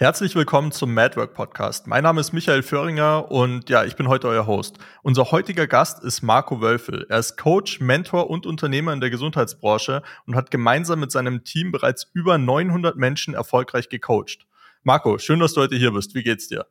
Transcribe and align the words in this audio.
Herzlich 0.00 0.36
willkommen 0.36 0.70
zum 0.70 0.94
Madwork 0.94 1.34
Podcast. 1.34 1.88
Mein 1.88 2.04
Name 2.04 2.20
ist 2.20 2.32
Michael 2.32 2.62
Föhringer 2.62 3.32
und 3.32 3.68
ja, 3.68 3.82
ich 3.82 3.96
bin 3.96 4.06
heute 4.06 4.28
euer 4.28 4.46
Host. 4.46 4.78
Unser 5.02 5.32
heutiger 5.32 5.66
Gast 5.66 6.04
ist 6.04 6.22
Marco 6.22 6.60
Wölfel. 6.60 7.04
Er 7.08 7.18
ist 7.18 7.36
Coach, 7.36 7.80
Mentor 7.80 8.30
und 8.30 8.46
Unternehmer 8.46 8.92
in 8.92 9.00
der 9.00 9.10
Gesundheitsbranche 9.10 10.04
und 10.24 10.36
hat 10.36 10.52
gemeinsam 10.52 11.00
mit 11.00 11.10
seinem 11.10 11.42
Team 11.42 11.72
bereits 11.72 12.08
über 12.14 12.38
900 12.38 12.96
Menschen 12.96 13.34
erfolgreich 13.34 13.88
gecoacht. 13.88 14.46
Marco, 14.84 15.18
schön, 15.18 15.40
dass 15.40 15.54
du 15.54 15.62
heute 15.62 15.74
hier 15.74 15.90
bist. 15.90 16.14
Wie 16.14 16.22
geht's 16.22 16.46
dir? 16.46 16.68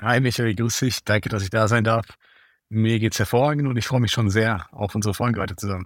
Hi 0.00 0.18
Michael, 0.18 0.54
grüß 0.54 0.78
dich. 0.78 1.04
Danke, 1.04 1.28
dass 1.28 1.42
ich 1.42 1.50
da 1.50 1.68
sein 1.68 1.84
darf. 1.84 2.06
Mir 2.70 2.98
geht's 2.98 3.18
hervorragend 3.18 3.68
und 3.68 3.76
ich 3.76 3.86
freue 3.86 4.00
mich 4.00 4.12
schon 4.12 4.30
sehr 4.30 4.66
auf 4.72 4.94
unsere 4.94 5.12
Folge 5.12 5.38
heute 5.38 5.56
zusammen. 5.56 5.84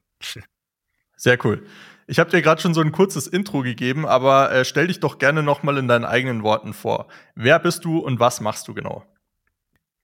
Sehr 1.16 1.44
cool. 1.44 1.66
Ich 2.10 2.18
habe 2.18 2.28
dir 2.28 2.42
gerade 2.42 2.60
schon 2.60 2.74
so 2.74 2.80
ein 2.80 2.90
kurzes 2.90 3.28
Intro 3.28 3.62
gegeben, 3.62 4.04
aber 4.04 4.50
äh, 4.50 4.64
stell 4.64 4.88
dich 4.88 4.98
doch 4.98 5.18
gerne 5.18 5.44
nochmal 5.44 5.78
in 5.78 5.86
deinen 5.86 6.04
eigenen 6.04 6.42
Worten 6.42 6.72
vor. 6.72 7.06
Wer 7.36 7.60
bist 7.60 7.84
du 7.84 7.98
und 7.98 8.18
was 8.18 8.40
machst 8.40 8.66
du 8.66 8.74
genau? 8.74 9.04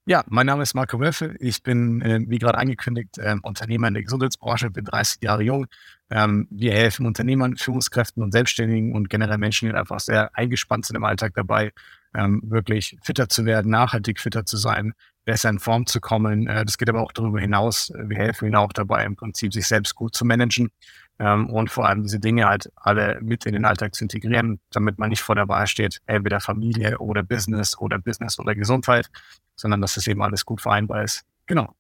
Ja, 0.05 0.23
mein 0.29 0.47
Name 0.47 0.63
ist 0.63 0.75
Marco 0.75 1.01
Wölfe. 1.01 1.35
Ich 1.41 1.65
bin, 1.65 2.01
äh, 2.03 2.21
wie 2.29 2.39
gerade 2.39 2.59
angekündigt, 2.59 3.19
äh, 3.19 3.35
Unternehmer 3.43 3.89
in 3.89 3.95
der 3.95 4.05
Gesundheitsbranche, 4.05 4.71
bin 4.71 4.85
30 4.85 5.21
Jahre 5.21 5.43
jung. 5.43 5.67
Ähm, 6.09 6.47
wir 6.49 6.75
helfen 6.75 7.07
Unternehmern, 7.07 7.57
Führungskräften 7.57 8.23
und 8.23 8.31
Selbstständigen 8.31 8.95
und 8.95 9.11
generell 9.11 9.39
Menschen, 9.39 9.69
die 9.69 9.75
einfach 9.75 9.99
sehr 9.99 10.31
eingespannt 10.33 10.87
sind 10.87 10.95
im 10.95 11.03
Alltag 11.03 11.33
dabei, 11.35 11.73
ähm, 12.15 12.41
wirklich 12.45 12.97
fitter 13.03 13.29
zu 13.29 13.47
werden, 13.47 13.73
nachhaltig 13.73 14.21
fitter 14.21 14.47
zu 14.47 14.59
sein, 14.59 14.93
besser 15.25 15.51
in 15.51 15.59
Form 15.59 15.87
zu 15.87 16.01
kommen. 16.01 16.47
Äh, 16.47 16.65
das 16.65 16.79
geht 16.79 16.89
aber 16.89 17.03
auch 17.03 17.11
darüber 17.11 17.41
hinaus. 17.41 17.91
Wir 17.97 18.19
helfen 18.19 18.47
ihnen 18.47 18.55
auch 18.55 18.73
dabei, 18.73 19.05
im 19.05 19.17
Prinzip 19.17 19.53
sich 19.53 19.67
selbst 19.67 19.97
gut 19.97 20.15
zu 20.15 20.25
managen 20.25 20.71
ähm, 21.19 21.49
und 21.51 21.71
vor 21.71 21.87
allem 21.87 22.03
diese 22.03 22.21
Dinge 22.21 22.47
halt 22.47 22.71
alle 22.77 23.19
mit 23.21 23.47
in 23.47 23.53
den 23.53 23.65
Alltag 23.65 23.95
zu 23.95 24.05
integrieren, 24.05 24.61
damit 24.71 24.99
man 24.99 25.11
nicht 25.11 25.23
vor 25.23 25.35
der 25.35 25.49
Wahl 25.49 25.67
steht, 25.67 26.01
entweder 26.07 26.41
Familie 26.41 26.99
oder 26.99 27.23
Business 27.23 27.79
oder 27.79 27.99
Business 27.99 28.39
oder 28.39 28.55
Gesundheit, 28.55 29.09
sondern 29.55 29.81
dass 29.81 29.95
das 29.95 30.07
eben 30.07 30.23
alles 30.23 30.45
gut 30.45 30.61
vereinbar 30.61 31.03
ist. 31.03 31.25
Genau. 31.47 31.75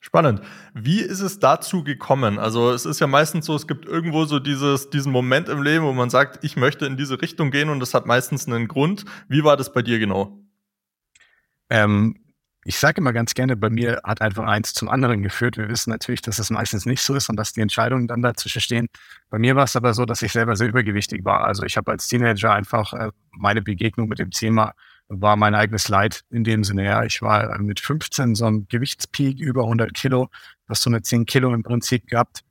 Spannend. 0.00 0.42
Wie 0.74 1.00
ist 1.00 1.20
es 1.20 1.38
dazu 1.38 1.82
gekommen? 1.82 2.38
Also 2.38 2.72
es 2.72 2.84
ist 2.84 3.00
ja 3.00 3.06
meistens 3.06 3.46
so, 3.46 3.56
es 3.56 3.66
gibt 3.66 3.86
irgendwo 3.86 4.26
so 4.26 4.38
dieses, 4.38 4.90
diesen 4.90 5.10
Moment 5.10 5.48
im 5.48 5.62
Leben, 5.62 5.86
wo 5.86 5.94
man 5.94 6.10
sagt, 6.10 6.44
ich 6.44 6.56
möchte 6.56 6.84
in 6.84 6.98
diese 6.98 7.22
Richtung 7.22 7.50
gehen 7.50 7.70
und 7.70 7.80
das 7.80 7.94
hat 7.94 8.04
meistens 8.04 8.46
einen 8.46 8.68
Grund. 8.68 9.06
Wie 9.28 9.44
war 9.44 9.56
das 9.56 9.72
bei 9.72 9.80
dir 9.80 9.98
genau? 9.98 10.38
Ähm, 11.70 12.16
ich 12.64 12.78
sage 12.78 13.00
immer 13.00 13.12
ganz 13.12 13.34
gerne, 13.34 13.56
bei 13.56 13.70
mir 13.70 14.00
hat 14.04 14.20
einfach 14.20 14.44
eins 14.44 14.72
zum 14.74 14.88
anderen 14.88 15.22
geführt. 15.22 15.56
Wir 15.56 15.68
wissen 15.68 15.90
natürlich, 15.90 16.22
dass 16.22 16.38
es 16.38 16.50
meistens 16.50 16.86
nicht 16.86 17.02
so 17.02 17.14
ist 17.14 17.28
und 17.28 17.36
dass 17.36 17.52
die 17.52 17.60
Entscheidungen 17.60 18.06
dann 18.08 18.22
dazwischen 18.22 18.60
stehen. 18.60 18.88
Bei 19.30 19.38
mir 19.38 19.56
war 19.56 19.64
es 19.64 19.76
aber 19.76 19.94
so, 19.94 20.04
dass 20.04 20.22
ich 20.22 20.32
selber 20.32 20.56
sehr 20.56 20.68
übergewichtig 20.68 21.24
war. 21.24 21.44
Also 21.44 21.64
ich 21.64 21.76
habe 21.76 21.90
als 21.90 22.08
Teenager 22.08 22.52
einfach 22.52 22.92
äh, 22.94 23.10
meine 23.32 23.62
Begegnung 23.62 24.08
mit 24.08 24.18
dem 24.18 24.30
Thema 24.30 24.74
war 25.08 25.36
mein 25.36 25.54
eigenes 25.54 25.88
Leid 25.88 26.22
in 26.30 26.44
dem 26.44 26.64
Sinne. 26.64 26.84
Ja, 26.84 27.04
ich 27.04 27.20
war 27.20 27.58
mit 27.58 27.80
15 27.80 28.34
so 28.34 28.46
einem 28.46 28.66
Gewichtspeak 28.68 29.38
über 29.38 29.64
100 29.64 29.92
Kilo, 29.92 30.28
was 30.66 30.80
so 30.80 30.90
eine 30.90 31.02
10 31.02 31.26
Kilo 31.26 31.52
im 31.52 31.62
Prinzip 31.62 32.06
gehabt 32.06 32.42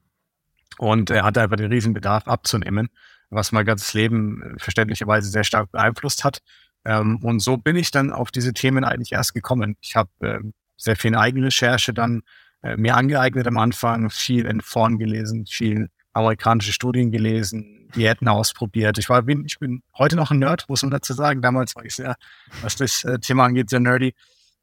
und 0.77 1.09
er 1.09 1.23
hatte 1.23 1.41
einfach 1.41 1.57
den 1.57 1.71
Riesenbedarf 1.71 2.27
abzunehmen, 2.27 2.89
was 3.29 3.51
mein 3.51 3.65
ganzes 3.65 3.93
Leben 3.93 4.41
äh, 4.41 4.59
verständlicherweise 4.59 5.29
sehr 5.29 5.43
stark 5.43 5.71
beeinflusst 5.71 6.23
hat. 6.23 6.39
Ähm, 6.85 7.17
und 7.21 7.39
so 7.39 7.57
bin 7.57 7.75
ich 7.75 7.91
dann 7.91 8.11
auf 8.11 8.31
diese 8.31 8.53
Themen 8.53 8.83
eigentlich 8.83 9.13
erst 9.13 9.33
gekommen. 9.33 9.75
Ich 9.81 9.95
habe 9.95 10.09
äh, 10.21 10.39
sehr 10.77 10.95
viel 10.95 11.15
Eigenrecherche 11.15 11.93
dann 11.93 12.21
äh, 12.61 12.77
mir 12.77 12.95
angeeignet 12.95 13.47
am 13.47 13.57
Anfang, 13.57 14.09
viel 14.09 14.45
in 14.45 14.61
Foren 14.61 14.97
gelesen, 14.97 15.45
viel 15.45 15.89
amerikanische 16.13 16.73
Studien 16.73 17.11
gelesen, 17.11 17.89
Diäten 17.95 18.27
ausprobiert. 18.27 18.97
Ich 18.97 19.09
war, 19.09 19.27
ich 19.27 19.59
bin 19.59 19.83
heute 19.97 20.15
noch 20.15 20.31
ein 20.31 20.39
Nerd, 20.39 20.65
muss 20.67 20.81
man 20.83 20.91
dazu 20.91 21.13
sagen. 21.13 21.41
Damals 21.41 21.75
war 21.75 21.85
ich 21.85 21.95
sehr, 21.95 22.15
was 22.61 22.75
das 22.75 23.03
äh, 23.03 23.19
Thema 23.19 23.45
angeht, 23.45 23.69
sehr 23.69 23.79
nerdy. 23.79 24.13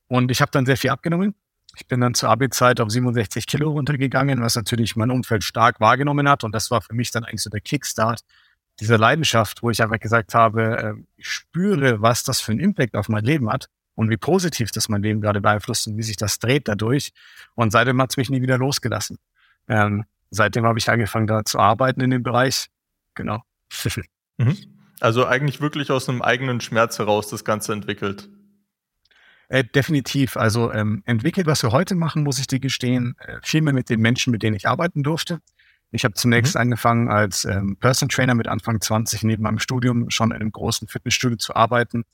Und 0.09 0.31
ich 0.31 0.41
habe 0.41 0.51
dann 0.51 0.67
sehr 0.67 0.77
viel 0.77 0.91
abgenommen. 0.91 1.35
Ich 1.77 1.87
bin 1.87 2.01
dann 2.01 2.15
zur 2.15 2.31
AB-Zeit 2.31 2.81
auf 2.81 2.91
67 2.91 3.47
Kilo 3.47 3.71
runtergegangen, 3.71 4.43
was 4.43 4.57
natürlich 4.57 4.97
mein 4.97 5.11
Umfeld 5.11 5.45
stark 5.45 5.81
wahrgenommen 5.81 6.29
hat. 6.29 6.43
Und 6.43 6.53
das 6.53 6.71
war 6.71 6.81
für 6.81 6.95
mich 6.95 7.13
dann 7.13 7.25
eigentlich 7.25 7.43
so 7.43 7.51
der 7.51 7.61
Kickstart 7.61 8.23
dieser 8.81 8.99
Leidenschaft, 8.99 9.63
wo 9.63 9.71
ich 9.71 9.83
einfach 9.83 10.01
gesagt 10.01 10.35
habe, 10.35 10.97
äh, 10.97 11.03
ich 11.17 11.29
spüre, 11.29 12.01
was 12.01 12.25
das 12.25 12.41
für 12.41 12.53
einen 12.53 12.61
Impact 12.61 12.97
auf 12.97 13.09
mein 13.09 13.25
Leben 13.25 13.51
hat 13.51 13.69
und 13.95 14.11
wie 14.11 14.17
positiv 14.17 14.71
das 14.71 14.89
mein 14.89 15.03
Leben 15.03 15.21
gerade 15.21 15.41
beeinflusst 15.41 15.87
und 15.87 15.97
wie 15.97 16.03
sich 16.03 16.17
das 16.17 16.39
dreht 16.39 16.69
dadurch. 16.69 17.13
Und 17.55 17.71
seitdem 17.71 18.01
hat 18.01 18.11
es 18.11 18.17
mich 18.17 18.31
nie 18.31 18.43
wieder 18.43 18.59
losgelassen. 18.59 19.19
Ähm, 19.69 20.05
seitdem 20.31 20.65
habe 20.65 20.79
ich 20.79 20.89
angefangen, 20.89 21.27
da 21.27 21.45
zu 21.45 21.59
arbeiten 21.59 22.01
in 22.01 22.11
dem 22.11 22.23
Bereich. 22.23 22.67
Genau. 23.15 23.43
Mhm. 24.39 24.57
Also 25.01 25.27
eigentlich 25.27 25.61
wirklich 25.61 25.91
aus 25.91 26.09
einem 26.09 26.23
eigenen 26.23 26.63
Schmerz 26.63 26.99
heraus 26.99 27.29
das 27.29 27.45
Ganze 27.45 27.75
entwickelt. 27.75 28.31
Äh, 29.49 29.65
definitiv. 29.65 30.39
Also 30.39 30.73
ähm, 30.73 31.03
entwickelt, 31.05 31.47
was 31.47 31.63
wir 31.63 31.73
heute 31.73 31.95
machen, 31.95 32.23
muss 32.23 32.39
ich 32.39 32.47
dir 32.47 32.59
gestehen, 32.59 33.17
äh, 33.19 33.37
viel 33.43 33.61
mehr 33.61 33.75
mit 33.75 33.91
den 33.91 34.01
Menschen, 34.01 34.31
mit 34.31 34.43
denen 34.43 34.57
ich 34.57 34.67
arbeiten 34.67 35.03
durfte. 35.03 35.41
Ich 35.93 36.05
habe 36.05 36.15
zunächst 36.15 36.55
mhm. 36.55 36.61
angefangen 36.61 37.09
als 37.09 37.45
ähm, 37.45 37.77
Person 37.77 38.09
Trainer 38.09 38.35
mit 38.35 38.49
Anfang 38.49 38.81
20 38.81 39.25
neben 39.25 39.43
meinem 39.43 39.59
Studium 39.59 40.11
schon 40.11 40.31
in 40.31 40.37
einem 40.37 40.53
großen 40.53 40.89
Fitnessstudio 40.89 41.37
zu 41.37 41.55
arbeiten. 41.55 42.05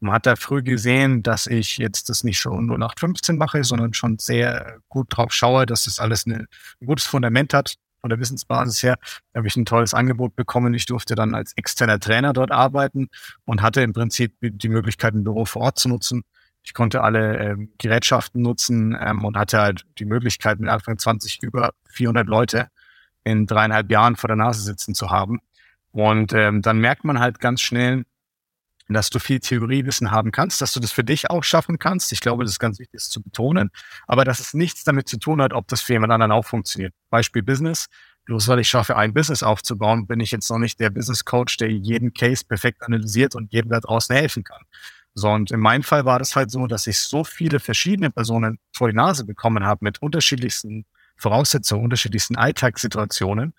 Man 0.00 0.12
hat 0.12 0.26
da 0.26 0.36
früh 0.36 0.62
gesehen, 0.62 1.22
dass 1.22 1.46
ich 1.46 1.78
jetzt 1.78 2.08
das 2.08 2.24
nicht 2.24 2.38
schon 2.38 2.66
nur 2.66 2.78
nach 2.78 2.94
15 2.98 3.38
mache, 3.38 3.64
sondern 3.64 3.94
schon 3.94 4.18
sehr 4.18 4.78
gut 4.88 5.06
drauf 5.10 5.32
schaue, 5.32 5.66
dass 5.66 5.84
das 5.84 5.98
alles 5.98 6.26
eine, 6.26 6.46
ein 6.80 6.86
gutes 6.86 7.06
Fundament 7.06 7.54
hat. 7.54 7.76
Von 8.00 8.10
der 8.10 8.20
Wissensbasis 8.20 8.82
her 8.82 8.98
Da 9.32 9.38
habe 9.38 9.48
ich 9.48 9.56
ein 9.56 9.64
tolles 9.64 9.94
Angebot 9.94 10.36
bekommen. 10.36 10.74
Ich 10.74 10.84
durfte 10.84 11.14
dann 11.14 11.34
als 11.34 11.54
externer 11.56 11.98
Trainer 11.98 12.34
dort 12.34 12.50
arbeiten 12.52 13.08
und 13.46 13.62
hatte 13.62 13.80
im 13.80 13.94
Prinzip 13.94 14.36
die 14.42 14.68
Möglichkeit, 14.68 15.14
ein 15.14 15.24
Büro 15.24 15.46
vor 15.46 15.62
Ort 15.62 15.78
zu 15.78 15.88
nutzen. 15.88 16.22
Ich 16.62 16.74
konnte 16.74 17.02
alle 17.02 17.38
ähm, 17.38 17.72
Gerätschaften 17.78 18.42
nutzen 18.42 18.94
ähm, 19.00 19.24
und 19.24 19.38
hatte 19.38 19.58
halt 19.58 19.86
die 19.98 20.04
Möglichkeit, 20.04 20.60
mit 20.60 20.68
Anfang 20.68 20.98
20 20.98 21.42
über 21.42 21.72
400 21.88 22.26
Leute 22.26 22.68
in 23.24 23.46
dreieinhalb 23.46 23.90
Jahren 23.90 24.16
vor 24.16 24.28
der 24.28 24.36
Nase 24.36 24.62
sitzen 24.62 24.94
zu 24.94 25.10
haben. 25.10 25.40
Und 25.92 26.32
ähm, 26.32 26.62
dann 26.62 26.78
merkt 26.78 27.04
man 27.04 27.20
halt 27.20 27.40
ganz 27.40 27.60
schnell, 27.60 28.04
dass 28.88 29.10
du 29.10 29.18
viel 29.18 29.40
Theoriewissen 29.40 30.10
haben 30.10 30.30
kannst, 30.30 30.60
dass 30.60 30.72
du 30.72 30.80
das 30.80 30.92
für 30.92 31.04
dich 31.04 31.30
auch 31.30 31.42
schaffen 31.42 31.78
kannst. 31.78 32.12
Ich 32.12 32.20
glaube, 32.20 32.44
das 32.44 32.52
ist 32.52 32.58
ganz 32.58 32.78
wichtig, 32.78 33.00
das 33.00 33.08
zu 33.08 33.22
betonen. 33.22 33.70
Aber 34.06 34.24
dass 34.24 34.40
es 34.40 34.52
nichts 34.52 34.84
damit 34.84 35.08
zu 35.08 35.18
tun 35.18 35.40
hat, 35.40 35.52
ob 35.54 35.68
das 35.68 35.80
für 35.80 35.94
jemand 35.94 36.12
anderen 36.12 36.32
auch 36.32 36.44
funktioniert. 36.44 36.92
Beispiel 37.10 37.42
Business. 37.42 37.86
Bloß 38.26 38.48
weil 38.48 38.58
ich 38.58 38.68
schaffe, 38.68 38.96
ein 38.96 39.12
Business 39.12 39.42
aufzubauen, 39.42 40.06
bin 40.06 40.20
ich 40.20 40.30
jetzt 40.30 40.48
noch 40.48 40.58
nicht 40.58 40.80
der 40.80 40.88
Business 40.90 41.26
Coach, 41.26 41.58
der 41.58 41.70
jeden 41.70 42.14
Case 42.14 42.42
perfekt 42.44 42.82
analysiert 42.82 43.34
und 43.34 43.52
jedem 43.52 43.70
da 43.70 43.80
draußen 43.80 44.16
helfen 44.16 44.44
kann. 44.44 44.62
So, 45.14 45.30
und 45.30 45.50
in 45.50 45.60
meinem 45.60 45.82
Fall 45.82 46.06
war 46.06 46.18
das 46.18 46.34
halt 46.34 46.50
so, 46.50 46.66
dass 46.66 46.86
ich 46.86 46.98
so 46.98 47.22
viele 47.22 47.60
verschiedene 47.60 48.10
Personen 48.10 48.58
vor 48.72 48.88
die 48.88 48.96
Nase 48.96 49.24
bekommen 49.24 49.64
habe 49.64 49.84
mit 49.84 50.00
unterschiedlichsten 50.00 50.86
Voraussetzungen, 51.16 51.84
unterschiedlichsten 51.84 52.36
Alltagssituationen 52.36 53.54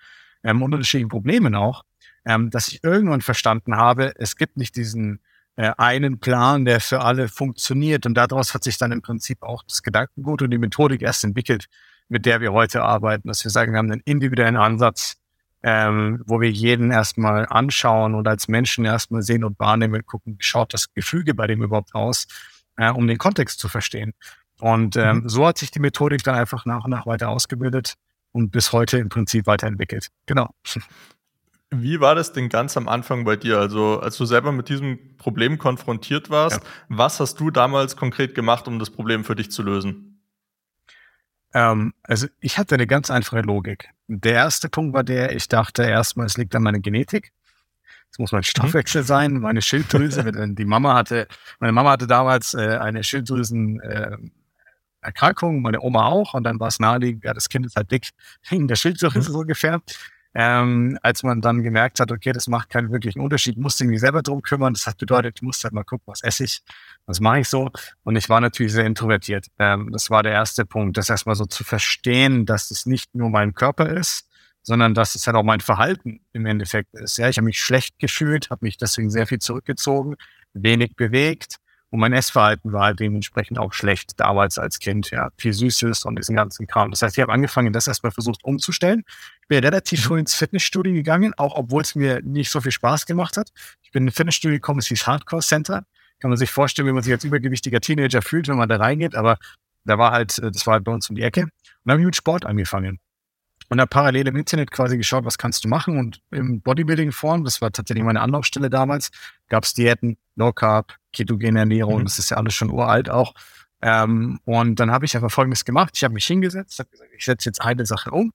ähm, 0.45 0.61
unterschiedlichen 0.61 1.09
Problemen 1.09 1.55
auch, 1.55 1.83
ähm, 2.25 2.49
dass 2.49 2.67
ich 2.67 2.83
irgendwann 2.83 3.21
verstanden 3.21 3.75
habe, 3.75 4.13
es 4.17 4.35
gibt 4.35 4.57
nicht 4.57 4.75
diesen 4.75 5.19
äh, 5.57 5.71
einen 5.77 6.19
Plan, 6.19 6.65
der 6.65 6.79
für 6.79 7.01
alle 7.01 7.27
funktioniert. 7.27 8.05
Und 8.05 8.15
daraus 8.15 8.53
hat 8.53 8.63
sich 8.63 8.77
dann 8.77 8.91
im 8.91 9.01
Prinzip 9.01 9.41
auch 9.41 9.63
das 9.63 9.83
Gedankengut 9.83 10.41
und 10.41 10.51
die 10.51 10.57
Methodik 10.57 11.01
erst 11.01 11.23
entwickelt, 11.23 11.65
mit 12.09 12.25
der 12.25 12.41
wir 12.41 12.53
heute 12.53 12.83
arbeiten, 12.83 13.27
dass 13.27 13.43
wir 13.43 13.51
sagen, 13.51 13.73
wir 13.73 13.79
haben 13.79 13.91
einen 13.91 14.01
individuellen 14.05 14.57
Ansatz, 14.57 15.15
ähm, 15.63 16.21
wo 16.27 16.39
wir 16.39 16.51
jeden 16.51 16.91
erstmal 16.91 17.47
anschauen 17.47 18.13
und 18.13 18.27
als 18.27 18.47
Menschen 18.47 18.85
erstmal 18.85 19.23
sehen 19.23 19.43
und 19.43 19.57
wahrnehmen, 19.59 20.05
gucken, 20.05 20.37
schaut 20.39 20.73
das 20.73 20.93
Gefüge 20.93 21.33
bei 21.33 21.47
dem 21.47 21.63
überhaupt 21.63 21.95
aus, 21.95 22.27
äh, 22.77 22.91
um 22.91 23.07
den 23.07 23.17
Kontext 23.17 23.59
zu 23.59 23.67
verstehen. 23.67 24.13
Und 24.59 24.95
ähm, 24.95 25.17
mhm. 25.17 25.29
so 25.29 25.45
hat 25.45 25.57
sich 25.57 25.71
die 25.71 25.79
Methodik 25.79 26.23
dann 26.23 26.35
einfach 26.35 26.65
nach 26.65 26.85
und 26.85 26.91
nach 26.91 27.05
weiter 27.05 27.29
ausgebildet 27.29 27.95
und 28.31 28.51
bis 28.51 28.71
heute 28.71 28.97
im 28.97 29.09
Prinzip 29.09 29.47
weiterentwickelt. 29.47 30.07
Genau. 30.25 30.49
Wie 31.71 31.99
war 31.99 32.15
das 32.15 32.31
denn 32.31 32.49
ganz 32.49 32.77
am 32.77 32.87
Anfang 32.87 33.25
bei 33.25 33.35
dir? 33.35 33.59
Also, 33.59 33.99
als 33.99 34.17
du 34.17 34.25
selber 34.25 34.51
mit 34.51 34.69
diesem 34.69 35.17
Problem 35.17 35.57
konfrontiert 35.57 36.29
warst, 36.29 36.61
ja. 36.61 36.69
was 36.89 37.19
hast 37.19 37.39
du 37.39 37.51
damals 37.51 37.95
konkret 37.95 38.35
gemacht, 38.35 38.67
um 38.67 38.79
das 38.79 38.89
Problem 38.89 39.23
für 39.23 39.35
dich 39.35 39.51
zu 39.51 39.63
lösen? 39.63 40.21
Ähm, 41.53 41.93
also, 42.03 42.27
ich 42.39 42.57
hatte 42.57 42.75
eine 42.75 42.87
ganz 42.87 43.09
einfache 43.09 43.41
Logik. 43.41 43.89
Der 44.07 44.33
erste 44.33 44.69
Punkt 44.69 44.93
war 44.93 45.03
der, 45.03 45.35
ich 45.35 45.47
dachte 45.47 45.83
erstmal, 45.83 46.27
es 46.27 46.37
liegt 46.37 46.55
an 46.55 46.63
meiner 46.63 46.79
Genetik. 46.79 47.31
Es 48.11 48.19
muss 48.19 48.31
mein 48.31 48.39
mhm. 48.39 48.43
Stoffwechsel 48.43 49.01
mhm. 49.01 49.07
sein, 49.07 49.39
meine 49.39 49.61
Schilddrüse. 49.61 50.23
die 50.53 50.65
Mama 50.65 50.93
hatte, 50.93 51.27
meine 51.59 51.73
Mama 51.73 51.91
hatte 51.91 52.07
damals 52.07 52.53
äh, 52.53 52.77
eine 52.77 53.03
Schilddrüsen, 53.03 53.81
äh, 53.81 54.17
Erkrankung, 55.05 55.61
meine 55.61 55.81
Oma 55.81 56.07
auch. 56.07 56.33
Und 56.33 56.43
dann 56.43 56.59
war 56.59 56.67
es 56.67 56.79
naheliegend, 56.79 57.23
ja, 57.23 57.33
das 57.33 57.49
Kind 57.49 57.65
ist 57.65 57.75
halt 57.75 57.91
dick 57.91 58.09
wegen 58.49 58.67
der 58.67 58.75
Schilddrüse 58.75 59.19
mhm. 59.19 59.33
so 59.33 59.39
ungefähr. 59.39 59.81
Ähm, 60.37 60.99
als 61.01 61.23
man 61.23 61.39
dann 61.39 61.63
gemerkt 61.63 62.01
hat, 62.01 62.11
okay, 62.11 62.33
das 62.33 62.49
macht 62.49 62.69
keinen 62.69 62.91
wirklichen 62.91 63.21
Unterschied, 63.21 63.57
musste 63.57 63.85
ich 63.85 63.89
mich 63.89 64.01
selber 64.01 64.21
drum 64.21 64.41
kümmern. 64.41 64.73
Das 64.73 64.85
hat 64.85 64.97
bedeutet, 64.97 65.37
ich 65.37 65.41
musste 65.41 65.63
halt 65.63 65.73
mal 65.73 65.85
gucken, 65.85 66.03
was 66.07 66.21
esse 66.23 66.43
ich, 66.43 66.61
was 67.05 67.21
mache 67.21 67.39
ich 67.39 67.47
so. 67.47 67.71
Und 68.03 68.17
ich 68.17 68.27
war 68.27 68.41
natürlich 68.41 68.73
sehr 68.73 68.85
introvertiert. 68.85 69.47
Ähm, 69.59 69.91
das 69.93 70.09
war 70.09 70.23
der 70.23 70.33
erste 70.33 70.65
Punkt, 70.65 70.97
das 70.97 71.09
erstmal 71.09 71.35
so 71.35 71.45
zu 71.45 71.63
verstehen, 71.63 72.45
dass 72.45 72.69
es 72.69 72.85
nicht 72.85 73.15
nur 73.15 73.29
mein 73.29 73.53
Körper 73.53 73.87
ist, 73.87 74.27
sondern 74.61 74.93
dass 74.93 75.15
es 75.15 75.25
halt 75.25 75.37
auch 75.37 75.43
mein 75.43 75.61
Verhalten 75.61 76.19
im 76.33 76.45
Endeffekt 76.45 76.93
ist. 76.95 77.17
Ja, 77.17 77.29
ich 77.29 77.37
habe 77.37 77.45
mich 77.45 77.61
schlecht 77.61 77.97
gefühlt, 77.97 78.49
habe 78.49 78.65
mich 78.65 78.75
deswegen 78.75 79.09
sehr 79.09 79.27
viel 79.27 79.39
zurückgezogen, 79.39 80.17
wenig 80.53 80.97
bewegt 80.97 81.59
und 81.95 82.01
mein 82.01 82.11
Essverhalten 82.11 82.73
war 82.73 82.87
halt 82.87 82.99
dementsprechend 82.99 83.57
auch 83.57 83.71
schlecht 83.71 84.19
damals 84.19 84.57
als 84.57 84.79
Kind. 84.79 85.11
Ja, 85.11 85.29
viel 85.37 85.53
Süßes 85.53 86.03
und 86.03 86.17
diesen 86.17 86.35
ganzen 86.35 86.67
Kram. 86.67 86.91
Das 86.91 87.01
heißt, 87.01 87.17
ich 87.17 87.21
habe 87.21 87.31
angefangen, 87.31 87.71
das 87.71 87.87
erstmal 87.87 88.11
versucht 88.11 88.43
umzustellen. 88.43 89.03
Ich 89.43 89.47
bin 89.47 89.63
relativ 89.63 90.03
früh 90.03 90.19
ins 90.19 90.35
Fitnessstudio 90.35 90.91
gegangen, 90.91 91.33
auch 91.37 91.55
obwohl 91.55 91.83
es 91.83 91.95
mir 91.95 92.21
nicht 92.21 92.51
so 92.51 92.59
viel 92.59 92.73
Spaß 92.73 93.05
gemacht 93.05 93.37
hat. 93.37 93.51
Ich 93.81 93.91
bin 93.91 94.03
in 94.03 94.09
ein 94.09 94.11
Fitnessstudio 94.11 94.57
gekommen, 94.57 94.79
es 94.79 94.87
hieß 94.87 95.07
Hardcore 95.07 95.41
Center. 95.41 95.85
Kann 96.19 96.31
man 96.31 96.37
sich 96.37 96.51
vorstellen, 96.51 96.89
wie 96.89 96.91
man 96.91 97.01
sich 97.01 97.13
als 97.13 97.23
übergewichtiger 97.23 97.79
Teenager 97.79 98.21
fühlt, 98.21 98.49
wenn 98.49 98.57
man 98.57 98.67
da 98.67 98.75
reingeht. 98.75 99.15
Aber 99.15 99.37
da 99.85 99.97
war 99.97 100.11
halt, 100.11 100.37
äh, 100.39 100.51
das 100.51 100.67
war 100.67 100.73
halt 100.73 100.83
bei 100.83 100.91
uns 100.91 101.09
um 101.09 101.15
die 101.15 101.23
Ecke. 101.23 101.43
Und 101.43 101.51
dann 101.85 101.93
habe 101.93 102.01
ich 102.01 102.07
mit 102.07 102.15
Sport 102.17 102.45
angefangen. 102.45 102.99
Und 103.69 103.79
habe 103.79 103.89
parallel 103.89 104.27
im 104.27 104.35
Internet 104.35 104.71
quasi 104.71 104.97
geschaut, 104.97 105.25
was 105.25 105.37
kannst 105.37 105.65
du 105.65 105.69
machen. 105.69 105.97
Und 105.97 106.21
im 106.31 106.61
Bodybuilding-Forum, 106.61 107.43
das 107.43 107.61
war 107.61 107.71
tatsächlich 107.71 108.03
meine 108.03 108.21
Anlaufstelle 108.21 108.69
damals, 108.69 109.11
gab 109.49 109.63
es 109.63 109.73
Diäten, 109.73 110.17
Low 110.35 110.53
Carb, 110.53 110.95
ketogene 111.13 111.59
Ernährung, 111.59 111.99
mhm. 111.99 112.03
das 112.05 112.19
ist 112.19 112.29
ja 112.29 112.37
alles 112.37 112.53
schon 112.53 112.69
uralt 112.69 113.09
auch. 113.09 113.33
Ähm, 113.81 114.39
und 114.45 114.79
dann 114.79 114.91
habe 114.91 115.05
ich 115.05 115.15
einfach 115.15 115.31
Folgendes 115.31 115.65
gemacht. 115.65 115.93
Ich 115.95 116.03
habe 116.03 116.13
mich 116.13 116.25
hingesetzt, 116.25 116.79
habe 116.79 116.89
gesagt, 116.89 117.11
ich 117.17 117.25
setze 117.25 117.49
jetzt 117.49 117.61
eine 117.61 117.85
Sache 117.85 118.11
um 118.11 118.31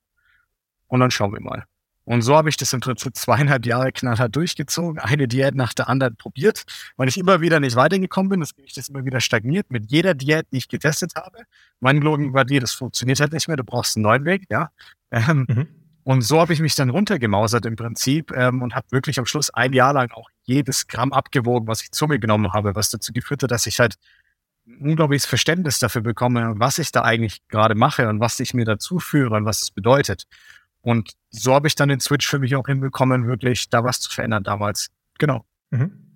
und 0.88 1.00
dann 1.00 1.10
schauen 1.10 1.32
wir 1.32 1.40
mal. 1.40 1.64
Und 2.04 2.22
so 2.22 2.34
habe 2.34 2.48
ich 2.48 2.56
das 2.56 2.72
im 2.72 2.80
Prinzip 2.80 3.14
zweieinhalb 3.16 3.66
Jahre 3.66 3.92
knallhart 3.92 4.34
durchgezogen, 4.34 4.98
eine 4.98 5.28
Diät 5.28 5.54
nach 5.54 5.72
der 5.74 5.88
anderen 5.88 6.16
probiert, 6.16 6.64
weil 6.96 7.08
ich 7.08 7.18
immer 7.18 7.40
wieder 7.40 7.60
nicht 7.60 7.76
weitergekommen 7.76 8.30
bin, 8.30 8.40
das 8.40 8.54
Gewicht 8.54 8.76
ist 8.78 8.88
immer 8.88 9.04
wieder 9.04 9.20
stagniert 9.20 9.70
mit 9.70 9.90
jeder 9.90 10.14
Diät, 10.14 10.46
die 10.52 10.58
ich 10.58 10.68
getestet 10.68 11.14
habe. 11.14 11.44
Mein 11.78 11.98
Logan 11.98 12.32
war 12.32 12.44
dir, 12.44 12.60
das 12.60 12.72
funktioniert 12.72 13.20
halt 13.20 13.32
nicht 13.32 13.46
mehr, 13.46 13.56
du 13.56 13.64
brauchst 13.64 13.96
einen 13.96 14.02
neuen 14.02 14.24
Weg, 14.24 14.46
ja. 14.50 14.70
Ähm, 15.10 15.46
mhm. 15.48 15.68
Und 16.02 16.22
so 16.22 16.40
habe 16.40 16.52
ich 16.52 16.60
mich 16.60 16.74
dann 16.74 16.90
runtergemausert 16.90 17.66
im 17.66 17.76
Prinzip 17.76 18.32
ähm, 18.32 18.62
und 18.62 18.74
habe 18.74 18.86
wirklich 18.90 19.18
am 19.18 19.26
Schluss 19.26 19.50
ein 19.50 19.72
Jahr 19.72 19.92
lang 19.92 20.10
auch 20.12 20.28
jedes 20.44 20.86
Gramm 20.86 21.12
abgewogen, 21.12 21.68
was 21.68 21.82
ich 21.82 21.92
zu 21.92 22.06
mir 22.06 22.18
genommen 22.18 22.52
habe, 22.52 22.74
was 22.74 22.90
dazu 22.90 23.12
geführt 23.12 23.42
hat, 23.42 23.50
dass 23.50 23.66
ich 23.66 23.80
halt 23.80 23.96
ein 24.66 24.90
unglaubliches 24.90 25.26
Verständnis 25.26 25.78
dafür 25.78 26.00
bekomme, 26.00 26.54
was 26.56 26.78
ich 26.78 26.92
da 26.92 27.02
eigentlich 27.02 27.46
gerade 27.48 27.74
mache 27.74 28.08
und 28.08 28.20
was 28.20 28.40
ich 28.40 28.54
mir 28.54 28.64
dazu 28.64 28.98
führe 28.98 29.36
und 29.36 29.44
was 29.44 29.62
es 29.62 29.70
bedeutet. 29.70 30.24
Und 30.80 31.12
so 31.30 31.54
habe 31.54 31.68
ich 31.68 31.74
dann 31.74 31.90
den 31.90 32.00
Switch 32.00 32.26
für 32.26 32.38
mich 32.38 32.56
auch 32.56 32.66
hinbekommen, 32.66 33.26
wirklich 33.26 33.68
da 33.68 33.84
was 33.84 34.00
zu 34.00 34.10
verändern 34.10 34.44
damals. 34.44 34.88
Genau. 35.18 35.44
Mhm. 35.70 36.09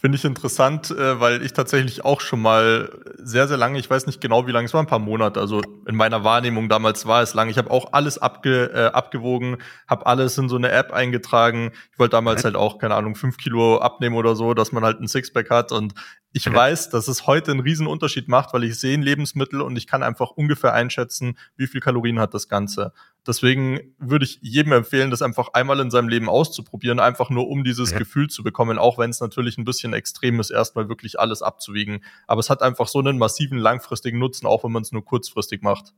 Finde 0.00 0.16
ich 0.16 0.24
interessant, 0.24 0.92
äh, 0.92 1.18
weil 1.18 1.42
ich 1.42 1.54
tatsächlich 1.54 2.04
auch 2.04 2.20
schon 2.20 2.40
mal 2.40 2.88
sehr, 3.16 3.48
sehr 3.48 3.56
lange, 3.56 3.80
ich 3.80 3.90
weiß 3.90 4.06
nicht 4.06 4.20
genau 4.20 4.46
wie 4.46 4.52
lange, 4.52 4.66
es 4.66 4.72
war 4.72 4.80
ein 4.80 4.86
paar 4.86 5.00
Monate, 5.00 5.40
also 5.40 5.60
in 5.88 5.96
meiner 5.96 6.22
Wahrnehmung 6.22 6.68
damals 6.68 7.06
war 7.06 7.20
es 7.20 7.34
lang. 7.34 7.48
Ich 7.48 7.58
habe 7.58 7.72
auch 7.72 7.92
alles 7.92 8.16
abge, 8.16 8.70
äh, 8.72 8.86
abgewogen, 8.92 9.56
habe 9.88 10.06
alles 10.06 10.38
in 10.38 10.48
so 10.48 10.54
eine 10.54 10.70
App 10.70 10.92
eingetragen. 10.92 11.72
Ich 11.92 11.98
wollte 11.98 12.12
damals 12.12 12.44
halt 12.44 12.54
auch, 12.54 12.78
keine 12.78 12.94
Ahnung, 12.94 13.16
fünf 13.16 13.38
Kilo 13.38 13.78
abnehmen 13.78 14.14
oder 14.14 14.36
so, 14.36 14.54
dass 14.54 14.70
man 14.70 14.84
halt 14.84 15.00
ein 15.00 15.08
Sixpack 15.08 15.50
hat. 15.50 15.72
Und 15.72 15.94
ich 16.32 16.52
weiß, 16.52 16.90
dass 16.90 17.08
es 17.08 17.26
heute 17.26 17.50
einen 17.50 17.60
riesen 17.60 17.88
Unterschied 17.88 18.28
macht, 18.28 18.54
weil 18.54 18.62
ich 18.62 18.78
sehe 18.78 18.96
ein 18.96 19.02
Lebensmittel 19.02 19.60
und 19.60 19.76
ich 19.76 19.88
kann 19.88 20.04
einfach 20.04 20.30
ungefähr 20.30 20.74
einschätzen, 20.74 21.36
wie 21.56 21.66
viel 21.66 21.80
Kalorien 21.80 22.20
hat 22.20 22.34
das 22.34 22.48
Ganze. 22.48 22.92
Deswegen 23.28 23.94
würde 23.98 24.24
ich 24.24 24.38
jedem 24.40 24.72
empfehlen, 24.72 25.10
das 25.10 25.20
einfach 25.20 25.50
einmal 25.52 25.78
in 25.80 25.90
seinem 25.90 26.08
Leben 26.08 26.30
auszuprobieren, 26.30 26.98
einfach 26.98 27.28
nur 27.28 27.46
um 27.48 27.62
dieses 27.62 27.90
ja. 27.90 27.98
Gefühl 27.98 28.28
zu 28.28 28.42
bekommen, 28.42 28.78
auch 28.78 28.96
wenn 28.96 29.10
es 29.10 29.20
natürlich 29.20 29.58
ein 29.58 29.66
bisschen 29.66 29.92
extrem 29.92 30.40
ist, 30.40 30.50
erstmal 30.50 30.88
wirklich 30.88 31.20
alles 31.20 31.42
abzuwiegen. 31.42 32.02
Aber 32.26 32.40
es 32.40 32.48
hat 32.48 32.62
einfach 32.62 32.88
so 32.88 33.00
einen 33.00 33.18
massiven 33.18 33.58
langfristigen 33.58 34.18
Nutzen, 34.18 34.46
auch 34.46 34.64
wenn 34.64 34.72
man 34.72 34.82
es 34.82 34.92
nur 34.92 35.04
kurzfristig 35.04 35.60
macht. 35.60 35.92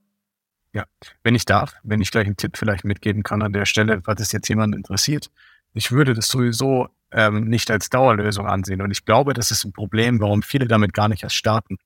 Ja, 0.73 0.87
wenn 1.23 1.37
ich 1.37 1.45
darf, 1.45 1.75
wenn 1.85 2.01
ich 2.01 2.11
gleich 2.11 2.27
einen 2.27 2.37
Tipp 2.37 2.57
vielleicht 2.57 2.85
mitgeben 2.85 3.23
kann 3.23 3.43
an 3.43 3.53
der 3.53 3.65
Stelle, 3.65 4.03
was 4.05 4.21
es 4.21 4.33
jetzt 4.33 4.49
jemand 4.49 4.75
interessiert. 4.75 5.31
Ich 5.73 5.93
würde 5.93 6.15
das 6.15 6.29
sowieso 6.29 6.89
ähm, 7.13 7.45
nicht 7.45 7.71
als 7.71 7.91
Dauerlösung 7.91 8.49
ansehen. 8.49 8.83
Und 8.83 8.91
ich 8.91 9.05
glaube, 9.05 9.35
das 9.35 9.53
ist 9.53 9.65
ein 9.65 9.73
Problem, 9.73 10.21
warum 10.21 10.43
viele 10.43 10.67
damit 10.67 10.95
gar 10.95 11.09
nicht 11.09 11.23
erst 11.23 11.37
starten 11.37 11.79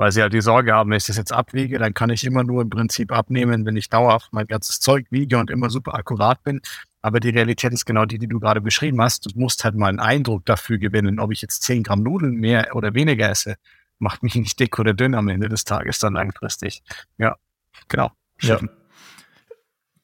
weil 0.00 0.12
sie 0.12 0.22
halt 0.22 0.32
die 0.32 0.40
Sorge 0.40 0.72
haben, 0.72 0.88
wenn 0.88 0.96
ich 0.96 1.04
das 1.04 1.18
jetzt 1.18 1.30
abwiege, 1.30 1.78
dann 1.78 1.92
kann 1.92 2.08
ich 2.08 2.24
immer 2.24 2.42
nur 2.42 2.62
im 2.62 2.70
Prinzip 2.70 3.12
abnehmen, 3.12 3.66
wenn 3.66 3.76
ich 3.76 3.90
dauerhaft 3.90 4.32
mein 4.32 4.46
ganzes 4.46 4.80
Zeug 4.80 5.04
wiege 5.10 5.36
und 5.36 5.50
immer 5.50 5.68
super 5.68 5.94
akkurat 5.94 6.42
bin. 6.42 6.62
Aber 7.02 7.20
die 7.20 7.28
Realität 7.28 7.74
ist 7.74 7.84
genau 7.84 8.06
die, 8.06 8.18
die 8.18 8.26
du 8.26 8.40
gerade 8.40 8.62
beschrieben 8.62 9.02
hast. 9.02 9.26
Du 9.26 9.38
musst 9.38 9.62
halt 9.62 9.74
mal 9.74 9.88
einen 9.88 10.00
Eindruck 10.00 10.46
dafür 10.46 10.78
gewinnen, 10.78 11.20
ob 11.20 11.32
ich 11.32 11.42
jetzt 11.42 11.64
10 11.64 11.82
Gramm 11.82 12.02
Nudeln 12.02 12.32
mehr 12.36 12.74
oder 12.74 12.94
weniger 12.94 13.28
esse, 13.28 13.56
macht 13.98 14.22
mich 14.22 14.34
nicht 14.36 14.58
dick 14.58 14.78
oder 14.78 14.94
dünn 14.94 15.14
am 15.14 15.28
Ende 15.28 15.50
des 15.50 15.64
Tages 15.64 15.98
dann 15.98 16.14
langfristig. 16.14 16.82
Ja, 17.18 17.36
genau. 17.88 18.10
Ja. 18.40 18.58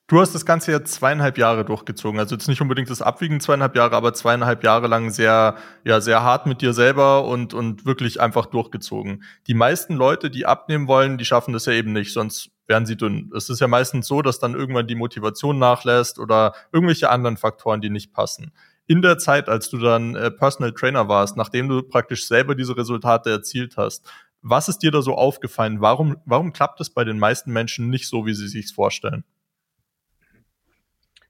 Du 0.08 0.20
hast 0.20 0.36
das 0.36 0.46
Ganze 0.46 0.70
ja 0.70 0.84
zweieinhalb 0.84 1.36
Jahre 1.36 1.64
durchgezogen. 1.64 2.20
Also 2.20 2.36
jetzt 2.36 2.46
nicht 2.46 2.60
unbedingt 2.60 2.88
das 2.88 3.02
Abwiegen 3.02 3.40
zweieinhalb 3.40 3.74
Jahre, 3.74 3.96
aber 3.96 4.14
zweieinhalb 4.14 4.62
Jahre 4.62 4.86
lang 4.86 5.10
sehr, 5.10 5.56
ja, 5.82 6.00
sehr 6.00 6.22
hart 6.22 6.46
mit 6.46 6.62
dir 6.62 6.72
selber 6.74 7.24
und, 7.24 7.54
und 7.54 7.84
wirklich 7.86 8.20
einfach 8.20 8.46
durchgezogen. 8.46 9.24
Die 9.48 9.54
meisten 9.54 9.94
Leute, 9.96 10.30
die 10.30 10.46
abnehmen 10.46 10.86
wollen, 10.86 11.18
die 11.18 11.24
schaffen 11.24 11.52
das 11.52 11.66
ja 11.66 11.72
eben 11.72 11.92
nicht, 11.92 12.12
sonst 12.12 12.50
werden 12.68 12.86
sie 12.86 12.96
dünn. 12.96 13.32
Es 13.36 13.50
ist 13.50 13.60
ja 13.60 13.66
meistens 13.66 14.06
so, 14.06 14.22
dass 14.22 14.38
dann 14.38 14.54
irgendwann 14.54 14.86
die 14.86 14.94
Motivation 14.94 15.58
nachlässt 15.58 16.20
oder 16.20 16.54
irgendwelche 16.70 17.10
anderen 17.10 17.36
Faktoren, 17.36 17.80
die 17.80 17.90
nicht 17.90 18.12
passen. 18.12 18.52
In 18.86 19.02
der 19.02 19.18
Zeit, 19.18 19.48
als 19.48 19.70
du 19.70 19.78
dann 19.78 20.14
äh, 20.14 20.30
Personal 20.30 20.72
Trainer 20.72 21.08
warst, 21.08 21.36
nachdem 21.36 21.68
du 21.68 21.82
praktisch 21.82 22.28
selber 22.28 22.54
diese 22.54 22.76
Resultate 22.76 23.30
erzielt 23.30 23.76
hast, 23.76 24.08
was 24.40 24.68
ist 24.68 24.78
dir 24.78 24.92
da 24.92 25.02
so 25.02 25.16
aufgefallen? 25.16 25.80
Warum, 25.80 26.18
warum 26.26 26.52
klappt 26.52 26.80
es 26.80 26.90
bei 26.90 27.02
den 27.02 27.18
meisten 27.18 27.52
Menschen 27.52 27.90
nicht 27.90 28.08
so, 28.08 28.24
wie 28.24 28.34
sie 28.34 28.46
sich 28.46 28.72
vorstellen? 28.72 29.24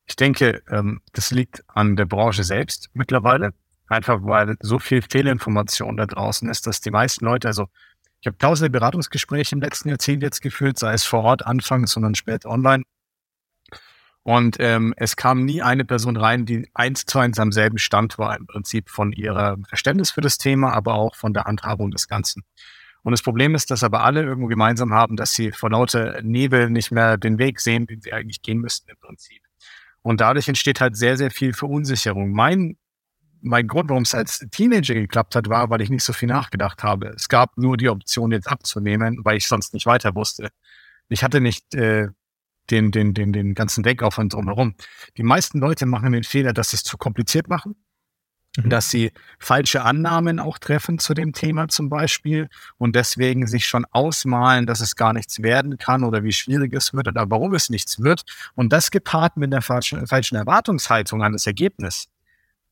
Ich 0.06 0.16
denke, 0.16 0.62
ähm, 0.70 1.00
das 1.12 1.30
liegt 1.30 1.64
an 1.68 1.96
der 1.96 2.06
Branche 2.06 2.44
selbst 2.44 2.90
mittlerweile. 2.94 3.52
Einfach 3.88 4.18
weil 4.22 4.56
so 4.60 4.78
viel 4.78 5.02
Fehlinformation 5.02 5.96
da 5.96 6.06
draußen 6.06 6.48
ist, 6.48 6.66
dass 6.66 6.80
die 6.80 6.90
meisten 6.90 7.24
Leute, 7.24 7.48
also 7.48 7.68
ich 8.20 8.26
habe 8.26 8.38
tausende 8.38 8.70
Beratungsgespräche 8.70 9.54
im 9.54 9.60
letzten 9.60 9.88
Jahrzehnt 9.90 10.22
jetzt 10.22 10.40
geführt, 10.40 10.78
sei 10.78 10.92
es 10.94 11.04
vor 11.04 11.22
Ort 11.22 11.46
anfangs, 11.46 11.92
sondern 11.92 12.14
später 12.14 12.50
online. 12.50 12.82
Und 14.22 14.56
ähm, 14.58 14.92
es 14.96 15.14
kam 15.14 15.44
nie 15.44 15.62
eine 15.62 15.84
Person 15.84 16.16
rein, 16.16 16.46
die 16.46 16.68
eins 16.74 17.06
zu 17.06 17.20
eins 17.20 17.38
am 17.38 17.52
selben 17.52 17.78
Stand 17.78 18.18
war, 18.18 18.36
im 18.36 18.48
Prinzip 18.48 18.90
von 18.90 19.12
ihrer 19.12 19.56
Verständnis 19.68 20.10
für 20.10 20.20
das 20.20 20.38
Thema, 20.38 20.72
aber 20.72 20.94
auch 20.94 21.14
von 21.14 21.32
der 21.32 21.44
Handhabung 21.44 21.92
des 21.92 22.08
Ganzen. 22.08 22.42
Und 23.04 23.12
das 23.12 23.22
Problem 23.22 23.54
ist, 23.54 23.70
dass 23.70 23.84
aber 23.84 24.02
alle 24.02 24.24
irgendwo 24.24 24.48
gemeinsam 24.48 24.92
haben, 24.92 25.14
dass 25.14 25.32
sie 25.32 25.52
vor 25.52 25.70
lauter 25.70 26.20
Nebel 26.22 26.70
nicht 26.70 26.90
mehr 26.90 27.16
den 27.16 27.38
Weg 27.38 27.60
sehen, 27.60 27.86
den 27.86 28.00
sie 28.00 28.12
eigentlich 28.12 28.42
gehen 28.42 28.58
müssten 28.58 28.90
im 28.90 28.96
Prinzip. 28.98 29.45
Und 30.06 30.20
dadurch 30.20 30.46
entsteht 30.46 30.80
halt 30.80 30.96
sehr, 30.96 31.16
sehr 31.16 31.32
viel 31.32 31.52
Verunsicherung. 31.52 32.30
Mein, 32.30 32.76
mein 33.40 33.66
Grund, 33.66 33.90
warum 33.90 34.04
es 34.04 34.14
als 34.14 34.38
Teenager 34.52 34.94
geklappt 34.94 35.34
hat, 35.34 35.48
war, 35.48 35.68
weil 35.68 35.80
ich 35.80 35.90
nicht 35.90 36.04
so 36.04 36.12
viel 36.12 36.28
nachgedacht 36.28 36.84
habe. 36.84 37.08
Es 37.08 37.28
gab 37.28 37.58
nur 37.58 37.76
die 37.76 37.88
Option, 37.88 38.30
jetzt 38.30 38.46
abzunehmen, 38.46 39.18
weil 39.24 39.36
ich 39.36 39.48
sonst 39.48 39.74
nicht 39.74 39.84
weiter 39.84 40.14
wusste. 40.14 40.50
Ich 41.08 41.24
hatte 41.24 41.40
nicht 41.40 41.74
äh, 41.74 42.06
den, 42.70 42.92
den, 42.92 43.14
den, 43.14 43.32
den 43.32 43.54
ganzen 43.56 43.82
Denkaufwand 43.82 44.32
drumherum. 44.32 44.76
Die 45.16 45.24
meisten 45.24 45.58
Leute 45.58 45.86
machen 45.86 46.12
den 46.12 46.22
Fehler, 46.22 46.52
dass 46.52 46.70
sie 46.70 46.76
es 46.76 46.84
zu 46.84 46.96
kompliziert 46.96 47.48
machen 47.48 47.74
mhm. 48.56 48.70
dass 48.70 48.90
sie 48.90 49.12
falsche 49.38 49.82
Annahmen 49.82 50.38
auch 50.40 50.58
treffen 50.58 50.98
zu 50.98 51.14
dem 51.14 51.32
Thema 51.32 51.68
zum 51.68 51.88
Beispiel 51.88 52.48
und 52.78 52.96
deswegen 52.96 53.46
sich 53.46 53.66
schon 53.66 53.84
ausmalen, 53.90 54.66
dass 54.66 54.80
es 54.80 54.96
gar 54.96 55.12
nichts 55.12 55.42
werden 55.42 55.78
kann 55.78 56.04
oder 56.04 56.22
wie 56.24 56.32
schwierig 56.32 56.74
es 56.74 56.92
wird 56.92 57.08
oder 57.08 57.30
warum 57.30 57.54
es 57.54 57.70
nichts 57.70 58.00
wird. 58.00 58.24
Und 58.54 58.72
das 58.72 58.90
gepaart 58.90 59.36
mit 59.36 59.52
einer 59.52 59.62
falschen, 59.62 60.06
falschen 60.06 60.36
Erwartungshaltung 60.36 61.22
an 61.22 61.32
das 61.32 61.46
Ergebnis 61.46 62.08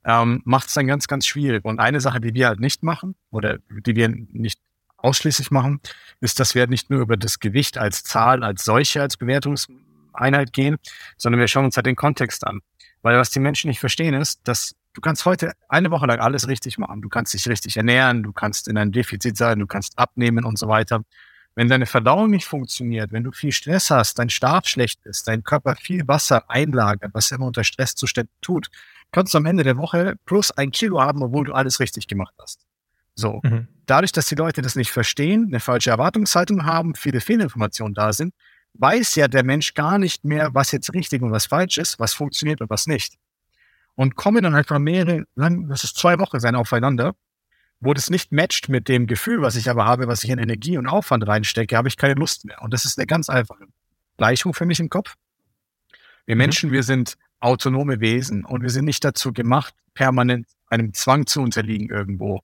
ähm, 0.05 0.43
macht 0.45 0.69
es 0.69 0.75
dann 0.75 0.87
ganz, 0.87 1.07
ganz 1.07 1.27
schwierig. 1.27 1.65
Und 1.65 1.81
eine 1.81 2.01
Sache, 2.01 2.21
die 2.21 2.35
wir 2.35 2.49
halt 2.49 2.61
nicht 2.61 2.83
machen 2.83 3.15
oder 3.31 3.59
die 3.69 3.97
wir 3.97 4.09
nicht 4.09 4.61
ausschließlich 4.99 5.51
machen, 5.51 5.81
ist, 6.21 6.41
dass 6.41 6.55
wir 6.55 6.67
nicht 6.67 6.91
nur 6.91 7.01
über 7.01 7.17
das 7.17 7.39
Gewicht 7.39 7.79
als 7.79 8.05
Zahl, 8.05 8.43
als 8.43 8.65
solche, 8.65 9.03
als 9.03 9.17
Bewertungseinheit 9.17 10.53
gehen, 10.53 10.77
sondern 11.17 11.41
wir 11.41 11.49
schauen 11.49 11.67
uns 11.67 11.77
halt 11.77 11.87
den 11.87 11.97
Kontext 11.97 12.47
an. 12.47 12.61
Weil 13.05 13.19
was 13.19 13.29
die 13.29 13.39
Menschen 13.39 13.69
nicht 13.69 13.81
verstehen 13.81 14.15
ist, 14.15 14.41
dass 14.45 14.75
du 14.95 15.03
kannst 15.03 15.27
heute 15.27 15.53
eine 15.69 15.91
Woche 15.91 16.07
lang 16.07 16.21
alles 16.21 16.49
richtig 16.49 16.79
machen. 16.79 17.03
Du 17.03 17.11
kannst 17.11 17.35
dich 17.35 17.47
richtig 17.47 17.77
ernähren, 17.77 18.23
du 18.23 18.33
kannst 18.33 18.67
in 18.67 18.79
einem 18.79 18.93
Defizit 18.93 19.37
sein, 19.37 19.59
du 19.59 19.67
kannst 19.67 19.99
abnehmen 19.99 20.47
und 20.47 20.59
so 20.59 20.69
weiter. 20.69 21.03
Wenn 21.55 21.69
deine 21.69 21.85
Verdauung 21.85 22.31
nicht 22.31 22.47
funktioniert, 22.47 23.13
wenn 23.13 23.23
du 23.23 23.31
viel 23.31 23.53
Stress 23.53 23.91
hast, 23.91 24.19
dein 24.19 24.31
Schlaf 24.31 24.67
schlecht 24.67 25.05
ist, 25.05 25.29
dein 25.29 25.45
Körper 25.45 25.77
viel 25.77 26.09
Wasser 26.09 26.51
einlagert, 26.51 27.13
was 27.13 27.31
er 27.31 27.37
immer 27.37 27.47
unter 27.47 27.63
Stresszuständen 27.63 28.35
tut, 28.41 28.71
kannst 29.13 29.35
du 29.35 29.39
am 29.39 29.45
Ende 29.45 29.65
der 29.65 29.77
Woche 29.77 30.15
plus 30.25 30.51
ein 30.51 30.71
Kilo 30.71 30.99
haben, 30.99 31.23
obwohl 31.23 31.45
du 31.45 31.53
alles 31.53 31.81
richtig 31.81 32.09
gemacht 32.09 32.35
hast. 32.41 32.65
So. 33.15 33.41
Mhm. 33.43 33.69
Dadurch, 33.85 34.13
dass 34.13 34.27
die 34.27 34.35
Leute 34.35 34.63
das 34.63 34.77
nicht 34.77 34.91
verstehen, 34.91 35.49
eine 35.49 35.61
falsche 35.61 35.91
Erwartungshaltung 35.91 36.65
haben, 36.65 36.95
viele 36.95 37.21
Fehlinformationen 37.21 37.93
da 37.93 38.15
sind, 38.15 38.33
weiß 38.75 39.15
ja 39.15 39.29
der 39.29 39.45
Mensch 39.45 39.75
gar 39.75 39.99
nicht 39.99 40.25
mehr, 40.25 40.55
was 40.55 40.73
jetzt 40.73 40.93
richtig 40.95 41.23
und 41.23 41.31
was 41.31 41.47
falsch 41.47 41.79
ist, 41.79 41.99
was 41.99 42.13
funktioniert 42.15 42.61
und 42.61 42.71
was 42.71 42.87
nicht 42.87 43.17
und 43.97 44.17
komme 44.17 44.41
dann 44.41 44.55
einfach 44.55 44.79
mehrere, 44.79 45.25
lang, 45.35 45.69
das 45.69 45.85
ist 45.85 45.97
zwei 45.97 46.19
Wochen 46.19 46.41
sein 46.41 46.55
aufeinander, 46.55 47.15
wo 47.81 47.95
das 47.95 48.11
nicht 48.11 48.33
matcht 48.33 48.69
mit 48.69 48.89
dem 48.89 49.07
Gefühl, 49.07 49.43
was 49.43 49.57
ich 49.57 49.69
aber 49.69 49.85
habe, 49.85 50.09
was 50.09 50.25
ich 50.25 50.31
in 50.31 50.39
Energie 50.39 50.79
und 50.79 50.87
Aufwand 50.87 51.27
reinstecke, 51.27 51.77
habe 51.77 51.89
ich 51.89 51.97
keine 51.97 52.15
Lust 52.15 52.45
mehr. 52.45 52.63
Und 52.63 52.73
das 52.73 52.85
ist 52.85 52.99
eine 52.99 53.07
ganz 53.07 53.29
einfache 53.29 53.67
Gleichung 54.17 54.55
für 54.55 54.65
mich 54.65 54.81
im 54.81 54.89
Kopf. 54.89 55.15
Wir 56.27 56.35
mhm. 56.35 56.39
Menschen, 56.39 56.73
wir 56.73 56.83
sind 56.83 57.17
autonome 57.41 58.01
Wesen 58.01 58.45
und 58.45 58.63
wir 58.63 58.71
sind 58.71 58.87
nicht 58.87 59.05
dazu 59.05 59.33
gemacht, 59.33 59.75
permanent 59.93 60.47
einem 60.69 60.95
Zwang 60.95 61.27
zu 61.27 61.43
unterliegen 61.43 61.91
irgendwo. 61.91 62.41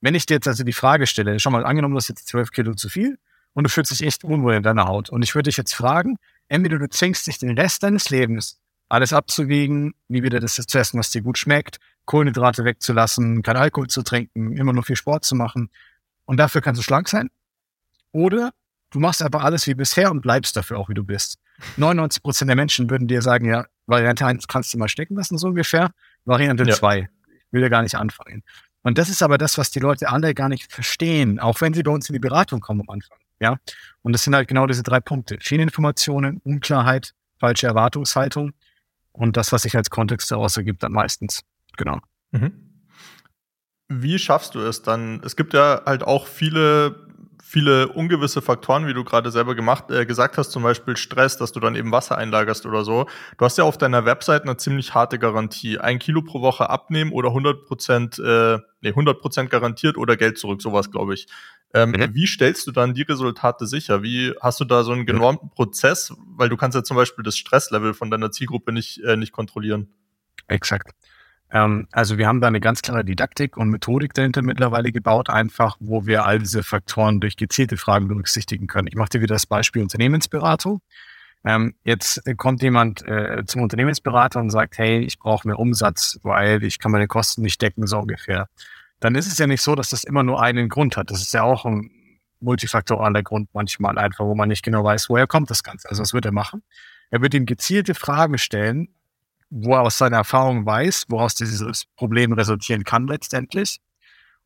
Wenn 0.00 0.14
ich 0.14 0.26
dir 0.26 0.34
jetzt 0.34 0.48
also 0.48 0.64
die 0.64 0.72
Frage 0.72 1.06
stelle, 1.06 1.38
schau 1.38 1.50
mal, 1.50 1.66
angenommen, 1.66 1.94
du 1.94 1.98
hast 1.98 2.08
jetzt 2.08 2.28
zwölf 2.28 2.50
Kilo 2.50 2.74
zu 2.74 2.88
viel 2.88 3.18
und 3.58 3.64
du 3.64 3.70
fühlst 3.70 3.90
dich 3.90 4.04
echt 4.04 4.22
unwohl 4.22 4.54
in 4.54 4.62
deiner 4.62 4.84
Haut 4.84 5.10
und 5.10 5.22
ich 5.22 5.34
würde 5.34 5.48
dich 5.48 5.56
jetzt 5.56 5.74
fragen, 5.74 6.16
entweder 6.46 6.78
du 6.78 6.88
zwingst 6.88 7.26
dich 7.26 7.38
den 7.38 7.58
Rest 7.58 7.82
deines 7.82 8.08
Lebens 8.08 8.60
alles 8.88 9.12
abzuwiegen, 9.12 9.94
nie 10.06 10.22
wieder 10.22 10.38
das 10.38 10.54
zu 10.54 10.78
essen, 10.78 11.00
was 11.00 11.10
dir 11.10 11.22
gut 11.22 11.38
schmeckt, 11.38 11.80
Kohlenhydrate 12.04 12.64
wegzulassen, 12.64 13.42
kein 13.42 13.56
Alkohol 13.56 13.88
zu 13.88 14.04
trinken, 14.04 14.56
immer 14.56 14.72
nur 14.72 14.84
viel 14.84 14.94
Sport 14.94 15.24
zu 15.24 15.34
machen 15.34 15.70
und 16.24 16.36
dafür 16.36 16.60
kannst 16.60 16.78
du 16.78 16.84
schlank 16.84 17.08
sein. 17.08 17.30
Oder 18.12 18.52
du 18.90 19.00
machst 19.00 19.22
einfach 19.22 19.42
alles 19.42 19.66
wie 19.66 19.74
bisher 19.74 20.12
und 20.12 20.20
bleibst 20.20 20.54
dafür 20.56 20.78
auch, 20.78 20.88
wie 20.88 20.94
du 20.94 21.02
bist. 21.02 21.40
99 21.78 22.22
Prozent 22.22 22.48
der 22.50 22.54
Menschen 22.54 22.88
würden 22.88 23.08
dir 23.08 23.22
sagen, 23.22 23.44
ja, 23.44 23.66
Variante 23.86 24.24
1 24.24 24.46
kannst 24.46 24.72
du 24.72 24.78
mal 24.78 24.88
stecken 24.88 25.16
lassen, 25.16 25.36
so 25.36 25.48
ungefähr. 25.48 25.90
Variante 26.24 26.62
ja. 26.62 26.76
2, 26.76 27.08
will 27.50 27.62
ja 27.62 27.68
gar 27.68 27.82
nicht 27.82 27.96
anfangen. 27.96 28.44
Und 28.82 28.98
das 28.98 29.08
ist 29.08 29.20
aber 29.20 29.36
das, 29.36 29.58
was 29.58 29.72
die 29.72 29.80
Leute 29.80 30.08
alle 30.10 30.32
gar 30.32 30.48
nicht 30.48 30.72
verstehen, 30.72 31.40
auch 31.40 31.60
wenn 31.60 31.74
sie 31.74 31.82
bei 31.82 31.90
uns 31.90 32.08
in 32.08 32.12
die 32.12 32.20
Beratung 32.20 32.60
kommen 32.60 32.82
am 32.82 32.90
Anfang. 32.90 33.18
Ja. 33.40 33.58
Und 34.02 34.12
das 34.12 34.24
sind 34.24 34.34
halt 34.34 34.48
genau 34.48 34.66
diese 34.66 34.82
drei 34.82 35.00
Punkte. 35.00 35.38
Viele 35.40 35.62
Informationen, 35.62 36.40
Unklarheit, 36.44 37.14
falsche 37.38 37.66
Erwartungshaltung 37.66 38.52
und 39.12 39.36
das, 39.36 39.52
was 39.52 39.62
sich 39.62 39.76
als 39.76 39.90
Kontext 39.90 40.30
daraus 40.30 40.56
ergibt, 40.56 40.82
dann 40.82 40.92
meistens. 40.92 41.44
Genau. 41.76 41.98
Mhm. 42.30 42.52
Wie 43.88 44.18
schaffst 44.18 44.54
du 44.54 44.60
es 44.60 44.82
dann? 44.82 45.22
Es 45.24 45.36
gibt 45.36 45.54
ja 45.54 45.82
halt 45.86 46.02
auch 46.02 46.26
viele 46.26 47.08
viele 47.48 47.88
ungewisse 47.88 48.42
Faktoren, 48.42 48.86
wie 48.86 48.92
du 48.92 49.04
gerade 49.04 49.30
selber 49.30 49.54
gemacht, 49.54 49.90
äh, 49.90 50.04
gesagt 50.04 50.36
hast, 50.36 50.50
zum 50.50 50.62
Beispiel 50.62 50.98
Stress, 50.98 51.38
dass 51.38 51.50
du 51.50 51.60
dann 51.60 51.76
eben 51.76 51.90
Wasser 51.90 52.18
einlagerst 52.18 52.66
oder 52.66 52.84
so. 52.84 53.06
Du 53.38 53.44
hast 53.44 53.56
ja 53.56 53.64
auf 53.64 53.78
deiner 53.78 54.04
Website 54.04 54.42
eine 54.42 54.58
ziemlich 54.58 54.92
harte 54.92 55.18
Garantie. 55.18 55.78
Ein 55.78 55.98
Kilo 55.98 56.20
pro 56.20 56.42
Woche 56.42 56.68
abnehmen 56.68 57.10
oder 57.10 57.28
100 57.28 57.64
Prozent, 57.64 58.18
äh, 58.18 58.58
nee, 58.82 58.90
100 58.90 59.18
Prozent 59.18 59.48
garantiert 59.48 59.96
oder 59.96 60.18
Geld 60.18 60.36
zurück, 60.36 60.60
sowas 60.60 60.90
glaube 60.90 61.14
ich. 61.14 61.26
Ähm, 61.74 61.90
mhm. 61.90 62.14
Wie 62.14 62.26
stellst 62.26 62.66
du 62.66 62.72
dann 62.72 62.94
die 62.94 63.02
Resultate 63.02 63.66
sicher? 63.66 64.02
Wie 64.02 64.34
hast 64.40 64.58
du 64.60 64.64
da 64.64 64.82
so 64.84 64.92
einen 64.92 65.06
genormten 65.06 65.50
Prozess? 65.50 66.14
Weil 66.36 66.48
du 66.48 66.56
kannst 66.56 66.74
ja 66.74 66.82
zum 66.82 66.96
Beispiel 66.96 67.22
das 67.22 67.36
Stresslevel 67.36 67.94
von 67.94 68.10
deiner 68.10 68.30
Zielgruppe 68.30 68.72
nicht, 68.72 69.02
äh, 69.04 69.16
nicht 69.16 69.32
kontrollieren. 69.32 69.88
Exakt. 70.46 70.94
Ähm, 71.50 71.86
also 71.92 72.18
wir 72.18 72.26
haben 72.26 72.40
da 72.40 72.46
eine 72.48 72.60
ganz 72.60 72.82
klare 72.82 73.04
Didaktik 73.04 73.56
und 73.56 73.68
Methodik 73.68 74.14
dahinter 74.14 74.42
mittlerweile 74.42 74.92
gebaut, 74.92 75.30
einfach, 75.30 75.76
wo 75.80 76.06
wir 76.06 76.24
all 76.24 76.38
diese 76.38 76.62
Faktoren 76.62 77.20
durch 77.20 77.36
gezielte 77.36 77.76
Fragen 77.76 78.08
berücksichtigen 78.08 78.66
können. 78.66 78.88
Ich 78.88 78.96
mache 78.96 79.10
dir 79.10 79.20
wieder 79.20 79.34
das 79.34 79.46
Beispiel 79.46 79.82
Unternehmensberatung. 79.82 80.80
Ähm, 81.44 81.74
jetzt 81.84 82.22
kommt 82.36 82.62
jemand 82.62 83.06
äh, 83.06 83.44
zum 83.46 83.62
Unternehmensberater 83.62 84.40
und 84.40 84.50
sagt, 84.50 84.78
hey, 84.78 84.98
ich 85.00 85.18
brauche 85.18 85.46
mehr 85.46 85.58
Umsatz, 85.58 86.18
weil 86.22 86.64
ich 86.64 86.78
kann 86.78 86.92
meine 86.92 87.06
Kosten 87.06 87.42
nicht 87.42 87.62
decken, 87.62 87.86
so 87.86 87.98
ungefähr. 87.98 88.48
Dann 89.00 89.14
ist 89.14 89.26
es 89.26 89.38
ja 89.38 89.46
nicht 89.46 89.62
so, 89.62 89.74
dass 89.74 89.90
das 89.90 90.04
immer 90.04 90.22
nur 90.22 90.42
einen 90.42 90.68
Grund 90.68 90.96
hat. 90.96 91.10
Das 91.10 91.20
ist 91.20 91.32
ja 91.32 91.42
auch 91.42 91.64
ein 91.64 91.90
multifaktoraler 92.40 93.22
Grund 93.22 93.48
manchmal 93.52 93.98
einfach, 93.98 94.24
wo 94.24 94.34
man 94.34 94.48
nicht 94.48 94.62
genau 94.62 94.84
weiß, 94.84 95.08
woher 95.08 95.26
kommt 95.26 95.50
das 95.50 95.62
Ganze. 95.62 95.88
Also 95.88 96.02
was 96.02 96.14
wird 96.14 96.24
er 96.24 96.32
machen? 96.32 96.62
Er 97.10 97.22
wird 97.22 97.34
ihm 97.34 97.46
gezielte 97.46 97.94
Fragen 97.94 98.38
stellen, 98.38 98.88
wo 99.50 99.74
er 99.74 99.82
aus 99.82 99.98
seiner 99.98 100.18
Erfahrung 100.18 100.66
weiß, 100.66 101.06
woraus 101.08 101.34
dieses 101.34 101.84
Problem 101.96 102.32
resultieren 102.32 102.84
kann 102.84 103.06
letztendlich 103.06 103.80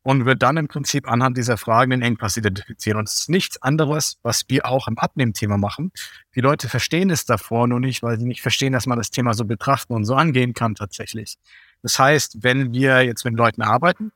und 0.03 0.25
wird 0.25 0.43
dann 0.43 0.57
im 0.57 0.67
Prinzip 0.67 1.09
anhand 1.09 1.37
dieser 1.37 1.57
Fragen 1.57 1.91
den 1.91 2.01
Engpass 2.01 2.37
identifizieren. 2.37 2.99
Und 2.99 3.07
es 3.07 3.21
ist 3.21 3.29
nichts 3.29 3.61
anderes, 3.61 4.17
was 4.21 4.43
wir 4.49 4.65
auch 4.65 4.87
im 4.87 4.97
Abnehmthema 4.97 5.57
machen. 5.57 5.91
Die 6.35 6.41
Leute 6.41 6.69
verstehen 6.69 7.09
es 7.09 7.25
davor 7.25 7.67
nur 7.67 7.79
nicht, 7.79 8.03
weil 8.03 8.19
sie 8.19 8.25
nicht 8.25 8.41
verstehen, 8.41 8.73
dass 8.73 8.85
man 8.85 8.97
das 8.97 9.11
Thema 9.11 9.33
so 9.33 9.45
betrachten 9.45 9.93
und 9.93 10.05
so 10.05 10.15
angehen 10.15 10.53
kann 10.53 10.75
tatsächlich. 10.75 11.37
Das 11.81 11.97
heißt, 11.99 12.43
wenn 12.43 12.73
wir 12.73 13.01
jetzt 13.03 13.25
mit 13.25 13.33
Leuten 13.35 13.61
arbeiten, 13.61 14.11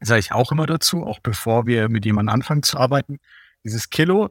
sage 0.00 0.20
ich 0.20 0.32
auch 0.32 0.52
immer 0.52 0.66
dazu, 0.66 1.04
auch 1.04 1.20
bevor 1.20 1.66
wir 1.66 1.88
mit 1.88 2.04
jemandem 2.04 2.34
anfangen 2.34 2.62
zu 2.62 2.78
arbeiten, 2.78 3.18
dieses 3.64 3.90
Kilo 3.90 4.30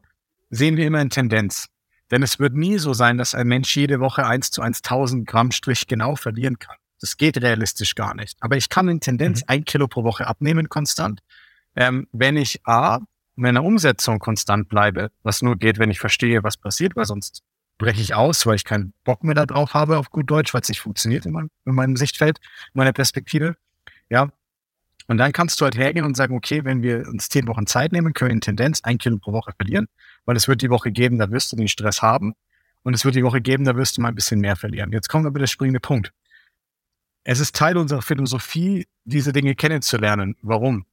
sehen 0.49 0.77
wir 0.77 0.87
immer 0.87 1.01
in 1.01 1.09
Tendenz. 1.09 1.67
Denn 2.11 2.23
es 2.23 2.39
wird 2.39 2.53
nie 2.53 2.79
so 2.79 2.93
sein, 2.93 3.17
dass 3.17 3.35
ein 3.35 3.47
Mensch 3.47 3.75
jede 3.75 3.99
Woche 3.99 4.25
eins 4.25 4.49
zu 4.49 4.61
1000 4.61 5.27
Gramm 5.27 5.51
Strich 5.51 5.87
genau 5.87 6.15
verlieren 6.15 6.57
kann. 6.57 6.75
Das 6.99 7.17
geht 7.17 7.41
realistisch 7.41 7.95
gar 7.95 8.15
nicht. 8.15 8.37
Aber 8.41 8.57
ich 8.57 8.69
kann 8.69 8.89
in 8.89 8.99
Tendenz 8.99 9.41
mhm. 9.41 9.45
ein 9.47 9.65
Kilo 9.65 9.87
pro 9.87 10.03
Woche 10.03 10.27
abnehmen 10.27 10.69
konstant. 10.69 11.21
Ähm, 11.75 12.07
wenn 12.11 12.35
ich 12.35 12.65
A, 12.65 12.99
meiner 13.35 13.63
Umsetzung 13.63 14.19
konstant 14.19 14.67
bleibe, 14.67 15.11
was 15.23 15.41
nur 15.41 15.55
geht, 15.55 15.79
wenn 15.79 15.91
ich 15.91 15.99
verstehe, 15.99 16.43
was 16.43 16.57
passiert, 16.57 16.95
weil 16.95 17.05
sonst 17.05 17.43
breche 17.77 18.01
ich 18.01 18.13
aus, 18.13 18.45
weil 18.45 18.55
ich 18.55 18.65
keinen 18.65 18.93
Bock 19.05 19.23
mehr 19.23 19.35
darauf 19.35 19.73
habe, 19.73 19.97
auf 19.97 20.09
gut 20.09 20.29
Deutsch, 20.29 20.53
weil 20.53 20.61
es 20.61 20.69
nicht 20.69 20.81
funktioniert 20.81 21.25
in 21.25 21.31
meinem, 21.31 21.49
in 21.65 21.73
meinem 21.73 21.95
Sichtfeld, 21.95 22.39
in 22.39 22.79
meiner 22.79 22.91
Perspektive. 22.91 23.55
Ja. 24.09 24.29
Und 25.09 25.17
dann 25.17 25.33
kannst 25.33 25.59
du 25.59 25.65
halt 25.65 25.75
hergehen 25.75 26.05
und 26.05 26.15
sagen, 26.15 26.35
okay, 26.35 26.63
wenn 26.63 26.81
wir 26.83 27.07
uns 27.07 27.27
zehn 27.27 27.47
Wochen 27.47 27.65
Zeit 27.65 27.91
nehmen, 27.91 28.13
können 28.13 28.29
wir 28.29 28.35
in 28.35 28.41
Tendenz 28.41 28.81
ein 28.83 28.97
Kilo 28.97 29.17
pro 29.17 29.33
Woche 29.33 29.51
verlieren 29.57 29.87
weil 30.29 30.35
es 30.35 30.47
wird 30.47 30.61
die 30.61 30.69
Woche 30.69 30.91
geben, 30.91 31.17
da 31.17 31.31
wirst 31.31 31.51
du 31.51 31.55
den 31.55 31.67
Stress 31.67 32.03
haben 32.03 32.35
und 32.83 32.93
es 32.93 33.03
wird 33.03 33.15
die 33.15 33.23
Woche 33.23 33.41
geben, 33.41 33.63
da 33.65 33.75
wirst 33.75 33.97
du 33.97 34.01
mal 34.01 34.09
ein 34.09 34.15
bisschen 34.15 34.39
mehr 34.39 34.55
verlieren. 34.55 34.91
Jetzt 34.91 35.09
kommt 35.09 35.25
aber 35.25 35.39
der 35.39 35.47
springende 35.47 35.79
Punkt. 35.79 36.13
Es 37.23 37.39
ist 37.39 37.55
Teil 37.55 37.77
unserer 37.77 38.03
Philosophie, 38.03 38.85
diese 39.05 39.33
Dinge 39.33 39.55
kennenzulernen. 39.55 40.35
Warum? 40.43 40.85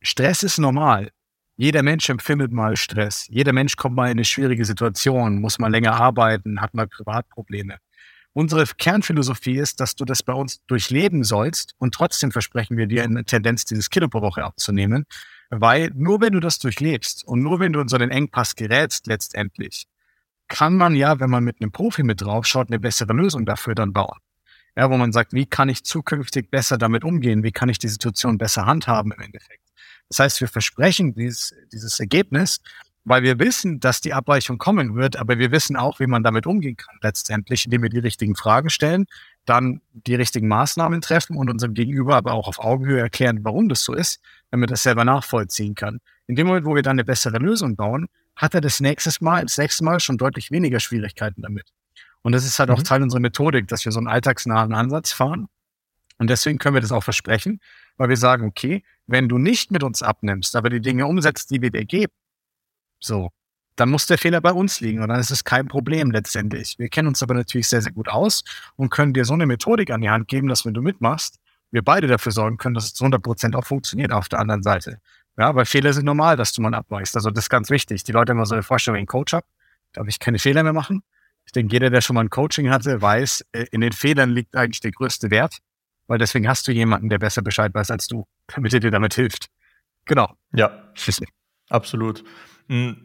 Stress 0.00 0.44
ist 0.44 0.58
normal. 0.58 1.10
Jeder 1.56 1.82
Mensch 1.82 2.08
empfindet 2.08 2.52
mal 2.52 2.76
Stress. 2.76 3.26
Jeder 3.28 3.52
Mensch 3.52 3.74
kommt 3.74 3.96
mal 3.96 4.06
in 4.06 4.12
eine 4.12 4.24
schwierige 4.24 4.64
Situation, 4.64 5.40
muss 5.40 5.58
mal 5.58 5.72
länger 5.72 5.94
arbeiten, 5.94 6.60
hat 6.60 6.74
mal 6.74 6.86
Privatprobleme. 6.86 7.78
Unsere 8.38 8.64
Kernphilosophie 8.66 9.58
ist, 9.58 9.80
dass 9.80 9.96
du 9.96 10.04
das 10.04 10.22
bei 10.22 10.32
uns 10.32 10.64
durchleben 10.68 11.24
sollst 11.24 11.74
und 11.78 11.92
trotzdem 11.92 12.30
versprechen 12.30 12.76
wir 12.76 12.86
dir 12.86 13.02
eine 13.02 13.24
Tendenz, 13.24 13.64
dieses 13.64 13.90
Kilo 13.90 14.06
pro 14.06 14.20
Woche 14.20 14.44
abzunehmen. 14.44 15.06
Weil 15.50 15.90
nur 15.92 16.20
wenn 16.20 16.34
du 16.34 16.38
das 16.38 16.60
durchlebst 16.60 17.24
und 17.24 17.42
nur 17.42 17.58
wenn 17.58 17.72
du 17.72 17.80
in 17.80 17.88
so 17.88 17.96
einen 17.96 18.12
Engpass 18.12 18.54
gerätst 18.54 19.08
letztendlich, 19.08 19.88
kann 20.46 20.76
man 20.76 20.94
ja, 20.94 21.18
wenn 21.18 21.30
man 21.30 21.42
mit 21.42 21.60
einem 21.60 21.72
Profi 21.72 22.04
mit 22.04 22.20
drauf 22.20 22.46
schaut, 22.46 22.68
eine 22.68 22.78
bessere 22.78 23.12
Lösung 23.12 23.44
dafür 23.44 23.74
dann 23.74 23.92
bauen. 23.92 24.20
Ja, 24.76 24.88
wo 24.88 24.96
man 24.96 25.10
sagt, 25.10 25.32
wie 25.32 25.46
kann 25.46 25.68
ich 25.68 25.82
zukünftig 25.82 26.48
besser 26.48 26.78
damit 26.78 27.02
umgehen? 27.02 27.42
Wie 27.42 27.50
kann 27.50 27.68
ich 27.68 27.80
die 27.80 27.88
Situation 27.88 28.38
besser 28.38 28.66
handhaben 28.66 29.10
im 29.10 29.20
Endeffekt? 29.20 29.64
Das 30.10 30.20
heißt, 30.20 30.40
wir 30.40 30.46
versprechen 30.46 31.12
dieses, 31.12 31.56
dieses 31.72 31.98
Ergebnis, 31.98 32.60
weil 33.08 33.22
wir 33.22 33.38
wissen, 33.38 33.80
dass 33.80 34.00
die 34.00 34.12
Abweichung 34.12 34.58
kommen 34.58 34.94
wird, 34.94 35.16
aber 35.16 35.38
wir 35.38 35.50
wissen 35.50 35.76
auch, 35.76 36.00
wie 36.00 36.06
man 36.06 36.22
damit 36.22 36.46
umgehen 36.46 36.76
kann 36.76 36.96
letztendlich, 37.02 37.64
indem 37.64 37.82
wir 37.82 37.88
die 37.88 37.98
richtigen 37.98 38.36
Fragen 38.36 38.70
stellen, 38.70 39.06
dann 39.44 39.80
die 39.92 40.14
richtigen 40.14 40.48
Maßnahmen 40.48 41.00
treffen 41.00 41.36
und 41.36 41.48
unserem 41.50 41.74
Gegenüber 41.74 42.16
aber 42.16 42.32
auch 42.32 42.48
auf 42.48 42.58
Augenhöhe 42.58 43.00
erklären, 43.00 43.40
warum 43.42 43.68
das 43.68 43.82
so 43.82 43.94
ist, 43.94 44.20
damit 44.50 44.70
er 44.70 44.74
das 44.74 44.82
selber 44.82 45.04
nachvollziehen 45.04 45.74
kann. 45.74 46.00
In 46.26 46.36
dem 46.36 46.46
Moment, 46.46 46.66
wo 46.66 46.74
wir 46.74 46.82
dann 46.82 46.96
eine 46.96 47.04
bessere 47.04 47.38
Lösung 47.38 47.76
bauen, 47.76 48.08
hat 48.36 48.54
er 48.54 48.60
das 48.60 48.80
nächste 48.80 49.10
Mal, 49.24 49.42
das 49.42 49.56
nächste 49.56 49.84
Mal 49.84 50.00
schon 50.00 50.18
deutlich 50.18 50.50
weniger 50.50 50.78
Schwierigkeiten 50.78 51.42
damit. 51.42 51.72
Und 52.22 52.32
das 52.32 52.44
ist 52.44 52.58
halt 52.58 52.68
mhm. 52.68 52.76
auch 52.76 52.82
Teil 52.82 53.02
unserer 53.02 53.20
Methodik, 53.20 53.68
dass 53.68 53.84
wir 53.84 53.92
so 53.92 53.98
einen 53.98 54.08
alltagsnahen 54.08 54.74
Ansatz 54.74 55.12
fahren. 55.12 55.48
Und 56.18 56.28
deswegen 56.28 56.58
können 56.58 56.74
wir 56.74 56.82
das 56.82 56.92
auch 56.92 57.04
versprechen, 57.04 57.60
weil 57.96 58.08
wir 58.08 58.16
sagen, 58.16 58.46
okay, 58.46 58.84
wenn 59.06 59.28
du 59.28 59.38
nicht 59.38 59.70
mit 59.70 59.82
uns 59.82 60.02
abnimmst, 60.02 60.56
aber 60.56 60.68
die 60.68 60.80
Dinge 60.80 61.06
umsetzt, 61.06 61.50
die 61.50 61.62
wir 61.62 61.70
dir 61.70 61.84
geben, 61.84 62.12
so, 63.00 63.30
dann 63.76 63.90
muss 63.90 64.06
der 64.06 64.18
Fehler 64.18 64.40
bei 64.40 64.52
uns 64.52 64.80
liegen 64.80 65.02
und 65.02 65.08
dann 65.08 65.20
ist 65.20 65.30
es 65.30 65.44
kein 65.44 65.68
Problem 65.68 66.10
letztendlich. 66.10 66.78
Wir 66.78 66.88
kennen 66.88 67.08
uns 67.08 67.22
aber 67.22 67.34
natürlich 67.34 67.68
sehr, 67.68 67.80
sehr 67.80 67.92
gut 67.92 68.08
aus 68.08 68.42
und 68.76 68.90
können 68.90 69.14
dir 69.14 69.24
so 69.24 69.34
eine 69.34 69.46
Methodik 69.46 69.90
an 69.90 70.00
die 70.00 70.10
Hand 70.10 70.28
geben, 70.28 70.48
dass 70.48 70.64
wenn 70.64 70.74
du 70.74 70.82
mitmachst, 70.82 71.38
wir 71.70 71.82
beide 71.82 72.06
dafür 72.06 72.32
sorgen 72.32 72.56
können, 72.56 72.74
dass 72.74 72.86
es 72.86 72.94
zu 72.94 73.04
100 73.04 73.22
Prozent 73.22 73.54
auch 73.54 73.64
funktioniert 73.64 74.12
auf 74.12 74.28
der 74.28 74.40
anderen 74.40 74.62
Seite. 74.62 75.00
Ja, 75.36 75.54
weil 75.54 75.66
Fehler 75.66 75.92
sind 75.92 76.04
normal, 76.04 76.36
dass 76.36 76.52
du 76.52 76.62
mal 76.62 76.74
abweichst. 76.74 77.14
Also 77.14 77.30
das 77.30 77.44
ist 77.44 77.50
ganz 77.50 77.70
wichtig. 77.70 78.02
Die 78.02 78.12
Leute 78.12 78.30
haben 78.30 78.38
immer 78.38 78.46
so 78.46 78.54
eine 78.54 78.64
Vorstellung, 78.64 78.96
wenn 78.96 79.04
ich 79.04 79.10
einen 79.10 79.20
Coach 79.20 79.32
habe, 79.32 79.46
darf 79.92 80.08
ich 80.08 80.18
keine 80.18 80.38
Fehler 80.38 80.64
mehr 80.64 80.72
machen. 80.72 81.02
Ich 81.46 81.52
denke, 81.52 81.72
jeder, 81.72 81.90
der 81.90 82.00
schon 82.00 82.14
mal 82.14 82.22
ein 82.22 82.30
Coaching 82.30 82.70
hatte, 82.70 83.00
weiß, 83.00 83.46
äh, 83.52 83.66
in 83.70 83.80
den 83.80 83.92
Fehlern 83.92 84.30
liegt 84.30 84.56
eigentlich 84.56 84.80
der 84.80 84.90
größte 84.90 85.30
Wert, 85.30 85.58
weil 86.08 86.18
deswegen 86.18 86.48
hast 86.48 86.66
du 86.66 86.72
jemanden, 86.72 87.08
der 87.08 87.18
besser 87.18 87.42
Bescheid 87.42 87.72
weiß 87.72 87.90
als 87.90 88.08
du, 88.08 88.26
damit 88.48 88.74
er 88.74 88.80
dir 88.80 88.90
damit 88.90 89.14
hilft. 89.14 89.46
Genau. 90.04 90.34
Ja, 90.52 90.92
absolut. 91.70 92.24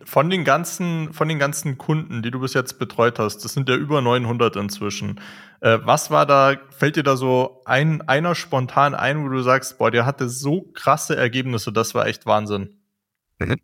Von 0.03 0.29
den 0.29 0.43
ganzen, 0.43 1.13
von 1.13 1.29
den 1.29 1.39
ganzen 1.39 1.77
Kunden, 1.77 2.21
die 2.21 2.31
du 2.31 2.41
bis 2.41 2.53
jetzt 2.53 2.79
betreut 2.79 3.17
hast, 3.17 3.45
das 3.45 3.53
sind 3.53 3.69
ja 3.69 3.75
über 3.75 4.01
900 4.01 4.57
inzwischen. 4.57 5.21
Äh, 5.61 5.79
was 5.83 6.11
war 6.11 6.25
da, 6.25 6.55
fällt 6.77 6.97
dir 6.97 7.03
da 7.03 7.15
so 7.15 7.61
ein, 7.63 8.01
einer 8.01 8.35
spontan 8.35 8.93
ein, 8.93 9.23
wo 9.23 9.29
du 9.29 9.41
sagst, 9.41 9.77
boah, 9.77 9.89
der 9.89 10.05
hatte 10.05 10.27
so 10.27 10.63
krasse 10.73 11.15
Ergebnisse, 11.15 11.71
das 11.71 11.95
war 11.95 12.07
echt 12.07 12.25
Wahnsinn? 12.25 12.75
Mhm. 13.39 13.55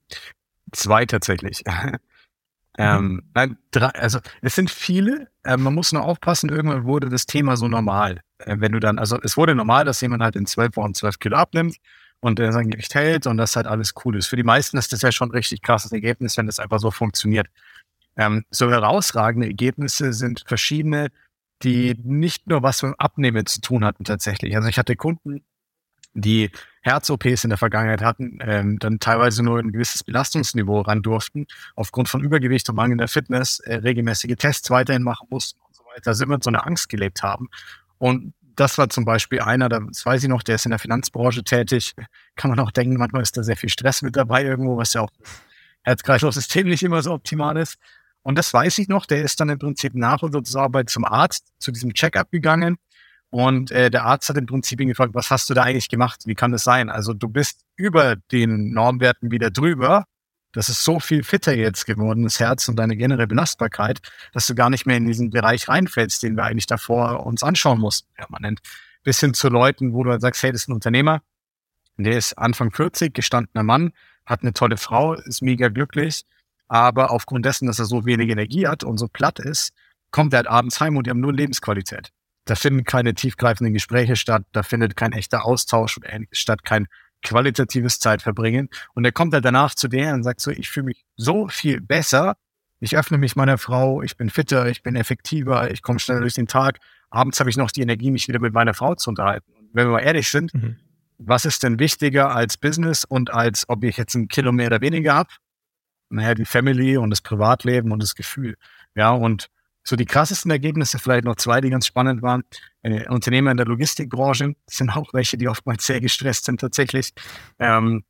Zwei 0.72 1.06
tatsächlich. 1.06 1.64
ähm, 2.78 3.04
mhm. 3.04 3.24
nein, 3.34 3.58
drei, 3.72 3.90
also 3.90 4.20
es 4.42 4.56
sind 4.56 4.72
viele. 4.72 5.28
Äh, 5.44 5.58
man 5.58 5.76
muss 5.76 5.92
nur 5.92 6.06
aufpassen, 6.06 6.50
irgendwann 6.50 6.86
wurde 6.86 7.10
das 7.10 7.26
Thema 7.26 7.58
so 7.58 7.68
normal. 7.68 8.22
Äh, 8.38 8.56
wenn 8.60 8.72
du 8.72 8.80
dann, 8.80 9.00
also 9.00 9.20
es 9.22 9.36
wurde 9.36 9.54
normal, 9.54 9.84
dass 9.84 10.00
jemand 10.00 10.24
halt 10.24 10.38
in 10.38 10.46
zwölf 10.46 10.78
Wochen 10.78 10.94
zwölf 10.94 11.20
Kilo 11.20 11.36
abnimmt 11.36 11.76
und 12.22 12.40
der 12.40 12.52
sein 12.52 12.70
Gewicht 12.70 12.96
hält 12.96 13.28
und 13.28 13.38
das 13.38 13.56
halt 13.56 13.68
alles 13.68 13.94
cool 14.04 14.18
ist. 14.18 14.28
Für 14.28 14.36
die 14.36 14.44
meisten 14.44 14.78
ist 14.78 14.92
das 14.94 15.02
ja 15.02 15.12
schon 15.12 15.30
ein 15.30 15.36
richtig 15.36 15.62
krasses 15.62 15.92
Ergebnis, 15.92 16.38
wenn 16.38 16.48
das 16.48 16.60
einfach 16.60 16.80
so 16.80 16.92
funktioniert. 16.92 17.48
Ähm, 18.18 18.44
so 18.50 18.70
herausragende 18.70 19.48
Ergebnisse 19.48 20.14
sind 20.14 20.44
verschiedene, 20.46 21.10
die 21.64 21.96
nicht 22.04 22.48
nur 22.48 22.64
was 22.64 22.84
mit 22.84 22.96
Abnehmen 22.98 23.46
zu 23.46 23.62
tun 23.62 23.86
hatten 23.86 24.04
tatsächlich. 24.04 24.56
Also 24.56 24.68
ich 24.68 24.78
hatte 24.78 24.96
Kunden, 24.96 25.44
die 26.14 26.50
Herz-OPs 26.82 27.44
in 27.44 27.50
der 27.50 27.58
Vergangenheit 27.58 28.02
hatten, 28.02 28.40
ähm, 28.42 28.80
dann 28.80 29.00
teilweise 29.00 29.44
nur 29.44 29.60
ein 29.60 29.72
gewisses 29.72 30.04
Belastungsniveau 30.04 30.82
ran 30.82 31.02
durften, 31.02 31.46
aufgrund 31.76 32.10
von 32.10 32.22
Übergewicht 32.24 32.68
und 32.70 32.76
mangelnder 32.76 33.08
Fitness 33.08 33.60
äh, 33.60 33.76
regelmäßige 33.76 34.36
Tests 34.38 34.70
weiterhin 34.70 35.04
machen 35.04 35.28
mussten 35.30 35.60
und 35.68 35.76
so 35.76 35.84
weiter, 35.86 36.10
also 36.10 36.24
immer 36.24 36.40
so 36.42 36.50
eine 36.50 36.66
Angst 36.66 36.90
gelebt 36.90 37.22
haben. 37.22 37.50
Und 37.98 38.34
das 38.60 38.78
war 38.78 38.90
zum 38.90 39.06
Beispiel 39.06 39.40
einer, 39.40 39.70
das 39.70 40.06
weiß 40.06 40.24
ich 40.24 40.30
noch, 40.30 40.44
der 40.44 40.56
ist 40.56 40.66
in 40.66 40.72
der 40.72 40.80
Finanzbranche 40.80 41.44
tätig. 41.44 41.96
Kann 42.36 42.50
man 42.50 42.60
auch 42.60 42.72
denken, 42.72 42.98
manchmal 42.98 43.22
ist 43.22 43.38
da 43.38 43.44
sehr 43.44 43.58
viel 43.58 43.70
Stress 43.70 44.02
mit 44.02 44.16
dabei 44.16 44.44
irgendwo, 44.44 44.78
was 44.78 44.94
ja 44.94 45.02
auch 45.02 45.12
Herz-Kreislauf-System 45.84 46.68
nicht 46.68 46.84
immer 46.84 47.02
so 47.02 47.14
optimal 47.14 47.58
ist. 47.58 47.78
Und 48.22 48.38
das 48.38 48.54
weiß 48.54 48.78
ich 48.80 48.90
noch, 48.90 49.06
der 49.06 49.24
ist 49.24 49.40
dann 49.40 49.50
im 49.50 49.60
Prinzip 49.60 49.96
nach 49.96 50.22
unserer 50.22 50.64
Arbeit 50.64 50.90
zum 50.90 51.06
Arzt, 51.06 51.48
zu 51.60 51.72
diesem 51.72 51.94
Check-up 51.94 52.32
gegangen. 52.32 52.78
Und 53.30 53.72
äh, 53.72 53.90
der 53.90 54.04
Arzt 54.06 54.28
hat 54.30 54.38
im 54.38 54.46
Prinzip 54.46 54.82
ihn 54.82 54.90
gefragt, 54.90 55.14
was 55.14 55.30
hast 55.32 55.50
du 55.50 55.54
da 55.54 55.64
eigentlich 55.64 55.90
gemacht? 55.90 56.22
Wie 56.26 56.36
kann 56.36 56.52
das 56.52 56.64
sein? 56.64 56.90
Also 56.90 57.14
du 57.14 57.30
bist 57.30 57.62
über 57.76 58.16
den 58.32 58.74
Normwerten 58.74 59.32
wieder 59.32 59.52
drüber. 59.52 60.06
Das 60.52 60.68
ist 60.68 60.84
so 60.84 61.00
viel 61.00 61.24
fitter 61.24 61.56
jetzt 61.56 61.86
geworden, 61.86 62.24
das 62.24 62.40
Herz 62.40 62.68
und 62.68 62.76
deine 62.76 62.96
generelle 62.96 63.28
Belastbarkeit, 63.28 64.00
dass 64.34 64.48
du 64.48 64.56
gar 64.56 64.70
nicht 64.70 64.86
mehr 64.86 64.98
in 64.98 65.06
diesen 65.06 65.30
Bereich 65.30 65.68
reinfällst, 65.68 66.24
den 66.24 66.36
wir 66.36 66.44
eigentlich 66.44 66.66
davor 66.66 67.26
uns 67.26 67.44
anschauen 67.44 67.80
mussten, 67.80 68.12
permanent. 68.16 68.60
Bis 69.04 69.20
hin 69.20 69.34
zu 69.34 69.50
Leuten, 69.50 69.94
wo 69.94 70.04
du 70.04 70.12
halt 70.12 70.22
sagst, 70.22 70.42
hey, 70.42 70.52
das 70.52 70.64
ist 70.64 70.70
ein 70.70 70.74
Unternehmer, 70.74 71.22
der 71.98 72.18
ist 72.18 72.34
Anfang 72.38 72.72
40, 72.72 73.14
gestandener 73.14 73.64
Mann, 73.64 73.92
hat 74.26 74.42
eine 74.42 74.54
tolle 74.54 74.78
Frau, 74.78 75.14
ist 75.14 75.42
mega 75.42 75.68
glücklich, 75.70 76.26
aber 76.68 77.12
aufgrund 77.12 77.46
dessen, 77.46 77.68
dass 77.68 77.80
er 77.80 77.86
so 77.86 78.06
wenig 78.06 78.30
Energie 78.30 78.68
hat 78.68 78.84
und 78.84 78.98
so 78.98 79.08
platt 79.08 79.40
ist, 79.40 79.74
kommt 80.12 80.34
er 80.34 80.38
halt 80.38 80.48
abends 80.48 80.80
heim 80.80 80.98
und 80.98 81.06
die 81.06 81.12
haben 81.12 81.20
nur 81.20 81.34
Lebensqualität. 81.34 82.12
Da 82.46 82.56
finden 82.56 82.84
keine 82.84 83.14
tiefgreifenden 83.14 83.74
Gespräche 83.74 84.16
statt, 84.16 84.44
da 84.54 84.64
findet 84.64 84.96
kein 84.96 85.12
echter 85.12 85.46
Austausch 85.46 86.00
statt, 86.32 86.64
kein 86.64 86.88
qualitatives 87.22 88.00
Zeitverbringen. 88.00 88.70
Und 88.94 89.06
er 89.06 89.12
kommt 89.12 89.34
halt 89.34 89.46
danach 89.46 89.76
zu 89.76 89.88
der 89.88 90.14
und 90.14 90.24
sagt 90.24 90.42
so, 90.42 90.52
ich 90.52 90.70
fühle 90.70 90.88
mich 90.88 91.06
so 91.16 91.48
viel 91.48 91.82
besser, 91.82 92.38
ich 92.80 92.98
öffne 92.98 93.18
mich 93.18 93.36
meiner 93.36 93.58
Frau, 93.58 94.02
ich 94.02 94.16
bin 94.16 94.30
fitter, 94.30 94.68
ich 94.68 94.84
bin 94.84 94.96
effektiver, 94.96 95.70
ich 95.70 95.82
komme 95.82 96.00
schneller 96.00 96.22
durch 96.22 96.36
den 96.36 96.48
Tag. 96.48 96.80
Abends 97.10 97.40
habe 97.40 97.50
ich 97.50 97.58
noch 97.58 97.72
die 97.72 97.82
Energie, 97.82 98.12
mich 98.12 98.28
wieder 98.28 98.40
mit 98.40 98.54
meiner 98.54 98.74
Frau 98.74 98.96
zu 98.96 99.10
unterhalten. 99.10 99.52
Und 99.54 99.70
wenn 99.74 99.88
wir 99.88 99.94
mal 99.94 100.00
ehrlich 100.00 100.30
sind, 100.30 100.54
mhm. 100.54 100.78
was 101.18 101.46
ist 101.46 101.64
denn 101.64 101.80
wichtiger 101.80 102.34
als 102.34 102.58
Business 102.58 103.04
und 103.04 103.34
als 103.34 103.68
ob 103.68 103.84
ich 103.84 103.98
jetzt 103.98 104.16
ein 104.16 104.30
Kilo 104.30 104.52
mehr 104.52 104.68
oder 104.68 104.82
weniger 104.82 105.16
habe? 105.16 105.30
naja, 106.10 106.34
die 106.34 106.46
Family 106.46 106.98
und 106.98 107.10
das 107.12 107.22
Privatleben 107.22 107.92
und 107.92 108.02
das 108.02 108.16
Gefühl. 108.16 108.56
Ja, 108.96 109.12
und 109.12 109.50
so 109.84 109.96
die 109.96 110.06
krassesten 110.06 110.52
Ergebnisse, 110.52 111.00
vielleicht 111.00 111.26
noch 111.26 111.36
zwei, 111.36 111.62
die 111.62 111.70
ganz 111.70 111.88
spannend 111.88 112.22
waren. 112.22 112.44
Äh, 112.84 113.08
Unternehmer 113.10 113.52
in 113.52 113.58
der 113.58 113.66
Logistikbranche 113.66 114.56
sind 114.68 114.90
auch 114.92 115.14
welche, 115.14 115.38
die 115.38 115.48
oftmals 115.48 115.86
sehr 115.86 116.02
gestresst 116.02 116.46
sind 116.46 116.60
tatsächlich. 116.60 117.14
Ähm, 117.58 118.04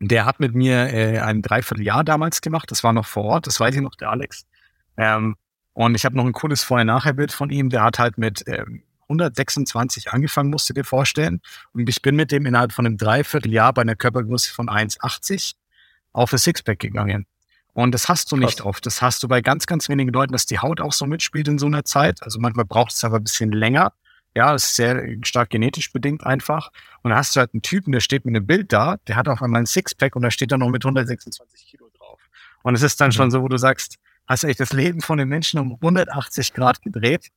der 0.00 0.26
hat 0.26 0.40
mit 0.40 0.54
mir 0.54 0.92
äh, 0.92 1.18
ein 1.18 1.42
Dreivierteljahr 1.42 2.04
damals 2.04 2.40
gemacht. 2.40 2.70
Das 2.70 2.84
war 2.84 2.92
noch 2.92 3.06
vor 3.06 3.24
Ort, 3.24 3.46
das 3.46 3.58
weiß 3.58 3.74
ich 3.74 3.80
noch, 3.80 3.94
der 3.96 4.10
Alex. 4.10 4.46
Ähm, 4.96 5.36
und 5.72 5.94
ich 5.94 6.04
habe 6.04 6.16
noch 6.16 6.24
ein 6.24 6.32
cooles 6.32 6.62
Vorher-Nachher-Bild 6.64 7.32
von 7.32 7.50
ihm. 7.50 7.70
Der 7.70 7.82
hat 7.82 7.98
halt 7.98 8.18
mit 8.18 8.42
ähm, 8.46 8.82
126 9.02 10.10
angefangen, 10.10 10.50
musst 10.50 10.68
du 10.68 10.74
dir 10.74 10.84
vorstellen. 10.84 11.40
Und 11.72 11.88
ich 11.88 12.02
bin 12.02 12.16
mit 12.16 12.32
dem 12.32 12.46
innerhalb 12.46 12.72
von 12.72 12.86
einem 12.86 12.96
Dreivierteljahr 12.96 13.72
bei 13.72 13.82
einer 13.82 13.96
Körpergröße 13.96 14.52
von 14.52 14.68
1,80 14.68 15.54
auf 16.12 16.30
das 16.30 16.42
Sixpack 16.42 16.78
gegangen. 16.78 17.26
Und 17.78 17.92
das 17.92 18.08
hast 18.08 18.32
du 18.32 18.36
Krass. 18.36 18.44
nicht 18.44 18.60
oft. 18.62 18.84
Das 18.86 19.02
hast 19.02 19.22
du 19.22 19.28
bei 19.28 19.40
ganz, 19.40 19.64
ganz 19.66 19.88
wenigen 19.88 20.12
Leuten, 20.12 20.32
dass 20.32 20.46
die 20.46 20.58
Haut 20.58 20.80
auch 20.80 20.92
so 20.92 21.06
mitspielt 21.06 21.46
in 21.46 21.60
so 21.60 21.66
einer 21.66 21.84
Zeit. 21.84 22.20
Also 22.24 22.40
manchmal 22.40 22.64
braucht 22.64 22.92
es 22.92 23.04
aber 23.04 23.18
ein 23.18 23.22
bisschen 23.22 23.52
länger. 23.52 23.92
Ja, 24.34 24.50
das 24.50 24.64
ist 24.64 24.74
sehr 24.74 25.06
stark 25.22 25.50
genetisch 25.50 25.92
bedingt 25.92 26.26
einfach. 26.26 26.72
Und 27.02 27.10
dann 27.10 27.18
hast 27.18 27.36
du 27.36 27.38
halt 27.38 27.54
einen 27.54 27.62
Typen, 27.62 27.92
der 27.92 28.00
steht 28.00 28.24
mit 28.24 28.34
einem 28.34 28.48
Bild 28.48 28.72
da, 28.72 28.96
der 29.06 29.14
hat 29.14 29.28
auf 29.28 29.40
einmal 29.42 29.62
ein 29.62 29.66
Sixpack 29.66 30.16
und 30.16 30.22
da 30.22 30.32
steht 30.32 30.50
dann 30.50 30.58
noch 30.58 30.70
mit 30.70 30.84
126 30.84 31.66
Kilo 31.66 31.88
drauf. 31.96 32.18
Und 32.64 32.74
es 32.74 32.82
ist 32.82 33.00
dann 33.00 33.10
mhm. 33.10 33.12
schon 33.12 33.30
so, 33.30 33.42
wo 33.42 33.48
du 33.48 33.58
sagst, 33.58 33.98
hast 34.26 34.42
du 34.42 34.48
echt 34.48 34.58
das 34.58 34.72
Leben 34.72 35.00
von 35.00 35.16
den 35.16 35.28
Menschen 35.28 35.60
um 35.60 35.74
180 35.74 36.54
Grad 36.54 36.82
gedreht? 36.82 37.28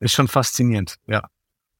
Ist 0.00 0.12
schon 0.12 0.26
faszinierend, 0.26 0.96
ja. 1.06 1.22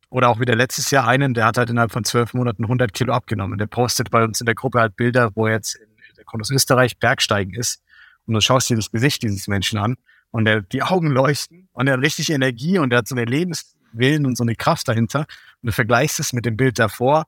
Oder 0.08 0.28
auch 0.28 0.38
wieder 0.38 0.54
letztes 0.54 0.92
Jahr 0.92 1.08
einen, 1.08 1.34
der 1.34 1.46
hat 1.46 1.58
halt 1.58 1.68
innerhalb 1.68 1.90
von 1.90 2.04
zwölf 2.04 2.32
Monaten 2.32 2.62
100 2.62 2.94
Kilo 2.94 3.12
abgenommen. 3.12 3.58
Der 3.58 3.66
postet 3.66 4.12
bei 4.12 4.22
uns 4.22 4.40
in 4.40 4.46
der 4.46 4.54
Gruppe 4.54 4.78
halt 4.78 4.94
Bilder, 4.94 5.32
wo 5.34 5.48
er 5.48 5.54
jetzt 5.54 5.74
in 5.74 5.88
der 6.16 6.24
kommt 6.24 6.42
aus 6.42 6.50
Österreich, 6.52 6.98
Bergsteigen 7.00 7.54
ist. 7.54 7.82
Und 8.26 8.34
du 8.34 8.40
schaust 8.40 8.70
dir 8.70 8.76
das 8.76 8.90
Gesicht 8.90 9.22
dieses 9.22 9.48
Menschen 9.48 9.78
an 9.78 9.96
und 10.30 10.46
der, 10.46 10.62
die 10.62 10.82
Augen 10.82 11.10
leuchten 11.10 11.68
und 11.72 11.86
er 11.86 11.94
hat 11.94 12.00
richtig 12.00 12.30
Energie 12.30 12.78
und 12.78 12.92
er 12.92 12.98
hat 12.98 13.08
so 13.08 13.14
eine 13.14 13.24
Lebenswillen 13.24 14.26
und 14.26 14.36
so 14.36 14.44
eine 14.44 14.54
Kraft 14.54 14.88
dahinter. 14.88 15.20
Und 15.62 15.66
du 15.66 15.72
vergleichst 15.72 16.18
es 16.20 16.32
mit 16.32 16.44
dem 16.44 16.56
Bild 16.56 16.78
davor. 16.78 17.26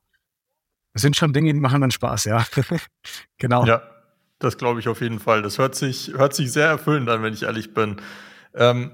Das 0.93 1.03
sind 1.03 1.15
schon 1.15 1.33
Dinge, 1.33 1.53
die 1.53 1.59
machen 1.59 1.81
dann 1.81 1.91
Spaß, 1.91 2.25
ja. 2.25 2.45
genau. 3.37 3.65
Ja, 3.65 3.83
das 4.39 4.57
glaube 4.57 4.79
ich 4.79 4.87
auf 4.87 5.01
jeden 5.01 5.19
Fall. 5.19 5.41
Das 5.41 5.57
hört 5.57 5.75
sich, 5.75 6.13
hört 6.15 6.33
sich 6.33 6.51
sehr 6.51 6.67
erfüllend 6.67 7.09
an, 7.09 7.23
wenn 7.23 7.33
ich 7.33 7.43
ehrlich 7.43 7.73
bin. 7.73 7.97
Ähm, 8.53 8.91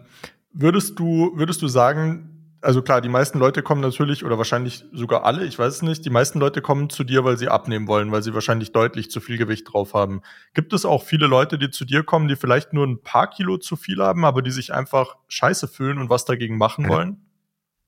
würdest 0.52 1.00
du, 1.00 1.32
würdest 1.36 1.62
du 1.62 1.68
sagen, 1.68 2.33
also 2.64 2.82
klar, 2.82 3.02
die 3.02 3.10
meisten 3.10 3.40
Leute 3.40 3.62
kommen 3.62 3.82
natürlich, 3.82 4.24
oder 4.24 4.38
wahrscheinlich 4.38 4.86
sogar 4.92 5.26
alle, 5.26 5.46
ich 5.46 5.60
weiß 5.60 5.76
es 5.76 5.82
nicht, 5.82 6.06
die 6.06 6.10
meisten 6.10 6.40
Leute 6.40 6.62
kommen 6.62 6.90
zu 6.90 7.04
dir, 7.04 7.24
weil 7.24 7.38
sie 7.38 7.50
abnehmen 7.50 7.88
wollen, 7.88 8.12
weil 8.12 8.24
sie 8.24 8.34
wahrscheinlich 8.34 8.72
deutlich 8.72 9.12
zu 9.12 9.20
viel 9.20 9.38
Gewicht 9.38 9.72
drauf 9.72 9.94
haben. 9.94 10.22
Gibt 10.54 10.74
es 10.74 10.86
auch 10.86 11.04
viele 11.04 11.28
Leute, 11.28 11.60
die 11.60 11.70
zu 11.70 11.86
dir 11.86 12.04
kommen, 12.04 12.28
die 12.28 12.36
vielleicht 12.36 12.74
nur 12.74 12.88
ein 12.88 13.02
paar 13.02 13.30
Kilo 13.30 13.58
zu 13.58 13.76
viel 13.76 14.02
haben, 14.02 14.26
aber 14.26 14.42
die 14.42 14.52
sich 14.52 14.74
einfach 14.74 15.18
scheiße 15.28 15.68
fühlen 15.68 15.98
und 15.98 16.10
was 16.10 16.26
dagegen 16.26 16.58
machen 16.58 16.88
wollen? 16.88 17.26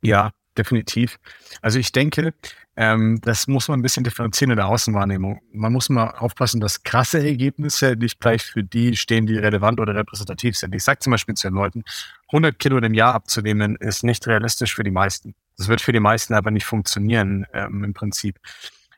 Ja, 0.02 0.32
definitiv. 0.58 1.20
Also 1.62 1.80
ich 1.80 1.92
denke, 1.92 2.34
ähm, 2.78 3.20
das 3.22 3.48
muss 3.48 3.68
man 3.68 3.80
ein 3.80 3.82
bisschen 3.82 4.04
differenzieren 4.04 4.52
in 4.52 4.58
der 4.58 4.68
Außenwahrnehmung. 4.68 5.42
Man 5.52 5.72
muss 5.72 5.90
mal 5.90 6.10
aufpassen, 6.10 6.60
dass 6.60 6.84
krasse 6.84 7.26
Ergebnisse 7.26 7.96
nicht 7.96 8.20
gleich 8.20 8.44
für 8.44 8.64
die 8.64 8.98
stehen, 8.98 9.28
die 9.28 9.38
relevant 9.38 9.80
oder 9.80 9.96
repräsentativ 9.96 10.58
sind. 10.58 10.76
Ich 10.76 10.84
sage 10.84 11.00
zum 11.00 11.12
Beispiel 11.12 11.36
zu 11.36 11.48
den 11.48 11.56
Leuten, 11.56 11.84
100 12.30 12.60
Kilo 12.60 12.78
im 12.78 12.94
Jahr 12.94 13.14
abzunehmen, 13.14 13.78
ist 13.78 14.04
nicht 14.04 14.28
realistisch 14.28 14.76
für 14.76 14.84
die 14.84 14.92
meisten. 14.92 15.36
Das 15.58 15.70
wird 15.70 15.80
für 15.80 15.94
die 15.94 16.02
meisten 16.02 16.34
aber 16.34 16.52
nicht 16.52 16.66
funktionieren 16.66 17.46
ähm, 17.54 17.84
im 17.84 17.94
Prinzip. 17.94 18.40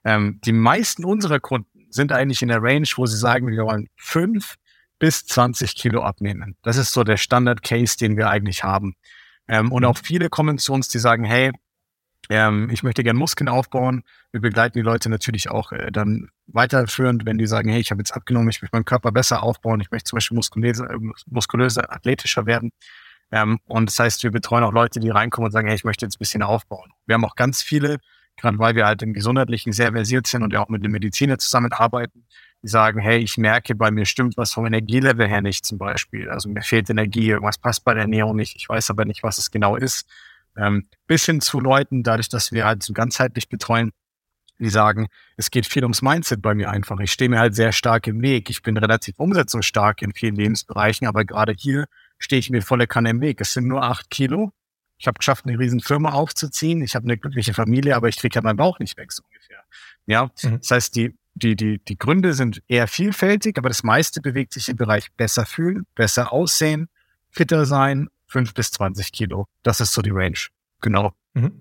Ähm, 0.04 0.40
die 0.44 0.54
meisten 0.54 1.06
unserer 1.06 1.40
Kunden 1.40 1.86
sind 1.90 2.12
eigentlich 2.12 2.42
in 2.42 2.48
der 2.48 2.64
Range, 2.64 2.88
wo 2.96 3.06
sie 3.06 3.18
sagen, 3.18 3.48
wir 3.48 3.64
wollen 3.64 3.90
5 3.98 4.56
bis 5.00 5.26
20 5.26 5.76
Kilo 5.76 6.02
abnehmen. 6.02 6.56
Das 6.64 6.78
ist 6.78 6.94
so 6.94 7.04
der 7.04 7.18
Standard-Case, 7.18 7.98
den 7.98 8.18
wir 8.18 8.30
eigentlich 8.30 8.64
haben. 8.64 8.96
Ähm, 9.48 9.72
und 9.72 9.86
auch 9.86 9.98
viele 9.98 10.30
kommen 10.30 10.58
zu 10.58 10.74
uns, 10.74 10.88
die 10.90 11.00
sagen, 11.00 11.24
hey, 11.24 11.52
ähm, 12.30 12.70
ich 12.70 12.84
möchte 12.84 13.04
gerne 13.04 13.20
Muskeln 13.20 13.48
aufbauen. 13.48 14.04
Wir 14.32 14.42
begleiten 14.42 14.78
die 14.78 14.84
Leute 14.84 15.10
natürlich 15.10 15.50
auch 15.50 15.72
äh, 15.72 15.92
dann 15.92 16.30
weiterführend, 16.48 17.26
wenn 17.26 17.38
die 17.38 17.48
sagen, 17.48 17.70
hey, 17.70 17.80
ich 17.80 17.92
habe 17.92 18.02
jetzt 18.02 18.12
abgenommen, 18.12 18.50
ich 18.50 18.62
möchte 18.62 18.76
meinen 18.76 18.86
Körper 18.86 19.12
besser 19.12 19.44
aufbauen, 19.44 19.80
ich 19.80 19.92
möchte 19.92 20.10
zum 20.10 20.18
Beispiel 20.18 20.36
muskulöser, 20.36 20.90
äh, 20.90 20.98
muskulöser 21.28 21.92
athletischer 21.92 22.46
werden. 22.46 22.72
Ähm, 23.32 23.60
und 23.66 23.90
das 23.90 24.00
heißt, 24.00 24.24
wir 24.24 24.32
betreuen 24.32 24.64
auch 24.64 24.72
Leute, 24.72 25.00
die 25.00 25.10
reinkommen 25.10 25.48
und 25.48 25.52
sagen, 25.52 25.68
hey, 25.68 25.76
ich 25.76 25.84
möchte 25.84 26.06
jetzt 26.06 26.16
ein 26.16 26.20
bisschen 26.20 26.44
aufbauen. 26.44 26.92
Wir 27.06 27.16
haben 27.16 27.26
auch 27.26 27.36
ganz 27.36 27.62
viele, 27.62 27.98
gerade 28.38 28.60
weil 28.60 28.76
wir 28.76 28.86
halt 28.86 29.02
im 29.02 29.14
Gesundheitlichen 29.14 29.72
sehr 29.72 29.92
versiert 29.92 30.28
sind 30.28 30.44
und 30.44 30.54
ja 30.54 30.62
auch 30.64 30.70
mit 30.70 30.84
den 30.84 30.92
Mediziner 30.92 31.38
zusammenarbeiten, 31.38 32.26
die 32.64 32.68
sagen, 32.68 33.00
hey, 33.00 33.20
ich 33.20 33.38
merke, 33.38 33.76
bei 33.76 33.92
mir 33.92 34.06
stimmt 34.06 34.38
was 34.38 34.54
vom 34.54 34.66
Energielevel 34.66 35.28
her 35.28 35.42
nicht 35.42 35.66
zum 35.66 35.78
Beispiel. 35.78 36.30
Also 36.30 36.50
mir 36.50 36.62
fehlt 36.62 36.90
Energie, 36.90 37.30
irgendwas 37.30 37.58
passt 37.58 37.84
bei 37.84 37.94
der 37.94 38.04
Ernährung 38.04 38.36
nicht, 38.36 38.56
ich 38.56 38.68
weiß 38.68 38.90
aber 38.90 39.06
nicht, 39.06 39.24
was 39.24 39.38
es 39.38 39.52
genau 39.52 39.76
ist. 39.76 40.08
Ähm, 40.58 40.88
bis 41.06 41.26
hin 41.26 41.40
zu 41.40 41.60
Leuten, 41.60 42.04
dadurch, 42.04 42.30
dass 42.30 42.52
wir 42.52 42.66
halt 42.66 42.82
so 42.82 42.94
ganzheitlich 42.94 43.48
betreuen, 43.48 43.92
die 44.60 44.70
sagen, 44.70 45.08
es 45.36 45.52
geht 45.52 45.68
viel 45.68 45.84
ums 45.84 46.02
Mindset 46.02 46.42
bei 46.42 46.56
mir 46.56 46.70
einfach. 46.72 47.00
Ich 47.00 47.12
stehe 47.12 47.30
mir 47.30 47.40
halt 47.40 47.56
sehr 47.56 47.72
stark 47.72 48.08
im 48.08 48.22
Weg. 48.22 48.50
Ich 48.50 48.64
bin 48.64 48.76
relativ 48.76 49.20
umsetzungsstark 49.20 50.02
in 50.02 50.14
vielen 50.14 50.36
Lebensbereichen, 50.36 51.08
aber 51.08 51.26
gerade 51.26 51.54
hier 51.56 51.86
stehe 52.18 52.40
ich 52.40 52.50
mir 52.50 52.64
volle 52.64 52.88
Kanne 52.88 53.12
im 53.12 53.22
Weg. 53.22 53.40
Es 53.40 53.54
sind 53.54 53.68
nur 53.68 53.84
acht 53.84 54.10
Kilo. 54.10 54.52
Ich 54.98 55.06
habe 55.06 55.20
geschafft, 55.20 55.46
eine 55.46 55.60
riesen 55.60 55.80
Firma 55.80 56.14
aufzuziehen. 56.14 56.82
Ich 56.82 56.96
habe 56.96 57.04
eine 57.04 57.18
glückliche 57.18 57.54
Familie, 57.54 57.96
aber 57.96 58.10
ich 58.10 58.18
kriege 58.18 58.34
ja 58.34 58.42
meinen 58.42 58.58
Bauch 58.58 58.80
nicht 58.80 58.98
weg, 58.98 59.12
so 59.12 59.22
ungefähr. 59.24 59.64
Ja, 60.08 60.32
mhm. 60.42 60.58
das 60.60 60.72
heißt, 60.72 60.96
die, 60.96 61.16
die, 61.38 61.56
die, 61.56 61.80
die 61.80 61.98
Gründe 61.98 62.34
sind 62.34 62.62
eher 62.68 62.88
vielfältig, 62.88 63.58
aber 63.58 63.70
das 63.70 63.84
meiste 63.84 64.22
bewegt 64.22 64.54
sich 64.54 64.70
im 64.70 64.76
Bereich 64.76 65.12
besser 65.14 65.46
fühlen, 65.46 65.86
besser 65.96 66.34
aussehen, 66.34 66.90
fitter 67.30 67.66
sein, 67.66 68.10
fünf 68.28 68.54
bis 68.54 68.72
zwanzig 68.72 69.12
Kilo. 69.12 69.48
Das 69.64 69.80
ist 69.80 69.94
so 69.94 70.02
die 70.02 70.12
Range. 70.12 70.38
Genau. 70.82 71.14
Mhm. 71.34 71.52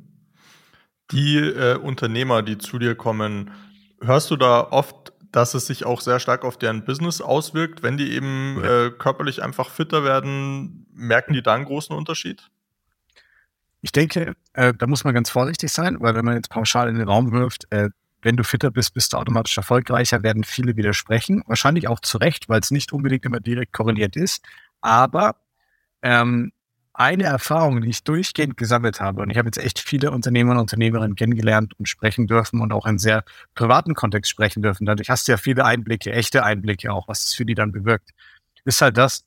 Die 1.12 1.36
äh, 1.36 1.76
Unternehmer, 1.76 2.42
die 2.42 2.58
zu 2.58 2.78
dir 2.78 2.94
kommen, 2.94 3.52
hörst 4.00 4.30
du 4.30 4.36
da 4.36 4.60
oft, 4.60 5.12
dass 5.30 5.54
es 5.54 5.66
sich 5.66 5.84
auch 5.84 6.00
sehr 6.00 6.18
stark 6.18 6.44
auf 6.44 6.58
deren 6.58 6.84
Business 6.84 7.20
auswirkt? 7.20 7.82
Wenn 7.82 7.96
die 7.96 8.12
eben 8.12 8.60
ja. 8.62 8.86
äh, 8.86 8.90
körperlich 8.90 9.42
einfach 9.42 9.70
fitter 9.70 10.02
werden, 10.02 10.86
merken 10.92 11.34
die 11.34 11.42
da 11.42 11.54
einen 11.54 11.64
großen 11.64 11.94
Unterschied? 11.94 12.48
Ich 13.82 13.92
denke, 13.92 14.34
äh, 14.54 14.74
da 14.74 14.86
muss 14.86 15.04
man 15.04 15.14
ganz 15.14 15.30
vorsichtig 15.30 15.70
sein, 15.70 15.98
weil 16.00 16.14
wenn 16.14 16.24
man 16.24 16.34
jetzt 16.34 16.50
pauschal 16.50 16.88
in 16.88 16.96
den 16.96 17.06
Raum 17.06 17.30
wirft, 17.30 17.66
äh, 17.70 17.90
wenn 18.22 18.36
du 18.36 18.44
fitter 18.44 18.70
bist, 18.70 18.94
bist 18.94 19.12
du 19.12 19.18
automatisch 19.18 19.56
erfolgreicher, 19.56 20.22
werden 20.22 20.44
viele 20.44 20.76
widersprechen. 20.76 21.42
Wahrscheinlich 21.46 21.88
auch 21.88 22.00
zu 22.00 22.18
Recht, 22.18 22.48
weil 22.48 22.60
es 22.60 22.70
nicht 22.70 22.92
unbedingt 22.92 23.24
immer 23.24 23.40
direkt 23.40 23.72
korreliert 23.72 24.16
ist. 24.16 24.44
Aber 24.80 25.36
ähm, 26.02 26.52
eine 26.98 27.24
Erfahrung, 27.24 27.82
die 27.82 27.90
ich 27.90 28.04
durchgehend 28.04 28.56
gesammelt 28.56 29.00
habe, 29.00 29.20
und 29.22 29.30
ich 29.30 29.36
habe 29.36 29.48
jetzt 29.48 29.58
echt 29.58 29.78
viele 29.78 30.10
Unternehmer 30.10 30.52
und 30.52 30.58
Unternehmerinnen 30.58 31.14
kennengelernt 31.14 31.74
und 31.78 31.88
sprechen 31.88 32.26
dürfen 32.26 32.62
und 32.62 32.72
auch 32.72 32.86
in 32.86 32.98
sehr 32.98 33.22
privaten 33.54 33.94
Kontext 33.94 34.30
sprechen 34.30 34.62
dürfen. 34.62 34.86
Dadurch 34.86 35.10
hast 35.10 35.28
du 35.28 35.32
ja 35.32 35.36
viele 35.38 35.64
Einblicke, 35.64 36.12
echte 36.12 36.42
Einblicke 36.42 36.92
auch, 36.92 37.06
was 37.06 37.24
es 37.24 37.34
für 37.34 37.44
die 37.44 37.54
dann 37.54 37.70
bewirkt. 37.70 38.10
Ist 38.64 38.80
halt 38.80 38.96
das, 38.96 39.26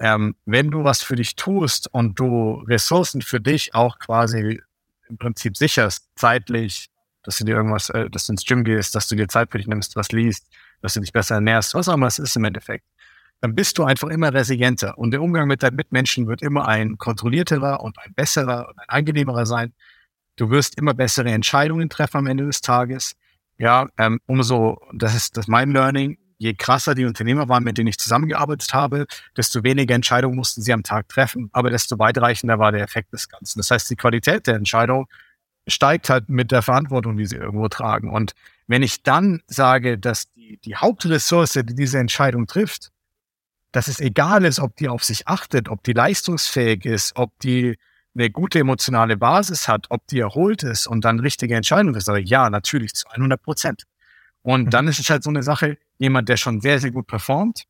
ähm, 0.00 0.34
wenn 0.44 0.70
du 0.70 0.82
was 0.82 1.02
für 1.02 1.14
dich 1.14 1.36
tust 1.36 1.88
und 1.92 2.18
du 2.18 2.64
Ressourcen 2.66 3.22
für 3.22 3.40
dich 3.40 3.74
auch 3.74 3.98
quasi 3.98 4.60
im 5.08 5.16
Prinzip 5.16 5.56
sicherst, 5.56 6.08
zeitlich, 6.16 6.90
dass 7.24 7.38
du 7.38 7.44
dir 7.44 7.56
irgendwas, 7.56 7.90
äh, 7.90 8.08
dass 8.10 8.26
du 8.26 8.32
ins 8.32 8.44
Gym 8.44 8.64
gehst, 8.64 8.94
dass 8.94 9.08
du 9.08 9.16
dir 9.16 9.28
Zeit 9.28 9.50
für 9.50 9.58
dich 9.58 9.66
nimmst, 9.66 9.96
was 9.96 10.12
liest, 10.12 10.46
dass 10.80 10.94
du 10.94 11.00
dich 11.00 11.12
besser 11.12 11.36
ernährst, 11.36 11.74
was 11.74 11.88
auch 11.88 11.94
immer 11.94 12.06
es 12.06 12.18
ist 12.18 12.36
im 12.36 12.44
Endeffekt, 12.44 12.84
dann 13.40 13.54
bist 13.54 13.78
du 13.78 13.84
einfach 13.84 14.08
immer 14.08 14.32
resilienter 14.32 14.96
und 14.96 15.10
der 15.10 15.20
Umgang 15.20 15.48
mit 15.48 15.62
deinen 15.62 15.76
Mitmenschen 15.76 16.26
wird 16.26 16.42
immer 16.42 16.68
ein 16.68 16.96
kontrollierterer 16.98 17.82
und 17.82 17.98
ein 17.98 18.14
besserer 18.14 18.68
und 18.68 18.78
ein 18.78 18.88
angenehmerer 18.88 19.46
sein. 19.46 19.72
Du 20.36 20.50
wirst 20.50 20.78
immer 20.78 20.94
bessere 20.94 21.30
Entscheidungen 21.30 21.88
treffen 21.88 22.18
am 22.18 22.26
Ende 22.26 22.46
des 22.46 22.60
Tages. 22.60 23.14
Ja, 23.58 23.86
ähm, 23.98 24.20
umso, 24.26 24.80
das 24.92 25.14
ist 25.14 25.36
das 25.36 25.46
mein 25.46 25.70
Learning, 25.72 26.18
je 26.38 26.54
krasser 26.54 26.94
die 26.94 27.04
Unternehmer 27.04 27.48
waren, 27.48 27.64
mit 27.64 27.78
denen 27.78 27.88
ich 27.88 27.98
zusammengearbeitet 27.98 28.74
habe, 28.74 29.06
desto 29.36 29.62
weniger 29.62 29.94
Entscheidungen 29.94 30.36
mussten 30.36 30.62
sie 30.62 30.72
am 30.72 30.82
Tag 30.82 31.08
treffen, 31.08 31.50
aber 31.52 31.70
desto 31.70 31.98
weitreichender 31.98 32.58
war 32.58 32.72
der 32.72 32.82
Effekt 32.82 33.12
des 33.12 33.28
Ganzen. 33.28 33.60
Das 33.60 33.70
heißt, 33.70 33.88
die 33.90 33.96
Qualität 33.96 34.46
der 34.46 34.56
Entscheidung 34.56 35.06
steigt 35.66 36.10
halt 36.10 36.28
mit 36.28 36.52
der 36.52 36.62
Verantwortung, 36.62 37.16
die 37.16 37.26
sie 37.26 37.36
irgendwo 37.36 37.68
tragen. 37.68 38.10
Und 38.10 38.34
wenn 38.66 38.82
ich 38.82 39.02
dann 39.02 39.42
sage, 39.46 39.98
dass 39.98 40.30
die, 40.32 40.58
die 40.64 40.76
Hauptressource, 40.76 41.52
die 41.52 41.74
diese 41.74 41.98
Entscheidung 41.98 42.46
trifft, 42.46 42.90
dass 43.72 43.88
es 43.88 44.00
egal 44.00 44.44
ist, 44.44 44.60
ob 44.60 44.76
die 44.76 44.88
auf 44.88 45.02
sich 45.02 45.26
achtet, 45.26 45.68
ob 45.68 45.82
die 45.82 45.92
leistungsfähig 45.92 46.84
ist, 46.84 47.16
ob 47.16 47.38
die 47.40 47.76
eine 48.14 48.30
gute 48.30 48.60
emotionale 48.60 49.16
Basis 49.16 49.66
hat, 49.66 49.86
ob 49.90 50.06
die 50.06 50.20
erholt 50.20 50.62
ist 50.62 50.86
und 50.86 51.04
dann 51.04 51.18
richtige 51.18 51.56
Entscheidungen 51.56 51.96
ist, 51.96 52.08
ja, 52.08 52.48
natürlich 52.50 52.94
zu 52.94 53.08
100 53.08 53.42
Prozent. 53.42 53.84
Und 54.42 54.66
mhm. 54.66 54.70
dann 54.70 54.88
ist 54.88 55.00
es 55.00 55.10
halt 55.10 55.24
so 55.24 55.30
eine 55.30 55.42
Sache, 55.42 55.78
jemand, 55.98 56.28
der 56.28 56.36
schon 56.36 56.60
sehr, 56.60 56.78
sehr 56.78 56.92
gut 56.92 57.06
performt 57.06 57.64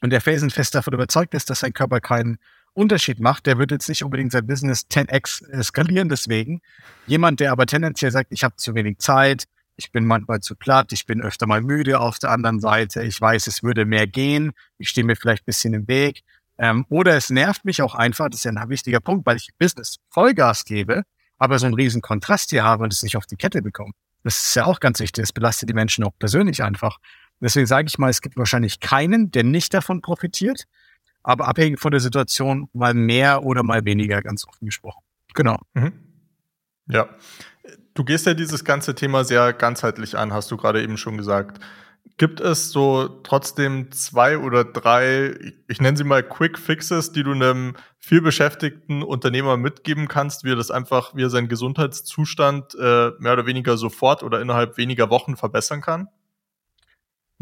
und 0.00 0.10
der 0.10 0.20
felsenfest 0.20 0.74
davon 0.74 0.94
überzeugt 0.94 1.34
ist, 1.34 1.50
dass 1.50 1.60
sein 1.60 1.72
Körper 1.72 2.00
keinen 2.00 2.38
Unterschied 2.74 3.20
macht, 3.20 3.46
der 3.46 3.58
wird 3.58 3.70
jetzt 3.70 3.88
nicht 3.88 4.04
unbedingt 4.04 4.32
sein 4.32 4.46
Business 4.46 4.86
10x 4.90 5.62
skalieren 5.62 6.08
deswegen. 6.08 6.60
Jemand, 7.06 7.40
der 7.40 7.52
aber 7.52 7.66
tendenziell 7.66 8.10
sagt, 8.10 8.32
ich 8.32 8.44
habe 8.44 8.56
zu 8.56 8.74
wenig 8.74 8.98
Zeit, 8.98 9.44
ich 9.76 9.90
bin 9.92 10.04
manchmal 10.04 10.40
zu 10.40 10.54
platt, 10.54 10.92
ich 10.92 11.06
bin 11.06 11.22
öfter 11.22 11.46
mal 11.46 11.60
müde 11.60 12.00
auf 12.00 12.18
der 12.18 12.30
anderen 12.30 12.60
Seite, 12.60 13.02
ich 13.02 13.20
weiß, 13.20 13.46
es 13.46 13.62
würde 13.62 13.84
mehr 13.84 14.06
gehen, 14.06 14.52
ich 14.78 14.88
stehe 14.88 15.04
mir 15.04 15.16
vielleicht 15.16 15.42
ein 15.42 15.46
bisschen 15.46 15.74
im 15.74 15.88
Weg. 15.88 16.22
Ähm, 16.58 16.86
oder 16.88 17.16
es 17.16 17.30
nervt 17.30 17.64
mich 17.64 17.82
auch 17.82 17.94
einfach, 17.94 18.28
das 18.28 18.40
ist 18.40 18.44
ja 18.44 18.52
ein 18.52 18.68
wichtiger 18.68 19.00
Punkt, 19.00 19.26
weil 19.26 19.36
ich 19.36 19.48
Business 19.58 19.96
Vollgas 20.10 20.64
gebe, 20.64 21.02
aber 21.38 21.58
so 21.58 21.66
einen 21.66 21.74
riesen 21.74 22.00
Kontrast 22.00 22.50
hier 22.50 22.62
habe 22.62 22.84
und 22.84 22.92
es 22.92 23.02
nicht 23.02 23.16
auf 23.16 23.26
die 23.26 23.36
Kette 23.36 23.62
bekomme. 23.62 23.92
Das 24.22 24.36
ist 24.36 24.54
ja 24.54 24.64
auch 24.64 24.80
ganz 24.80 25.00
wichtig, 25.00 25.22
das 25.22 25.32
belastet 25.32 25.68
die 25.68 25.74
Menschen 25.74 26.04
auch 26.04 26.16
persönlich 26.18 26.62
einfach. 26.62 26.98
Deswegen 27.40 27.66
sage 27.66 27.88
ich 27.88 27.98
mal, 27.98 28.08
es 28.08 28.22
gibt 28.22 28.36
wahrscheinlich 28.36 28.80
keinen, 28.80 29.30
der 29.30 29.42
nicht 29.42 29.74
davon 29.74 30.00
profitiert, 30.00 30.64
aber 31.24 31.48
abhängig 31.48 31.80
von 31.80 31.90
der 31.90 32.00
Situation 32.00 32.68
mal 32.72 32.94
mehr 32.94 33.42
oder 33.42 33.64
mal 33.64 33.84
weniger, 33.84 34.22
ganz 34.22 34.46
offen 34.46 34.66
gesprochen. 34.66 35.02
Genau. 35.34 35.58
Mhm. 35.72 35.92
Ja. 36.86 37.08
Du 37.94 38.04
gehst 38.04 38.26
ja 38.26 38.34
dieses 38.34 38.64
ganze 38.64 38.94
Thema 38.94 39.24
sehr 39.24 39.52
ganzheitlich 39.52 40.16
an, 40.16 40.32
hast 40.32 40.50
du 40.50 40.56
gerade 40.56 40.82
eben 40.82 40.96
schon 40.96 41.16
gesagt. 41.16 41.60
Gibt 42.18 42.40
es 42.40 42.70
so 42.70 43.08
trotzdem 43.22 43.90
zwei 43.90 44.38
oder 44.38 44.64
drei, 44.64 45.34
ich 45.66 45.80
nenne 45.80 45.96
sie 45.96 46.04
mal 46.04 46.22
Quick 46.22 46.58
Fixes, 46.58 47.12
die 47.12 47.22
du 47.22 47.32
einem 47.32 47.74
vielbeschäftigten 47.98 49.02
Unternehmer 49.02 49.56
mitgeben 49.56 50.06
kannst, 50.06 50.44
wie 50.44 50.52
er 50.52 50.56
das 50.56 50.70
einfach, 50.70 51.14
wie 51.14 51.22
er 51.22 51.30
seinen 51.30 51.48
Gesundheitszustand 51.48 52.74
äh, 52.74 53.12
mehr 53.18 53.32
oder 53.32 53.46
weniger 53.46 53.76
sofort 53.76 54.22
oder 54.22 54.40
innerhalb 54.40 54.76
weniger 54.76 55.08
Wochen 55.08 55.36
verbessern 55.36 55.80
kann? 55.80 56.08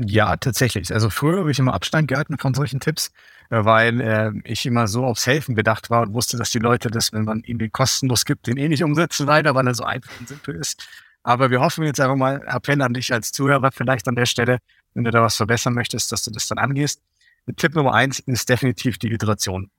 Ja, 0.04 0.36
tatsächlich. 0.36 0.92
Also 0.92 1.10
früher 1.10 1.40
habe 1.40 1.50
ich 1.50 1.58
immer 1.58 1.74
Abstand 1.74 2.08
gehalten 2.08 2.38
von 2.38 2.54
solchen 2.54 2.80
Tipps, 2.80 3.12
äh, 3.50 3.64
weil 3.64 4.00
äh, 4.00 4.32
ich 4.44 4.66
immer 4.66 4.88
so 4.88 5.04
aufs 5.04 5.26
Helfen 5.26 5.54
bedacht 5.54 5.90
war 5.90 6.02
und 6.02 6.14
wusste, 6.14 6.36
dass 6.36 6.50
die 6.50 6.58
Leute 6.58 6.90
das, 6.90 7.12
wenn 7.12 7.24
man 7.24 7.42
ihnen 7.44 7.58
den 7.58 7.70
kostenlos 7.70 8.24
gibt, 8.24 8.46
den 8.46 8.56
eh 8.56 8.68
nicht 8.68 8.82
umsetzen 8.82 9.26
leider, 9.26 9.54
weil 9.54 9.66
er 9.66 9.74
so 9.74 9.84
einfach 9.84 10.12
und 10.18 10.28
simpel 10.28 10.56
ist. 10.56 10.86
Aber 11.22 11.50
wir 11.50 11.60
hoffen 11.60 11.84
jetzt 11.84 12.00
einfach 12.00 12.16
mal, 12.16 12.42
Appell 12.46 12.82
an 12.82 12.94
dich 12.94 13.12
als 13.12 13.30
Zuhörer 13.30 13.70
vielleicht 13.70 14.08
an 14.08 14.16
der 14.16 14.26
Stelle, 14.26 14.58
wenn 14.94 15.04
du 15.04 15.10
da 15.10 15.22
was 15.22 15.36
verbessern 15.36 15.74
möchtest, 15.74 16.10
dass 16.10 16.24
du 16.24 16.30
das 16.32 16.48
dann 16.48 16.58
angehst. 16.58 17.00
Tipp 17.56 17.74
Nummer 17.74 17.94
eins 17.94 18.18
ist 18.20 18.48
definitiv 18.48 18.98
die 18.98 19.10
Hydration. 19.10 19.70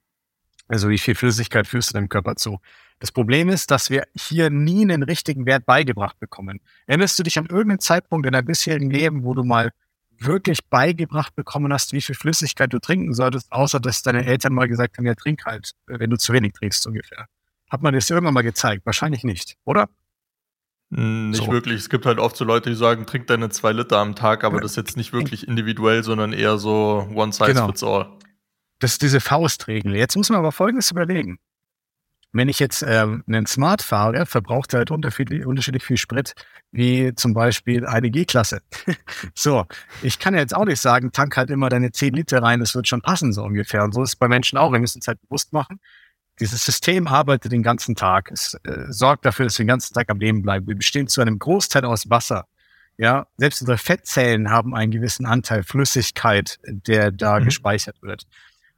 Also 0.68 0.90
wie 0.90 0.98
viel 0.98 1.16
Flüssigkeit 1.16 1.68
führst 1.68 1.90
du 1.90 1.94
deinem 1.96 2.10
Körper 2.10 2.36
zu? 2.36 2.60
Das 3.00 3.12
Problem 3.12 3.50
ist, 3.50 3.72
dass 3.72 3.90
wir 3.90 4.06
hier 4.16 4.50
nie 4.50 4.82
einen 4.84 5.04
richtigen 5.04 5.46
Wert 5.46 5.66
beigebracht 5.66 6.18
bekommen. 6.20 6.62
Erinnerst 6.88 7.20
du 7.20 7.24
dich 7.24 7.38
an 7.38 7.48
irgendeinen 7.48 7.80
Zeitpunkt 7.80 8.26
in 8.26 8.32
deinem 8.32 8.46
bisherigen 8.46 8.90
Leben, 8.90 9.24
wo 9.26 9.34
du 9.34 9.44
mal 9.44 9.72
wirklich 10.20 10.60
beigebracht 10.70 11.36
bekommen 11.36 11.72
hast, 11.74 11.94
wie 11.94 12.02
viel 12.02 12.16
Flüssigkeit 12.16 12.72
du 12.74 12.80
trinken 12.80 13.14
solltest, 13.14 13.52
außer 13.52 13.80
dass 13.80 14.02
deine 14.02 14.26
Eltern 14.26 14.54
mal 14.54 14.68
gesagt 14.68 14.98
haben, 14.98 15.06
ja, 15.06 15.16
trink 15.16 15.46
halt, 15.46 15.74
wenn 15.88 16.10
du 16.10 16.18
zu 16.18 16.34
wenig 16.34 16.54
trinkst 16.54 16.86
ungefähr. 16.88 17.28
Hat 17.70 17.82
man 17.82 17.94
das 17.94 18.10
irgendwann 18.10 18.34
mal 18.34 18.42
gezeigt? 18.42 18.86
Wahrscheinlich 18.86 19.24
nicht, 19.24 19.56
oder? 19.66 19.90
Hm, 20.94 21.32
nicht 21.32 21.46
so. 21.46 21.52
wirklich. 21.52 21.76
Es 21.76 21.90
gibt 21.90 22.06
halt 22.06 22.20
oft 22.20 22.38
so 22.38 22.46
Leute, 22.46 22.70
die 22.70 22.76
sagen, 22.76 23.06
trink 23.06 23.28
deine 23.28 23.50
zwei 23.50 23.72
Liter 23.72 23.98
am 23.98 24.16
Tag, 24.16 24.44
aber 24.44 24.62
das 24.62 24.72
ist 24.72 24.78
jetzt 24.78 24.98
nicht 24.98 25.14
wirklich 25.14 25.48
individuell, 25.48 26.04
sondern 26.04 26.34
eher 26.34 26.58
so 26.58 27.08
one 27.14 27.34
size 27.34 27.54
genau. 27.54 27.68
fits 27.68 27.84
all. 27.84 28.12
Das 28.80 28.94
ist 28.94 29.02
diese 29.02 29.20
Faustregel. 29.22 29.96
Jetzt 29.96 30.16
muss 30.16 30.30
man 30.30 30.40
aber 30.40 30.52
Folgendes 30.52 30.92
überlegen. 30.92 31.40
Wenn 32.34 32.50
ich 32.50 32.60
jetzt 32.60 32.84
ähm, 32.86 33.24
einen 33.28 33.46
Smart 33.46 33.84
fahre, 33.84 34.26
verbraucht 34.26 34.74
er 34.74 34.80
halt 34.80 34.92
unterschiedlich, 34.92 35.46
unterschiedlich 35.46 35.84
viel 35.84 35.98
Sprit, 35.98 36.34
wie 36.72 37.14
zum 37.14 37.36
Beispiel 37.36 37.86
eine 37.86 38.10
G-Klasse. 38.10 38.62
so, 39.36 39.66
ich 40.02 40.18
kann 40.18 40.34
jetzt 40.34 40.56
auch 40.56 40.66
nicht 40.66 40.82
sagen, 40.82 41.12
tank 41.12 41.38
halt 41.38 41.52
immer 41.52 41.70
deine 41.70 41.92
10 41.92 42.16
Liter 42.16 42.42
rein, 42.42 42.60
das 42.60 42.74
wird 42.74 42.88
schon 42.88 43.02
passen, 43.02 43.34
so 43.34 43.44
ungefähr. 43.44 43.84
Und 43.84 43.94
so 43.94 44.02
ist 44.02 44.10
es 44.10 44.16
bei 44.16 44.28
Menschen 44.28 44.58
auch. 44.58 44.72
Wir 44.72 44.80
müssen 44.80 45.00
es 45.00 45.08
halt 45.08 45.22
bewusst 45.22 45.54
machen. 45.54 45.80
Dieses 46.40 46.66
System 46.66 47.06
arbeitet 47.06 47.52
den 47.52 47.62
ganzen 47.62 47.94
Tag. 47.94 48.32
Es 48.32 48.56
äh, 48.64 48.86
sorgt 48.90 49.26
dafür, 49.26 49.46
dass 49.46 49.60
wir 49.60 49.66
den 49.66 49.68
ganzen 49.68 49.94
Tag 49.94 50.10
am 50.10 50.20
Leben 50.20 50.42
bleiben. 50.42 50.68
Wir 50.68 50.76
bestehen 50.76 51.08
zu 51.08 51.22
einem 51.22 51.38
Großteil 51.38 51.86
aus 51.86 52.10
Wasser. 52.10 52.48
Ja, 52.98 53.28
selbst 53.38 53.62
unsere 53.62 53.78
Fettzellen 53.78 54.50
haben 54.50 54.76
einen 54.76 54.92
gewissen 54.92 55.26
Anteil 55.28 55.64
Flüssigkeit, 55.64 56.60
der 56.66 57.12
da 57.12 57.40
mhm. 57.40 57.46
gespeichert 57.46 58.02
wird. 58.02 58.26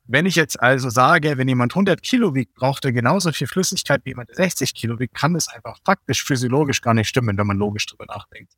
Wenn 0.07 0.25
ich 0.25 0.35
jetzt 0.35 0.61
also 0.61 0.89
sage, 0.89 1.37
wenn 1.37 1.47
jemand 1.47 1.73
100 1.73 2.01
Kilo 2.03 2.35
wiegt, 2.35 2.53
braucht 2.53 2.85
er 2.85 2.91
genauso 2.91 3.31
viel 3.31 3.47
Flüssigkeit 3.47 4.01
wie 4.03 4.09
jemand 4.09 4.33
60 4.33 4.73
Kilo 4.75 4.99
wiegt, 4.99 5.15
kann 5.15 5.33
das 5.33 5.47
einfach 5.47 5.79
faktisch 5.83 6.23
physiologisch 6.23 6.81
gar 6.81 6.93
nicht 6.93 7.07
stimmen, 7.07 7.37
wenn 7.37 7.47
man 7.47 7.57
logisch 7.57 7.87
drüber 7.87 8.05
nachdenkt. 8.05 8.53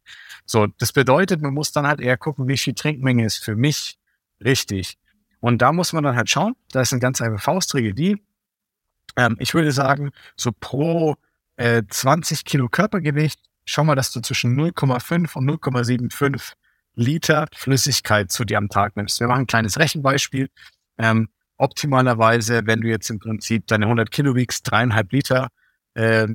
So, 0.46 0.68
das 0.68 0.92
bedeutet, 0.92 1.42
man 1.42 1.54
muss 1.54 1.72
dann 1.72 1.88
halt 1.88 2.02
eher 2.02 2.18
gucken, 2.18 2.48
wie 2.48 2.58
viel 2.58 2.74
Trinkmenge 2.74 3.26
ist 3.26 3.38
für 3.38 3.56
mich 3.56 3.98
richtig. 4.44 4.98
Und 5.40 5.62
da 5.62 5.72
muss 5.72 5.94
man 5.94 6.04
dann 6.04 6.16
halt 6.16 6.30
schauen, 6.30 6.56
da 6.72 6.82
ist 6.82 6.92
eine 6.92 7.00
ganz 7.00 7.22
einfache 7.22 7.42
Faustregel, 7.42 7.94
die, 7.94 8.22
ähm, 9.16 9.38
ich 9.40 9.54
würde 9.54 9.72
sagen, 9.72 10.12
so 10.36 10.52
pro 10.52 11.16
äh, 11.56 11.84
20 11.88 12.44
Kilo 12.44 12.68
Körpergewicht, 12.68 13.40
schau 13.66 13.84
mal, 13.84 13.96
dass 13.96 14.12
du 14.12 14.22
zwischen 14.22 14.60
0,5 14.60 15.36
und 15.36 15.50
0,75 15.50 16.54
Liter 16.96 17.46
Flüssigkeit 17.54 18.32
zu 18.32 18.44
dir 18.44 18.58
am 18.58 18.70
Tag 18.70 18.98
nimmst. 18.98 19.20
Wir 19.20 19.28
machen 19.28 19.42
ein 19.42 19.48
kleines 19.48 19.78
Rechenbeispiel. 19.78 20.50
Ähm, 20.98 21.30
optimalerweise, 21.58 22.62
wenn 22.66 22.82
du 22.82 22.88
jetzt 22.88 23.10
im 23.10 23.20
Prinzip 23.20 23.68
deine 23.68 23.86
100 23.86 24.12
Kilo 24.12 24.36
wiegst, 24.36 24.70
dreieinhalb 24.70 25.12
Liter, 25.12 25.50
äh, 25.96 26.28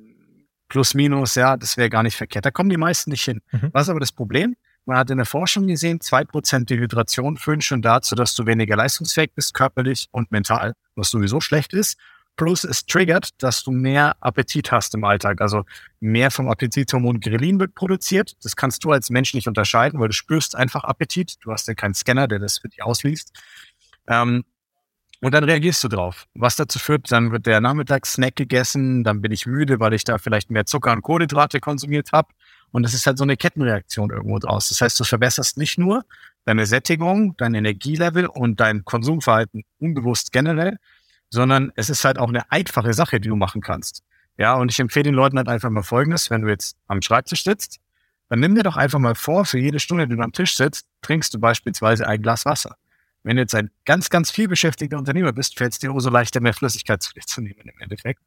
plus 0.69 0.95
minus, 0.95 1.35
ja, 1.35 1.57
das 1.57 1.77
wäre 1.77 1.91
gar 1.91 2.03
nicht 2.03 2.17
verkehrt. 2.17 2.47
Da 2.47 2.51
kommen 2.51 2.71
die 2.71 2.77
meisten 2.77 3.11
nicht 3.11 3.25
hin. 3.25 3.41
Mhm. 3.51 3.71
Was 3.73 3.83
ist 3.83 3.89
aber 3.91 4.01
das 4.01 4.13
Problem? 4.13 4.57
Man 4.85 4.97
hat 4.97 5.11
in 5.11 5.19
der 5.19 5.27
Forschung 5.27 5.67
gesehen, 5.69 6.01
zwei 6.01 6.25
Prozent 6.25 6.71
Dehydration 6.71 7.37
führen 7.37 7.61
schon 7.61 7.83
dazu, 7.83 8.17
dass 8.17 8.35
du 8.35 8.47
weniger 8.47 8.75
leistungsfähig 8.75 9.33
bist, 9.35 9.55
körperlich 9.55 10.09
und 10.11 10.33
mental, 10.33 10.73
was 10.97 11.11
sowieso 11.11 11.41
schlecht 11.41 11.73
ist. 11.73 11.99
Plus 12.37 12.65
es 12.65 12.87
triggert, 12.87 13.31
dass 13.43 13.63
du 13.63 13.71
mehr 13.71 14.17
Appetit 14.21 14.73
hast 14.73 14.95
im 14.95 15.05
Alltag. 15.05 15.41
Also 15.41 15.65
mehr 16.01 16.31
vom 16.31 16.49
Appetithormon 16.49 17.21
Grelin 17.21 17.61
wird 17.61 17.75
produziert. 17.75 18.33
Das 18.43 18.57
kannst 18.57 18.83
du 18.85 18.91
als 18.91 19.11
Mensch 19.11 19.35
nicht 19.35 19.47
unterscheiden, 19.47 20.01
weil 20.01 20.09
du 20.09 20.15
spürst 20.15 20.57
einfach 20.57 20.85
Appetit. 20.85 21.37
Du 21.43 21.53
hast 21.53 21.69
ja 21.69 21.75
keinen 21.75 21.95
Scanner, 21.95 22.27
der 22.27 22.39
das 22.39 22.59
für 22.59 22.69
dich 22.69 22.83
ausliest. 22.83 23.33
Ähm, 24.09 24.45
und 25.23 25.33
dann 25.33 25.45
reagierst 25.45 25.83
du 25.85 25.89
drauf. 25.89 26.27
Was 26.35 26.57
dazu 26.57 26.81
führt, 26.81 27.11
dann 27.13 27.31
wird 27.31 27.47
der 27.47 27.61
Nachmittagssnack 27.61 28.35
gegessen, 28.35 29.05
dann 29.05 29.21
bin 29.21 29.31
ich 29.31 29.47
müde, 29.47 29.79
weil 29.79 29.93
ich 29.93 30.03
da 30.03 30.19
vielleicht 30.19 30.51
mehr 30.51 30.67
Zucker 30.67 30.93
und 30.93 31.03
Kohlenhydrate 31.03 31.61
konsumiert 31.61 32.11
habe. 32.13 32.29
Und 32.73 32.83
das 32.83 32.93
ist 32.93 33.07
halt 33.07 33.19
so 33.19 33.25
eine 33.25 33.37
Kettenreaktion 33.37 34.11
irgendwo 34.11 34.41
draus. 34.41 34.69
Das 34.69 34.81
heißt, 34.81 34.99
du 34.99 35.05
verbesserst 35.05 35.59
nicht 35.59 35.79
nur 35.79 36.05
deine 36.45 36.67
Sättigung, 36.67 37.37
dein 37.37 37.55
Energielevel 37.55 38.27
und 38.27 38.59
dein 38.59 38.85
Konsumverhalten 38.85 39.63
unbewusst 39.79 40.33
generell, 40.33 40.79
sondern 41.31 41.71
es 41.77 41.89
ist 41.89 42.05
halt 42.05 42.19
auch 42.19 42.29
eine 42.29 42.51
einfache 42.51 42.93
Sache, 42.93 43.21
die 43.21 43.29
du 43.29 43.37
machen 43.37 43.61
kannst. 43.61 44.03
Ja, 44.39 44.55
und 44.55 44.73
ich 44.73 44.81
empfehle 44.81 45.05
den 45.05 45.15
Leuten 45.15 45.37
halt 45.37 45.49
einfach 45.49 45.71
mal 45.71 45.85
Folgendes, 45.85 46.31
wenn 46.31 46.43
du 46.43 46.49
jetzt 46.49 46.77
am 46.89 47.01
Schreibtisch 47.01 47.45
sitzt, 47.45 47.79
dann 48.29 48.41
nimm 48.41 48.57
dir 48.57 48.65
doch 48.65 48.77
einfach 48.77 48.99
mal 48.99 49.15
vor, 49.15 49.45
für 49.45 49.59
jede 49.59 49.79
Stunde, 49.79 50.09
die 50.09 50.17
du 50.17 50.23
am 50.23 50.33
Tisch 50.33 50.57
sitzt, 50.57 50.89
trinkst 51.03 51.33
du 51.35 51.39
beispielsweise 51.39 52.09
ein 52.09 52.23
Glas 52.23 52.45
Wasser. 52.45 52.77
Wenn 53.25 53.37
du 53.37 53.43
jetzt 53.43 53.55
ein 53.55 53.71
ganz, 53.85 54.11
ganz 54.11 54.31
viel 54.31 54.49
beschäftigter 54.49 54.99
Unternehmer 54.99 55.33
bist, 55.33 55.57
fällt 55.57 55.73
es 55.73 55.79
dir 55.79 55.93
umso 55.93 56.11
leichter, 56.11 56.41
mehr 56.41 56.55
Flüssigkeit 56.55 57.03
zu 57.03 57.13
dir 57.13 57.23
zu 57.23 57.41
nehmen 57.41 57.61
im 57.63 57.79
Endeffekt. 57.81 58.21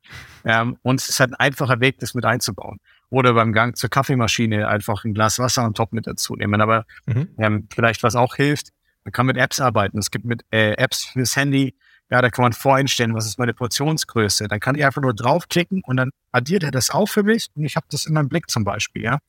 Ähm, 0.46 0.78
und 0.84 1.02
es 1.02 1.10
ist 1.10 1.20
halt 1.20 1.32
ein 1.32 1.36
einfacher 1.36 1.80
Weg, 1.80 2.00
das 2.00 2.14
mit 2.14 2.26
einzubauen. 2.26 2.80
Oder 3.10 3.34
beim 3.34 3.54
Gang 3.54 3.76
zur 3.78 3.90
Kaffeemaschine 3.90 4.68
einfach 4.68 5.04
ein 5.04 5.14
Glas 5.14 5.38
Wasser 5.40 5.66
on 5.66 5.74
top 5.74 5.94
mit 5.94 6.08
dazu 6.08 6.36
nehmen. 6.36 6.62
Aber 6.62 6.86
mhm. 7.06 7.30
ähm, 7.38 7.68
vielleicht 7.74 8.04
was 8.04 8.16
auch 8.16 8.36
hilft, 8.36 8.70
man 9.04 9.12
kann 9.12 9.26
mit 9.26 9.38
Apps 9.38 9.60
arbeiten. 9.60 10.00
Es 10.00 10.12
gibt 10.12 10.26
mit 10.26 10.44
äh, 10.52 10.74
Apps 10.74 11.06
fürs 11.06 11.36
Handy, 11.36 11.76
ja, 12.10 12.22
da 12.22 12.30
kann 12.30 12.44
man 12.44 12.54
voreinstellen, 12.54 13.16
was 13.16 13.26
ist 13.26 13.40
meine 13.40 13.54
Portionsgröße. 13.54 14.48
Dann 14.48 14.60
kann 14.60 14.76
ich 14.76 14.86
einfach 14.86 15.02
nur 15.02 15.14
draufklicken 15.14 15.82
und 15.84 15.98
dann 15.98 16.12
addiert 16.32 16.64
er 16.64 16.72
das 16.72 16.90
auch 16.90 17.08
für 17.08 17.24
mich 17.24 17.48
und 17.56 17.66
ich 17.66 17.76
habe 17.76 17.88
das 17.90 18.06
in 18.06 18.14
meinem 18.14 18.30
Blick 18.30 18.50
zum 18.50 18.64
Beispiel, 18.64 19.04
ja. 19.04 19.20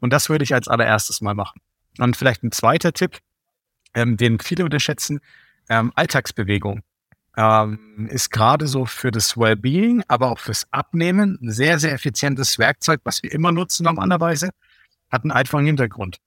Und 0.00 0.12
das 0.12 0.28
würde 0.28 0.42
ich 0.42 0.52
als 0.52 0.68
allererstes 0.68 1.20
mal 1.20 1.34
machen. 1.34 1.60
Und 1.98 2.16
vielleicht 2.16 2.42
ein 2.42 2.52
zweiter 2.52 2.92
Tipp, 2.92 3.18
ähm, 3.94 4.16
den 4.16 4.38
viele 4.38 4.64
unterschätzen, 4.64 5.20
ähm, 5.68 5.92
Alltagsbewegung. 5.94 6.82
Ähm, 7.36 8.08
ist 8.10 8.30
gerade 8.30 8.68
so 8.68 8.84
für 8.86 9.10
das 9.10 9.36
Wellbeing, 9.36 10.04
aber 10.06 10.30
auch 10.30 10.38
fürs 10.38 10.66
Abnehmen 10.70 11.38
ein 11.42 11.50
sehr, 11.50 11.80
sehr 11.80 11.92
effizientes 11.92 12.58
Werkzeug, 12.58 13.00
was 13.02 13.22
wir 13.24 13.32
immer 13.32 13.50
nutzen 13.50 13.84
normalerweise, 13.84 14.50
hat 15.10 15.24
einen 15.24 15.32
einfachen 15.32 15.66
Hintergrund. 15.66 16.18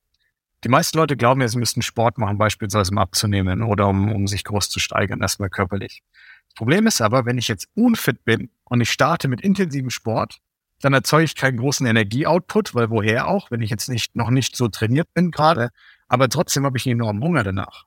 Die 0.64 0.70
meisten 0.70 0.98
Leute 0.98 1.16
glauben 1.16 1.40
ja, 1.40 1.48
sie 1.48 1.60
müssten 1.60 1.82
Sport 1.82 2.18
machen, 2.18 2.38
beispielsweise 2.38 2.92
um 2.92 2.98
abzunehmen 2.98 3.62
oder 3.62 3.88
um, 3.88 4.12
um 4.12 4.28
sich 4.28 4.44
groß 4.44 4.70
zu 4.70 4.80
steigern, 4.80 5.22
erstmal 5.22 5.50
körperlich. 5.50 6.02
Das 6.50 6.56
Problem 6.56 6.88
ist 6.88 7.00
aber, 7.00 7.26
wenn 7.26 7.38
ich 7.38 7.48
jetzt 7.48 7.68
unfit 7.76 8.26
bin 8.26 8.50
und 8.66 8.82
ich 8.82 8.90
starte 8.90 9.28
mit 9.28 9.40
intensivem 9.42 9.92
Sport, 9.92 10.40
dann 10.82 10.94
erzeuge 10.94 11.26
ich 11.26 11.36
keinen 11.36 11.58
großen 11.58 11.86
Energieoutput, 11.86 12.76
weil 12.76 12.90
woher 12.90 13.28
auch, 13.28 13.52
wenn 13.52 13.62
ich 13.62 13.70
jetzt 13.70 13.88
nicht, 13.88 14.16
noch 14.16 14.30
nicht 14.30 14.56
so 14.56 14.68
trainiert 14.68 15.14
bin 15.14 15.32
gerade, 15.32 15.70
aber 16.08 16.30
trotzdem 16.30 16.66
habe 16.66 16.78
ich 16.78 16.86
einen 16.86 17.00
enormen 17.00 17.24
Hunger 17.24 17.44
danach. 17.44 17.86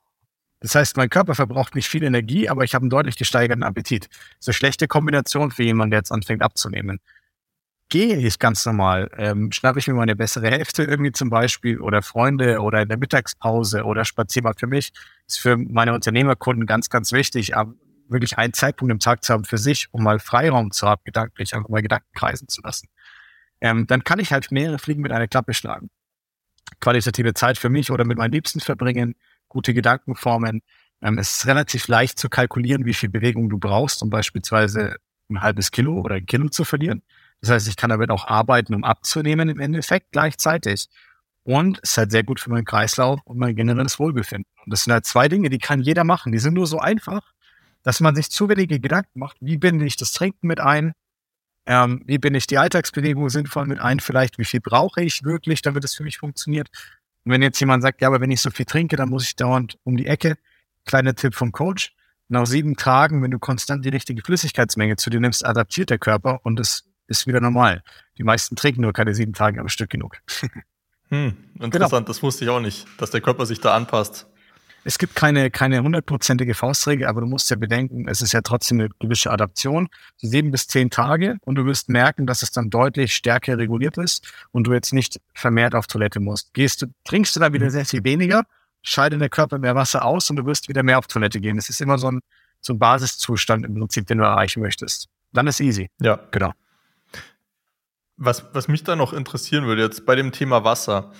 Das 0.59 0.75
heißt, 0.75 0.95
mein 0.97 1.09
Körper 1.09 1.33
verbraucht 1.33 1.73
nicht 1.75 1.89
viel 1.89 2.03
Energie, 2.03 2.47
aber 2.47 2.63
ich 2.63 2.75
habe 2.75 2.83
einen 2.83 2.91
deutlich 2.91 3.17
gesteigerten 3.17 3.63
Appetit. 3.63 4.09
Eine 4.45 4.53
schlechte 4.53 4.87
Kombination 4.87 5.49
für 5.49 5.63
jemanden, 5.63 5.91
der 5.91 5.99
jetzt 5.99 6.11
anfängt 6.11 6.43
abzunehmen 6.43 6.99
gehe 7.91 8.15
ich 8.15 8.39
ganz 8.39 8.65
normal, 8.65 9.11
ähm, 9.17 9.51
schnappe 9.51 9.77
ich 9.77 9.87
mir 9.87 9.93
meine 9.93 10.15
bessere 10.15 10.49
Hälfte 10.49 10.83
irgendwie 10.83 11.11
zum 11.11 11.29
Beispiel 11.29 11.79
oder 11.81 12.01
Freunde 12.01 12.61
oder 12.61 12.81
in 12.81 12.87
der 12.87 12.97
Mittagspause 12.97 13.83
oder 13.83 14.05
spaziere 14.05 14.43
mal 14.43 14.53
für 14.57 14.65
mich, 14.65 14.93
ist 15.27 15.39
für 15.39 15.57
meine 15.57 15.93
Unternehmerkunden 15.93 16.65
ganz, 16.65 16.89
ganz 16.89 17.11
wichtig, 17.11 17.51
wirklich 18.07 18.37
einen 18.37 18.53
Zeitpunkt 18.53 18.93
im 18.93 18.99
Tag 18.99 19.25
zu 19.25 19.33
haben 19.33 19.43
für 19.43 19.57
sich, 19.57 19.89
um 19.91 20.03
mal 20.03 20.19
Freiraum 20.19 20.71
zu 20.71 20.87
haben, 20.87 21.01
gedanklich, 21.03 21.53
einfach 21.53 21.67
mal 21.67 21.81
Gedanken 21.81 22.07
kreisen 22.15 22.47
zu 22.47 22.61
lassen. 22.61 22.87
Ähm, 23.59 23.87
dann 23.87 24.05
kann 24.05 24.19
ich 24.19 24.31
halt 24.31 24.51
mehrere 24.51 24.79
Fliegen 24.79 25.01
mit 25.01 25.11
einer 25.11 25.27
Klappe 25.27 25.53
schlagen. 25.53 25.89
Qualitative 26.79 27.33
Zeit 27.33 27.57
für 27.57 27.69
mich 27.69 27.91
oder 27.91 28.05
mit 28.05 28.17
meinen 28.17 28.31
Liebsten 28.31 28.59
verbringen, 28.59 29.15
gute 29.47 29.73
Gedanken 29.73 30.15
formen. 30.15 30.61
Ähm, 31.01 31.17
es 31.17 31.37
ist 31.37 31.47
relativ 31.47 31.87
leicht 31.87 32.19
zu 32.19 32.29
kalkulieren, 32.29 32.85
wie 32.85 32.93
viel 32.93 33.09
Bewegung 33.09 33.49
du 33.49 33.57
brauchst, 33.57 34.01
um 34.01 34.09
beispielsweise 34.09 34.95
ein 35.29 35.41
halbes 35.41 35.71
Kilo 35.71 35.99
oder 35.99 36.15
ein 36.15 36.25
Kilo 36.25 36.49
zu 36.49 36.63
verlieren. 36.63 37.01
Das 37.41 37.49
heißt, 37.49 37.67
ich 37.67 37.75
kann 37.75 37.89
damit 37.89 38.11
auch 38.11 38.27
arbeiten, 38.27 38.75
um 38.75 38.83
abzunehmen 38.83 39.49
im 39.49 39.59
Endeffekt 39.59 40.11
gleichzeitig. 40.11 40.87
Und 41.43 41.79
es 41.81 41.91
ist 41.91 41.97
halt 41.97 42.11
sehr 42.11 42.23
gut 42.23 42.39
für 42.39 42.51
meinen 42.51 42.65
Kreislauf 42.65 43.19
und 43.25 43.37
mein 43.39 43.55
generelles 43.55 43.97
Wohlbefinden. 43.97 44.45
Und 44.63 44.71
das 44.71 44.83
sind 44.83 44.93
halt 44.93 45.05
zwei 45.05 45.27
Dinge, 45.27 45.49
die 45.49 45.57
kann 45.57 45.81
jeder 45.81 46.03
machen. 46.03 46.31
Die 46.31 46.39
sind 46.39 46.53
nur 46.53 46.67
so 46.67 46.77
einfach, 46.79 47.21
dass 47.81 47.99
man 47.99 48.15
sich 48.15 48.29
zu 48.29 48.47
wenige 48.47 48.79
Gedanken 48.79 49.19
macht. 49.19 49.37
Wie 49.39 49.57
binde 49.57 49.85
ich 49.85 49.95
das 49.95 50.11
Trinken 50.11 50.47
mit 50.47 50.59
ein? 50.59 50.93
Ähm, 51.65 52.01
wie 52.05 52.17
binde 52.17 52.37
ich 52.37 52.47
die 52.47 52.57
Alltagsbewegung 52.57 53.29
sinnvoll 53.29 53.67
mit 53.67 53.79
ein? 53.79 53.99
Vielleicht, 53.99 54.37
wie 54.37 54.45
viel 54.45 54.61
brauche 54.61 55.01
ich 55.01 55.23
wirklich, 55.23 55.61
damit 55.61 55.83
es 55.83 55.95
für 55.95 56.03
mich 56.03 56.17
funktioniert? 56.17 56.69
Und 57.23 57.31
wenn 57.31 57.41
jetzt 57.41 57.59
jemand 57.59 57.83
sagt, 57.83 58.01
ja, 58.01 58.07
aber 58.07 58.19
wenn 58.19 58.31
ich 58.31 58.41
so 58.41 58.49
viel 58.49 58.65
trinke, 58.65 58.95
dann 58.95 59.09
muss 59.09 59.23
ich 59.23 59.35
dauernd 59.35 59.77
um 59.83 59.95
die 59.95 60.07
Ecke. 60.07 60.37
Kleiner 60.85 61.13
Tipp 61.13 61.35
vom 61.35 61.51
Coach. 61.51 61.93
Nach 62.29 62.45
sieben 62.45 62.77
Tagen, 62.77 63.21
wenn 63.21 63.31
du 63.31 63.39
konstant 63.39 63.85
die 63.85 63.89
richtige 63.89 64.21
Flüssigkeitsmenge 64.23 64.95
zu 64.95 65.09
dir 65.09 65.19
nimmst, 65.19 65.45
adaptiert 65.45 65.89
der 65.89 65.99
Körper 65.99 66.39
und 66.43 66.59
es 66.59 66.85
ist 67.07 67.27
wieder 67.27 67.41
normal. 67.41 67.83
Die 68.17 68.23
meisten 68.23 68.55
trinken 68.55 68.81
nur 68.81 68.93
keine 68.93 69.13
sieben 69.13 69.33
Tage 69.33 69.59
am 69.59 69.69
Stück 69.69 69.89
genug. 69.89 70.17
Hm, 71.09 71.35
interessant, 71.59 71.91
genau. 71.91 72.07
das 72.07 72.23
wusste 72.23 72.45
ich 72.45 72.49
auch 72.49 72.61
nicht, 72.61 72.87
dass 72.97 73.11
der 73.11 73.19
Körper 73.19 73.45
sich 73.45 73.59
da 73.59 73.75
anpasst. 73.75 74.27
Es 74.83 74.97
gibt 74.97 75.15
keine, 75.15 75.51
keine 75.51 75.83
hundertprozentige 75.83 76.55
Faustregel, 76.55 77.05
aber 77.07 77.21
du 77.21 77.27
musst 77.27 77.49
ja 77.51 77.55
bedenken, 77.55 78.07
es 78.07 78.21
ist 78.21 78.31
ja 78.31 78.41
trotzdem 78.41 78.79
eine 78.79 78.89
gewisse 78.99 79.29
Adaption. 79.29 79.89
Sieben 80.17 80.49
bis 80.49 80.67
zehn 80.67 80.89
Tage 80.89 81.37
und 81.41 81.55
du 81.55 81.65
wirst 81.65 81.87
merken, 81.87 82.25
dass 82.25 82.41
es 82.41 82.51
dann 82.51 82.71
deutlich 82.71 83.13
stärker 83.13 83.57
reguliert 83.57 83.97
ist 83.97 84.27
und 84.51 84.65
du 84.65 84.73
jetzt 84.73 84.91
nicht 84.91 85.21
vermehrt 85.35 85.75
auf 85.75 85.85
Toilette 85.85 86.19
musst. 86.19 86.53
Gehst 86.53 86.81
du, 86.81 86.87
trinkst 87.03 87.35
du 87.35 87.39
dann 87.39 87.53
wieder 87.53 87.69
sehr 87.69 87.85
viel 87.85 88.03
weniger, 88.03 88.43
scheidet 88.81 89.21
der 89.21 89.29
Körper 89.29 89.59
mehr 89.59 89.75
Wasser 89.75 90.03
aus 90.03 90.29
und 90.31 90.37
du 90.37 90.45
wirst 90.47 90.67
wieder 90.67 90.81
mehr 90.81 90.97
auf 90.97 91.05
Toilette 91.05 91.39
gehen. 91.39 91.59
Es 91.59 91.69
ist 91.69 91.79
immer 91.79 91.99
so 91.99 92.09
ein, 92.09 92.21
so 92.59 92.73
ein 92.73 92.79
Basiszustand 92.79 93.65
im 93.65 93.75
Prinzip, 93.75 94.07
den 94.07 94.17
du 94.17 94.23
erreichen 94.23 94.61
möchtest. 94.61 95.09
Dann 95.31 95.45
ist 95.45 95.59
easy. 95.59 95.89
Ja, 96.01 96.19
genau. 96.31 96.53
Was, 98.17 98.45
was 98.53 98.67
mich 98.67 98.83
da 98.83 98.95
noch 98.95 99.13
interessieren 99.13 99.65
würde, 99.65 99.83
jetzt 99.83 100.05
bei 100.05 100.15
dem 100.15 100.31
Thema 100.31 100.63
Wasser. 100.63 101.11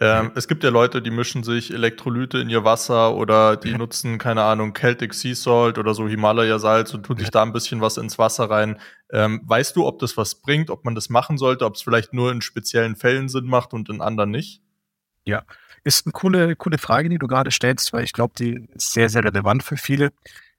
Ähm, 0.00 0.26
mhm. 0.26 0.32
Es 0.34 0.48
gibt 0.48 0.64
ja 0.64 0.70
Leute, 0.70 1.00
die 1.00 1.10
mischen 1.10 1.44
sich 1.44 1.72
Elektrolyte 1.72 2.38
in 2.38 2.50
ihr 2.50 2.64
Wasser 2.64 3.14
oder 3.14 3.56
die 3.56 3.74
nutzen, 3.74 4.18
keine 4.18 4.42
Ahnung, 4.42 4.74
Celtic 4.74 5.14
Sea 5.14 5.34
Salt 5.34 5.78
oder 5.78 5.94
so 5.94 6.08
Himalaya-Salz 6.08 6.94
und 6.94 7.04
tun 7.04 7.16
sich 7.16 7.30
da 7.30 7.42
ein 7.42 7.52
bisschen 7.52 7.80
was 7.80 7.96
ins 7.96 8.18
Wasser 8.18 8.50
rein. 8.50 8.80
Ähm, 9.12 9.42
weißt 9.44 9.76
du, 9.76 9.86
ob 9.86 10.00
das 10.00 10.16
was 10.16 10.34
bringt, 10.34 10.70
ob 10.70 10.84
man 10.84 10.96
das 10.96 11.10
machen 11.10 11.38
sollte, 11.38 11.64
ob 11.64 11.76
es 11.76 11.82
vielleicht 11.82 12.12
nur 12.12 12.32
in 12.32 12.40
speziellen 12.40 12.96
Fällen 12.96 13.28
Sinn 13.28 13.46
macht 13.46 13.72
und 13.72 13.88
in 13.88 14.00
anderen 14.00 14.30
nicht? 14.30 14.62
Ja, 15.24 15.44
ist 15.84 16.06
eine 16.06 16.12
coole, 16.12 16.56
coole 16.56 16.78
Frage, 16.78 17.08
die 17.08 17.18
du 17.18 17.28
gerade 17.28 17.52
stellst, 17.52 17.92
weil 17.92 18.02
ich 18.02 18.12
glaube, 18.12 18.34
die 18.36 18.66
ist 18.74 18.92
sehr, 18.92 19.08
sehr 19.08 19.22
relevant 19.22 19.62
für 19.62 19.76
viele. 19.76 20.12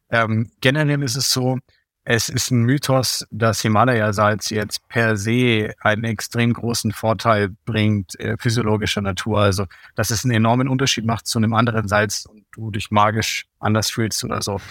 Ähm, 0.09 0.51
generell 0.61 1.03
ist 1.03 1.17
es 1.17 1.31
so, 1.31 1.59
es 2.07 2.29
ist 2.29 2.51
ein 2.51 2.61
Mythos, 2.61 3.25
dass 3.31 3.61
Himalaya-Salz 3.61 4.51
jetzt 4.51 4.87
per 4.87 5.17
se 5.17 5.73
einen 5.79 6.03
extrem 6.03 6.53
großen 6.53 6.91
Vorteil 6.91 7.49
bringt, 7.65 8.17
äh, 8.19 8.37
physiologischer 8.37 9.01
Natur. 9.01 9.39
Also, 9.39 9.65
dass 9.95 10.11
es 10.11 10.23
einen 10.23 10.35
enormen 10.35 10.67
Unterschied 10.67 11.05
macht 11.05 11.25
zu 11.25 11.39
einem 11.39 11.55
anderen 11.55 11.87
Salz 11.87 12.25
und 12.25 12.45
du 12.51 12.69
dich 12.69 12.91
magisch 12.91 13.47
anders 13.59 13.89
fühlst 13.89 14.23
oder 14.23 14.43
so. 14.43 14.61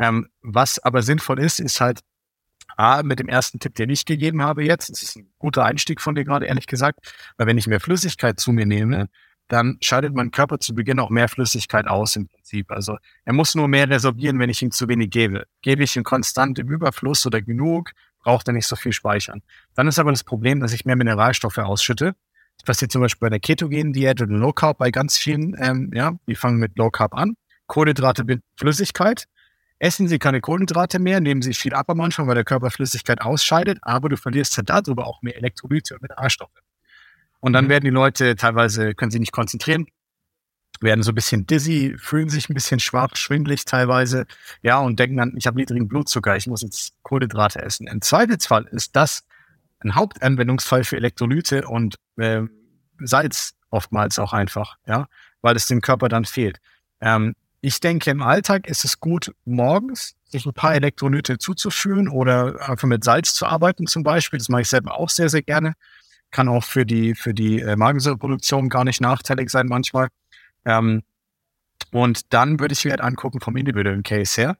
Ähm, 0.00 0.28
was 0.42 0.80
aber 0.80 1.02
sinnvoll 1.02 1.38
ist, 1.38 1.60
ist 1.60 1.80
halt, 1.80 2.00
A, 2.76 3.02
mit 3.02 3.18
dem 3.18 3.28
ersten 3.28 3.60
Tipp, 3.60 3.74
den 3.74 3.90
ich 3.90 4.06
gegeben 4.06 4.42
habe 4.42 4.64
jetzt, 4.64 4.88
das 4.88 5.02
ist 5.02 5.16
ein 5.16 5.30
guter 5.38 5.64
Einstieg 5.64 6.00
von 6.00 6.14
dir 6.14 6.24
gerade, 6.24 6.46
ehrlich 6.46 6.66
gesagt, 6.66 7.14
weil 7.36 7.46
wenn 7.46 7.58
ich 7.58 7.66
mehr 7.66 7.80
Flüssigkeit 7.80 8.40
zu 8.40 8.52
mir 8.52 8.64
nehme, 8.64 9.08
dann 9.50 9.78
scheidet 9.80 10.14
mein 10.14 10.30
Körper 10.30 10.60
zu 10.60 10.74
Beginn 10.74 11.00
auch 11.00 11.10
mehr 11.10 11.28
Flüssigkeit 11.28 11.88
aus 11.88 12.14
im 12.14 12.28
Prinzip. 12.28 12.70
Also 12.70 12.98
er 13.24 13.32
muss 13.32 13.54
nur 13.56 13.66
mehr 13.66 13.88
resorbieren, 13.88 14.38
wenn 14.38 14.48
ich 14.48 14.62
ihm 14.62 14.70
zu 14.70 14.88
wenig 14.88 15.10
gebe. 15.10 15.46
Gebe 15.60 15.82
ich 15.82 15.96
ihm 15.96 16.04
konstant 16.04 16.58
im 16.60 16.68
Überfluss 16.68 17.26
oder 17.26 17.42
genug, 17.42 17.90
braucht 18.22 18.46
er 18.48 18.52
nicht 18.52 18.66
so 18.66 18.76
viel 18.76 18.92
speichern. 18.92 19.42
Dann 19.74 19.88
ist 19.88 19.98
aber 19.98 20.12
das 20.12 20.22
Problem, 20.22 20.60
dass 20.60 20.72
ich 20.72 20.84
mehr 20.84 20.94
Mineralstoffe 20.94 21.58
ausschütte. 21.58 22.14
Das 22.58 22.64
passiert 22.64 22.92
zum 22.92 23.00
Beispiel 23.00 23.26
bei 23.26 23.30
der 23.30 23.40
Ketogenen-Diät 23.40 24.22
oder 24.22 24.32
Low 24.32 24.52
Carb 24.52 24.78
bei 24.78 24.92
ganz 24.92 25.18
vielen, 25.18 25.56
ähm, 25.58 25.90
ja, 25.92 26.12
die 26.28 26.36
fangen 26.36 26.58
mit 26.58 26.78
Low 26.78 26.90
Carb 26.90 27.14
an. 27.14 27.34
Kohlenhydrate 27.66 28.24
mit 28.24 28.42
Flüssigkeit. 28.56 29.24
Essen 29.80 30.06
Sie 30.06 30.18
keine 30.18 30.40
Kohlenhydrate 30.40 30.98
mehr, 30.98 31.20
nehmen 31.20 31.42
Sie 31.42 31.54
viel 31.54 31.74
ab 31.74 31.88
am 31.88 32.00
Anfang, 32.02 32.28
weil 32.28 32.34
der 32.34 32.44
Körper 32.44 32.70
Flüssigkeit 32.70 33.20
ausscheidet, 33.22 33.78
aber 33.82 34.10
du 34.10 34.16
verlierst 34.16 34.56
halt 34.58 34.68
darüber 34.68 35.06
auch 35.06 35.22
mehr 35.22 35.36
Elektrolyte 35.36 35.94
und 35.94 36.02
Mineralstoffe. 36.02 36.60
Und 37.40 37.52
dann 37.52 37.66
mhm. 37.66 37.70
werden 37.70 37.84
die 37.84 37.90
Leute 37.90 38.36
teilweise, 38.36 38.94
können 38.94 39.10
sich 39.10 39.20
nicht 39.20 39.32
konzentrieren, 39.32 39.86
werden 40.80 41.02
so 41.02 41.12
ein 41.12 41.14
bisschen 41.14 41.46
dizzy, 41.46 41.94
fühlen 41.98 42.28
sich 42.28 42.48
ein 42.48 42.54
bisschen 42.54 42.80
schwach, 42.80 43.16
schwindlig 43.16 43.64
teilweise, 43.64 44.26
ja, 44.62 44.78
und 44.78 44.98
denken 44.98 45.16
dann, 45.16 45.34
ich 45.36 45.46
habe 45.46 45.58
niedrigen 45.58 45.88
Blutzucker, 45.88 46.36
ich 46.36 46.46
muss 46.46 46.62
jetzt 46.62 46.94
Kohlenhydrate 47.02 47.60
essen. 47.60 47.86
Im 47.86 48.00
Zweifelsfall 48.00 48.66
ist 48.70 48.96
das 48.96 49.24
ein 49.80 49.94
Hauptanwendungsfall 49.94 50.84
für 50.84 50.96
Elektrolyte 50.96 51.66
und 51.66 51.96
äh, 52.16 52.42
Salz 52.98 53.54
oftmals 53.70 54.18
auch 54.18 54.32
einfach, 54.32 54.76
ja, 54.86 55.06
weil 55.42 55.56
es 55.56 55.66
dem 55.66 55.80
Körper 55.80 56.08
dann 56.08 56.24
fehlt. 56.24 56.58
Ähm, 57.00 57.34
ich 57.62 57.80
denke, 57.80 58.10
im 58.10 58.22
Alltag 58.22 58.66
ist 58.66 58.84
es 58.84 59.00
gut, 59.00 59.34
morgens 59.44 60.14
sich 60.24 60.46
ein 60.46 60.54
paar 60.54 60.74
Elektrolyte 60.74 61.38
zuzuführen 61.38 62.08
oder 62.08 62.68
einfach 62.68 62.88
mit 62.88 63.04
Salz 63.04 63.34
zu 63.34 63.46
arbeiten 63.46 63.86
zum 63.86 64.02
Beispiel. 64.02 64.38
Das 64.38 64.48
mache 64.48 64.62
ich 64.62 64.68
selber 64.68 64.98
auch 64.98 65.10
sehr, 65.10 65.28
sehr 65.28 65.42
gerne 65.42 65.74
kann 66.30 66.48
auch 66.48 66.64
für 66.64 66.86
die, 66.86 67.14
für 67.14 67.34
die 67.34 67.60
äh, 67.60 67.76
Magensäureproduktion 67.76 68.68
gar 68.68 68.84
nicht 68.84 69.00
nachteilig 69.00 69.50
sein 69.50 69.66
manchmal. 69.66 70.08
Ähm, 70.64 71.02
und 71.92 72.32
dann 72.32 72.60
würde 72.60 72.72
ich 72.72 72.84
mir 72.84 72.92
halt 72.92 73.00
angucken 73.00 73.40
vom 73.40 73.56
individuellen 73.56 74.02
Case 74.02 74.40
her. 74.40 74.56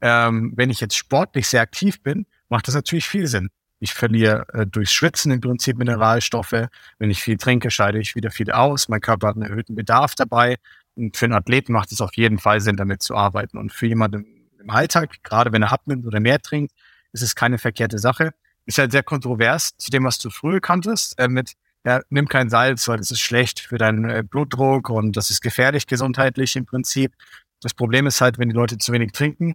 Ähm, 0.00 0.52
wenn 0.56 0.70
ich 0.70 0.80
jetzt 0.80 0.96
sportlich 0.96 1.48
sehr 1.48 1.62
aktiv 1.62 2.02
bin, 2.02 2.26
macht 2.48 2.68
das 2.68 2.74
natürlich 2.74 3.08
viel 3.08 3.26
Sinn. 3.26 3.48
Ich 3.80 3.94
verliere 3.94 4.46
äh, 4.52 4.66
durchs 4.66 4.92
Schwitzen 4.92 5.32
im 5.32 5.40
Prinzip 5.40 5.78
Mineralstoffe. 5.78 6.68
Wenn 6.98 7.10
ich 7.10 7.22
viel 7.22 7.36
trinke, 7.36 7.70
scheide 7.70 7.98
ich 7.98 8.14
wieder 8.14 8.30
viel 8.30 8.50
aus. 8.50 8.88
Mein 8.88 9.00
Körper 9.00 9.28
hat 9.28 9.36
einen 9.36 9.48
erhöhten 9.48 9.74
Bedarf 9.74 10.14
dabei. 10.14 10.56
Und 10.94 11.16
für 11.16 11.24
einen 11.26 11.34
Athleten 11.34 11.72
macht 11.72 11.90
es 11.90 12.00
auf 12.00 12.14
jeden 12.14 12.38
Fall 12.38 12.60
Sinn, 12.60 12.76
damit 12.76 13.02
zu 13.02 13.16
arbeiten. 13.16 13.58
Und 13.58 13.72
für 13.72 13.86
jemanden 13.86 14.48
im 14.60 14.70
Alltag, 14.70 15.22
gerade 15.22 15.52
wenn 15.52 15.62
er 15.62 15.72
abnimmt 15.72 16.06
oder 16.06 16.20
mehr 16.20 16.40
trinkt, 16.40 16.72
ist 17.12 17.22
es 17.22 17.34
keine 17.34 17.58
verkehrte 17.58 17.98
Sache 17.98 18.32
ist 18.66 18.78
halt 18.78 18.92
sehr 18.92 19.02
kontrovers 19.02 19.76
zu 19.76 19.90
dem, 19.90 20.04
was 20.04 20.18
du 20.18 20.30
früher 20.30 20.60
kanntest, 20.60 21.18
äh, 21.18 21.28
mit 21.28 21.54
ja, 21.86 22.00
nimm 22.08 22.28
kein 22.28 22.48
Salz, 22.48 22.88
weil 22.88 22.96
das 22.96 23.10
ist 23.10 23.20
schlecht 23.20 23.60
für 23.60 23.76
deinen 23.76 24.08
äh, 24.08 24.22
Blutdruck 24.22 24.88
und 24.88 25.16
das 25.16 25.30
ist 25.30 25.42
gefährlich 25.42 25.86
gesundheitlich 25.86 26.56
im 26.56 26.64
Prinzip. 26.64 27.12
Das 27.60 27.74
Problem 27.74 28.06
ist 28.06 28.20
halt, 28.20 28.38
wenn 28.38 28.48
die 28.48 28.54
Leute 28.54 28.78
zu 28.78 28.92
wenig 28.92 29.12
trinken, 29.12 29.54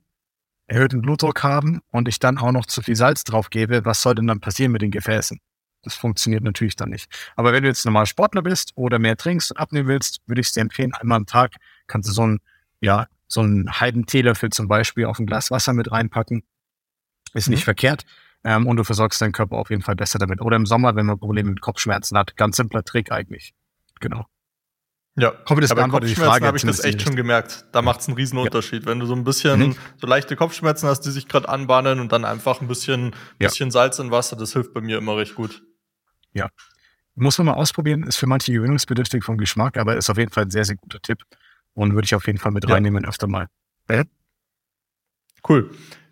erhöhten 0.67 1.02
Blutdruck 1.02 1.41
haben 1.43 1.82
und 1.91 2.08
ich 2.08 2.19
dann 2.19 2.38
auch 2.38 2.52
noch 2.52 2.67
zu 2.67 2.82
viel 2.82 2.95
Salz 2.95 3.24
drauf 3.24 3.50
gebe, 3.50 3.84
was 3.86 4.02
soll 4.02 4.15
denn 4.15 4.28
dann 4.28 4.39
passieren 4.39 4.72
mit 4.72 4.84
den 4.84 4.91
Gefäßen? 4.91 5.39
Das 5.82 5.95
funktioniert 5.95 6.43
natürlich 6.43 6.76
dann 6.76 6.89
nicht. 6.89 7.10
Aber 7.36 7.54
wenn 7.54 7.63
du 7.63 7.69
jetzt 7.69 7.86
normal 7.86 8.06
Sportler 8.06 8.41
bist 8.41 8.74
oder 8.76 9.00
mehr 9.00 9.17
trinkst 9.17 9.52
und 9.52 9.58
abnehmen 9.58 9.88
willst, 9.88 10.19
würde 10.28 10.41
ich 10.41 10.52
dir 10.52 10.62
empfehlen, 10.62 10.93
einmal 10.93 11.17
am 11.17 11.26
Tag 11.26 11.56
kannst 11.88 12.10
du 12.10 12.13
so 12.13 12.24
einen, 12.24 12.39
ja, 12.82 13.08
so 13.28 13.41
einen 13.41 13.72
halben 13.72 14.06
Teelöffel 14.06 14.50
zum 14.50 14.67
Beispiel 14.67 15.06
auf 15.06 15.19
ein 15.19 15.26
Glas 15.26 15.52
Wasser 15.52 15.74
mit 15.74 15.91
reinpacken. 15.91 16.43
Ist 17.34 17.48
mhm. 17.48 17.54
nicht 17.54 17.63
verkehrt. 17.63 18.06
Ähm, 18.43 18.67
und 18.67 18.78
du 18.78 18.84
versorgst 18.84 19.21
deinen 19.21 19.34
Körper 19.34 19.58
auf 19.58 19.69
jeden 19.69 19.82
Fall 19.82 19.95
besser 19.95 20.19
damit. 20.19 20.41
Oder 20.41 20.56
im 20.56 20.65
Sommer, 20.65 20.95
wenn 20.95 21.06
man 21.06 21.19
Probleme 21.19 21.49
mit 21.49 21.62
Kopfschmerzen 21.62 22.17
hat. 22.17 22.38
Ganz 22.38 22.58
simpler 22.58 22.84
Trick 22.84 23.12
eigentlich. 23.12 23.54
Genau. 23.99 24.25
Ja, 25.17 25.34
hoffe, 25.49 25.60
das 25.60 25.71
ja, 25.71 25.75
bei 25.75 25.88
Kopfschmerzen 25.88 26.45
habe 26.45 26.58
ich 26.58 26.63
das 26.63 26.84
echt 26.84 27.02
schon 27.02 27.15
gemerkt. 27.15 27.65
Da 27.73 27.82
macht 27.82 27.99
es 27.99 28.08
einen 28.08 28.15
riesen 28.15 28.38
Unterschied. 28.38 28.84
Ja. 28.84 28.89
Wenn 28.89 28.99
du 28.99 29.06
so 29.06 29.13
ein 29.13 29.25
bisschen 29.25 29.60
mhm. 29.60 29.75
so 29.97 30.08
leichte 30.08 30.38
Kopfschmerzen 30.38 30.88
hast, 30.88 31.02
die 31.02 31.12
sich 31.12 31.28
gerade 31.28 31.49
anbahnen 31.49 31.99
und 31.99 32.12
dann 32.13 32.23
einfach 32.23 32.62
ein 32.62 32.67
bisschen, 32.67 33.12
ja. 33.39 33.49
bisschen 33.49 33.71
Salz 33.71 33.99
in 33.99 34.12
Wasser, 34.12 34.38
das 34.38 34.54
hilft 34.54 34.73
bei 34.73 34.80
mir 34.80 34.97
immer 34.97 35.17
recht 35.17 35.36
gut. 35.36 35.62
Ja. 36.32 36.49
Muss 37.15 37.38
man 37.38 37.47
mal 37.47 37.54
ausprobieren, 37.56 38.04
ist 38.04 38.15
für 38.15 38.28
manche 38.28 38.54
gewöhnungsbedürftig 38.54 39.25
vom 39.25 39.38
Geschmack, 39.38 39.75
aber 39.75 39.97
ist 39.97 40.10
auf 40.10 40.17
jeden 40.17 40.32
Fall 40.32 40.43
ein 40.43 40.52
sehr, 40.52 40.63
sehr 40.63 40.78
guter 40.78 41.02
Tipp 41.02 41.23
und 41.73 41.93
würde 41.93 42.06
ich 42.06 42.15
auf 42.15 42.25
jeden 42.28 42.39
Fall 42.39 42.54
mit 42.54 42.69
reinnehmen 42.69 43.04
öfter 43.04 43.28
mal. 43.28 43.47
Cool. 45.47 45.69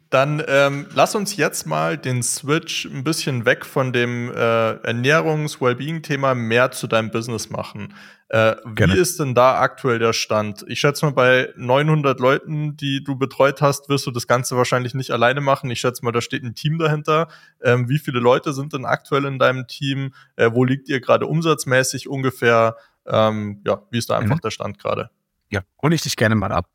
Dann 0.09 0.41
ähm, 0.47 0.87
lass 0.93 1.15
uns 1.15 1.35
jetzt 1.35 1.65
mal 1.65 1.97
den 1.97 2.23
Switch 2.23 2.85
ein 2.85 3.03
bisschen 3.03 3.45
weg 3.45 3.65
von 3.65 3.91
dem 3.91 4.31
äh, 4.31 4.35
Ernährungs-Wellbeing-Thema 4.35 6.33
mehr 6.33 6.71
zu 6.71 6.87
deinem 6.87 7.11
Business 7.11 7.49
machen. 7.49 7.93
Äh, 8.29 8.55
wie 8.65 8.97
ist 8.97 9.19
denn 9.19 9.35
da 9.35 9.59
aktuell 9.59 9.99
der 9.99 10.13
Stand? 10.13 10.65
Ich 10.67 10.79
schätze 10.79 11.05
mal, 11.05 11.11
bei 11.11 11.53
900 11.55 12.19
Leuten, 12.19 12.77
die 12.77 13.03
du 13.03 13.17
betreut 13.17 13.61
hast, 13.61 13.89
wirst 13.89 14.05
du 14.05 14.11
das 14.11 14.27
Ganze 14.27 14.55
wahrscheinlich 14.55 14.93
nicht 14.93 15.11
alleine 15.11 15.41
machen. 15.41 15.69
Ich 15.71 15.79
schätze 15.79 16.03
mal, 16.03 16.11
da 16.11 16.21
steht 16.21 16.43
ein 16.43 16.55
Team 16.55 16.77
dahinter. 16.77 17.27
Ähm, 17.61 17.89
wie 17.89 17.99
viele 17.99 18.19
Leute 18.19 18.53
sind 18.53 18.73
denn 18.73 18.85
aktuell 18.85 19.25
in 19.25 19.39
deinem 19.39 19.67
Team? 19.67 20.13
Äh, 20.35 20.51
wo 20.53 20.63
liegt 20.63 20.87
ihr 20.87 21.01
gerade 21.01 21.25
umsatzmäßig 21.25 22.07
ungefähr? 22.07 22.75
Ähm, 23.05 23.61
ja, 23.65 23.81
wie 23.91 23.97
ist 23.97 24.09
da 24.09 24.17
einfach 24.17 24.37
mhm. 24.37 24.41
der 24.41 24.51
Stand 24.51 24.79
gerade? 24.79 25.09
Ja, 25.49 25.61
hole 25.81 25.95
ich 25.95 26.01
dich 26.01 26.15
gerne 26.15 26.35
mal 26.35 26.51
ab. 26.51 26.69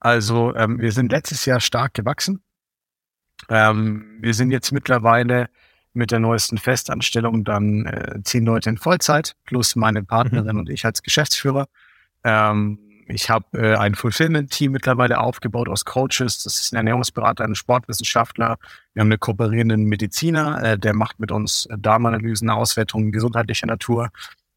Also 0.00 0.54
ähm, 0.54 0.80
wir 0.80 0.92
sind 0.92 1.12
letztes 1.12 1.46
Jahr 1.46 1.60
stark 1.60 1.94
gewachsen. 1.94 2.43
Ähm, 3.48 4.18
wir 4.20 4.34
sind 4.34 4.50
jetzt 4.50 4.72
mittlerweile 4.72 5.48
mit 5.92 6.10
der 6.10 6.18
neuesten 6.18 6.58
Festanstellung 6.58 7.44
dann 7.44 7.86
äh, 7.86 8.20
zehn 8.24 8.44
Leute 8.44 8.70
in 8.70 8.78
Vollzeit 8.78 9.36
plus 9.44 9.76
meine 9.76 10.02
Partnerin 10.02 10.54
mhm. 10.56 10.60
und 10.60 10.70
ich 10.70 10.84
als 10.84 11.02
Geschäftsführer. 11.02 11.68
Ähm, 12.24 12.78
ich 13.06 13.28
habe 13.30 13.46
äh, 13.58 13.76
ein 13.76 13.94
Fulfillment-Team 13.94 14.72
mittlerweile 14.72 15.20
aufgebaut 15.20 15.68
aus 15.68 15.84
Coaches. 15.84 16.42
Das 16.42 16.60
ist 16.60 16.72
ein 16.72 16.76
Ernährungsberater, 16.76 17.44
ein 17.44 17.54
Sportwissenschaftler. 17.54 18.58
Wir 18.94 19.00
haben 19.00 19.10
einen 19.10 19.20
kooperierenden 19.20 19.84
Mediziner, 19.84 20.62
äh, 20.62 20.78
der 20.78 20.94
macht 20.94 21.20
mit 21.20 21.30
uns 21.30 21.66
äh, 21.66 21.76
Darmanalysen, 21.78 22.50
Auswertungen 22.50 23.12
gesundheitlicher 23.12 23.66
Natur. 23.66 24.10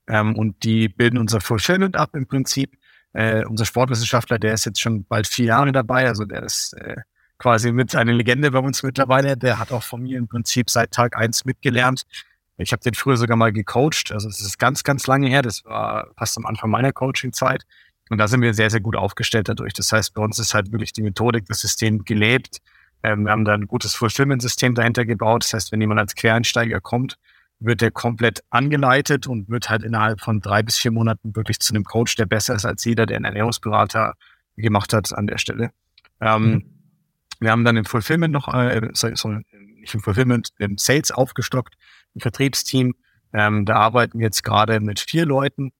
Ähm, 0.07 0.35
und 0.35 0.63
die 0.63 0.87
bilden 0.87 1.17
unser 1.17 1.41
Fulfillment 1.41 1.97
ab 1.97 2.15
im 2.15 2.25
Prinzip. 2.25 2.77
Äh, 3.13 3.45
unser 3.45 3.65
Sportwissenschaftler, 3.65 4.39
der 4.39 4.53
ist 4.53 4.65
jetzt 4.65 4.79
schon 4.79 5.03
bald 5.03 5.27
vier 5.27 5.45
Jahre 5.45 5.71
dabei, 5.71 6.07
also 6.07 6.23
der 6.23 6.43
ist 6.43 6.73
äh, 6.73 6.97
quasi 7.37 7.71
mit 7.71 7.95
eine 7.95 8.13
Legende 8.13 8.51
bei 8.51 8.59
uns 8.59 8.83
mittlerweile. 8.83 9.37
Der 9.37 9.59
hat 9.59 9.71
auch 9.71 9.83
von 9.83 10.03
mir 10.03 10.17
im 10.17 10.27
Prinzip 10.27 10.69
seit 10.69 10.91
Tag 10.91 11.17
eins 11.17 11.45
mitgelernt. 11.45 12.03
Ich 12.57 12.71
habe 12.71 12.81
den 12.81 12.95
früher 12.95 13.17
sogar 13.17 13.37
mal 13.37 13.53
gecoacht. 13.53 14.11
Also 14.11 14.27
es 14.27 14.41
ist 14.41 14.57
ganz, 14.57 14.83
ganz 14.83 15.05
lange 15.07 15.27
her. 15.27 15.43
Das 15.43 15.63
war 15.65 16.07
fast 16.17 16.37
am 16.37 16.45
Anfang 16.45 16.71
meiner 16.71 16.91
Coaching-Zeit. 16.91 17.63
Und 18.09 18.17
da 18.17 18.27
sind 18.27 18.41
wir 18.41 18.53
sehr, 18.53 18.69
sehr 18.69 18.79
gut 18.79 18.95
aufgestellt 18.95 19.49
dadurch. 19.49 19.73
Das 19.73 19.91
heißt, 19.91 20.13
bei 20.13 20.23
uns 20.23 20.39
ist 20.39 20.53
halt 20.53 20.71
wirklich 20.71 20.93
die 20.93 21.03
Methodik, 21.03 21.45
das 21.45 21.59
System 21.59 22.03
gelebt. 22.03 22.59
Ähm, 23.03 23.25
wir 23.25 23.31
haben 23.31 23.45
da 23.45 23.53
ein 23.53 23.67
gutes 23.67 23.93
Fulfillment-System 23.95 24.75
dahinter 24.75 25.05
gebaut. 25.05 25.43
Das 25.43 25.53
heißt, 25.53 25.71
wenn 25.71 25.81
jemand 25.81 25.99
als 25.99 26.15
Quereinsteiger 26.15 26.81
kommt, 26.81 27.17
wird 27.59 27.81
der 27.81 27.91
komplett 27.91 28.43
angeleitet 28.49 29.27
und 29.27 29.49
wird 29.49 29.69
halt 29.69 29.83
innerhalb 29.83 30.21
von 30.21 30.41
drei 30.41 30.63
bis 30.63 30.77
vier 30.77 30.91
Monaten 30.91 31.35
wirklich 31.35 31.59
zu 31.59 31.73
einem 31.73 31.83
Coach, 31.83 32.15
der 32.15 32.25
besser 32.25 32.55
ist 32.55 32.65
als 32.65 32.83
jeder, 32.85 33.05
der 33.05 33.17
einen 33.17 33.25
Ernährungsberater 33.25 34.13
gemacht 34.55 34.93
hat 34.93 35.13
an 35.13 35.27
der 35.27 35.37
Stelle. 35.37 35.71
Ähm, 36.21 36.51
mhm. 36.51 36.76
Wir 37.39 37.51
haben 37.51 37.63
dann 37.63 37.77
im 37.77 37.85
Fulfillment 37.85 38.33
noch, 38.33 38.53
äh, 38.53 38.89
sorry, 38.93 39.43
nicht 39.79 39.93
im 39.93 40.01
Fulfillment, 40.01 40.49
im 40.59 40.77
Sales 40.77 41.11
aufgestockt, 41.11 41.75
ein 42.15 42.19
Vertriebsteam. 42.19 42.95
Ähm, 43.33 43.65
da 43.65 43.75
arbeiten 43.75 44.19
wir 44.19 44.25
jetzt 44.25 44.43
gerade 44.43 44.79
mit 44.79 44.99
vier 44.99 45.25
Leuten. 45.25 45.71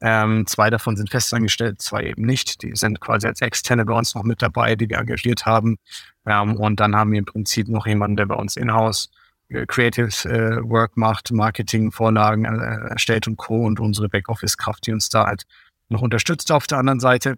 Ähm, 0.00 0.46
zwei 0.46 0.68
davon 0.68 0.96
sind 0.96 1.10
festangestellt, 1.10 1.80
zwei 1.80 2.04
eben 2.04 2.22
nicht. 2.22 2.62
Die 2.62 2.76
sind 2.76 3.00
quasi 3.00 3.26
als 3.26 3.40
Externe 3.40 3.84
bei 3.84 3.94
uns 3.94 4.14
noch 4.14 4.24
mit 4.24 4.42
dabei, 4.42 4.76
die 4.76 4.88
wir 4.88 4.98
engagiert 4.98 5.46
haben. 5.46 5.78
Ähm, 6.26 6.56
und 6.56 6.80
dann 6.80 6.94
haben 6.94 7.12
wir 7.12 7.18
im 7.18 7.24
Prinzip 7.24 7.68
noch 7.68 7.86
jemanden, 7.86 8.16
der 8.16 8.26
bei 8.26 8.34
uns 8.34 8.56
in-house 8.56 9.10
äh, 9.48 9.64
Creative 9.66 10.28
äh, 10.28 10.68
Work 10.68 10.96
macht, 10.96 11.32
Marketing, 11.32 11.92
Vorlagen 11.92 12.44
äh, 12.44 12.90
erstellt 12.90 13.26
und 13.26 13.36
Co. 13.36 13.64
und 13.64 13.80
unsere 13.80 14.08
Backoffice-Kraft, 14.08 14.86
die 14.86 14.92
uns 14.92 15.08
da 15.08 15.26
halt 15.26 15.44
noch 15.88 16.02
unterstützt 16.02 16.52
auf 16.52 16.66
der 16.66 16.78
anderen 16.78 17.00
Seite. 17.00 17.36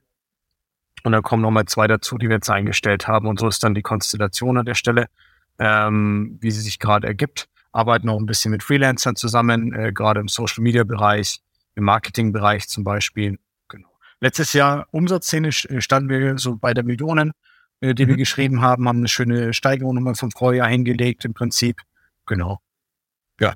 Und 1.04 1.12
dann 1.12 1.22
kommen 1.22 1.42
nochmal 1.42 1.66
zwei 1.66 1.87
dazu, 1.87 2.18
die 2.18 2.28
wir 2.28 2.37
jetzt 2.37 2.50
eingestellt 2.50 3.08
haben. 3.08 3.28
Und 3.28 3.40
so 3.40 3.48
ist 3.48 3.62
dann 3.62 3.74
die 3.74 3.82
Konstellation 3.82 4.58
an 4.58 4.66
der 4.66 4.74
Stelle, 4.74 5.06
ähm, 5.58 6.38
wie 6.40 6.50
sie 6.50 6.61
sich 6.61 6.78
gerade 6.78 7.06
ergibt. 7.06 7.48
Arbeiten 7.72 8.08
auch 8.08 8.18
ein 8.18 8.26
bisschen 8.26 8.50
mit 8.50 8.62
Freelancern 8.62 9.16
zusammen, 9.16 9.72
äh, 9.72 9.92
gerade 9.92 10.20
im 10.20 10.28
Social-Media-Bereich, 10.28 11.40
im 11.74 11.84
Marketing-Bereich 11.84 12.68
zum 12.68 12.84
Beispiel. 12.84 13.38
Genau. 13.68 13.88
Letztes 14.20 14.52
Jahr 14.52 14.87
umsatzszenisch 14.90 15.66
äh, 15.66 15.80
standen 15.80 16.08
wir 16.08 16.38
so 16.38 16.56
bei 16.56 16.74
der 16.74 16.84
Millionen, 16.84 17.32
äh, 17.80 17.94
die 17.94 18.04
mhm. 18.04 18.11
wir 18.11 18.16
geschrieben 18.16 18.62
haben, 18.62 18.88
haben 18.88 18.98
eine 18.98 19.08
schöne 19.08 19.52
Steigerung 19.52 19.94
nochmal 19.94 20.14
vom 20.14 20.30
Vorjahr 20.30 20.68
hingelegt 20.68 21.24
im 21.24 21.34
Prinzip. 21.34 21.80
Genau. 22.26 22.61
Ja. 23.40 23.54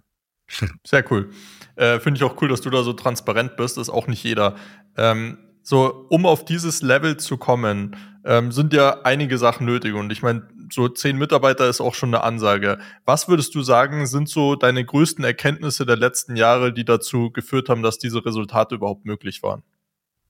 Sehr 0.86 1.10
cool. 1.10 1.30
Äh, 1.76 2.00
Finde 2.00 2.18
ich 2.18 2.24
auch 2.24 2.40
cool, 2.42 2.48
dass 2.48 2.60
du 2.60 2.70
da 2.70 2.82
so 2.82 2.92
transparent 2.92 3.56
bist. 3.56 3.76
Das 3.76 3.88
ist 3.88 3.94
auch 3.94 4.06
nicht 4.06 4.22
jeder. 4.22 4.56
Ähm, 4.96 5.38
so, 5.62 6.06
um 6.08 6.26
auf 6.26 6.44
dieses 6.44 6.82
Level 6.82 7.16
zu 7.16 7.36
kommen, 7.36 7.96
ähm, 8.24 8.52
sind 8.52 8.72
ja 8.72 9.02
einige 9.02 9.38
Sachen 9.38 9.66
nötig. 9.66 9.94
Und 9.94 10.12
ich 10.12 10.22
meine, 10.22 10.48
so 10.70 10.88
zehn 10.88 11.18
Mitarbeiter 11.18 11.68
ist 11.68 11.80
auch 11.80 11.94
schon 11.94 12.14
eine 12.14 12.24
Ansage. 12.24 12.78
Was 13.04 13.28
würdest 13.28 13.54
du 13.54 13.62
sagen, 13.62 14.06
sind 14.06 14.28
so 14.28 14.56
deine 14.56 14.84
größten 14.84 15.24
Erkenntnisse 15.24 15.86
der 15.86 15.96
letzten 15.96 16.36
Jahre, 16.36 16.72
die 16.72 16.84
dazu 16.84 17.30
geführt 17.30 17.68
haben, 17.68 17.82
dass 17.82 17.98
diese 17.98 18.24
Resultate 18.24 18.74
überhaupt 18.74 19.04
möglich 19.04 19.42
waren? 19.42 19.62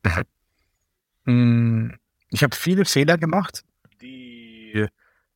Hm, 1.24 1.94
ich 2.30 2.42
habe 2.42 2.56
viele 2.56 2.84
Fehler 2.84 3.16
gemacht, 3.16 3.62
die 4.00 4.88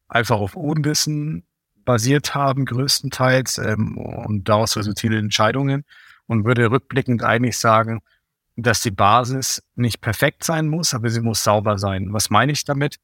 einfach 0.08 0.40
auf 0.40 0.56
Unwissen 0.56 1.44
basiert 1.84 2.34
haben, 2.34 2.64
größtenteils, 2.64 3.58
ähm, 3.58 3.96
und 3.96 4.48
daraus 4.48 4.76
resultieren 4.76 5.14
Entscheidungen. 5.14 5.84
Und 6.26 6.44
würde 6.44 6.72
rückblickend 6.72 7.22
eigentlich 7.22 7.56
sagen, 7.56 8.00
dass 8.56 8.80
die 8.80 8.90
Basis 8.90 9.62
nicht 9.74 10.00
perfekt 10.00 10.42
sein 10.42 10.68
muss, 10.68 10.94
aber 10.94 11.10
sie 11.10 11.20
muss 11.20 11.44
sauber 11.44 11.78
sein. 11.78 12.12
Was 12.12 12.30
meine 12.30 12.52
ich 12.52 12.64
damit? 12.64 12.96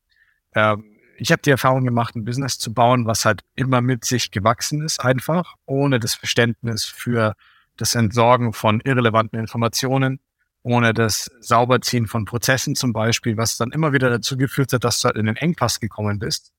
Ähm, 0.55 0.85
ich 1.19 1.31
habe 1.31 1.43
die 1.43 1.51
Erfahrung 1.51 1.85
gemacht, 1.85 2.17
ein 2.17 2.25
Business 2.25 2.59
zu 2.59 2.73
bauen, 2.73 3.07
was 3.07 3.25
halt 3.25 3.43
immer 3.55 3.81
mit 3.81 4.05
sich 4.05 4.31
gewachsen 4.31 4.83
ist, 4.83 5.01
einfach, 5.01 5.55
ohne 5.67 6.01
das 6.01 6.15
Verständnis 6.15 6.85
für 6.85 7.35
das 7.77 7.95
Entsorgen 7.95 8.53
von 8.53 8.81
irrelevanten 8.81 9.39
Informationen, 9.39 10.21
ohne 10.63 10.95
das 10.95 11.31
Sauberziehen 11.41 12.07
von 12.07 12.25
Prozessen 12.25 12.75
zum 12.75 12.93
Beispiel, 12.93 13.37
was 13.37 13.57
dann 13.57 13.73
immer 13.73 13.93
wieder 13.93 14.11
dazu 14.11 14.37
geführt 14.37 14.73
hat, 14.73 14.85
dass 14.85 15.01
du 15.01 15.07
halt 15.07 15.17
in 15.17 15.27
den 15.27 15.37
Engpass 15.37 15.81
gekommen 15.81 16.19
bist 16.19 16.53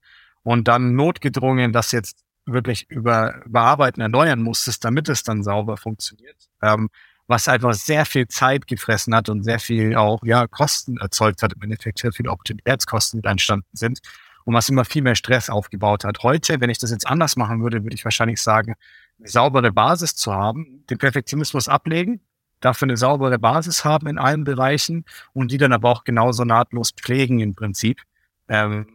und 0.43 0.67
dann 0.67 0.95
notgedrungen 0.95 1.73
das 1.73 1.91
jetzt 1.91 2.23
wirklich 2.45 2.89
über, 2.89 3.43
überarbeiten, 3.45 4.01
erneuern 4.01 4.41
musstest, 4.41 4.84
damit 4.84 5.08
es 5.10 5.23
dann 5.23 5.43
sauber 5.43 5.77
funktioniert. 5.77 6.49
Ähm, 6.62 6.89
was 7.34 7.48
einfach 7.48 7.74
sehr 7.74 8.06
viel 8.06 8.28
Zeit 8.28 8.67
gefressen 8.67 9.15
hat 9.15 9.28
und 9.28 9.43
sehr 9.43 9.60
viel 9.60 9.96
auch 9.96 10.22
ja 10.24 10.46
Kosten 10.46 10.98
erzeugt 10.98 11.41
hat, 11.41 11.54
im 11.54 11.62
Endeffekt 11.63 11.98
sehr 11.98 12.12
viele 12.12 12.30
Opportunitätskosten 12.30 13.17
mit 13.17 13.26
entstanden 13.26 13.65
sind 13.74 14.02
und 14.46 14.54
was 14.54 14.69
immer 14.69 14.86
viel 14.86 15.02
mehr 15.02 15.15
Stress 15.15 15.50
aufgebaut 15.50 16.04
hat. 16.04 16.22
Heute, 16.22 16.62
wenn 16.62 16.69
ich 16.69 16.78
das 16.78 16.91
jetzt 16.91 17.08
anders 17.08 17.36
machen 17.36 17.63
würde, 17.63 17.84
würde 17.84 17.96
ich 17.96 18.06
wahrscheinlich 18.06 18.40
sagen, 18.40 18.75
eine 19.17 19.27
saubere 19.27 19.71
Basis 19.71 20.15
zu 20.15 20.31
haben, 20.31 20.86
den 20.92 21.00
Perfektionismus 21.00 21.67
ablegen, 21.67 22.21
dafür 22.60 22.86
eine 22.86 22.98
saubere 22.98 23.40
Basis 23.40 23.84
haben 23.84 24.06
in 24.06 24.19
allen 24.19 24.44
Bereichen 24.44 25.04
und 25.34 25.52
die 25.52 25.58
dann 25.58 25.73
aber 25.73 25.90
auch 25.90 26.04
genauso 26.04 26.44
nahtlos 26.44 26.92
pflegen 26.92 27.40
im 27.40 27.56
Prinzip. 27.56 28.00
Ähm, 28.48 28.86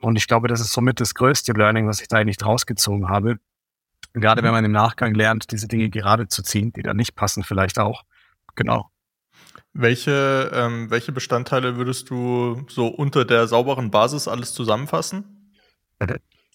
und 0.00 0.16
ich 0.16 0.26
glaube, 0.26 0.48
das 0.48 0.60
ist 0.60 0.72
somit 0.72 0.98
das 0.98 1.14
größte 1.14 1.52
Learning, 1.52 1.86
was 1.86 2.00
ich 2.00 2.08
da 2.08 2.16
eigentlich 2.16 2.42
rausgezogen 2.42 3.10
habe. 3.10 3.38
Gerade 4.14 4.42
wenn 4.42 4.50
mhm. 4.50 4.56
man 4.56 4.64
im 4.66 4.72
Nachgang 4.72 5.14
lernt, 5.14 5.52
diese 5.52 5.68
Dinge 5.68 5.88
gerade 5.90 6.28
zu 6.28 6.42
ziehen, 6.42 6.72
die 6.72 6.82
dann 6.82 6.96
nicht 6.96 7.14
passen, 7.14 7.44
vielleicht 7.44 7.78
auch. 7.78 8.04
Genau. 8.54 8.90
Welche, 9.72 10.50
ähm, 10.52 10.90
welche 10.90 11.12
Bestandteile 11.12 11.76
würdest 11.76 12.10
du 12.10 12.66
so 12.68 12.88
unter 12.88 13.24
der 13.24 13.46
sauberen 13.46 13.90
Basis 13.90 14.28
alles 14.28 14.52
zusammenfassen? 14.52 15.50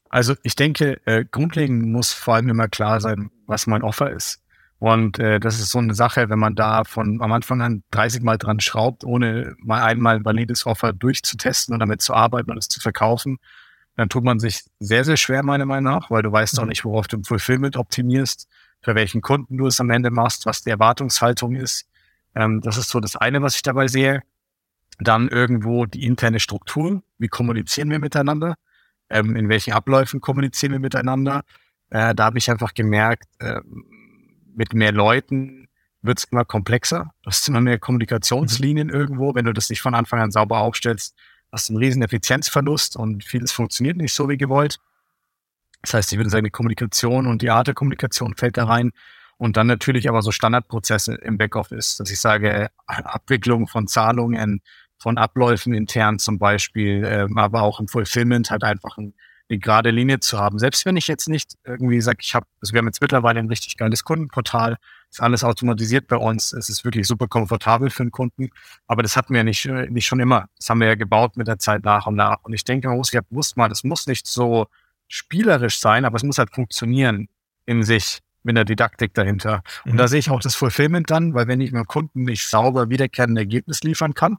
Also 0.09 0.35
ich 0.43 0.55
denke, 0.55 1.01
äh, 1.05 1.25
grundlegend 1.25 1.87
muss 1.87 2.13
vor 2.13 2.35
allem 2.35 2.49
immer 2.49 2.67
klar 2.67 3.01
sein, 3.01 3.31
was 3.47 3.65
mein 3.65 3.81
Offer 3.81 4.11
ist. 4.11 4.43
Und 4.79 5.17
äh, 5.17 5.39
das 5.39 5.59
ist 5.59 5.71
so 5.71 5.79
eine 5.79 5.95
Sache, 5.95 6.29
wenn 6.29 6.37
man 6.37 6.53
da 6.53 6.83
von 6.83 7.19
am 7.21 7.31
Anfang 7.31 7.61
an 7.61 7.83
30 7.91 8.21
Mal 8.21 8.37
dran 8.37 8.59
schraubt, 8.59 9.03
ohne 9.03 9.55
mal 9.59 9.81
einmal 9.81 10.17
ein 10.17 10.25
valides 10.25 10.67
Offer 10.67 10.93
durchzutesten 10.93 11.73
und 11.73 11.79
damit 11.79 12.01
zu 12.01 12.13
arbeiten 12.13 12.51
und 12.51 12.57
es 12.57 12.67
zu 12.67 12.79
verkaufen, 12.79 13.37
dann 13.97 14.09
tut 14.09 14.23
man 14.23 14.39
sich 14.39 14.63
sehr, 14.79 15.03
sehr 15.03 15.17
schwer, 15.17 15.43
meiner 15.43 15.65
Meinung 15.65 15.91
nach, 15.91 16.11
weil 16.11 16.21
du 16.21 16.31
weißt 16.31 16.59
auch 16.59 16.63
mhm. 16.63 16.69
nicht, 16.69 16.85
worauf 16.85 17.07
du 17.07 17.17
im 17.17 17.23
Fulfillment 17.23 17.75
optimierst, 17.75 18.47
für 18.81 18.93
welchen 18.93 19.21
Kunden 19.21 19.57
du 19.57 19.65
es 19.65 19.81
am 19.81 19.89
Ende 19.89 20.11
machst, 20.11 20.45
was 20.45 20.61
die 20.61 20.69
Erwartungshaltung 20.69 21.55
ist. 21.55 21.89
Ähm, 22.35 22.61
das 22.61 22.77
ist 22.77 22.89
so 22.89 22.99
das 22.99 23.15
eine, 23.15 23.41
was 23.41 23.55
ich 23.55 23.63
dabei 23.63 23.87
sehe. 23.87 24.21
Dann 24.99 25.27
irgendwo 25.29 25.87
die 25.87 26.05
interne 26.05 26.39
Struktur. 26.39 27.01
Wie 27.17 27.27
kommunizieren 27.27 27.89
wir 27.89 27.97
miteinander? 27.97 28.55
Ähm, 29.09 29.35
in 29.35 29.49
welchen 29.49 29.73
Abläufen 29.73 30.21
kommunizieren 30.21 30.73
wir 30.73 30.79
miteinander? 30.79 31.41
Äh, 31.89 32.13
da 32.13 32.25
habe 32.25 32.37
ich 32.37 32.51
einfach 32.51 32.75
gemerkt, 32.75 33.25
äh, 33.39 33.61
mit 34.55 34.75
mehr 34.75 34.91
Leuten 34.91 35.69
wird 36.03 36.19
es 36.19 36.25
immer 36.25 36.45
komplexer. 36.45 37.11
Du 37.23 37.31
hast 37.31 37.47
immer 37.49 37.61
mehr 37.61 37.79
Kommunikationslinien 37.79 38.87
mhm. 38.87 38.93
irgendwo. 38.93 39.33
Wenn 39.33 39.45
du 39.45 39.53
das 39.53 39.71
nicht 39.71 39.81
von 39.81 39.95
Anfang 39.95 40.19
an 40.19 40.29
sauber 40.29 40.59
aufstellst, 40.59 41.15
hast 41.51 41.69
einen 41.69 41.77
riesen 41.77 42.01
Effizienzverlust 42.01 42.95
und 42.97 43.23
vieles 43.23 43.51
funktioniert 43.51 43.97
nicht 43.97 44.13
so 44.13 44.29
wie 44.29 44.37
gewollt. 44.37 44.79
Das 45.81 45.93
heißt, 45.93 46.11
ich 46.11 46.17
würde 46.17 46.29
sagen, 46.29 46.45
die 46.45 46.51
Kommunikation 46.51 47.27
und 47.27 47.41
die 47.41 47.49
Art 47.49 47.67
der 47.67 47.73
Kommunikation 47.73 48.35
fällt 48.35 48.57
da 48.57 48.65
rein. 48.65 48.91
Und 49.37 49.55
dann 49.55 49.67
natürlich 49.67 50.09
aber 50.09 50.23
so 50.23 50.31
Standardprozesse 50.31 51.13
im 51.15 51.37
Backoffice, 51.37 51.97
dass 51.97 52.09
ich 52.09 52.19
sage, 52.19 52.69
Abwicklung 52.87 53.67
von 53.67 53.87
Zahlungen, 53.87 54.61
von 54.97 55.17
Abläufen 55.19 55.73
intern 55.73 56.17
zum 56.17 56.39
Beispiel, 56.39 57.03
äh, 57.03 57.27
aber 57.35 57.61
auch 57.61 57.79
im 57.79 57.87
Fulfillment 57.87 58.49
halt 58.49 58.63
einfach 58.63 58.97
ein 58.97 59.13
eine 59.49 59.59
gerade 59.59 59.91
Linie 59.91 60.19
zu 60.19 60.37
haben. 60.37 60.59
Selbst 60.59 60.85
wenn 60.85 60.97
ich 60.97 61.07
jetzt 61.07 61.29
nicht 61.29 61.55
irgendwie 61.63 62.01
sage, 62.01 62.17
ich 62.21 62.35
habe, 62.35 62.45
also 62.61 62.73
wir 62.73 62.79
haben 62.79 62.87
jetzt 62.87 63.01
mittlerweile 63.01 63.39
ein 63.39 63.47
richtig 63.47 63.77
geiles 63.77 64.03
Kundenportal, 64.03 64.77
ist 65.09 65.21
alles 65.21 65.43
automatisiert 65.43 66.07
bei 66.07 66.17
uns, 66.17 66.51
es 66.51 66.69
ist 66.69 66.83
wirklich 66.83 67.07
super 67.07 67.27
komfortabel 67.27 67.89
für 67.89 68.03
den 68.03 68.11
Kunden, 68.11 68.49
aber 68.87 69.03
das 69.03 69.15
hatten 69.15 69.33
wir 69.33 69.43
nicht, 69.43 69.65
äh, 69.65 69.89
nicht 69.89 70.05
schon 70.05 70.19
immer. 70.19 70.49
Das 70.57 70.69
haben 70.69 70.79
wir 70.79 70.87
ja 70.87 70.95
gebaut 70.95 71.37
mit 71.37 71.47
der 71.47 71.59
Zeit 71.59 71.83
nach 71.83 72.07
und 72.07 72.15
nach. 72.15 72.37
Und 72.43 72.53
ich 72.53 72.63
denke, 72.63 72.89
man 72.89 72.97
muss 72.97 73.11
ja 73.11 73.21
bewusst 73.29 73.55
mal, 73.57 73.69
das 73.69 73.83
muss 73.83 74.07
nicht 74.07 74.27
so 74.27 74.67
spielerisch 75.07 75.79
sein, 75.79 76.03
aber 76.03 76.17
es 76.17 76.23
muss 76.23 76.37
halt 76.37 76.53
funktionieren 76.53 77.29
in 77.65 77.83
sich 77.83 78.19
mit 78.43 78.57
der 78.57 78.65
Didaktik 78.65 79.13
dahinter. 79.13 79.61
Und 79.85 79.93
mhm. 79.93 79.97
da 79.97 80.07
sehe 80.07 80.19
ich 80.19 80.29
auch 80.29 80.39
das 80.39 80.55
Fulfillment 80.55 81.09
dann, 81.09 81.33
weil 81.33 81.47
wenn 81.47 81.61
ich 81.61 81.71
meinem 81.71 81.85
Kunden 81.85 82.23
nicht 82.23 82.47
sauber 82.47 82.89
wiederkehrende 82.89 83.41
Ergebnis 83.41 83.83
liefern 83.83 84.13
kann, 84.13 84.37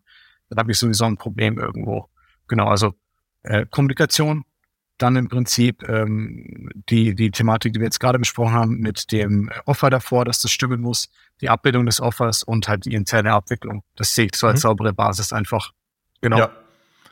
dann 0.48 0.59
habe 0.59 0.72
ich 0.72 0.78
sowieso 0.78 1.04
ein 1.04 1.16
Problem 1.16 1.59
irgendwo. 1.59 2.09
Genau, 2.46 2.68
also 2.68 2.94
äh, 3.42 3.66
Kommunikation, 3.66 4.44
dann 4.99 5.16
im 5.16 5.28
Prinzip 5.28 5.88
ähm, 5.88 6.68
die, 6.88 7.14
die 7.14 7.30
Thematik, 7.30 7.72
die 7.72 7.80
wir 7.80 7.86
jetzt 7.86 8.01
gerade 8.01 8.18
besprochen 8.18 8.53
haben, 8.53 8.78
mit 8.78 9.12
dem 9.12 9.51
Offer 9.64 9.90
davor, 9.90 10.24
dass 10.24 10.42
das 10.42 10.51
stimmen 10.51 10.80
muss, 10.80 11.09
die 11.40 11.49
Abbildung 11.49 11.86
des 11.86 12.01
Offers 12.01 12.42
und 12.42 12.68
halt 12.68 12.84
die 12.84 12.94
interne 12.94 13.32
Abwicklung. 13.32 13.82
Das 13.96 14.14
sehe 14.14 14.26
ich 14.26 14.36
so 14.36 14.46
als 14.46 14.61
mhm. 14.61 14.68
saubere 14.68 14.92
Basis 14.92 15.32
einfach. 15.32 15.72
Genau. 16.20 16.38
Ja. 16.38 16.51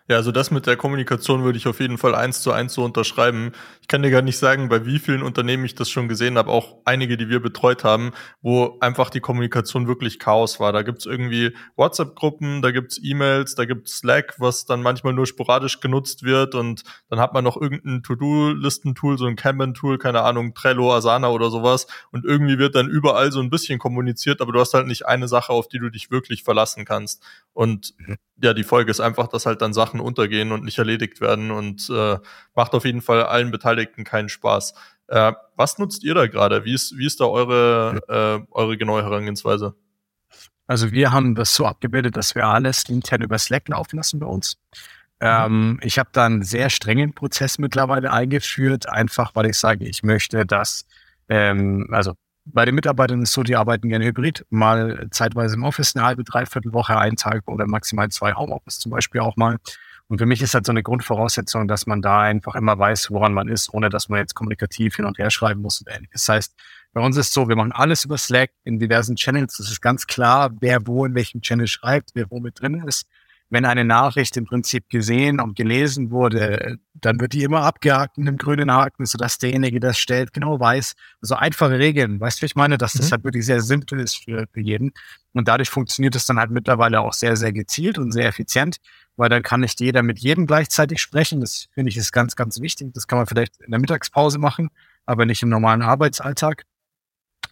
Ja, 0.08 0.14
also 0.14 0.30
das 0.30 0.52
mit 0.52 0.68
der 0.68 0.76
Kommunikation 0.76 1.42
würde 1.42 1.58
ich 1.58 1.66
auf 1.66 1.80
jeden 1.80 1.98
Fall 1.98 2.14
eins 2.14 2.40
zu 2.40 2.52
eins 2.52 2.74
so 2.74 2.84
unterschreiben. 2.84 3.50
Ich 3.80 3.88
kann 3.88 4.04
dir 4.04 4.10
gar 4.10 4.22
nicht 4.22 4.38
sagen, 4.38 4.68
bei 4.68 4.86
wie 4.86 5.00
vielen 5.00 5.20
Unternehmen 5.20 5.64
ich 5.64 5.74
das 5.74 5.90
schon 5.90 6.06
gesehen 6.06 6.38
habe, 6.38 6.52
auch 6.52 6.76
einige, 6.84 7.16
die 7.16 7.28
wir 7.28 7.40
betreut 7.40 7.82
haben, 7.82 8.12
wo 8.40 8.76
einfach 8.78 9.10
die 9.10 9.18
Kommunikation 9.18 9.88
wirklich 9.88 10.20
Chaos 10.20 10.60
war. 10.60 10.72
Da 10.72 10.82
gibt's 10.82 11.06
irgendwie 11.06 11.56
WhatsApp-Gruppen, 11.74 12.62
da 12.62 12.70
gibt's 12.70 13.00
E-Mails, 13.02 13.56
da 13.56 13.64
gibt's 13.64 13.96
Slack, 13.98 14.36
was 14.38 14.64
dann 14.64 14.80
manchmal 14.80 15.12
nur 15.12 15.26
sporadisch 15.26 15.80
genutzt 15.80 16.22
wird 16.22 16.54
und 16.54 16.84
dann 17.08 17.18
hat 17.18 17.34
man 17.34 17.42
noch 17.42 17.60
irgendein 17.60 18.04
To-Do-Listen-Tool, 18.04 19.18
so 19.18 19.26
ein 19.26 19.34
Kanban-Tool, 19.34 19.98
keine 19.98 20.22
Ahnung, 20.22 20.54
Trello, 20.54 20.94
Asana 20.94 21.30
oder 21.30 21.50
sowas 21.50 21.88
und 22.12 22.24
irgendwie 22.24 22.58
wird 22.58 22.76
dann 22.76 22.88
überall 22.88 23.32
so 23.32 23.40
ein 23.40 23.50
bisschen 23.50 23.80
kommuniziert, 23.80 24.40
aber 24.40 24.52
du 24.52 24.60
hast 24.60 24.72
halt 24.72 24.86
nicht 24.86 25.04
eine 25.06 25.26
Sache, 25.26 25.52
auf 25.52 25.66
die 25.66 25.80
du 25.80 25.90
dich 25.90 26.12
wirklich 26.12 26.44
verlassen 26.44 26.84
kannst. 26.84 27.24
Und 27.52 27.94
mhm 27.98 28.18
ja, 28.42 28.52
die 28.52 28.64
Folge 28.64 28.90
ist 28.90 29.00
einfach, 29.00 29.28
dass 29.28 29.46
halt 29.46 29.62
dann 29.62 29.72
Sachen 29.72 29.95
untergehen 30.00 30.52
und 30.52 30.64
nicht 30.64 30.78
erledigt 30.78 31.20
werden 31.20 31.50
und 31.50 31.88
äh, 31.90 32.18
macht 32.54 32.72
auf 32.74 32.84
jeden 32.84 33.02
Fall 33.02 33.22
allen 33.24 33.50
Beteiligten 33.50 34.04
keinen 34.04 34.28
Spaß. 34.28 34.74
Äh, 35.08 35.32
was 35.56 35.78
nutzt 35.78 36.04
ihr 36.04 36.14
da 36.14 36.26
gerade? 36.26 36.64
Wie 36.64 36.74
ist, 36.74 36.96
wie 36.96 37.06
ist 37.06 37.20
da 37.20 37.26
eure, 37.26 38.00
äh, 38.08 38.52
eure 38.52 38.76
genaue 38.76 39.02
Herangehensweise? 39.02 39.74
Also 40.66 40.90
wir 40.90 41.12
haben 41.12 41.34
das 41.34 41.54
so 41.54 41.66
abgebildet, 41.66 42.16
dass 42.16 42.34
wir 42.34 42.44
alles 42.44 42.88
intern 42.88 43.22
über 43.22 43.38
Slack 43.38 43.68
laufen 43.68 43.96
lassen 43.96 44.18
bei 44.18 44.26
uns. 44.26 44.58
Ähm, 45.20 45.78
ich 45.82 45.98
habe 45.98 46.10
da 46.12 46.26
einen 46.26 46.42
sehr 46.42 46.70
strengen 46.70 47.14
Prozess 47.14 47.58
mittlerweile 47.58 48.12
eingeführt, 48.12 48.88
einfach 48.88 49.34
weil 49.34 49.46
ich 49.46 49.56
sage, 49.56 49.86
ich 49.86 50.02
möchte, 50.02 50.44
dass, 50.44 50.86
ähm, 51.28 51.88
also 51.92 52.14
bei 52.44 52.64
den 52.64 52.74
Mitarbeitern 52.74 53.22
ist 53.22 53.32
so, 53.32 53.42
die 53.42 53.56
arbeiten 53.56 53.88
gerne 53.88 54.04
hybrid, 54.04 54.44
mal 54.50 55.08
zeitweise 55.10 55.56
im 55.56 55.64
Office 55.64 55.96
eine 55.96 56.04
halbe, 56.04 56.22
dreiviertel 56.22 56.72
Woche, 56.72 56.96
einen 56.96 57.16
Tag 57.16 57.48
oder 57.48 57.66
maximal 57.66 58.08
zwei 58.10 58.34
Homeoffice 58.34 58.78
zum 58.78 58.90
Beispiel 58.90 59.20
auch 59.20 59.36
mal. 59.36 59.58
Und 60.08 60.18
für 60.18 60.26
mich 60.26 60.40
ist 60.40 60.54
halt 60.54 60.66
so 60.66 60.70
eine 60.72 60.84
Grundvoraussetzung, 60.84 61.66
dass 61.66 61.86
man 61.86 62.00
da 62.00 62.20
einfach 62.20 62.54
immer 62.54 62.78
weiß, 62.78 63.10
woran 63.10 63.34
man 63.34 63.48
ist, 63.48 63.72
ohne 63.74 63.88
dass 63.88 64.08
man 64.08 64.20
jetzt 64.20 64.34
kommunikativ 64.34 64.96
hin 64.96 65.04
und 65.04 65.18
her 65.18 65.30
schreiben 65.30 65.62
muss 65.62 65.80
und 65.80 65.88
ähnliches. 65.88 66.24
Das 66.24 66.28
heißt, 66.28 66.54
bei 66.92 67.00
uns 67.00 67.16
ist 67.16 67.28
es 67.28 67.34
so, 67.34 67.48
wir 67.48 67.56
machen 67.56 67.72
alles 67.72 68.04
über 68.04 68.16
Slack 68.16 68.50
in 68.64 68.78
diversen 68.78 69.16
Channels. 69.16 69.58
Es 69.58 69.70
ist 69.70 69.80
ganz 69.80 70.06
klar, 70.06 70.50
wer 70.60 70.86
wo 70.86 71.04
in 71.04 71.14
welchem 71.14 71.40
Channel 71.40 71.66
schreibt, 71.66 72.10
wer 72.14 72.30
wo 72.30 72.40
mit 72.40 72.60
drin 72.60 72.82
ist 72.86 73.06
wenn 73.48 73.64
eine 73.64 73.84
Nachricht 73.84 74.36
im 74.36 74.44
Prinzip 74.44 74.88
gesehen 74.88 75.40
und 75.40 75.56
gelesen 75.56 76.10
wurde, 76.10 76.78
dann 76.94 77.20
wird 77.20 77.32
die 77.32 77.44
immer 77.44 77.62
abgehakt 77.62 78.18
mit 78.18 78.26
einem 78.26 78.38
grünen 78.38 78.72
Haken, 78.72 79.06
sodass 79.06 79.38
derjenige, 79.38 79.78
der 79.78 79.90
das 79.90 79.98
stellt, 79.98 80.32
genau 80.32 80.58
weiß. 80.58 80.94
Also 81.22 81.36
einfache 81.36 81.78
Regeln. 81.78 82.18
Weißt 82.18 82.38
du, 82.38 82.42
wie 82.42 82.46
ich 82.46 82.56
meine? 82.56 82.76
Dass 82.76 82.94
das 82.94 83.06
mhm. 83.06 83.12
halt 83.12 83.24
wirklich 83.24 83.46
sehr 83.46 83.60
simpel 83.60 84.00
ist 84.00 84.16
für, 84.24 84.46
für 84.52 84.60
jeden. 84.60 84.92
Und 85.32 85.46
dadurch 85.46 85.70
funktioniert 85.70 86.16
es 86.16 86.26
dann 86.26 86.38
halt 86.38 86.50
mittlerweile 86.50 87.00
auch 87.00 87.12
sehr, 87.12 87.36
sehr 87.36 87.52
gezielt 87.52 87.98
und 87.98 88.10
sehr 88.10 88.26
effizient, 88.26 88.78
weil 89.16 89.28
dann 89.28 89.42
kann 89.42 89.60
nicht 89.60 89.80
jeder 89.80 90.02
mit 90.02 90.18
jedem 90.18 90.46
gleichzeitig 90.46 91.00
sprechen. 91.00 91.40
Das 91.40 91.68
finde 91.72 91.90
ich 91.90 91.96
ist 91.96 92.12
ganz, 92.12 92.34
ganz 92.34 92.60
wichtig. 92.60 92.92
Das 92.94 93.06
kann 93.06 93.18
man 93.18 93.26
vielleicht 93.26 93.60
in 93.60 93.70
der 93.70 93.80
Mittagspause 93.80 94.38
machen, 94.38 94.70
aber 95.04 95.24
nicht 95.24 95.42
im 95.42 95.50
normalen 95.50 95.82
Arbeitsalltag. 95.82 96.64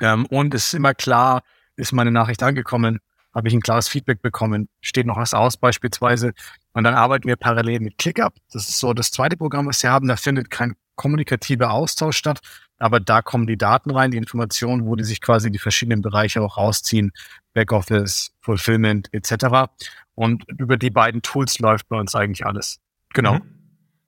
Ähm, 0.01 0.27
und 0.27 0.55
es 0.55 0.67
ist 0.67 0.75
immer 0.75 0.95
klar, 0.95 1.43
ist 1.77 1.93
meine 1.93 2.11
Nachricht 2.11 2.43
angekommen, 2.43 3.01
habe 3.35 3.49
ich 3.49 3.55
ein 3.55 3.61
klares 3.61 3.89
Feedback 3.89 4.23
bekommen, 4.23 4.69
steht 4.81 5.07
noch 5.07 5.17
was 5.17 5.35
aus 5.35 5.57
beispielsweise. 5.57 6.33
Und 6.73 6.85
dann 6.85 6.95
arbeiten 6.95 7.27
wir 7.29 7.37
parallel 7.37 7.81
mit 7.81 7.99
ClickUp. 7.99 8.35
Das 8.53 8.69
ist 8.69 8.79
so 8.79 8.95
das 8.95 9.11
zweite 9.11 9.37
Programm, 9.37 9.67
was 9.67 9.83
wir 9.83 9.91
haben. 9.91 10.09
Da 10.09 10.17
findet 10.17 10.51
kein 10.51 10.75
kommunikativer 10.97 11.73
Austausch 11.73 12.17
statt, 12.17 12.41
aber 12.79 13.01
da 13.01 13.23
kommen 13.23 13.47
die 13.47 13.57
Daten 13.57 13.91
rein, 13.91 14.13
die 14.13 14.17
Informationen, 14.17 14.87
wo 14.87 14.95
die 14.95 15.05
sich 15.05 15.21
quasi 15.21 15.51
die 15.51 15.59
verschiedenen 15.59 16.03
Bereiche 16.03 16.41
auch 16.41 16.57
rausziehen, 16.57 17.13
Backoffice, 17.53 18.33
Fulfillment 18.41 19.09
etc. 19.13 19.73
Und 20.15 20.45
über 20.59 20.77
die 20.77 20.91
beiden 20.91 21.23
Tools 21.23 21.59
läuft 21.59 21.89
bei 21.89 21.99
uns 21.99 22.15
eigentlich 22.15 22.47
alles. 22.47 22.79
Genau. 23.13 23.35
Mhm. 23.35 23.54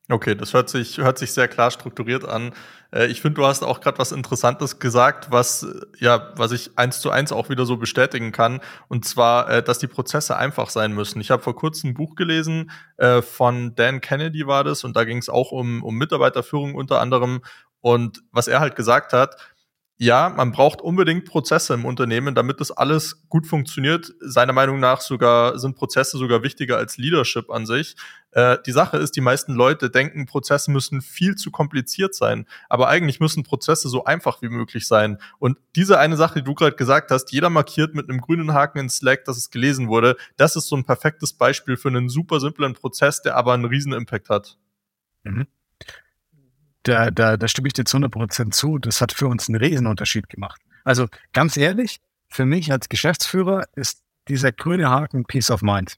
Okay, 0.09 0.37
das 0.37 0.55
hört 0.55 0.69
sich, 0.69 0.99
hört 0.99 1.19
sich 1.19 1.33
sehr 1.33 1.49
klar 1.49 1.73
strukturiert 1.73 2.25
an. 2.25 2.53
Äh, 2.93 3.07
ich 3.07 3.21
finde, 3.21 3.41
du 3.41 3.47
hast 3.47 3.65
auch 3.65 3.81
gerade 3.81 3.99
was 3.99 4.13
Interessantes 4.13 4.79
gesagt, 4.79 5.33
was, 5.33 5.65
äh, 5.65 5.81
ja, 5.99 6.33
was 6.37 6.53
ich 6.53 6.79
eins 6.79 7.01
zu 7.01 7.11
eins 7.11 7.33
auch 7.33 7.49
wieder 7.49 7.67
so 7.67 7.77
bestätigen 7.77 8.31
kann. 8.31 8.61
Und 8.87 9.05
zwar, 9.05 9.51
äh, 9.51 9.63
dass 9.65 9.81
die 9.81 9.89
Prozesse 9.89 10.37
einfach 10.37 10.71
sein 10.71 10.93
müssen. 10.93 11.21
Ich 11.21 11.33
habe 11.33 11.43
vor 11.43 11.57
kurzem 11.57 11.91
ein 11.91 11.95
Buch 11.95 12.15
gelesen, 12.15 12.71
von 13.21 13.75
Dan 13.75 14.01
Kennedy 14.01 14.47
war 14.47 14.65
das, 14.65 14.83
und 14.83 14.97
da 14.97 15.05
ging 15.05 15.19
es 15.19 15.29
auch 15.29 15.53
um, 15.53 15.83
um 15.83 15.97
Mitarbeiterführung 15.97 16.75
unter 16.75 16.99
anderem. 17.01 17.43
Und 17.83 18.23
was 18.33 18.49
er 18.49 18.61
halt 18.61 18.75
gesagt 18.75 19.13
hat, 19.13 19.37
ja, 19.99 20.29
man 20.29 20.53
braucht 20.53 20.83
unbedingt 20.83 21.25
Prozesse 21.25 21.73
im 21.75 21.85
Unternehmen, 21.87 22.35
damit 22.35 22.61
das 22.61 22.71
alles 22.71 23.27
gut 23.29 23.47
funktioniert. 23.47 24.13
Seiner 24.21 24.53
Meinung 24.53 24.79
nach 24.79 25.01
sogar 25.01 25.59
sind 25.59 25.77
Prozesse 25.77 26.19
sogar 26.19 26.43
wichtiger 26.43 26.77
als 26.77 26.99
Leadership 26.99 27.51
an 27.51 27.65
sich. 27.65 27.97
Äh, 28.37 28.59
die 28.65 28.73
Sache 28.73 28.99
ist, 28.99 29.17
die 29.17 29.21
meisten 29.21 29.55
Leute 29.55 29.91
denken, 29.91 30.27
Prozesse 30.27 30.71
müssen 30.71 31.01
viel 31.03 31.35
zu 31.35 31.51
kompliziert 31.51 32.15
sein. 32.15 32.47
Aber 32.69 32.89
eigentlich 32.89 33.19
müssen 33.19 33.43
Prozesse 33.43 33.89
so 33.89 34.05
einfach 34.05 34.43
wie 34.43 34.49
möglich 34.49 34.87
sein. 34.87 35.19
Und 35.39 35.59
diese 35.75 35.99
eine 35.99 36.17
Sache, 36.17 36.41
die 36.41 36.45
du 36.45 36.55
gerade 36.55 36.77
gesagt 36.77 37.11
hast, 37.11 37.33
jeder 37.33 37.51
markiert 37.51 37.95
mit 37.95 38.09
einem 38.09 38.21
grünen 38.21 38.53
Haken 38.53 38.79
in 38.79 38.89
Slack, 38.91 39.25
dass 39.25 39.37
es 39.37 39.51
gelesen 39.51 39.89
wurde, 39.89 40.17
das 40.37 40.55
ist 40.57 40.69
so 40.69 40.77
ein 40.77 40.85
perfektes 40.85 41.33
Beispiel 41.33 41.77
für 41.77 41.89
einen 41.89 42.09
super 42.09 42.41
simplen 42.41 42.75
Prozess, 42.75 43.23
der 43.23 43.37
aber 43.37 43.55
einen 43.55 43.65
riesen 43.65 43.93
Impact 43.93 44.29
hat. 44.29 44.59
Mhm 45.25 45.47
da, 46.87 47.11
da, 47.11 47.37
da 47.37 47.49
stimme 47.49 47.69
ich 47.69 47.73
dir 47.73 47.85
zu 47.85 47.97
100% 47.97 48.53
zu. 48.53 48.79
Das 48.79 49.01
hat 49.01 49.13
für 49.13 49.27
uns 49.27 49.49
einen 49.49 49.57
Riesenunterschied 49.57 50.29
gemacht. 50.29 50.61
Also 50.85 51.09
ganz 51.33 51.57
ehrlich, 51.57 52.01
für 52.29 52.47
mich 52.47 52.71
als 52.71 52.89
Geschäftsführer 52.89 53.65
ist 53.75 54.03
dieser 54.29 54.53
grüne 54.53 54.89
Haken 54.89 55.25
Peace 55.25 55.51
of 55.51 55.63
Mind. 55.63 55.97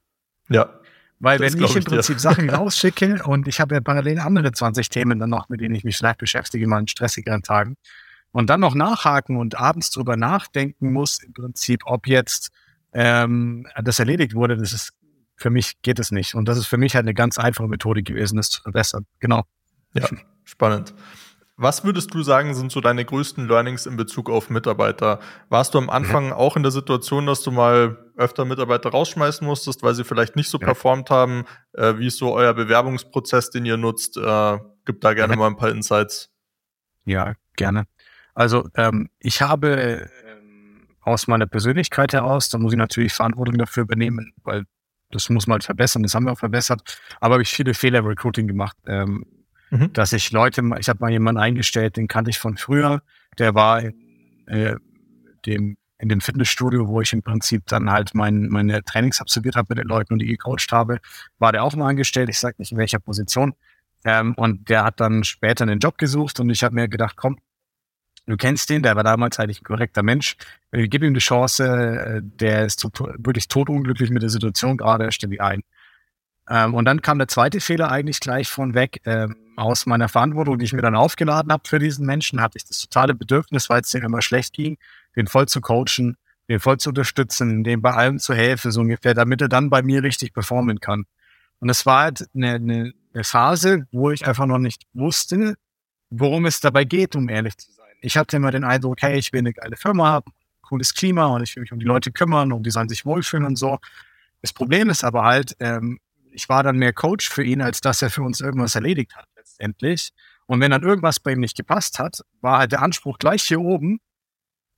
Ja. 0.48 0.77
Weil 1.20 1.40
wenn 1.40 1.62
ich 1.62 1.76
im 1.76 1.84
Prinzip 1.84 2.16
dir. 2.16 2.20
Sachen 2.20 2.48
rausschicke 2.50 3.22
und 3.24 3.48
ich 3.48 3.60
habe 3.60 3.74
ja 3.74 3.80
parallel 3.80 4.20
andere 4.20 4.52
20 4.52 4.88
Themen 4.88 5.18
dann 5.18 5.30
noch, 5.30 5.48
mit 5.48 5.60
denen 5.60 5.74
ich 5.74 5.84
mich 5.84 5.96
vielleicht 5.96 6.18
beschäftige, 6.18 6.66
mal 6.66 6.80
in 6.80 6.88
stressigeren 6.88 7.42
Tagen, 7.42 7.76
und 8.30 8.50
dann 8.50 8.60
noch 8.60 8.74
nachhaken 8.74 9.36
und 9.36 9.58
abends 9.58 9.90
drüber 9.90 10.16
nachdenken 10.16 10.92
muss, 10.92 11.22
im 11.22 11.32
Prinzip, 11.32 11.82
ob 11.86 12.06
jetzt 12.06 12.50
ähm, 12.92 13.66
das 13.82 13.98
erledigt 13.98 14.34
wurde, 14.34 14.56
das 14.56 14.72
ist 14.72 14.92
für 15.38 15.50
mich 15.50 15.80
geht 15.82 15.98
es 15.98 16.10
nicht. 16.10 16.34
Und 16.34 16.48
das 16.48 16.58
ist 16.58 16.66
für 16.66 16.76
mich 16.76 16.94
halt 16.94 17.04
eine 17.04 17.14
ganz 17.14 17.38
einfache 17.38 17.68
Methode 17.68 18.02
gewesen, 18.02 18.36
das 18.36 18.50
zu 18.50 18.60
verbessern. 18.60 19.06
Genau. 19.20 19.44
Ja. 19.94 20.08
Spannend. 20.44 20.94
Was 21.60 21.82
würdest 21.82 22.14
du 22.14 22.22
sagen, 22.22 22.54
sind 22.54 22.70
so 22.70 22.80
deine 22.80 23.04
größten 23.04 23.48
Learnings 23.48 23.84
in 23.86 23.96
Bezug 23.96 24.30
auf 24.30 24.48
Mitarbeiter? 24.48 25.18
Warst 25.48 25.74
du 25.74 25.78
am 25.78 25.90
Anfang 25.90 26.26
mhm. 26.26 26.32
auch 26.32 26.56
in 26.56 26.62
der 26.62 26.70
Situation, 26.70 27.26
dass 27.26 27.42
du 27.42 27.50
mal 27.50 27.98
öfter 28.16 28.44
Mitarbeiter 28.44 28.90
rausschmeißen 28.90 29.44
musstest, 29.44 29.82
weil 29.82 29.92
sie 29.96 30.04
vielleicht 30.04 30.36
nicht 30.36 30.48
so 30.48 30.60
ja. 30.60 30.66
performt 30.66 31.10
haben? 31.10 31.46
Äh, 31.72 31.98
wie 31.98 32.06
ist 32.06 32.18
so 32.18 32.32
euer 32.32 32.54
Bewerbungsprozess, 32.54 33.50
den 33.50 33.66
ihr 33.66 33.76
nutzt? 33.76 34.16
Äh, 34.16 34.58
gib 34.84 35.00
da 35.00 35.14
gerne 35.14 35.32
ja. 35.32 35.38
mal 35.38 35.48
ein 35.48 35.56
paar 35.56 35.70
Insights. 35.70 36.30
Ja, 37.04 37.34
gerne. 37.56 37.86
Also 38.34 38.68
ähm, 38.76 39.08
ich 39.18 39.42
habe 39.42 40.08
ähm, 40.24 40.86
aus 41.00 41.26
meiner 41.26 41.46
Persönlichkeit 41.46 42.12
heraus, 42.12 42.50
da 42.50 42.58
muss 42.58 42.72
ich 42.72 42.78
natürlich 42.78 43.14
Verantwortung 43.14 43.58
dafür 43.58 43.82
übernehmen, 43.82 44.32
weil 44.44 44.64
das 45.10 45.28
muss 45.28 45.48
man 45.48 45.54
halt 45.54 45.64
verbessern, 45.64 46.04
das 46.04 46.14
haben 46.14 46.26
wir 46.26 46.32
auch 46.32 46.38
verbessert, 46.38 47.00
aber 47.18 47.34
habe 47.34 47.42
ich 47.42 47.50
viele 47.50 47.74
Fehler 47.74 47.98
im 47.98 48.06
Recruiting 48.06 48.46
gemacht. 48.46 48.76
Ähm, 48.86 49.24
mhm. 49.70 49.92
dass 49.92 50.12
ich 50.12 50.30
Leute, 50.32 50.62
ich 50.78 50.88
habe 50.88 51.00
mal 51.00 51.10
jemanden 51.10 51.40
eingestellt, 51.40 51.96
den 51.96 52.08
kannte 52.08 52.30
ich 52.30 52.38
von 52.38 52.56
früher, 52.56 53.02
der 53.38 53.54
war 53.54 53.80
in, 53.80 53.94
äh, 54.46 54.76
dem, 55.46 55.76
in 55.98 56.08
dem 56.08 56.20
Fitnessstudio, 56.20 56.88
wo 56.88 57.00
ich 57.00 57.12
im 57.12 57.22
Prinzip 57.22 57.66
dann 57.66 57.90
halt 57.90 58.14
mein, 58.14 58.48
meine 58.48 58.82
Trainings 58.84 59.20
absolviert 59.20 59.56
habe 59.56 59.66
mit 59.70 59.78
den 59.78 59.88
Leuten 59.88 60.12
und 60.12 60.20
die 60.20 60.26
gecoacht 60.26 60.72
habe, 60.72 61.00
war 61.38 61.52
der 61.52 61.64
auch 61.64 61.74
mal 61.74 61.88
angestellt, 61.88 62.28
ich 62.28 62.38
sage 62.38 62.56
nicht 62.58 62.72
in 62.72 62.78
welcher 62.78 63.00
Position. 63.00 63.54
Ähm, 64.04 64.34
und 64.34 64.68
der 64.68 64.84
hat 64.84 65.00
dann 65.00 65.24
später 65.24 65.62
einen 65.62 65.80
Job 65.80 65.98
gesucht 65.98 66.38
und 66.38 66.50
ich 66.50 66.62
habe 66.62 66.74
mir 66.74 66.88
gedacht, 66.88 67.16
komm, 67.16 67.38
du 68.26 68.36
kennst 68.36 68.70
den, 68.70 68.82
der 68.82 68.94
war 68.94 69.02
damals 69.02 69.38
eigentlich 69.40 69.60
ein 69.60 69.64
korrekter 69.64 70.04
Mensch. 70.04 70.36
Gib 70.70 71.02
ihm 71.02 71.14
die 71.14 71.20
Chance, 71.20 71.64
äh, 71.64 72.20
der 72.22 72.66
ist 72.66 72.84
wirklich 72.84 73.48
totunglücklich 73.48 74.10
mit 74.10 74.22
der 74.22 74.30
Situation 74.30 74.76
gerade, 74.76 75.10
stell 75.10 75.30
dich 75.30 75.40
ein. 75.40 75.62
Ähm, 76.48 76.74
und 76.74 76.84
dann 76.84 77.02
kam 77.02 77.18
der 77.18 77.28
zweite 77.28 77.60
Fehler 77.60 77.90
eigentlich 77.90 78.20
gleich 78.20 78.48
von 78.48 78.74
weg. 78.74 79.00
Ähm, 79.04 79.36
aus 79.56 79.86
meiner 79.86 80.08
Verantwortung, 80.08 80.58
die 80.58 80.66
ich 80.66 80.72
mir 80.72 80.82
dann 80.82 80.94
aufgeladen 80.94 81.50
habe 81.50 81.66
für 81.66 81.80
diesen 81.80 82.06
Menschen, 82.06 82.40
hatte 82.40 82.58
ich 82.58 82.64
das 82.64 82.78
totale 82.78 83.14
Bedürfnis, 83.14 83.68
weil 83.68 83.80
es 83.80 83.90
dem 83.90 84.04
immer 84.04 84.22
schlecht 84.22 84.54
ging, 84.54 84.78
den 85.16 85.26
voll 85.26 85.46
zu 85.46 85.60
coachen, 85.60 86.16
den 86.48 86.60
voll 86.60 86.78
zu 86.78 86.90
unterstützen, 86.90 87.64
dem 87.64 87.82
bei 87.82 87.92
allem 87.92 88.20
zu 88.20 88.34
helfen, 88.34 88.70
so 88.70 88.80
ungefähr, 88.80 89.14
damit 89.14 89.40
er 89.40 89.48
dann 89.48 89.68
bei 89.68 89.82
mir 89.82 90.04
richtig 90.04 90.32
performen 90.32 90.78
kann. 90.78 91.06
Und 91.58 91.70
es 91.70 91.84
war 91.86 92.02
halt 92.02 92.28
eine, 92.34 92.54
eine, 92.54 92.92
eine 93.12 93.24
Phase, 93.24 93.86
wo 93.90 94.12
ich 94.12 94.28
einfach 94.28 94.46
noch 94.46 94.58
nicht 94.58 94.84
wusste, 94.92 95.56
worum 96.08 96.46
es 96.46 96.60
dabei 96.60 96.84
geht, 96.84 97.16
um 97.16 97.28
ehrlich 97.28 97.56
zu 97.58 97.72
sein. 97.72 97.86
Ich 98.00 98.16
hatte 98.16 98.36
immer 98.36 98.52
den 98.52 98.62
Eindruck, 98.62 98.98
hey, 99.00 99.18
ich 99.18 99.32
will 99.32 99.40
eine 99.40 99.52
geile 99.52 99.76
Firma 99.76 100.06
haben, 100.06 100.32
cooles 100.62 100.94
Klima 100.94 101.26
und 101.26 101.42
ich 101.42 101.56
will 101.56 101.62
mich 101.62 101.72
um 101.72 101.80
die 101.80 101.86
Leute 101.86 102.12
kümmern 102.12 102.52
und 102.52 102.64
die 102.64 102.70
sollen 102.70 102.88
sich 102.88 103.04
wohlfühlen 103.04 103.44
und 103.44 103.56
so. 103.56 103.78
Das 104.40 104.52
Problem 104.52 104.88
ist 104.88 105.02
aber 105.02 105.24
halt, 105.24 105.56
ähm, 105.58 105.98
ich 106.38 106.48
war 106.48 106.62
dann 106.62 106.76
mehr 106.76 106.92
Coach 106.92 107.28
für 107.28 107.42
ihn, 107.42 107.60
als 107.60 107.80
dass 107.80 108.00
er 108.00 108.10
für 108.10 108.22
uns 108.22 108.40
irgendwas 108.40 108.76
erledigt 108.76 109.16
hat 109.16 109.26
letztendlich. 109.36 110.10
Und 110.46 110.60
wenn 110.60 110.70
dann 110.70 110.84
irgendwas 110.84 111.18
bei 111.18 111.32
ihm 111.32 111.40
nicht 111.40 111.56
gepasst 111.56 111.98
hat, 111.98 112.20
war 112.40 112.58
halt 112.58 112.70
der 112.70 112.80
Anspruch 112.80 113.18
gleich 113.18 113.42
hier 113.42 113.60
oben. 113.60 113.98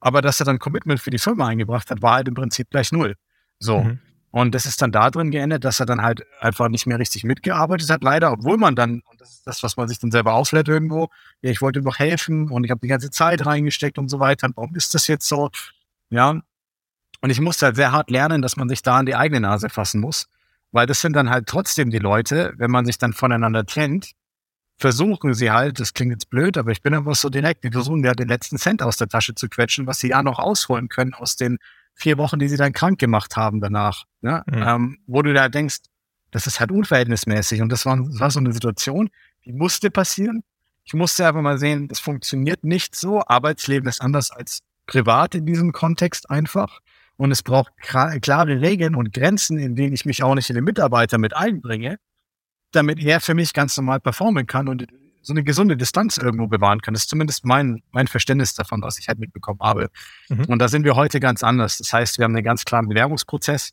Aber 0.01 0.23
dass 0.23 0.41
er 0.41 0.47
dann 0.47 0.59
Commitment 0.59 1.01
für 1.01 1.11
die 1.11 1.19
Firma 1.19 1.49
eingebracht 1.49 1.91
hat, 1.91 2.01
war 2.01 2.15
halt 2.15 2.29
im 2.29 2.35
Prinzip 2.35 2.71
gleich 2.71 2.93
null. 2.93 3.15
So. 3.59 3.83
Mhm. 3.83 4.01
Und 4.31 4.55
das 4.55 4.65
ist 4.65 4.81
dann 4.81 4.91
da 4.91 5.11
drin 5.11 5.31
geendet, 5.31 5.65
dass 5.65 5.81
er 5.81 5.87
dann 5.87 6.01
halt 6.01 6.25
einfach 6.41 6.69
nicht 6.69 6.87
mehr 6.87 6.99
richtig 6.99 7.25
mitgearbeitet 7.25 7.91
hat, 7.91 8.03
leider, 8.03 8.33
obwohl 8.33 8.57
man 8.57 8.75
dann, 8.75 9.03
und 9.11 9.21
das 9.21 9.31
ist 9.33 9.47
das, 9.47 9.63
was 9.63 9.77
man 9.77 9.87
sich 9.87 9.99
dann 9.99 10.11
selber 10.11 10.33
auflädt 10.33 10.69
irgendwo, 10.69 11.11
ja, 11.43 11.51
ich 11.51 11.61
wollte 11.61 11.81
ihm 11.81 11.85
doch 11.85 11.99
helfen 11.99 12.51
und 12.51 12.65
ich 12.65 12.71
habe 12.71 12.81
die 12.81 12.89
ganze 12.89 13.11
Zeit 13.11 13.45
reingesteckt 13.45 13.99
und 13.99 14.09
so 14.09 14.19
weiter. 14.19 14.49
Warum 14.55 14.75
ist 14.77 14.95
das 14.95 15.09
jetzt 15.09 15.29
so? 15.29 15.51
Ja. 16.09 16.41
Und 17.21 17.31
ich 17.31 17.41
musste 17.41 17.67
halt 17.67 17.77
sehr 17.77 17.93
hart 17.93 18.11
lernen, 18.11 18.41
dass 18.41 18.57
man 18.57 18.69
sich 18.69 18.81
da 18.81 18.97
an 18.97 19.07
die 19.07 19.15
eigene 19.15 19.41
Nase 19.41 19.69
fassen 19.69 20.01
muss. 20.01 20.27
Weil 20.73 20.87
das 20.87 21.01
sind 21.01 21.15
dann 21.15 21.31
halt 21.31 21.47
trotzdem 21.47 21.91
die 21.91 21.99
Leute, 21.99 22.53
wenn 22.57 22.71
man 22.71 22.87
sich 22.87 22.99
dann 22.99 23.13
voneinander 23.13 23.67
trennt, 23.67 24.13
versuchen 24.79 25.35
sie 25.35 25.51
halt, 25.51 25.79
das 25.79 25.93
klingt 25.93 26.13
jetzt 26.13 26.31
blöd, 26.31 26.57
aber 26.57 26.71
ich 26.71 26.83
bin 26.83 26.95
einfach 26.95 27.15
so 27.15 27.29
direkt, 27.29 27.65
die 27.65 27.71
versuchen 27.71 28.03
ja 28.03 28.15
den 28.15 28.29
letzten 28.29 28.57
Cent 28.57 28.83
aus 28.83 28.97
der 28.97 29.09
Tasche 29.09 29.35
zu 29.35 29.49
quetschen, 29.49 29.87
was 29.87 29.99
sie 29.99 30.09
ja 30.09 30.23
noch 30.23 30.39
ausholen 30.39 30.89
können 30.89 31.13
aus 31.13 31.37
den 31.37 31.59
vier 31.95 32.17
Wochen, 32.17 32.39
die 32.39 32.49
sie 32.49 32.57
dann 32.57 32.73
krank 32.73 32.99
gemacht 32.99 33.37
haben 33.37 33.61
danach. 33.61 34.05
Ne? 34.23 34.43
Mhm. 34.47 34.63
Ähm, 34.67 34.99
wo 35.07 35.21
du 35.23 35.35
da 35.35 35.49
denkst, 35.49 35.81
das 36.31 36.47
ist 36.47 36.61
halt 36.61 36.71
unverhältnismäßig. 36.71 37.61
Und 37.61 37.71
das 37.71 37.85
war, 37.85 37.97
das 37.97 38.21
war 38.21 38.31
so 38.31 38.41
eine 38.41 38.53
Situation, 38.53 39.11
die 39.45 39.53
musste 39.53 39.91
passieren. 39.91 40.43
Ich 40.85 40.95
musste 40.95 41.27
einfach 41.27 41.43
mal 41.43 41.59
sehen, 41.59 41.89
das 41.89 42.01
funktioniert 42.01 42.65
nicht 42.65 42.97
so. 42.97 43.23
Arbeitsleben 43.27 43.89
ist 43.89 44.01
anders 44.01 44.31
als 44.31 44.61
privat 44.87 45.35
in 45.35 45.45
diesem 45.45 45.73
Kontext 45.73 46.31
einfach. 46.31 46.81
Und 47.21 47.33
es 47.33 47.43
braucht 47.43 47.71
klare 47.77 48.63
Regeln 48.63 48.95
und 48.95 49.13
Grenzen, 49.13 49.59
in 49.59 49.77
denen 49.77 49.93
ich 49.93 50.07
mich 50.07 50.23
auch 50.23 50.35
nicht 50.35 50.49
in 50.49 50.55
den 50.55 50.65
Mitarbeiter 50.65 51.19
mit 51.19 51.37
einbringe, 51.37 51.99
damit 52.73 52.99
er 52.99 53.21
für 53.21 53.35
mich 53.35 53.53
ganz 53.53 53.77
normal 53.77 54.01
performen 54.01 54.47
kann 54.47 54.69
und 54.69 54.87
so 55.21 55.35
eine 55.35 55.45
gesunde 55.45 55.77
Distanz 55.77 56.17
irgendwo 56.17 56.47
bewahren 56.47 56.81
kann. 56.81 56.95
Das 56.95 57.03
ist 57.03 57.11
zumindest 57.11 57.45
mein, 57.45 57.83
mein 57.91 58.07
Verständnis 58.07 58.55
davon, 58.55 58.81
was 58.81 58.99
ich 58.99 59.07
halt 59.07 59.19
mitbekommen 59.19 59.61
habe. 59.61 59.91
Mhm. 60.31 60.47
Und 60.47 60.61
da 60.61 60.69
sind 60.69 60.85
wir 60.85 60.97
heute 60.97 61.21
ganz 61.21 61.45
anders. 61.45 61.77
Das 61.77 61.93
heißt, 61.93 62.17
wir 62.17 62.25
haben 62.25 62.35
einen 62.35 62.43
ganz 62.43 62.65
klaren 62.65 62.89
Bewerbungsprozess. 62.89 63.73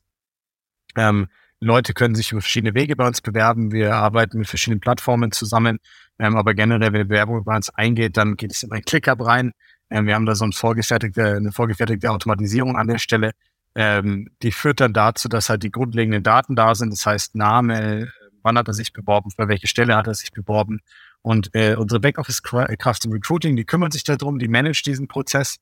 Ähm, 0.98 1.30
Leute 1.62 1.94
können 1.94 2.16
sich 2.16 2.34
über 2.34 2.42
verschiedene 2.42 2.74
Wege 2.74 2.98
bei 2.98 3.08
uns 3.08 3.22
bewerben. 3.22 3.72
Wir 3.72 3.96
arbeiten 3.96 4.40
mit 4.40 4.50
verschiedenen 4.50 4.82
Plattformen 4.82 5.32
zusammen. 5.32 5.80
Ähm, 6.20 6.36
aber 6.36 6.54
generell, 6.54 6.92
wenn 6.92 6.96
eine 6.96 7.06
Bewerbung 7.06 7.46
bei 7.46 7.56
uns 7.56 7.70
eingeht, 7.70 8.18
dann 8.18 8.36
geht 8.36 8.52
es 8.52 8.64
in 8.64 8.74
ein 8.74 8.82
ClickUp 8.82 9.26
rein. 9.26 9.54
Ähm, 9.90 10.08
wir 10.08 10.16
haben 10.16 10.26
da 10.26 10.36
so 10.36 10.46
ein 10.46 10.54
vorgefertigte, 10.54 11.36
eine 11.36 11.52
vorgefertigte 11.52 12.12
Automatisierung 12.12 12.78
an 12.78 12.88
der 12.88 12.98
Stelle. 12.98 13.32
Ähm, 13.76 14.30
die 14.42 14.52
führt 14.52 14.80
dann 14.80 14.94
dazu, 14.94 15.30
dass 15.30 15.50
halt 15.50 15.64
die 15.64 15.72
grundlegenden 15.72 16.24
Daten 16.24 16.56
da 16.56 16.76
sind. 16.76 16.92
Das 16.92 17.06
heißt, 17.06 17.36
Name, 17.36 18.12
wann 18.42 18.58
hat 18.58 18.68
er 18.68 18.74
sich 18.74 18.94
beworben, 18.94 19.32
für 19.32 19.48
welche 19.48 19.68
Stelle 19.68 19.96
hat 19.96 20.08
er 20.08 20.16
sich 20.16 20.32
beworben, 20.32 20.82
und 21.22 21.50
äh, 21.54 21.76
unsere 21.76 22.00
Backoffice-Kraft 22.00 23.04
im 23.04 23.12
Recruiting, 23.12 23.58
die 23.58 23.66
kümmert 23.66 23.92
sich 23.92 24.06
darum, 24.06 24.40
die 24.40 24.48
managt 24.48 24.86
diesen 24.86 25.10
Prozess. 25.10 25.58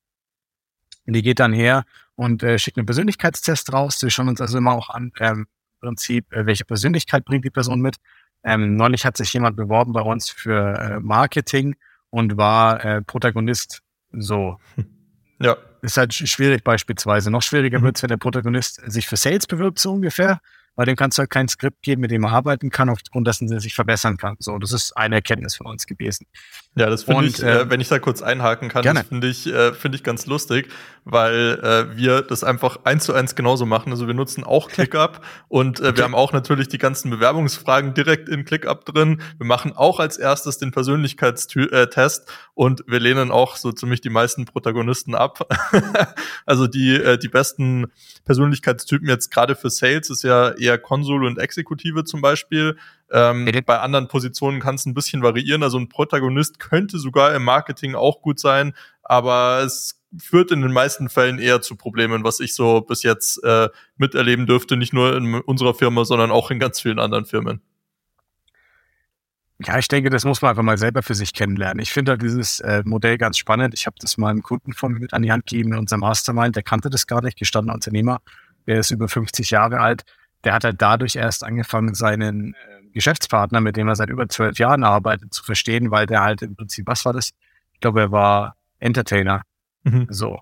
Die 1.08 1.24
geht 1.24 1.40
dann 1.40 1.54
her 1.54 1.86
und 2.16 2.44
äh, 2.44 2.60
schickt 2.60 2.78
einen 2.78 2.86
Persönlichkeitstest 2.86 3.74
raus. 3.74 4.00
Wir 4.02 4.12
schauen 4.12 4.30
uns 4.30 4.42
also 4.42 4.60
immer 4.60 4.74
auch 4.74 4.92
an, 4.92 5.12
ähm, 5.20 5.48
im 5.82 5.88
Prinzip, 5.88 6.32
äh, 6.34 6.46
welche 6.46 6.66
Persönlichkeit 6.66 7.26
bringt 7.26 7.46
die 7.46 7.50
Person 7.50 7.82
mit. 7.82 7.96
Ähm, 8.44 8.76
neulich 8.76 9.06
hat 9.06 9.18
sich 9.18 9.34
jemand 9.34 9.56
beworben 9.56 9.92
bei 9.92 10.02
uns 10.02 10.30
für 10.30 10.78
äh, 10.78 11.00
Marketing 11.00 11.76
und 12.12 12.38
war 12.38 12.86
äh, 12.86 13.02
Protagonist. 13.02 13.82
So. 14.18 14.58
Ja. 15.38 15.58
Ist 15.82 15.98
halt 15.98 16.14
schwierig 16.14 16.64
beispielsweise. 16.64 17.30
Noch 17.30 17.42
schwieriger 17.42 17.80
mhm. 17.80 17.84
wird 17.84 17.98
es, 17.98 18.04
wenn 18.04 18.08
der 18.08 18.16
Protagonist 18.16 18.82
sich 18.90 19.06
für 19.06 19.18
Sales 19.18 19.46
bewirbt, 19.48 19.80
so 19.80 19.92
ungefähr 19.92 20.40
weil 20.76 20.86
dem 20.86 20.96
kannst 20.96 21.18
du 21.18 21.22
halt 21.22 21.30
kein 21.30 21.48
Skript 21.48 21.82
geben, 21.84 22.02
mit 22.02 22.12
dem 22.12 22.24
er 22.24 22.32
arbeiten 22.32 22.70
kann, 22.70 22.90
aufgrund 22.90 23.28
dessen 23.28 23.52
er 23.52 23.60
sich 23.60 23.74
verbessern 23.76 24.18
kann. 24.18 24.36
So, 24.40 24.58
das 24.58 24.72
ist 24.72 24.96
eine 24.98 25.16
Erkenntnis 25.16 25.56
von 25.56 25.68
uns 25.68 25.86
gewesen. 25.88 26.28
Ja, 26.76 26.90
das 26.90 27.04
finde 27.04 27.26
ich, 27.26 27.42
äh, 27.42 27.62
äh, 27.62 27.70
wenn 27.70 27.80
ich 27.80 27.88
da 27.88 28.00
kurz 28.00 28.22
einhaken 28.22 28.68
kann, 28.70 28.84
gerne. 28.84 29.00
das 29.00 29.08
finde 29.08 29.28
ich, 29.28 29.48
äh, 29.48 29.74
finde 29.74 29.98
ich 29.98 30.04
ganz 30.04 30.26
lustig, 30.26 30.70
weil 31.06 31.60
äh, 31.64 31.96
wir 31.96 32.22
das 32.22 32.44
einfach 32.44 32.80
eins 32.84 33.06
zu 33.06 33.14
eins 33.14 33.36
genauso 33.36 33.66
machen. 33.66 33.92
Also 33.92 34.08
wir 34.08 34.14
nutzen 34.14 34.44
auch 34.44 34.70
ClickUp 34.70 35.22
und 35.48 35.80
äh, 35.80 35.84
okay. 35.84 35.98
wir 35.98 36.04
haben 36.04 36.16
auch 36.16 36.34
natürlich 36.34 36.68
die 36.68 36.78
ganzen 36.78 37.10
Bewerbungsfragen 37.10 37.94
direkt 37.94 38.28
in 38.28 38.44
ClickUp 38.44 38.86
drin. 38.86 39.22
Wir 39.38 39.46
machen 39.46 39.72
auch 39.74 40.00
als 40.00 40.18
erstes 40.18 40.58
den 40.58 40.72
Persönlichkeitstest 40.72 42.30
und 42.54 42.84
wir 42.88 43.00
lehnen 43.00 43.32
auch 43.32 43.56
so 43.56 43.72
ziemlich 43.72 44.02
die 44.02 44.10
meisten 44.10 44.46
Protagonisten 44.46 45.16
ab. 45.16 45.48
also 46.46 46.68
die, 46.68 46.96
äh, 46.96 47.18
die 47.18 47.30
besten 47.30 47.88
Persönlichkeitstypen 48.26 49.08
jetzt 49.08 49.32
gerade 49.32 49.56
für 49.56 49.70
Sales 49.70 50.10
ist 50.10 50.24
ja 50.24 50.54
eher 50.66 50.78
Konsul 50.78 51.26
und 51.26 51.38
Exekutive 51.38 52.04
zum 52.04 52.22
Beispiel. 52.22 52.78
Ähm, 53.12 53.50
bei 53.66 53.80
anderen 53.80 54.08
Positionen 54.08 54.60
kann 54.60 54.76
es 54.76 54.86
ein 54.86 54.94
bisschen 54.94 55.22
variieren. 55.22 55.64
Also 55.64 55.78
ein 55.78 55.90
Protagonist 55.90 56.60
könnte 56.60 57.00
sogar 57.00 57.36
im 57.36 57.44
Marketing 57.44 57.96
auch 57.96 58.22
gut 58.22 58.40
sein, 58.40 58.74
aber 59.04 59.62
es 59.64 60.02
führt 60.18 60.52
in 60.52 60.62
den 60.62 60.72
meisten 60.72 61.10
Fällen 61.10 61.40
eher 61.40 61.62
zu 61.62 61.76
Problemen, 61.76 62.24
was 62.24 62.40
ich 62.40 62.56
so 62.56 62.82
bis 62.82 63.04
jetzt 63.04 63.44
äh, 63.44 63.70
miterleben 63.98 64.46
dürfte, 64.46 64.78
nicht 64.78 64.94
nur 64.94 65.16
in 65.16 65.36
unserer 65.36 65.74
Firma, 65.74 66.06
sondern 66.06 66.32
auch 66.32 66.52
in 66.52 66.60
ganz 66.60 66.82
vielen 66.82 67.00
anderen 67.00 67.26
Firmen. 67.26 67.62
Ja, 69.60 69.78
ich 69.80 69.88
denke, 69.88 70.10
das 70.10 70.26
muss 70.26 70.42
man 70.42 70.50
einfach 70.50 70.64
mal 70.64 70.78
selber 70.78 71.02
für 71.02 71.16
sich 71.16 71.34
kennenlernen. 71.34 71.80
Ich 71.80 71.94
finde 71.94 72.12
halt 72.12 72.22
dieses 72.22 72.60
äh, 72.60 72.84
Modell 72.86 73.18
ganz 73.18 73.38
spannend. 73.38 73.74
Ich 73.74 73.86
habe 73.86 73.96
das 74.00 74.18
mal 74.18 74.30
einem 74.30 74.44
Kunden 74.44 74.74
von 74.74 74.92
mir 74.92 75.00
mit 75.00 75.14
an 75.14 75.22
die 75.22 75.32
Hand 75.32 75.46
gegeben 75.46 75.72
in 75.72 75.80
unserem 75.80 76.02
Mastermind. 76.02 76.58
Der 76.58 76.64
kannte 76.64 76.90
das 76.90 77.08
gar 77.08 77.22
nicht, 77.22 77.40
gestandener 77.40 77.74
Unternehmer. 77.74 78.20
Der 78.68 78.80
ist 78.80 78.92
über 78.92 79.08
50 79.08 79.52
Jahre 79.52 79.80
alt. 79.80 80.04
Der 80.46 80.54
hat 80.54 80.64
halt 80.64 80.82
dadurch 80.82 81.16
erst 81.16 81.44
angefangen, 81.44 81.96
seinen 81.96 82.54
äh, 82.54 82.58
Geschäftspartner, 82.94 83.60
mit 83.60 83.76
dem 83.76 83.88
er 83.88 83.96
seit 83.96 84.10
über 84.10 84.30
zwölf 84.30 84.58
Jahren 84.58 84.84
arbeitet, 84.84 85.34
zu 85.34 85.44
verstehen, 85.44 85.92
weil 85.92 86.06
der 86.06 86.22
halt 86.22 86.42
im 86.42 86.56
Prinzip, 86.56 86.88
was 86.88 87.04
war 87.04 87.14
das? 87.14 87.32
Ich 87.74 87.80
glaube, 87.82 88.00
er 88.00 88.12
war 88.12 88.56
Entertainer. 88.80 89.42
Mhm. 89.84 90.08
So. 90.10 90.40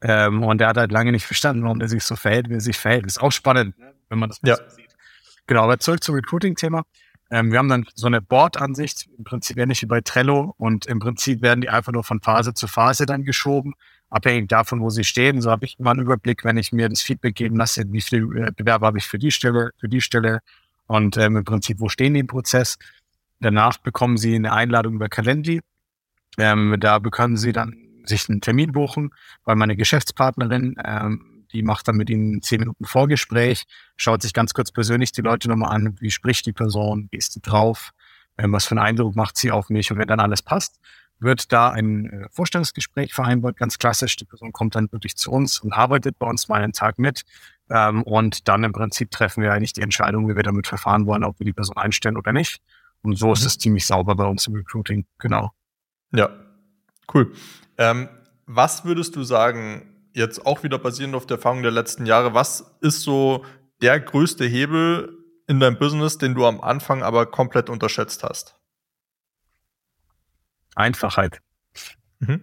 Ähm, 0.00 0.44
und 0.44 0.60
er 0.60 0.68
hat 0.68 0.76
halt 0.76 0.92
lange 0.92 1.10
nicht 1.10 1.26
verstanden, 1.26 1.64
warum 1.64 1.80
er 1.80 1.88
sich 1.88 2.04
so 2.04 2.14
verhält, 2.14 2.48
wie 2.48 2.54
er 2.54 2.60
sich 2.60 2.78
verhält. 2.78 3.06
Ist 3.06 3.20
auch 3.20 3.32
spannend, 3.32 3.76
ne, 3.78 3.94
wenn 4.08 4.18
man 4.18 4.28
das 4.28 4.38
ja. 4.44 4.56
so 4.56 4.62
sieht. 4.76 4.94
Genau, 5.46 5.64
aber 5.64 5.78
zurück 5.78 6.04
zum 6.04 6.14
Recruiting-Thema. 6.14 6.84
Ähm, 7.30 7.50
wir 7.50 7.58
haben 7.58 7.68
dann 7.68 7.86
so 7.94 8.06
eine 8.06 8.22
Board-Ansicht, 8.22 9.08
im 9.18 9.24
Prinzip 9.24 9.58
ähnlich 9.58 9.82
wie 9.82 9.86
bei 9.86 10.00
Trello. 10.00 10.54
Und 10.56 10.86
im 10.86 10.98
Prinzip 10.98 11.42
werden 11.42 11.60
die 11.60 11.68
einfach 11.68 11.92
nur 11.92 12.04
von 12.04 12.20
Phase 12.20 12.54
zu 12.54 12.68
Phase 12.68 13.06
dann 13.06 13.24
geschoben, 13.24 13.74
abhängig 14.10 14.48
davon, 14.48 14.80
wo 14.80 14.90
sie 14.90 15.04
stehen. 15.04 15.40
So 15.40 15.50
habe 15.50 15.64
ich 15.66 15.78
immer 15.78 15.90
einen 15.90 16.00
Überblick, 16.00 16.44
wenn 16.44 16.56
ich 16.56 16.72
mir 16.72 16.88
das 16.88 17.02
Feedback 17.02 17.34
geben 17.34 17.56
lasse, 17.56 17.84
wie 17.92 18.00
viele 18.00 18.46
äh, 18.46 18.52
Bewerber 18.56 18.86
habe 18.88 18.98
ich 18.98 19.06
für 19.06 19.18
die 19.18 19.30
Stelle, 19.30 19.72
für 19.78 19.88
die 19.88 20.00
Stelle 20.00 20.40
und 20.86 21.16
ähm, 21.16 21.36
im 21.36 21.44
Prinzip, 21.44 21.80
wo 21.80 21.88
stehen 21.88 22.14
die 22.14 22.20
im 22.20 22.26
Prozess. 22.26 22.78
Danach 23.40 23.78
bekommen 23.78 24.16
sie 24.16 24.34
eine 24.34 24.52
Einladung 24.52 24.94
über 24.94 25.08
Calendly 25.08 25.60
Ähm, 26.38 26.76
da 26.80 26.98
bekommen 26.98 27.36
Sie 27.36 27.52
dann 27.52 27.74
sich 28.04 28.28
einen 28.28 28.40
Termin 28.40 28.72
buchen, 28.72 29.10
weil 29.44 29.56
meine 29.56 29.76
Geschäftspartnerin, 29.76 30.76
ähm, 30.84 31.44
die 31.52 31.62
macht 31.62 31.88
dann 31.88 31.96
mit 31.96 32.10
Ihnen 32.10 32.42
zehn 32.42 32.60
Minuten 32.60 32.84
Vorgespräch, 32.84 33.64
schaut 33.96 34.22
sich 34.22 34.32
ganz 34.32 34.54
kurz 34.54 34.72
persönlich 34.72 35.12
die 35.12 35.22
Leute 35.22 35.48
nochmal 35.48 35.74
an, 35.74 35.96
wie 36.00 36.10
spricht 36.10 36.46
die 36.46 36.52
Person, 36.52 37.08
wie 37.10 37.18
ist 37.18 37.36
die 37.36 37.42
drauf, 37.42 37.92
ähm, 38.38 38.52
was 38.52 38.66
für 38.66 38.72
einen 38.72 38.86
Eindruck 38.86 39.16
macht 39.16 39.36
sie 39.36 39.50
auf 39.50 39.68
mich 39.70 39.90
und 39.90 39.98
wenn 39.98 40.08
dann 40.08 40.20
alles 40.20 40.42
passt, 40.42 40.80
wird 41.20 41.52
da 41.52 41.70
ein 41.70 42.10
äh, 42.10 42.28
Vorstellungsgespräch 42.30 43.12
vereinbart, 43.12 43.56
ganz 43.56 43.78
klassisch. 43.78 44.16
Die 44.16 44.24
Person 44.24 44.52
kommt 44.52 44.74
dann 44.74 44.90
wirklich 44.92 45.16
zu 45.16 45.30
uns 45.30 45.60
und 45.60 45.72
arbeitet 45.72 46.18
bei 46.18 46.26
uns 46.26 46.48
mal 46.48 46.62
einen 46.62 46.72
Tag 46.72 46.98
mit. 46.98 47.22
Ähm, 47.70 48.02
und 48.02 48.48
dann 48.48 48.64
im 48.64 48.72
Prinzip 48.72 49.10
treffen 49.10 49.42
wir 49.42 49.52
eigentlich 49.52 49.72
die 49.72 49.82
Entscheidung, 49.82 50.28
wie 50.28 50.36
wir 50.36 50.42
damit 50.42 50.66
verfahren 50.66 51.06
wollen, 51.06 51.24
ob 51.24 51.38
wir 51.38 51.44
die 51.44 51.52
Person 51.52 51.76
einstellen 51.76 52.16
oder 52.16 52.32
nicht. 52.32 52.60
Und 53.02 53.16
so 53.16 53.32
ist 53.32 53.42
mhm. 53.42 53.46
es 53.46 53.58
ziemlich 53.58 53.86
sauber 53.86 54.14
bei 54.14 54.24
uns 54.24 54.46
im 54.46 54.54
Recruiting. 54.54 55.06
Genau. 55.18 55.52
Ja, 56.12 56.30
cool. 57.14 57.32
Ähm, 57.76 58.08
was 58.46 58.84
würdest 58.84 59.14
du 59.16 59.22
sagen, 59.24 59.82
jetzt 60.14 60.46
auch 60.46 60.62
wieder 60.62 60.78
basierend 60.78 61.14
auf 61.14 61.26
der 61.26 61.36
Erfahrung 61.36 61.62
der 61.62 61.70
letzten 61.70 62.06
Jahre, 62.06 62.34
was 62.34 62.76
ist 62.80 63.02
so 63.02 63.44
der 63.82 64.00
größte 64.00 64.44
Hebel 64.44 65.16
in 65.46 65.60
deinem 65.60 65.78
Business, 65.78 66.18
den 66.18 66.34
du 66.34 66.46
am 66.46 66.60
Anfang 66.60 67.02
aber 67.02 67.26
komplett 67.26 67.70
unterschätzt 67.70 68.24
hast? 68.24 68.58
Einfachheit. 70.78 71.40
Mhm. 72.20 72.40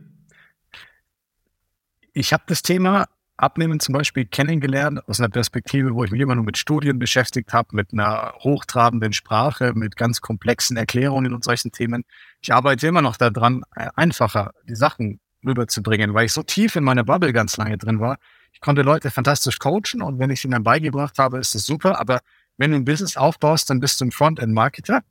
Ich 2.14 2.34
habe 2.34 2.44
das 2.48 2.62
Thema 2.62 3.08
Abnehmen 3.38 3.82
zum 3.82 3.94
Beispiel 3.94 4.26
kennengelernt 4.26 5.02
aus 5.10 5.20
einer 5.20 5.28
Perspektive, 5.28 5.94
wo 5.94 6.06
ich 6.06 6.12
mich 6.12 6.22
immer 6.22 6.36
nur 6.36 6.46
mit 6.46 6.58
Studien 6.58 7.00
beschäftigt 7.00 7.52
habe, 7.52 7.76
mit 7.76 7.92
einer 7.92 8.34
hochtrabenden 8.40 9.12
Sprache, 9.12 9.74
mit 9.74 9.98
ganz 9.98 10.22
komplexen 10.22 10.78
Erklärungen 10.78 11.34
und 11.34 11.44
solchen 11.44 11.72
Themen. 11.74 12.06
Ich 12.42 12.54
arbeite 12.54 12.88
immer 12.88 13.02
noch 13.02 13.18
daran, 13.18 13.64
äh, 13.76 13.90
einfacher 13.96 14.54
die 14.68 14.76
Sachen 14.76 15.20
rüberzubringen, 15.46 16.14
weil 16.14 16.26
ich 16.26 16.34
so 16.34 16.44
tief 16.44 16.78
in 16.78 16.86
meiner 16.86 17.04
Bubble 17.04 17.34
ganz 17.34 17.58
lange 17.58 17.78
drin 17.78 18.00
war. 18.00 18.18
Ich 18.54 18.62
konnte 18.62 18.84
Leute 18.84 19.12
fantastisch 19.12 19.60
coachen 19.60 20.02
und 20.02 20.18
wenn 20.18 20.30
ich 20.30 20.46
ihnen 20.46 20.52
dann 20.52 20.64
beigebracht 20.64 21.20
habe, 21.20 21.40
ist 21.40 21.54
das 21.56 21.66
super. 21.66 22.00
Aber 22.00 22.22
wenn 22.58 22.72
du 22.72 22.78
ein 22.78 22.86
Business 22.86 23.18
aufbaust, 23.18 23.70
dann 23.70 23.82
bist 23.82 24.00
du 24.00 24.06
ein 24.06 24.12
Frontend-Marketer 24.12 25.02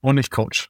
und 0.00 0.16
nicht 0.16 0.32
Coach 0.32 0.68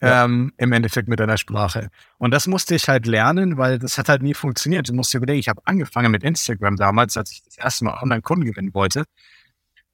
ja. 0.00 0.24
ähm, 0.24 0.52
im 0.56 0.72
Endeffekt 0.72 1.08
mit 1.08 1.20
deiner 1.20 1.36
Sprache. 1.36 1.90
Und 2.18 2.32
das 2.32 2.46
musste 2.46 2.74
ich 2.74 2.88
halt 2.88 3.06
lernen, 3.06 3.56
weil 3.56 3.78
das 3.78 3.98
hat 3.98 4.08
halt 4.08 4.22
nie 4.22 4.34
funktioniert. 4.34 4.88
Du 4.88 4.94
musst 4.94 5.12
dir 5.12 5.18
überlegen, 5.18 5.40
ich 5.40 5.48
habe 5.48 5.60
angefangen 5.64 6.10
mit 6.10 6.24
Instagram 6.24 6.76
damals, 6.76 7.16
als 7.16 7.32
ich 7.32 7.42
das 7.42 7.58
erste 7.58 7.84
Mal 7.84 7.98
Online-Kunden 8.02 8.44
gewinnen 8.44 8.74
wollte. 8.74 9.04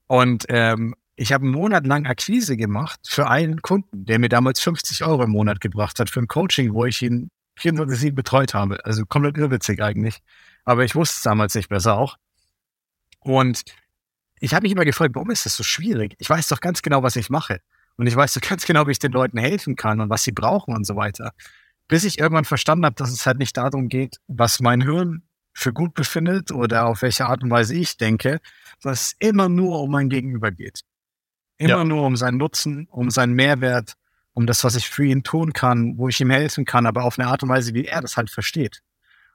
Und 0.07 0.47
ähm, 0.49 0.95
ich 1.17 1.33
habe 1.33 1.45
einen 1.45 1.53
Monat 1.53 1.87
lang 1.87 2.07
Akquise 2.07 2.57
gemacht 2.57 3.01
für 3.07 3.29
einen 3.29 3.63
Kunden, 3.63 4.05
der 4.05 4.19
mir 4.19 4.29
damals 4.29 4.61
50 4.61 5.05
Euro 5.05 5.25
im 5.25 5.31
Monat 5.31 5.61
gebracht 5.61 5.99
hat 5.99 6.11
für 6.11 6.21
ein 6.21 6.29
Coaching, 6.29 6.75
wo 6.75 6.85
ich 6.85 7.03
ihn 7.03 7.31
24 7.59 8.15
betreut 8.15 8.55
habe. 8.55 8.85
Also 8.85 9.07
komplett 9.07 9.39
irrwitzig 9.39 9.83
eigentlich. 9.83 10.19
Aber 10.65 10.85
ich 10.85 10.95
wusste 10.95 11.17
es 11.17 11.23
damals 11.23 11.55
nicht 11.55 11.69
besser 11.69 11.97
auch. 11.97 12.17
Und 13.21 13.63
ich 14.39 14.55
habe 14.55 14.65
mich 14.65 14.73
immer 14.73 14.85
gefragt, 14.85 15.15
warum 15.15 15.31
ist 15.31 15.47
das 15.47 15.57
so 15.57 15.63
schwierig? 15.63 16.15
Ich 16.19 16.29
weiß 16.29 16.49
doch 16.49 16.61
ganz 16.61 16.83
genau, 16.83 17.03
was 17.03 17.17
ich 17.17 17.31
mache. 17.31 17.61
Und 17.97 18.07
ich 18.07 18.17
weiß 18.17 18.35
so 18.35 18.41
ganz 18.41 18.67
genau, 18.67 18.87
wie 18.87 18.93
ich 18.93 18.99
den 18.99 19.13
Leuten 19.13 19.39
helfen 19.39 19.77
kann 19.77 20.01
und 20.01 20.11
was 20.11 20.23
sie 20.23 20.33
brauchen 20.33 20.75
und 20.75 20.87
so 20.87 20.97
weiter. 20.97 21.33
Bis 21.89 22.05
ich 22.05 22.19
irgendwann 22.19 22.45
verstanden 22.45 22.85
habe, 22.85 22.97
dass 22.97 23.11
es 23.11 23.27
halt 23.27 23.39
nicht 23.39 23.57
darum 23.57 23.89
geht, 23.89 24.19
was 24.27 24.61
mein 24.61 24.81
Hirn 24.81 25.23
für 25.53 25.73
gut 25.73 25.95
befindet 25.95 26.53
oder 26.53 26.87
auf 26.87 27.03
welche 27.03 27.27
Art 27.27 27.43
und 27.43 27.51
Weise 27.51 27.75
ich 27.75 27.97
denke, 27.97 28.41
sondern 28.81 28.95
es 28.95 29.15
immer 29.19 29.49
nur 29.49 29.81
um 29.81 29.91
mein 29.91 30.11
Gegenüber 30.11 30.51
geht. 30.51 30.83
Immer 31.59 31.71
ja. 31.71 31.85
nur 31.85 32.05
um 32.05 32.17
seinen 32.17 32.37
Nutzen, 32.37 32.87
um 32.91 33.11
seinen 33.11 33.33
Mehrwert, 33.33 33.95
um 34.35 34.47
das, 34.47 34.65
was 34.65 34.77
ich 34.77 34.91
für 34.91 35.07
ihn 35.07 35.23
tun 35.23 35.55
kann, 35.55 35.97
wo 35.97 36.09
ich 36.09 36.21
ihm 36.21 36.29
helfen 36.29 36.67
kann, 36.67 36.85
aber 36.85 37.05
auf 37.05 37.19
eine 37.19 37.29
Art 37.29 37.43
und 37.43 37.49
Weise, 37.49 37.73
wie 37.73 37.87
er 37.87 38.03
das 38.03 38.19
halt 38.19 38.29
versteht. 38.29 38.83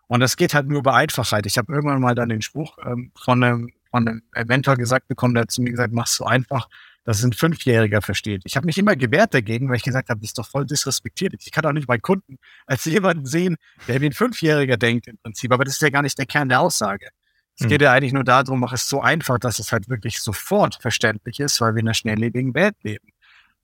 Und 0.06 0.20
das 0.20 0.38
geht 0.38 0.54
halt 0.54 0.68
nur 0.68 0.80
über 0.80 0.94
Einfachheit. 0.94 1.48
Ich 1.48 1.58
habe 1.58 1.74
irgendwann 1.74 2.02
mal 2.02 2.14
dann 2.14 2.30
den 2.30 2.44
Spruch 2.44 2.78
ähm, 2.86 3.12
von, 3.18 3.44
einem, 3.44 3.70
von 3.90 4.08
einem 4.08 4.22
Mentor 4.48 4.76
gesagt 4.76 5.08
bekommen, 5.08 5.34
der 5.34 5.44
hat 5.44 5.52
zu 5.52 5.64
mir 5.64 5.72
gesagt, 5.72 5.94
mach's 5.94 6.16
so 6.16 6.26
einfach, 6.26 6.68
dass 7.04 7.24
ein 7.24 7.34
Fünfjähriger 7.34 8.02
versteht. 8.02 8.44
Ich 8.46 8.56
habe 8.56 8.66
mich 8.66 8.78
immer 8.78 8.96
gewehrt 8.96 9.34
dagegen, 9.34 9.70
weil 9.70 9.78
ich 9.78 9.84
gesagt 9.84 10.10
habe, 10.10 10.20
das 10.20 10.30
ist 10.30 10.38
doch 10.38 10.48
voll 10.48 10.66
disrespektiert. 10.66 11.34
Ich 11.40 11.52
kann 11.52 11.66
auch 11.66 11.72
nicht 11.72 11.88
meinen 11.88 12.02
Kunden 12.02 12.38
als 12.66 12.86
jemanden 12.86 13.26
sehen, 13.26 13.58
der 13.88 14.02
wie 14.02 14.08
ein 14.08 14.14
Fünfjähriger 14.14 14.78
denkt 14.78 15.08
im 15.08 15.18
Prinzip. 15.18 15.52
Aber 15.52 15.64
das 15.64 15.76
ist 15.76 15.82
ja 15.82 15.90
gar 15.90 16.04
nicht 16.04 16.18
der 16.18 16.26
Kern 16.26 16.50
der 16.50 16.62
Aussage. 16.62 17.10
Es 17.58 17.66
mhm. 17.66 17.70
geht 17.70 17.82
ja 17.82 17.92
eigentlich 17.92 18.14
nur 18.14 18.24
darum, 18.24 18.60
mach 18.60 18.74
es 18.74 18.88
so 18.88 19.02
einfach, 19.02 19.40
dass 19.40 19.60
es 19.60 19.72
halt 19.72 19.90
wirklich 19.90 20.20
sofort 20.20 20.76
verständlich 20.82 21.40
ist, 21.40 21.60
weil 21.60 21.74
wir 21.74 21.82
in 21.82 21.88
einer 21.88 21.94
schnelllebigen 21.94 22.54
Welt 22.54 22.76
leben. 22.84 23.08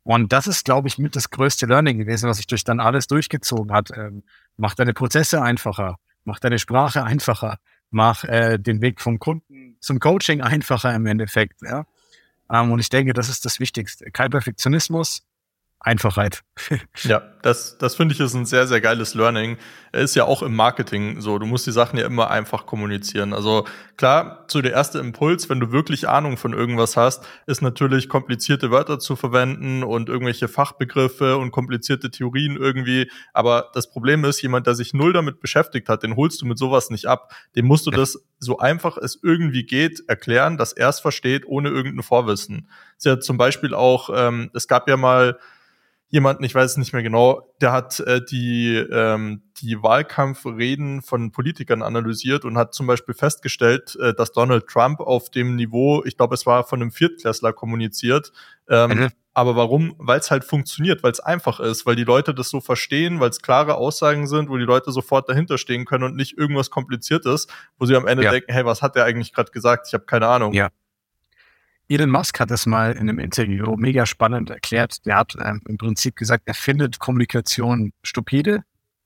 Und 0.04 0.32
das 0.32 0.48
ist, 0.48 0.64
glaube 0.64 0.88
ich, 0.88 0.98
mit 0.98 1.16
das 1.16 1.30
größte 1.30 1.66
Learning 1.66 1.98
gewesen, 1.98 2.30
was 2.30 2.38
sich 2.38 2.48
durch 2.48 2.64
dann 2.64 2.80
alles 2.80 3.08
durchgezogen 3.08 3.74
hat. 3.74 3.92
Ähm, 3.96 4.24
mach 4.56 4.74
deine 4.74 4.94
Prozesse 4.94 5.42
einfacher, 5.42 5.98
mach 6.24 6.40
deine 6.40 6.60
Sprache 6.60 7.04
einfacher, 7.04 7.58
mach 7.90 8.24
äh, 8.24 8.58
den 8.58 8.82
Weg 8.82 9.02
vom 9.02 9.20
Kunden 9.20 9.78
zum 9.82 10.00
Coaching 10.00 10.42
einfacher 10.42 10.96
im 10.96 11.06
Endeffekt. 11.06 11.62
Ja? 11.62 11.86
Ähm, 12.52 12.72
und 12.72 12.80
ich 12.80 12.90
denke, 12.90 13.14
das 13.14 13.30
ist 13.30 13.46
das 13.46 13.60
Wichtigste. 13.60 14.10
Kein 14.12 14.30
Perfektionismus, 14.30 15.24
Einfachheit. 15.80 16.42
ja, 17.04 17.22
das, 17.44 17.78
das 17.78 17.96
finde 17.96 18.14
ich 18.14 18.20
ist 18.20 18.34
ein 18.34 18.46
sehr, 18.46 18.68
sehr 18.68 18.82
geiles 18.82 19.14
Learning. 19.14 19.58
Ist 19.94 20.16
ja 20.16 20.26
auch 20.26 20.42
im 20.42 20.56
Marketing 20.56 21.22
so. 21.22 21.38
Du 21.38 21.46
musst 21.46 21.68
die 21.68 21.72
Sachen 21.72 21.98
ja 21.98 22.06
immer 22.06 22.32
einfach 22.32 22.66
kommunizieren. 22.66 23.32
Also 23.32 23.66
klar, 23.96 24.46
zu 24.48 24.62
der 24.62 24.74
erste 24.74 25.00
Impuls, 25.00 25.50
wenn 25.50 25.60
du 25.60 25.72
wirklich 25.72 26.10
Ahnung 26.10 26.38
von 26.38 26.54
irgendwas 26.54 26.98
hast, 26.98 27.26
ist 27.46 27.62
natürlich 27.62 28.10
komplizierte 28.10 28.72
Wörter 28.72 29.00
zu 29.00 29.16
verwenden 29.16 29.84
und 29.84 30.10
irgendwelche 30.10 30.48
Fachbegriffe 30.48 31.38
und 31.38 31.52
komplizierte 31.52 32.10
Theorien 32.10 32.58
irgendwie. 32.58 33.10
Aber 33.32 33.70
das 33.74 33.90
Problem 33.90 34.26
ist, 34.26 34.42
jemand, 34.42 34.66
der 34.68 34.76
sich 34.76 34.94
null 34.94 35.14
damit 35.14 35.40
beschäftigt 35.40 35.90
hat, 35.90 36.02
den 36.02 36.16
holst 36.16 36.42
du 36.42 36.48
mit 36.48 36.58
sowas 36.58 36.90
nicht 36.90 37.06
ab. 37.06 37.32
Dem 37.56 37.66
musst 37.66 37.86
du 37.86 37.92
das 37.92 38.20
so 38.40 38.58
einfach 38.58 38.98
es 38.98 39.20
irgendwie 39.24 39.64
geht 39.64 40.04
erklären, 40.08 40.58
dass 40.58 40.74
er 40.74 40.90
es 40.90 41.00
versteht, 41.00 41.46
ohne 41.46 41.70
irgendein 41.70 42.04
Vorwissen. 42.04 42.70
ist 42.98 43.06
ja 43.06 43.20
zum 43.20 43.38
Beispiel 43.38 43.74
auch, 43.74 44.10
ähm, 44.14 44.50
es 44.54 44.68
gab 44.68 44.90
ja 44.90 44.98
mal 44.98 45.38
jemanden, 46.10 46.44
ich 46.44 46.56
weiß 46.56 46.72
es 46.72 46.78
nicht 46.78 46.94
mehr 46.94 47.04
genau, 47.04 47.54
der 47.62 47.72
hat 47.74 48.00
äh, 48.00 48.24
die, 48.24 48.76
ähm, 48.76 49.44
die 49.62 49.82
Wahlkampfreden 49.82 51.02
von 51.02 51.32
Politikern 51.32 51.82
analysiert 51.82 52.46
und 52.46 52.58
hat 52.58 52.74
zum 52.74 52.88
Beispiel 52.88 53.14
festgestellt, 53.14 53.98
äh, 54.02 54.14
dass 54.14 54.32
Donald 54.32 54.68
Trump 54.68 55.02
auf 55.02 55.30
dem 55.30 55.56
Niveau, 55.56 56.04
ich 56.06 56.16
glaube, 56.16 56.36
es 56.36 56.46
war 56.46 56.64
von 56.64 56.82
einem 56.82 56.92
Viertklässler 56.92 57.52
kommuniziert. 57.52 58.32
Ähm, 58.70 58.90
mhm. 58.92 59.10
Aber 59.34 59.56
warum? 59.56 59.94
Weil 60.00 60.20
es 60.20 60.32
halt 60.32 60.46
funktioniert, 60.46 61.04
weil 61.04 61.12
es 61.12 61.20
einfach 61.20 61.60
ist, 61.60 61.86
weil 61.86 61.96
die 61.96 62.04
Leute 62.04 62.34
das 62.34 62.50
so 62.50 62.60
verstehen, 62.60 63.20
weil 63.20 63.30
es 63.30 63.42
klare 63.42 63.76
Aussagen 63.76 64.26
sind, 64.26 64.50
wo 64.50 64.58
die 64.58 64.64
Leute 64.64 64.92
sofort 64.92 65.30
dahinter 65.30 65.60
stehen 65.60 65.86
können 65.86 66.06
und 66.06 66.16
nicht 66.16 66.38
irgendwas 66.38 66.72
Kompliziertes, 66.72 67.46
wo 67.78 67.86
sie 67.86 67.96
am 67.96 68.08
Ende 68.08 68.24
ja. 68.24 68.32
denken, 68.32 68.52
hey, 68.52 68.66
was 68.66 68.82
hat 68.82 68.96
der 68.96 69.04
eigentlich 69.04 69.34
gerade 69.34 69.52
gesagt? 69.52 69.88
Ich 69.88 69.94
habe 69.94 70.06
keine 70.06 70.28
Ahnung. 70.28 70.54
Ja. 70.54 70.70
Elon 71.90 72.10
Musk 72.10 72.40
hat 72.40 72.52
das 72.52 72.66
mal 72.66 72.92
in 72.92 73.10
einem 73.10 73.20
Interview 73.20 73.76
mega 73.78 74.06
spannend 74.06 74.50
erklärt. 74.50 75.06
Der 75.06 75.16
hat 75.16 75.38
ähm, 75.42 75.62
im 75.68 75.78
Prinzip 75.78 76.18
gesagt, 76.18 76.44
er 76.46 76.54
findet 76.54 77.00
Kommunikation 77.00 77.94
stupide. 78.04 78.64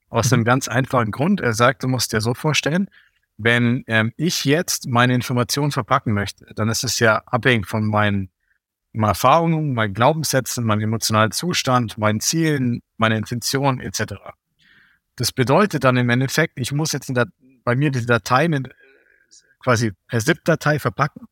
Aus 0.09 0.33
einem 0.33 0.41
mhm. 0.41 0.45
ganz 0.45 0.67
einfachen 0.67 1.11
Grund. 1.11 1.41
Er 1.41 1.53
sagt, 1.53 1.83
du 1.83 1.87
musst 1.87 2.11
dir 2.11 2.21
so 2.21 2.33
vorstellen, 2.33 2.89
wenn 3.37 3.83
ähm, 3.87 4.13
ich 4.17 4.45
jetzt 4.45 4.87
meine 4.87 5.13
Informationen 5.13 5.71
verpacken 5.71 6.13
möchte, 6.13 6.45
dann 6.55 6.69
ist 6.69 6.83
es 6.83 6.99
ja 6.99 7.21
abhängig 7.27 7.67
von 7.67 7.85
meinen, 7.85 8.29
meinen 8.93 9.09
Erfahrungen, 9.09 9.73
meinen 9.73 9.93
Glaubenssätzen, 9.93 10.65
meinem 10.65 10.81
emotionalen 10.81 11.31
Zustand, 11.31 11.97
meinen 11.97 12.19
Zielen, 12.19 12.81
meiner 12.97 13.15
Intention 13.15 13.79
etc. 13.79 14.15
Das 15.15 15.31
bedeutet 15.31 15.83
dann 15.83 15.97
im 15.97 16.09
Endeffekt, 16.09 16.59
ich 16.59 16.71
muss 16.71 16.91
jetzt 16.91 17.11
bei 17.63 17.75
mir 17.75 17.91
die 17.91 18.05
Dateien 18.05 18.53
in, 18.53 18.67
quasi 19.59 19.93
per 20.07 20.19
ZIP-Datei 20.19 20.79
verpacken 20.79 21.27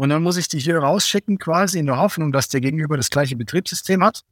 und 0.00 0.08
dann 0.08 0.22
muss 0.22 0.38
ich 0.38 0.48
die 0.48 0.58
hier 0.58 0.78
rausschicken, 0.78 1.38
quasi 1.38 1.78
in 1.78 1.84
der 1.84 1.98
Hoffnung, 1.98 2.32
dass 2.32 2.48
der 2.48 2.62
Gegenüber 2.62 2.96
das 2.96 3.10
gleiche 3.10 3.36
Betriebssystem 3.36 4.02
hat, 4.02 4.22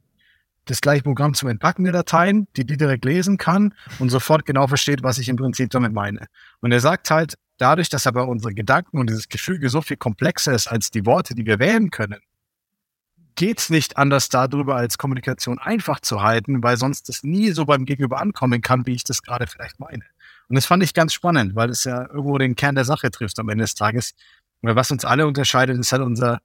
das 0.65 0.81
gleiche 0.81 1.03
Programm 1.03 1.35
zum 1.35 1.47
Entpacken 1.47 1.83
der 1.83 1.93
Dateien, 1.93 2.47
die 2.57 2.65
die 2.65 2.75
direkt 2.75 3.05
lesen 3.05 3.37
kann 3.37 3.75
und 3.99 4.09
sofort 4.09 4.47
genau 4.47 4.65
versteht, 4.65 5.03
was 5.03 5.19
ich 5.19 5.29
im 5.29 5.35
Prinzip 5.35 5.69
damit 5.69 5.93
meine. 5.93 6.25
Und 6.61 6.71
er 6.71 6.79
sagt 6.79 7.11
halt, 7.11 7.35
dadurch, 7.59 7.87
dass 7.87 8.07
aber 8.07 8.27
unsere 8.27 8.55
Gedanken 8.55 8.97
und 8.97 9.11
dieses 9.11 9.29
Gefüge 9.29 9.69
so 9.69 9.83
viel 9.83 9.97
komplexer 9.97 10.53
ist 10.53 10.65
als 10.65 10.89
die 10.89 11.05
Worte, 11.05 11.35
die 11.35 11.45
wir 11.45 11.59
wählen 11.59 11.91
können, 11.91 12.19
geht's 13.35 13.69
nicht 13.69 13.95
anders 13.95 14.29
darüber, 14.29 14.75
als 14.75 14.97
Kommunikation 14.97 15.59
einfach 15.59 15.99
zu 15.99 16.23
halten, 16.23 16.63
weil 16.63 16.77
sonst 16.77 17.09
das 17.09 17.21
nie 17.21 17.51
so 17.51 17.65
beim 17.65 17.85
Gegenüber 17.85 18.19
ankommen 18.19 18.61
kann, 18.61 18.87
wie 18.87 18.95
ich 18.95 19.03
das 19.03 19.21
gerade 19.21 19.45
vielleicht 19.45 19.79
meine. 19.79 20.03
Und 20.49 20.55
das 20.55 20.65
fand 20.65 20.81
ich 20.81 20.95
ganz 20.95 21.13
spannend, 21.13 21.55
weil 21.55 21.69
es 21.69 21.83
ja 21.83 22.07
irgendwo 22.07 22.39
den 22.39 22.55
Kern 22.55 22.73
der 22.73 22.85
Sache 22.85 23.11
trifft 23.11 23.37
am 23.37 23.49
Ende 23.49 23.65
des 23.65 23.75
Tages. 23.75 24.15
Was 24.61 24.91
uns 24.91 25.05
alle 25.05 25.25
unterscheidet, 25.25 25.77
ist 25.77 25.91
halt 25.91 26.01
unser 26.01 26.39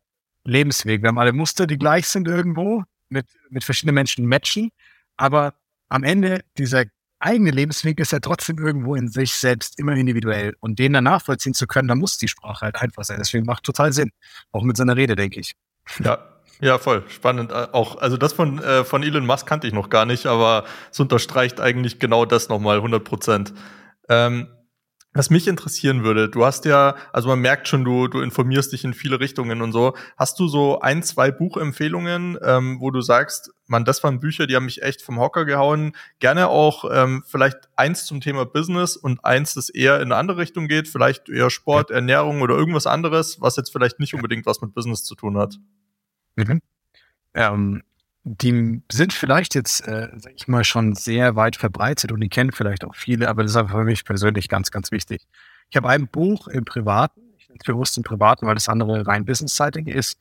Lebensweg. 0.45 1.03
Wir 1.03 1.09
haben 1.09 1.19
alle 1.19 1.33
Muster, 1.33 1.67
die 1.67 1.79
gleich 1.79 2.07
sind 2.07 2.29
irgendwo, 2.29 2.85
mit, 3.09 3.27
mit 3.51 3.65
verschiedenen 3.65 3.95
Menschen 3.95 4.27
matchen. 4.27 4.71
Aber 5.17 5.55
am 5.89 6.05
Ende 6.05 6.45
dieser 6.59 6.85
eigene 7.19 7.51
Lebensweg 7.51 7.99
ist 8.01 8.13
ja 8.13 8.21
trotzdem 8.21 8.59
irgendwo 8.59 8.95
in 8.95 9.09
sich 9.09 9.35
selbst 9.35 9.79
immer 9.79 9.93
individuell. 9.93 10.55
Und 10.61 10.79
den 10.79 10.93
dann 10.93 11.05
nachvollziehen 11.05 11.55
zu 11.55 11.67
können, 11.67 11.89
da 11.89 11.95
muss 11.95 12.19
die 12.19 12.29
Sprache 12.29 12.67
halt 12.67 12.77
einfach 12.77 13.05
sein. 13.05 13.19
Deswegen 13.19 13.47
macht 13.47 13.65
total 13.65 13.93
Sinn. 13.93 14.11
Auch 14.53 14.63
mit 14.63 14.77
seiner 14.77 14.97
Rede, 14.97 15.17
denke 15.17 15.41
ich. 15.41 15.55
Ja, 16.01 16.19
Ja, 16.61 16.79
voll 16.79 17.05
spannend. 17.09 17.51
Äh, 17.51 17.69
auch, 17.73 17.99
also 17.99 18.17
das 18.17 18.33
von, 18.33 18.63
äh, 18.63 18.85
von 18.85 19.03
Elon 19.03 19.27
Musk 19.27 19.47
kannte 19.47 19.67
ich 19.67 19.73
noch 19.73 19.91
gar 19.91 20.07
nicht, 20.07 20.27
aber 20.27 20.65
es 20.91 21.01
unterstreicht 21.01 21.61
eigentlich 21.61 21.99
genau 21.99 22.25
das 22.25 22.49
nochmal 22.49 22.77
100 22.77 23.03
Prozent. 23.03 23.55
Ähm, 24.09 24.49
was 25.15 25.31
mich 25.31 25.47
interessieren 25.47 26.03
würde, 26.03 26.29
du 26.29 26.45
hast 26.45 26.65
ja, 26.65 26.97
also 27.13 27.29
man 27.29 27.39
merkt 27.39 27.69
schon, 27.69 27.85
du, 27.85 28.09
du 28.09 28.21
informierst 28.21 28.73
dich 28.73 28.85
in 28.85 28.95
viele 28.95 29.21
Richtungen 29.21 29.63
und 29.63 29.71
so. 29.71 29.97
Hast 30.17 30.41
du 30.41 30.49
so 30.49 30.81
ein, 30.81 31.05
zwei 31.05 31.31
Buchempfehlungen, 31.31 32.37
ähm, 32.43 32.81
wo 32.81 32.91
du 32.91 33.01
sagst, 33.01 33.53
man, 33.67 33.85
das 33.85 34.03
waren 34.03 34.19
Bücher, 34.19 34.49
die 34.49 34.57
haben 34.57 34.65
mich 34.65 34.83
echt 34.83 35.03
vom 35.03 35.21
Hocker 35.21 35.45
gehauen. 35.45 35.95
Gerne 36.19 36.49
auch 36.49 36.85
ähm, 36.93 37.23
vielleicht 37.27 37.69
eins 37.77 38.07
zum 38.07 38.21
Thema 38.21 38.45
Business 38.45 38.97
und 38.97 39.25
eins, 39.25 39.55
das 39.55 39.69
eher 39.71 39.97
in 39.97 40.11
eine 40.11 40.17
andere 40.17 40.39
Richtung 40.39 40.67
geht, 40.67 40.89
vielleicht 40.89 41.29
eher 41.29 41.49
Sport, 41.49 41.93
Ernährung 41.93 42.43
oder 42.43 42.57
irgendwas 42.57 42.89
anderes, 42.89 43.41
was 43.41 43.57
jetzt 43.57 43.71
vielleicht 43.71 44.01
nicht 44.01 44.15
unbedingt 44.15 44.47
was 44.47 44.61
mit 44.61 44.75
Business 44.75 45.05
zu 45.05 45.15
tun 45.15 45.39
hat. 45.39 45.59
Mhm. 46.35 46.61
Ähm, 47.35 47.83
die 48.25 48.83
sind 48.91 49.13
vielleicht 49.13 49.55
jetzt, 49.55 49.87
äh, 49.87 50.09
sag 50.17 50.33
ich 50.35 50.49
mal, 50.49 50.65
schon 50.65 50.95
sehr 50.95 51.37
weit 51.37 51.57
verbreitet 51.57 52.11
und 52.11 52.21
die 52.21 52.31
kennen 52.31 52.53
vielleicht 52.53 52.85
auch 52.85 52.95
viele, 52.95 53.29
aber 53.29 53.43
das 53.43 53.53
ist 53.53 53.57
einfach 53.57 53.77
für 53.77 53.85
mich 53.85 54.05
persönlich 54.05 54.49
ganz, 54.49 54.71
ganz 54.71 54.91
wichtig. 54.91 55.27
Ich 55.69 55.77
habe 55.77 55.91
ein 55.91 56.09
Buch 56.09 56.49
im 56.49 56.65
Privaten, 56.65 57.21
ich 57.37 57.49
nenne 57.49 57.59
es 57.61 57.67
bewusst 57.67 57.99
im 57.99 58.03
Privaten, 58.03 58.47
weil 58.47 58.55
das 58.55 58.69
andere 58.69 59.07
rein 59.07 59.27
Business-seitig 59.27 59.89
ist, 59.89 60.19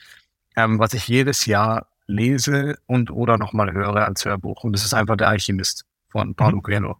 ähm, 0.57 0.79
was 0.79 0.93
ich 0.93 1.07
jedes 1.07 1.45
Jahr 1.45 1.87
lese 2.05 2.77
und 2.87 3.09
oder 3.09 3.37
nochmal 3.37 3.71
höre 3.71 4.05
als 4.05 4.25
Hörbuch. 4.25 4.65
Und 4.65 4.73
das 4.73 4.83
ist 4.83 4.93
einfach 4.93 5.15
der 5.15 5.29
Alchemist 5.29 5.85
von 6.09 6.35
Paulo 6.35 6.57
mhm. 6.57 6.63
Coelho. 6.63 6.97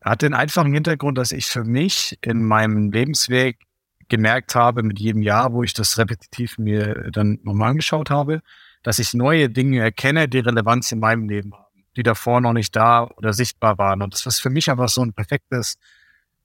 Er 0.00 0.12
hat 0.12 0.22
den 0.22 0.34
einfachen 0.34 0.72
Hintergrund, 0.72 1.18
dass 1.18 1.32
ich 1.32 1.46
für 1.46 1.64
mich 1.64 2.16
in 2.20 2.44
meinem 2.44 2.92
Lebensweg 2.92 3.58
gemerkt 4.08 4.54
habe, 4.54 4.82
mit 4.84 5.00
jedem 5.00 5.22
Jahr, 5.22 5.52
wo 5.52 5.64
ich 5.64 5.74
das 5.74 5.98
repetitiv 5.98 6.58
mir 6.58 7.10
dann 7.10 7.40
nochmal 7.42 7.70
angeschaut 7.70 8.10
habe, 8.10 8.42
dass 8.84 9.00
ich 9.00 9.14
neue 9.14 9.50
Dinge 9.50 9.80
erkenne, 9.80 10.28
die 10.28 10.38
Relevanz 10.38 10.92
in 10.92 11.00
meinem 11.00 11.28
Leben 11.28 11.52
haben, 11.52 11.82
die 11.96 12.04
davor 12.04 12.40
noch 12.40 12.52
nicht 12.52 12.76
da 12.76 13.08
oder 13.16 13.32
sichtbar 13.32 13.78
waren. 13.78 14.02
Und 14.02 14.14
das 14.14 14.26
ist 14.26 14.40
für 14.40 14.50
mich 14.50 14.70
einfach 14.70 14.88
so 14.88 15.02
ein 15.02 15.12
perfektes 15.12 15.78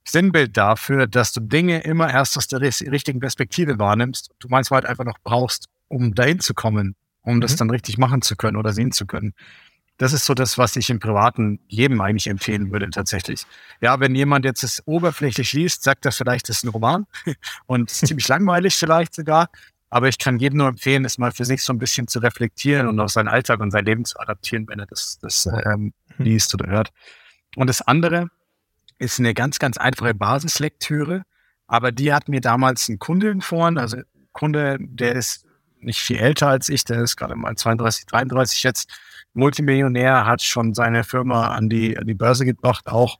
Sinnbild 0.04 0.56
dafür, 0.56 1.06
dass 1.06 1.32
du 1.32 1.40
Dinge 1.40 1.82
immer 1.82 2.10
erst 2.10 2.36
aus 2.36 2.48
der 2.48 2.60
richtigen 2.60 3.20
Perspektive 3.20 3.78
wahrnimmst. 3.78 4.30
Du 4.40 4.48
manchmal 4.48 4.80
halt 4.80 4.90
einfach 4.90 5.04
noch 5.04 5.18
brauchst, 5.22 5.68
um 5.88 6.14
dahin 6.14 6.40
zu 6.40 6.54
kommen, 6.54 6.96
um 7.22 7.36
mhm. 7.36 7.40
das 7.42 7.56
dann 7.56 7.70
richtig 7.70 7.98
machen 7.98 8.22
zu 8.22 8.34
können 8.34 8.56
oder 8.56 8.72
sehen 8.72 8.90
zu 8.90 9.06
können. 9.06 9.34
Das 9.98 10.14
ist 10.14 10.24
so 10.24 10.32
das, 10.32 10.56
was 10.56 10.76
ich 10.76 10.88
im 10.88 10.98
Privaten 10.98 11.60
jedem 11.68 12.00
eigentlich 12.00 12.26
empfehlen 12.26 12.72
würde, 12.72 12.88
tatsächlich. 12.88 13.44
Ja, 13.82 14.00
wenn 14.00 14.14
jemand 14.14 14.46
jetzt 14.46 14.64
es 14.64 14.82
oberflächlich 14.86 15.52
liest, 15.52 15.82
sagt 15.82 16.06
er 16.06 16.12
vielleicht, 16.12 16.48
das 16.48 16.58
ist 16.58 16.64
ein 16.64 16.70
Roman 16.70 17.06
und 17.66 17.90
ziemlich 17.90 18.26
langweilig 18.26 18.76
vielleicht 18.76 19.14
sogar. 19.14 19.50
Aber 19.90 20.08
ich 20.08 20.18
kann 20.18 20.38
jedem 20.38 20.58
nur 20.58 20.68
empfehlen, 20.68 21.04
es 21.04 21.18
mal 21.18 21.32
für 21.32 21.44
sich 21.44 21.62
so 21.64 21.72
ein 21.72 21.78
bisschen 21.78 22.06
zu 22.06 22.20
reflektieren 22.20 22.86
und 22.88 23.00
auf 23.00 23.10
seinen 23.10 23.28
Alltag 23.28 23.60
und 23.60 23.72
sein 23.72 23.84
Leben 23.84 24.04
zu 24.04 24.18
adaptieren, 24.20 24.66
wenn 24.68 24.78
er 24.78 24.86
das, 24.86 25.18
das 25.20 25.46
ähm, 25.46 25.92
mhm. 26.16 26.24
liest 26.24 26.54
oder 26.54 26.70
hört. 26.70 26.90
Und 27.56 27.66
das 27.66 27.82
andere 27.82 28.28
ist 28.98 29.18
eine 29.18 29.34
ganz, 29.34 29.58
ganz 29.58 29.76
einfache 29.78 30.14
Basislektüre. 30.14 31.22
Aber 31.66 31.90
die 31.92 32.12
hat 32.12 32.28
mir 32.28 32.40
damals 32.40 32.88
ein 32.88 32.98
Kunde 32.98 33.30
empfohlen, 33.30 33.78
also 33.78 33.96
ein 33.98 34.04
Kunde, 34.32 34.78
der 34.80 35.14
ist 35.14 35.44
nicht 35.78 36.00
viel 36.00 36.18
älter 36.18 36.48
als 36.48 36.68
ich, 36.68 36.84
der 36.84 37.00
ist 37.00 37.16
gerade 37.16 37.34
mal 37.36 37.54
32, 37.56 38.06
33 38.06 38.62
jetzt, 38.62 38.90
Multimillionär, 39.32 40.26
hat 40.26 40.42
schon 40.42 40.74
seine 40.74 41.04
Firma 41.04 41.48
an 41.48 41.68
die, 41.68 41.96
an 41.96 42.06
die 42.06 42.14
Börse 42.14 42.44
gebracht 42.44 42.88
auch. 42.88 43.18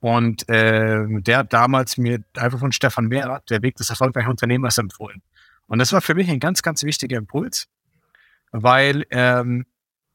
Und 0.00 0.48
äh, 0.48 1.04
der 1.20 1.38
hat 1.38 1.52
damals 1.52 1.98
mir 1.98 2.24
einfach 2.36 2.58
von 2.58 2.72
Stefan 2.72 3.06
Mehrer, 3.06 3.42
der 3.50 3.60
Weg 3.62 3.76
des 3.76 3.90
erfolgreichen 3.90 4.30
Unternehmers, 4.30 4.78
empfohlen. 4.78 5.22
Und 5.70 5.78
das 5.78 5.92
war 5.92 6.00
für 6.00 6.16
mich 6.16 6.28
ein 6.28 6.40
ganz, 6.40 6.62
ganz 6.62 6.82
wichtiger 6.82 7.16
Impuls, 7.16 7.68
weil 8.50 9.06
ähm, 9.10 9.66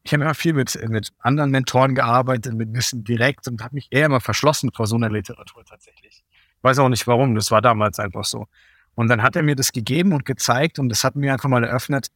ich 0.04 0.12
habe 0.12 0.24
immer 0.24 0.36
viel 0.36 0.52
mit, 0.52 0.78
mit 0.90 1.14
anderen 1.20 1.50
Mentoren 1.50 1.96
gearbeitet, 1.96 2.54
mit 2.54 2.74
Wissen 2.74 3.06
direkt 3.06 3.48
und 3.48 3.64
habe 3.64 3.76
mich 3.76 3.88
eher 3.90 4.08
immer 4.08 4.20
verschlossen 4.20 4.72
vor 4.74 4.86
so 4.86 4.98
einer 4.98 5.10
Literatur 5.10 5.64
tatsächlich. 5.64 6.26
Ich 6.58 6.64
weiß 6.64 6.80
auch 6.80 6.90
nicht 6.90 7.08
warum, 7.08 7.36
das 7.36 7.52
war 7.52 7.62
damals 7.62 8.00
einfach 8.00 8.26
so. 8.26 8.48
Und 8.96 9.08
dann 9.08 9.24
hat 9.24 9.38
er 9.38 9.44
mir 9.44 9.56
das 9.56 9.72
gegeben 9.72 10.12
und 10.12 10.26
gezeigt 10.26 10.78
und 10.78 10.90
das 10.90 11.06
hat 11.06 11.16
mir 11.16 11.32
einfach 11.32 11.48
mal 11.48 11.64
eröffnet, 11.64 12.12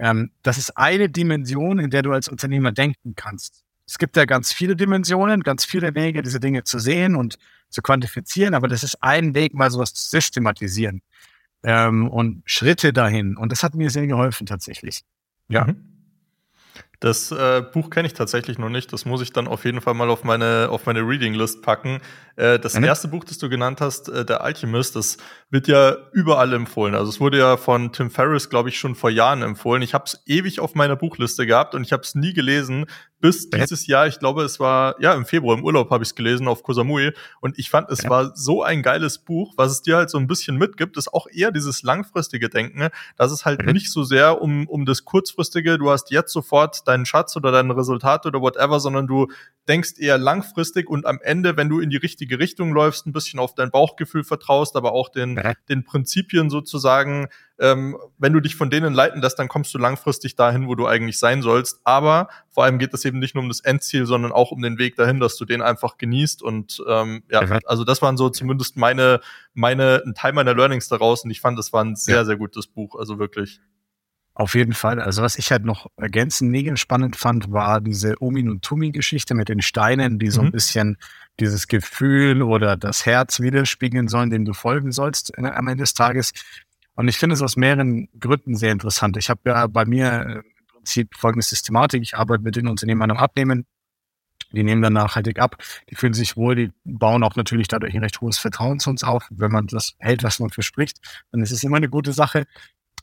ähm, 0.00 0.32
das 0.42 0.58
ist 0.58 0.76
eine 0.76 1.08
Dimension, 1.08 1.78
in 1.78 1.90
der 1.90 2.02
du 2.02 2.10
als 2.10 2.26
Unternehmer 2.26 2.72
denken 2.72 3.14
kannst. 3.14 3.62
Es 3.86 3.98
gibt 3.98 4.16
ja 4.16 4.24
ganz 4.24 4.52
viele 4.52 4.74
Dimensionen, 4.74 5.44
ganz 5.44 5.64
viele 5.64 5.94
Wege, 5.94 6.22
diese 6.22 6.40
Dinge 6.40 6.64
zu 6.64 6.80
sehen 6.80 7.14
und 7.14 7.38
zu 7.68 7.82
quantifizieren, 7.82 8.54
aber 8.54 8.66
das 8.66 8.82
ist 8.82 9.00
ein 9.00 9.36
Weg, 9.36 9.54
mal 9.54 9.70
sowas 9.70 9.94
zu 9.94 10.08
systematisieren 10.08 11.02
ähm, 11.62 12.08
und 12.08 12.42
Schritte 12.44 12.92
dahin. 12.92 13.36
Und 13.36 13.52
das 13.52 13.62
hat 13.62 13.74
mir 13.74 13.90
sehr 13.90 14.06
geholfen 14.06 14.46
tatsächlich. 14.46 15.02
Ja. 15.48 15.64
Mhm. 15.64 15.90
Das 17.00 17.32
äh, 17.32 17.62
Buch 17.62 17.88
kenne 17.88 18.06
ich 18.06 18.12
tatsächlich 18.12 18.58
noch 18.58 18.68
nicht. 18.68 18.92
Das 18.92 19.06
muss 19.06 19.22
ich 19.22 19.32
dann 19.32 19.48
auf 19.48 19.64
jeden 19.64 19.80
Fall 19.80 19.94
mal 19.94 20.10
auf 20.10 20.22
meine, 20.22 20.68
auf 20.70 20.84
meine 20.84 21.00
Reading 21.00 21.32
List 21.32 21.62
packen. 21.62 22.00
Äh, 22.36 22.58
das 22.58 22.74
mhm. 22.74 22.84
erste 22.84 23.08
Buch, 23.08 23.24
das 23.24 23.38
du 23.38 23.48
genannt 23.48 23.80
hast, 23.80 24.10
äh, 24.10 24.22
Der 24.22 24.42
Alchemist, 24.42 24.96
das 24.96 25.16
wird 25.48 25.66
ja 25.66 25.96
überall 26.12 26.52
empfohlen. 26.52 26.94
Also 26.94 27.08
es 27.08 27.18
wurde 27.18 27.38
ja 27.38 27.56
von 27.56 27.90
Tim 27.92 28.10
Ferriss, 28.10 28.50
glaube 28.50 28.68
ich, 28.68 28.78
schon 28.78 28.94
vor 28.94 29.08
Jahren 29.08 29.40
empfohlen. 29.40 29.80
Ich 29.80 29.94
habe 29.94 30.04
es 30.04 30.22
ewig 30.26 30.60
auf 30.60 30.74
meiner 30.74 30.94
Buchliste 30.94 31.46
gehabt 31.46 31.74
und 31.74 31.84
ich 31.84 31.92
habe 31.92 32.02
es 32.02 32.14
nie 32.14 32.34
gelesen, 32.34 32.84
bis 33.20 33.50
dieses 33.50 33.86
Jahr, 33.86 34.06
ich 34.06 34.18
glaube, 34.18 34.42
es 34.42 34.58
war, 34.60 35.00
ja, 35.00 35.14
im 35.14 35.26
Februar 35.26 35.56
im 35.56 35.64
Urlaub 35.64 35.90
habe 35.90 36.02
ich 36.02 36.10
es 36.10 36.14
gelesen 36.14 36.48
auf 36.48 36.62
Kosamui 36.62 37.12
und 37.40 37.58
ich 37.58 37.70
fand, 37.70 37.90
es 37.90 38.02
ja. 38.02 38.10
war 38.10 38.36
so 38.36 38.62
ein 38.62 38.82
geiles 38.82 39.18
Buch, 39.18 39.54
was 39.56 39.72
es 39.72 39.82
dir 39.82 39.96
halt 39.96 40.10
so 40.10 40.18
ein 40.18 40.26
bisschen 40.26 40.56
mitgibt, 40.56 40.96
ist 40.96 41.12
auch 41.12 41.26
eher 41.30 41.52
dieses 41.52 41.82
langfristige 41.82 42.48
Denken, 42.48 42.88
dass 43.16 43.32
es 43.32 43.44
halt 43.44 43.64
mhm. 43.64 43.72
nicht 43.72 43.92
so 43.92 44.02
sehr 44.04 44.40
um, 44.40 44.66
um 44.66 44.86
das 44.86 45.04
kurzfristige, 45.04 45.78
du 45.78 45.90
hast 45.90 46.10
jetzt 46.10 46.32
sofort 46.32 46.88
deinen 46.88 47.06
Schatz 47.06 47.36
oder 47.36 47.52
dein 47.52 47.70
Resultat 47.70 48.26
oder 48.26 48.40
whatever, 48.40 48.80
sondern 48.80 49.06
du 49.06 49.28
denkst 49.68 49.98
eher 49.98 50.18
langfristig 50.18 50.88
und 50.88 51.06
am 51.06 51.20
Ende, 51.22 51.56
wenn 51.56 51.68
du 51.68 51.80
in 51.80 51.90
die 51.90 51.96
richtige 51.96 52.38
Richtung 52.38 52.72
läufst, 52.72 53.06
ein 53.06 53.12
bisschen 53.12 53.38
auf 53.38 53.54
dein 53.54 53.70
Bauchgefühl 53.70 54.24
vertraust, 54.24 54.76
aber 54.76 54.92
auch 54.92 55.10
den, 55.10 55.36
ja. 55.36 55.52
den 55.68 55.84
Prinzipien 55.84 56.50
sozusagen, 56.50 57.28
ähm, 57.60 57.96
wenn 58.18 58.32
du 58.32 58.40
dich 58.40 58.56
von 58.56 58.70
denen 58.70 58.94
leiten 58.94 59.20
lässt, 59.20 59.38
dann 59.38 59.48
kommst 59.48 59.74
du 59.74 59.78
langfristig 59.78 60.34
dahin, 60.34 60.66
wo 60.66 60.74
du 60.74 60.86
eigentlich 60.86 61.18
sein 61.18 61.42
sollst. 61.42 61.80
Aber 61.84 62.28
vor 62.48 62.64
allem 62.64 62.78
geht 62.78 62.94
es 62.94 63.04
eben 63.04 63.18
nicht 63.18 63.34
nur 63.34 63.42
um 63.42 63.48
das 63.48 63.60
Endziel, 63.60 64.06
sondern 64.06 64.32
auch 64.32 64.50
um 64.50 64.62
den 64.62 64.78
Weg 64.78 64.96
dahin, 64.96 65.20
dass 65.20 65.36
du 65.36 65.44
den 65.44 65.60
einfach 65.60 65.98
genießt. 65.98 66.42
Und 66.42 66.82
ähm, 66.88 67.22
ja, 67.30 67.40
also 67.66 67.84
das 67.84 68.00
waren 68.00 68.16
so 68.16 68.30
zumindest 68.30 68.76
meine, 68.76 69.20
meine, 69.52 70.02
ein 70.06 70.14
Teil 70.14 70.32
meiner 70.32 70.54
Learnings 70.54 70.88
daraus. 70.88 71.24
Und 71.24 71.30
ich 71.30 71.40
fand, 71.40 71.58
das 71.58 71.72
war 71.72 71.84
ein 71.84 71.96
sehr, 71.96 72.16
ja. 72.16 72.24
sehr 72.24 72.36
gutes 72.36 72.66
Buch. 72.66 72.96
Also 72.98 73.18
wirklich. 73.18 73.60
Auf 74.32 74.54
jeden 74.54 74.72
Fall. 74.72 75.00
Also 75.00 75.20
was 75.20 75.36
ich 75.36 75.52
halt 75.52 75.66
noch 75.66 75.88
ergänzend 75.96 76.50
mega 76.50 76.74
spannend 76.76 77.16
fand, 77.16 77.52
war 77.52 77.82
diese 77.82 78.14
Omin 78.22 78.48
und 78.48 78.62
Tumi-Geschichte 78.62 79.34
mit 79.34 79.50
den 79.50 79.60
Steinen, 79.60 80.18
die 80.18 80.30
so 80.30 80.40
ein 80.40 80.46
mhm. 80.46 80.52
bisschen 80.52 80.96
dieses 81.40 81.66
Gefühl 81.66 82.40
oder 82.42 82.78
das 82.78 83.04
Herz 83.04 83.40
widerspiegeln 83.40 84.08
sollen, 84.08 84.30
dem 84.30 84.46
du 84.46 84.54
folgen 84.54 84.92
sollst 84.92 85.36
äh, 85.36 85.42
am 85.42 85.68
Ende 85.68 85.82
des 85.82 85.92
Tages. 85.92 86.32
Und 86.94 87.08
ich 87.08 87.18
finde 87.18 87.34
es 87.34 87.42
aus 87.42 87.56
mehreren 87.56 88.08
Gründen 88.18 88.56
sehr 88.56 88.72
interessant. 88.72 89.16
Ich 89.16 89.30
habe 89.30 89.40
ja 89.46 89.66
bei 89.66 89.84
mir 89.84 90.06
äh, 90.06 90.32
im 90.34 90.66
Prinzip 90.72 91.14
folgende 91.16 91.44
Systematik. 91.44 92.02
Ich 92.02 92.16
arbeite 92.16 92.42
mit 92.42 92.56
den 92.56 92.68
Unternehmen 92.68 93.10
am 93.10 93.16
Abnehmen. 93.16 93.66
Die 94.52 94.64
nehmen 94.64 94.82
dann 94.82 94.94
nachhaltig 94.94 95.38
ab. 95.38 95.56
Die 95.90 95.94
fühlen 95.94 96.14
sich 96.14 96.36
wohl, 96.36 96.56
die 96.56 96.72
bauen 96.84 97.22
auch 97.22 97.36
natürlich 97.36 97.68
dadurch 97.68 97.94
ein 97.94 98.02
recht 98.02 98.20
hohes 98.20 98.38
Vertrauen 98.38 98.80
zu 98.80 98.90
uns 98.90 99.04
auf. 99.04 99.26
Wenn 99.30 99.52
man 99.52 99.66
das 99.68 99.94
hält, 99.98 100.24
was 100.24 100.40
man 100.40 100.50
verspricht, 100.50 100.98
dann 101.30 101.40
ist 101.40 101.52
es 101.52 101.62
immer 101.62 101.76
eine 101.76 101.88
gute 101.88 102.12
Sache. 102.12 102.46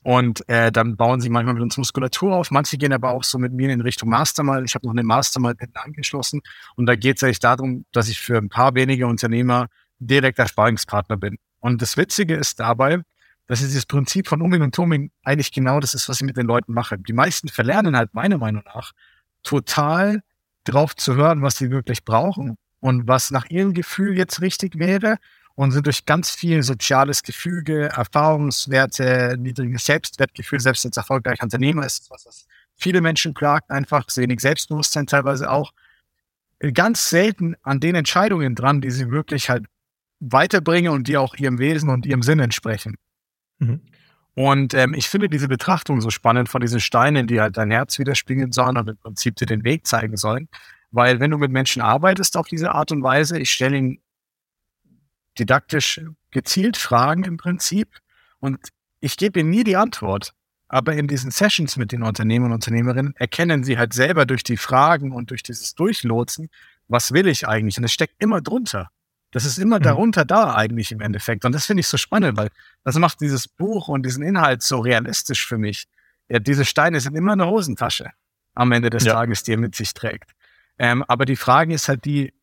Und 0.04 0.48
äh, 0.48 0.72
dann 0.72 0.96
bauen 0.96 1.22
sie 1.22 1.30
manchmal 1.30 1.56
mit 1.56 1.64
uns 1.64 1.78
Muskulatur 1.78 2.36
auf. 2.36 2.52
Manche 2.52 2.78
gehen 2.78 2.94
aber 2.94 3.12
auch 3.12 3.24
so 3.24 3.38
mit 3.38 3.54
mir 3.54 3.70
in 3.70 3.82
Richtung 3.82 4.10
Mastermind. 4.10 4.68
Ich 4.68 4.76
habe 4.76 4.86
noch 4.86 4.94
eine 4.94 5.04
Mastermind 5.04 5.60
hinten 5.60 5.78
angeschlossen. 5.78 6.42
Und 6.76 6.86
da 6.86 6.96
geht 6.96 7.18
es 7.18 7.24
eigentlich 7.24 7.40
darum, 7.40 7.86
dass 7.92 8.08
ich 8.10 8.20
für 8.20 8.38
ein 8.38 8.50
paar 8.50 8.76
wenige 8.76 9.08
Unternehmer 9.08 9.68
direkter 10.00 10.48
Sparingspartner 10.48 11.18
bin. 11.18 11.38
Und 11.60 11.82
das 11.82 11.98
Witzige 11.98 12.36
ist 12.36 12.60
dabei, 12.60 13.02
dass 13.48 13.60
dieses 13.60 13.86
Prinzip 13.86 14.28
von 14.28 14.42
Umming 14.42 14.62
und 14.62 14.76
Toming 14.76 15.12
eigentlich 15.24 15.52
genau 15.52 15.80
das 15.80 15.94
ist, 15.94 16.10
was 16.10 16.18
ich 16.18 16.26
mit 16.26 16.38
den 16.38 16.48
Leuten 16.48 16.74
mache. 16.74 16.98
Die 16.98 17.14
meisten 17.14 17.48
verlernen 17.48 17.96
halt 17.96 18.14
meiner 18.14 18.38
Meinung 18.38 18.64
nach 18.66 18.92
total 19.44 20.22
drauf 20.66 20.96
zu 20.96 21.16
hören, 21.16 21.42
was 21.42 21.58
sie 21.58 21.72
wirklich 21.72 22.04
brauchen 22.04 22.58
und 22.82 23.08
was 23.08 23.32
nach 23.32 23.50
ihrem 23.50 23.74
Gefühl 23.74 24.18
jetzt 24.18 24.42
richtig 24.42 24.78
wäre 24.78 25.18
und 25.56 25.72
sind 25.72 25.86
durch 25.86 26.06
ganz 26.06 26.30
viel 26.30 26.62
soziales 26.62 27.24
Gefüge, 27.24 27.90
Erfahrungswerte, 27.90 29.38
niedriges 29.40 29.86
Selbstwertgefühl, 29.86 30.60
selbst 30.60 30.86
als 30.86 30.98
erfolgreicher 30.98 31.44
Unternehmer 31.44 31.86
ist 31.86 32.10
was 32.12 32.24
das 32.24 32.46
viele 32.78 33.02
Menschen 33.02 33.34
klagt, 33.34 33.72
einfach 33.72 34.06
wenig 34.16 34.40
Selbstbewusstsein 34.40 35.08
teilweise 35.08 35.50
auch, 35.50 35.74
ganz 36.74 37.10
selten 37.10 37.56
an 37.64 37.80
den 37.80 37.96
Entscheidungen 37.96 38.56
dran, 38.56 38.82
die 38.82 38.92
sie 38.92 39.12
wirklich 39.12 39.50
halt 39.50 39.66
weiterbringen 40.20 40.92
und 40.92 41.08
die 41.08 41.18
auch 41.18 41.36
ihrem 41.36 41.60
Wesen 41.60 41.90
und 41.90 42.06
ihrem 42.06 42.24
Sinn 42.24 42.40
entsprechen. 42.40 42.98
Mhm. 43.60 43.82
Und 44.36 44.76
ähm, 44.76 44.94
ich 44.94 45.10
finde 45.10 45.30
diese 45.30 45.48
Betrachtung 45.48 46.00
so 46.00 46.12
spannend 46.12 46.48
von 46.48 46.62
diesen 46.62 46.80
Steinen, 46.80 47.26
die 47.26 47.42
halt 47.42 47.58
dein 47.58 47.72
Herz 47.72 47.98
widerspiegeln 47.98 48.52
sollen 48.52 48.78
und 48.78 48.88
im 48.88 48.98
Prinzip 48.98 49.36
dir 49.36 49.48
den 49.48 49.64
Weg 49.64 49.88
zeigen 49.88 50.16
sollen. 50.16 50.48
Weil 50.92 51.20
wenn 51.20 51.32
du 51.32 51.38
mit 51.38 51.52
Menschen 51.52 51.82
arbeitest 51.82 52.38
auf 52.38 52.48
diese 52.48 52.72
Art 52.72 52.92
und 52.92 53.02
Weise, 53.02 53.40
ich 53.40 53.52
stelle 53.52 53.78
ihnen 53.78 53.98
didaktisch 55.40 56.02
gezielt 56.32 56.78
Fragen 56.78 57.24
im 57.24 57.38
Prinzip 57.38 57.90
und 58.40 58.60
ich 59.00 59.18
gebe 59.18 59.40
ihnen 59.40 59.50
nie 59.50 59.64
die 59.64 59.76
Antwort. 59.76 60.34
Aber 60.68 60.94
in 60.94 61.08
diesen 61.08 61.32
Sessions 61.32 61.78
mit 61.78 61.92
den 61.92 62.04
Unternehmern 62.04 62.52
und 62.52 62.56
Unternehmerinnen 62.56 63.16
erkennen 63.16 63.64
sie 63.64 63.78
halt 63.78 63.94
selber 63.94 64.26
durch 64.26 64.44
die 64.44 64.58
Fragen 64.58 65.14
und 65.14 65.30
durch 65.32 65.42
dieses 65.42 65.76
Durchlotsen, 65.76 66.50
was 66.88 67.12
will 67.12 67.28
ich 67.28 67.48
eigentlich? 67.48 67.78
Und 67.78 67.86
es 67.86 67.94
steckt 67.94 68.22
immer 68.22 68.42
drunter. 68.42 68.90
Das 69.38 69.46
ist 69.46 69.60
immer 69.60 69.78
mhm. 69.78 69.84
darunter 69.84 70.26
da 70.26 70.56
eigentlich 70.56 70.92
im 70.92 71.00
Endeffekt. 71.00 71.46
Und 71.46 71.52
das 71.52 71.68
finde 71.68 71.82
ich 71.82 71.88
so 71.88 71.98
spannend, 71.98 72.40
weil 72.40 72.50
das 72.84 72.98
macht 72.98 73.22
dieses 73.22 73.48
Buch 73.48 73.88
und 73.88 74.04
diesen 74.04 74.24
Inhalt 74.24 74.64
so 74.64 74.80
realistisch 74.80 75.46
für 75.46 75.60
mich. 75.60 75.86
Ja, 76.28 76.40
diese 76.40 76.66
Steine 76.66 77.00
sind 77.00 77.16
immer 77.16 77.34
eine 77.34 77.46
Hosentasche 77.46 78.10
am 78.56 78.72
Ende 78.72 78.90
des 78.90 79.04
ja. 79.04 79.14
Tages, 79.14 79.44
die 79.44 79.52
er 79.52 79.60
mit 79.60 79.76
sich 79.76 79.94
trägt. 79.94 80.32
Ähm, 80.80 81.04
aber 81.08 81.26
die 81.26 81.36
Frage 81.36 81.72
ist 81.72 81.88
halt 81.88 82.04
die, 82.06 82.34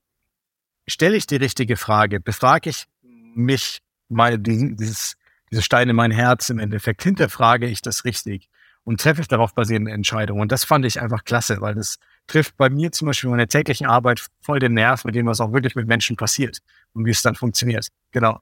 stelle 0.86 1.16
ich 1.16 1.26
die 1.26 1.34
richtige 1.34 1.76
Frage? 1.76 2.20
Befrage 2.20 2.70
ich 2.70 2.86
mich 3.03 3.80
mal 4.09 4.38
dieses, 4.38 5.16
diese 5.51 5.62
Steine 5.62 5.90
in 5.90 5.97
mein 5.97 6.12
Herz 6.12 6.49
im 6.49 6.61
Endeffekt? 6.61 7.03
Hinterfrage 7.03 7.66
ich 7.66 7.82
das 7.82 8.05
richtig? 8.05 8.49
Und 8.84 9.01
treffe 9.01 9.20
ich 9.20 9.26
darauf 9.26 9.53
basierende 9.53 9.90
Entscheidungen? 9.90 10.42
Und 10.42 10.53
das 10.53 10.62
fand 10.62 10.84
ich 10.84 11.01
einfach 11.01 11.24
klasse, 11.24 11.61
weil 11.61 11.74
das 11.74 11.99
trifft 12.27 12.57
bei 12.57 12.70
mir 12.70 12.93
zum 12.93 13.07
Beispiel 13.07 13.29
in 13.29 13.37
meiner 13.37 13.49
täglichen 13.49 13.87
Arbeit 13.87 14.27
voll 14.41 14.59
den 14.59 14.75
Nerv, 14.75 15.05
mit 15.05 15.14
dem 15.14 15.27
was 15.27 15.41
auch 15.41 15.53
wirklich 15.53 15.75
mit 15.75 15.87
Menschen 15.87 16.16
passiert 16.16 16.59
und 16.93 17.05
wie 17.05 17.11
es 17.11 17.22
dann 17.22 17.35
funktioniert. 17.35 17.89
Genau. 18.12 18.41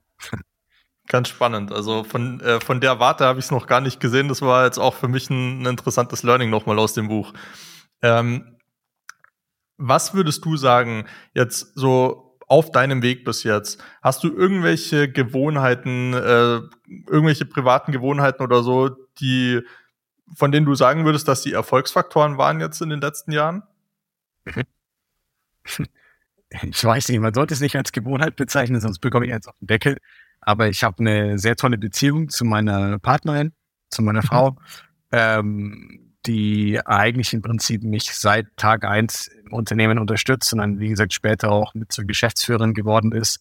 Ganz 1.09 1.27
spannend. 1.27 1.71
Also 1.73 2.03
von, 2.03 2.39
äh, 2.39 2.61
von 2.61 2.79
der 2.79 2.99
Warte 2.99 3.25
habe 3.25 3.39
ich 3.39 3.45
es 3.45 3.51
noch 3.51 3.67
gar 3.67 3.81
nicht 3.81 3.99
gesehen. 3.99 4.29
Das 4.29 4.41
war 4.41 4.65
jetzt 4.65 4.77
auch 4.77 4.95
für 4.95 5.09
mich 5.09 5.29
ein, 5.29 5.63
ein 5.63 5.65
interessantes 5.65 6.23
Learning 6.23 6.49
nochmal 6.49 6.79
aus 6.79 6.93
dem 6.93 7.09
Buch. 7.09 7.33
Ähm, 8.01 8.57
was 9.77 10.13
würdest 10.13 10.45
du 10.45 10.55
sagen, 10.55 11.05
jetzt 11.33 11.73
so 11.75 12.37
auf 12.47 12.71
deinem 12.71 13.01
Weg 13.01 13.25
bis 13.25 13.43
jetzt? 13.43 13.83
Hast 14.01 14.23
du 14.23 14.33
irgendwelche 14.33 15.11
Gewohnheiten, 15.11 16.13
äh, 16.13 16.61
irgendwelche 17.07 17.45
privaten 17.45 17.91
Gewohnheiten 17.91 18.41
oder 18.41 18.63
so, 18.63 18.89
die, 19.19 19.61
von 20.35 20.51
denen 20.51 20.65
du 20.65 20.75
sagen 20.75 21.03
würdest, 21.03 21.27
dass 21.27 21.41
die 21.41 21.53
Erfolgsfaktoren 21.53 22.37
waren 22.37 22.61
jetzt 22.61 22.81
in 22.81 22.89
den 22.89 23.01
letzten 23.01 23.31
Jahren? 23.33 23.63
Ich 26.61 26.83
weiß 26.83 27.09
nicht, 27.09 27.19
man 27.19 27.33
sollte 27.33 27.55
es 27.55 27.61
nicht 27.61 27.75
als 27.75 27.91
Gewohnheit 27.91 28.35
bezeichnen, 28.35 28.79
sonst 28.79 28.99
bekomme 28.99 29.25
ich 29.25 29.31
jetzt 29.31 29.47
auf 29.47 29.55
den 29.59 29.67
Deckel. 29.67 29.97
Aber 30.39 30.67
ich 30.67 30.83
habe 30.83 30.99
eine 30.99 31.39
sehr 31.39 31.55
tolle 31.55 31.77
Beziehung 31.77 32.29
zu 32.29 32.45
meiner 32.45 32.99
Partnerin, 32.99 33.53
zu 33.89 34.01
meiner 34.03 34.21
mhm. 34.21 34.27
Frau, 34.27 34.57
ähm, 35.11 36.13
die 36.25 36.79
eigentlich 36.85 37.33
im 37.33 37.41
Prinzip 37.41 37.83
mich 37.83 38.13
seit 38.13 38.45
Tag 38.55 38.85
eins 38.85 39.27
im 39.27 39.53
Unternehmen 39.53 39.97
unterstützt 39.97 40.53
und 40.53 40.59
dann, 40.59 40.79
wie 40.79 40.89
gesagt, 40.89 41.13
später 41.13 41.51
auch 41.51 41.73
mit 41.73 41.91
zur 41.91 42.05
Geschäftsführerin 42.05 42.73
geworden 42.73 43.11
ist. 43.13 43.39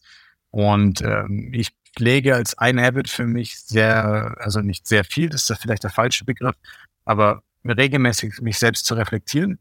Und 0.50 1.02
ähm, 1.02 1.50
ich 1.52 1.70
pflege 1.96 2.34
als 2.34 2.56
ein 2.58 2.80
Habit 2.80 3.08
für 3.08 3.26
mich 3.26 3.58
sehr, 3.58 4.36
also 4.38 4.60
nicht 4.60 4.86
sehr 4.86 5.04
viel, 5.04 5.28
das 5.28 5.48
ist 5.48 5.60
vielleicht 5.60 5.84
der 5.84 5.90
falsche 5.90 6.24
Begriff, 6.24 6.56
aber 7.04 7.42
regelmäßig 7.64 8.40
mich 8.40 8.58
selbst 8.58 8.86
zu 8.86 8.94
reflektieren, 8.94 9.58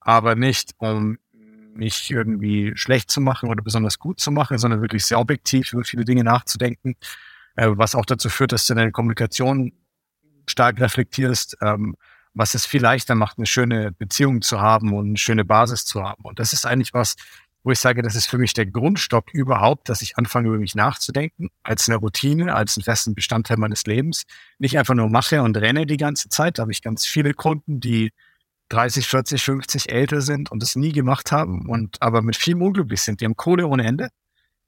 aber 0.00 0.34
nicht 0.34 0.72
um 0.78 1.18
mich 1.74 2.10
irgendwie 2.10 2.72
schlecht 2.74 3.10
zu 3.10 3.20
machen 3.20 3.48
oder 3.48 3.62
besonders 3.62 3.98
gut 3.98 4.20
zu 4.20 4.30
machen, 4.30 4.58
sondern 4.58 4.80
wirklich 4.80 5.04
sehr 5.04 5.18
objektiv 5.18 5.72
über 5.72 5.84
viele 5.84 6.04
Dinge 6.04 6.24
nachzudenken, 6.24 6.96
äh, 7.56 7.68
was 7.70 7.94
auch 7.94 8.06
dazu 8.06 8.28
führt, 8.28 8.52
dass 8.52 8.66
du 8.66 8.74
deine 8.74 8.92
Kommunikation 8.92 9.72
stark 10.48 10.80
reflektierst, 10.80 11.56
ähm, 11.62 11.96
was 12.34 12.54
es 12.54 12.66
viel 12.66 12.82
leichter 12.82 13.14
macht, 13.14 13.38
eine 13.38 13.46
schöne 13.46 13.92
Beziehung 13.92 14.42
zu 14.42 14.60
haben 14.60 14.92
und 14.92 15.08
eine 15.08 15.18
schöne 15.18 15.44
Basis 15.44 15.84
zu 15.84 16.02
haben. 16.02 16.24
Und 16.24 16.38
das 16.38 16.52
ist 16.52 16.66
eigentlich 16.66 16.94
was, 16.94 17.16
wo 17.62 17.72
ich 17.72 17.78
sage, 17.78 18.02
das 18.02 18.14
ist 18.14 18.26
für 18.26 18.38
mich 18.38 18.54
der 18.54 18.66
Grundstock 18.66 19.34
überhaupt, 19.34 19.88
dass 19.88 20.00
ich 20.00 20.16
anfange, 20.16 20.48
über 20.48 20.58
mich 20.58 20.74
nachzudenken, 20.74 21.50
als 21.62 21.88
eine 21.88 21.98
Routine, 21.98 22.54
als 22.54 22.76
einen 22.76 22.84
festen 22.84 23.14
Bestandteil 23.14 23.58
meines 23.58 23.84
Lebens. 23.84 24.24
Nicht 24.58 24.78
einfach 24.78 24.94
nur 24.94 25.10
mache 25.10 25.42
und 25.42 25.56
renne 25.56 25.86
die 25.86 25.98
ganze 25.98 26.28
Zeit. 26.28 26.58
Da 26.58 26.62
habe 26.62 26.72
ich 26.72 26.82
ganz 26.82 27.04
viele 27.04 27.34
Kunden, 27.34 27.80
die 27.80 28.12
30, 28.70 29.06
40, 29.06 29.42
50 29.42 29.92
älter 29.92 30.20
sind 30.22 30.50
und 30.50 30.62
es 30.62 30.76
nie 30.76 30.92
gemacht 30.92 31.32
haben 31.32 31.68
und 31.68 32.00
aber 32.00 32.22
mit 32.22 32.36
viel 32.36 32.56
unglücklich 32.56 33.02
sind. 33.02 33.20
Die 33.20 33.26
haben 33.26 33.36
Kohle 33.36 33.66
ohne 33.66 33.84
Ende, 33.84 34.08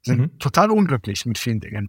sind 0.02 0.20
mhm. 0.20 0.38
total 0.38 0.70
unglücklich 0.70 1.24
mit 1.24 1.38
vielen 1.38 1.60
Dingen. 1.60 1.88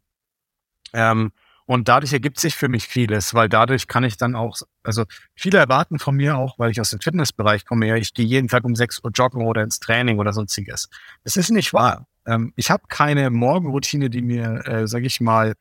Ähm, 0.93 1.31
und 1.65 1.87
dadurch 1.87 2.11
ergibt 2.11 2.39
sich 2.39 2.55
für 2.55 2.67
mich 2.67 2.87
vieles, 2.87 3.33
weil 3.33 3.47
dadurch 3.47 3.87
kann 3.87 4.03
ich 4.03 4.17
dann 4.17 4.35
auch, 4.35 4.57
also 4.83 5.05
viele 5.33 5.57
erwarten 5.57 5.97
von 5.97 6.15
mir 6.15 6.37
auch, 6.37 6.59
weil 6.59 6.71
ich 6.71 6.81
aus 6.81 6.89
dem 6.89 6.99
Fitnessbereich 6.99 7.65
komme, 7.65 7.87
ja, 7.87 7.95
ich 7.95 8.13
gehe 8.13 8.25
jeden 8.25 8.47
Tag 8.47 8.65
um 8.65 8.75
6 8.75 9.03
Uhr 9.03 9.11
joggen 9.11 9.45
oder 9.45 9.63
ins 9.63 9.79
Training 9.79 10.19
oder 10.19 10.33
sonstiges. 10.33 10.89
Das 11.23 11.37
ist 11.37 11.51
nicht 11.51 11.73
wahr. 11.73 12.07
Ähm, 12.25 12.53
ich 12.57 12.69
habe 12.69 12.83
keine 12.89 13.29
Morgenroutine, 13.29 14.09
die 14.09 14.21
mir, 14.21 14.67
äh, 14.67 14.87
sage 14.87 15.07
ich 15.07 15.21
mal, 15.21 15.53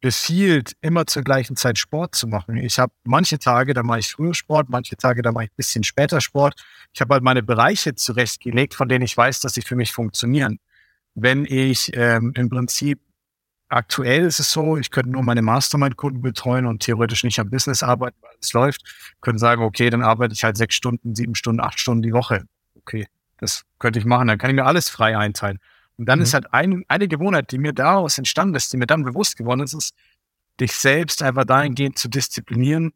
befiehlt, 0.00 0.74
immer 0.80 1.06
zur 1.06 1.22
gleichen 1.22 1.56
Zeit 1.56 1.78
Sport 1.78 2.14
zu 2.14 2.28
machen. 2.28 2.56
Ich 2.56 2.78
habe 2.78 2.92
manche 3.04 3.38
Tage, 3.38 3.74
da 3.74 3.82
mache 3.82 4.00
ich 4.00 4.08
früher 4.08 4.34
Sport, 4.34 4.68
manche 4.68 4.96
Tage, 4.96 5.22
da 5.22 5.32
mache 5.32 5.44
ich 5.44 5.50
ein 5.50 5.56
bisschen 5.56 5.84
später 5.84 6.20
Sport. 6.20 6.54
Ich 6.92 7.00
habe 7.00 7.14
halt 7.14 7.24
meine 7.24 7.42
Bereiche 7.42 7.94
zurechtgelegt, 7.94 8.74
von 8.74 8.88
denen 8.88 9.04
ich 9.04 9.16
weiß, 9.16 9.40
dass 9.40 9.54
sie 9.54 9.62
für 9.62 9.76
mich 9.76 9.92
funktionieren. 9.92 10.60
Wenn 11.14 11.44
ich 11.44 11.90
ähm, 11.94 12.32
im 12.36 12.48
Prinzip 12.48 13.00
aktuell 13.68 14.24
ist 14.24 14.38
es 14.38 14.52
so, 14.52 14.76
ich 14.76 14.90
könnte 14.90 15.10
nur 15.10 15.22
meine 15.22 15.42
Mastermind-Kunden 15.42 16.22
betreuen 16.22 16.66
und 16.66 16.82
theoretisch 16.82 17.24
nicht 17.24 17.38
am 17.40 17.50
Business 17.50 17.82
arbeiten, 17.82 18.16
weil 18.22 18.36
es 18.40 18.52
läuft, 18.52 18.82
können 19.20 19.38
sagen, 19.38 19.62
okay, 19.62 19.90
dann 19.90 20.02
arbeite 20.02 20.32
ich 20.32 20.44
halt 20.44 20.56
sechs 20.56 20.74
Stunden, 20.74 21.14
sieben 21.14 21.34
Stunden, 21.34 21.60
acht 21.60 21.80
Stunden 21.80 22.02
die 22.02 22.12
Woche. 22.12 22.44
Okay, 22.76 23.06
das 23.38 23.64
könnte 23.78 23.98
ich 23.98 24.04
machen, 24.04 24.28
dann 24.28 24.38
kann 24.38 24.50
ich 24.50 24.56
mir 24.56 24.64
alles 24.64 24.88
frei 24.88 25.18
einteilen. 25.18 25.58
Und 25.98 26.08
dann 26.08 26.20
mhm. 26.20 26.22
ist 26.22 26.34
halt 26.34 26.52
ein, 26.54 26.84
eine 26.88 27.08
Gewohnheit, 27.08 27.50
die 27.52 27.58
mir 27.58 27.72
daraus 27.72 28.18
entstanden 28.18 28.54
ist, 28.54 28.72
die 28.72 28.76
mir 28.76 28.86
dann 28.86 29.04
bewusst 29.04 29.36
geworden 29.36 29.60
ist, 29.60 29.74
ist, 29.74 29.94
dich 30.60 30.72
selbst 30.72 31.22
einfach 31.22 31.44
dahingehend 31.44 31.98
zu 31.98 32.08
disziplinieren, 32.08 32.92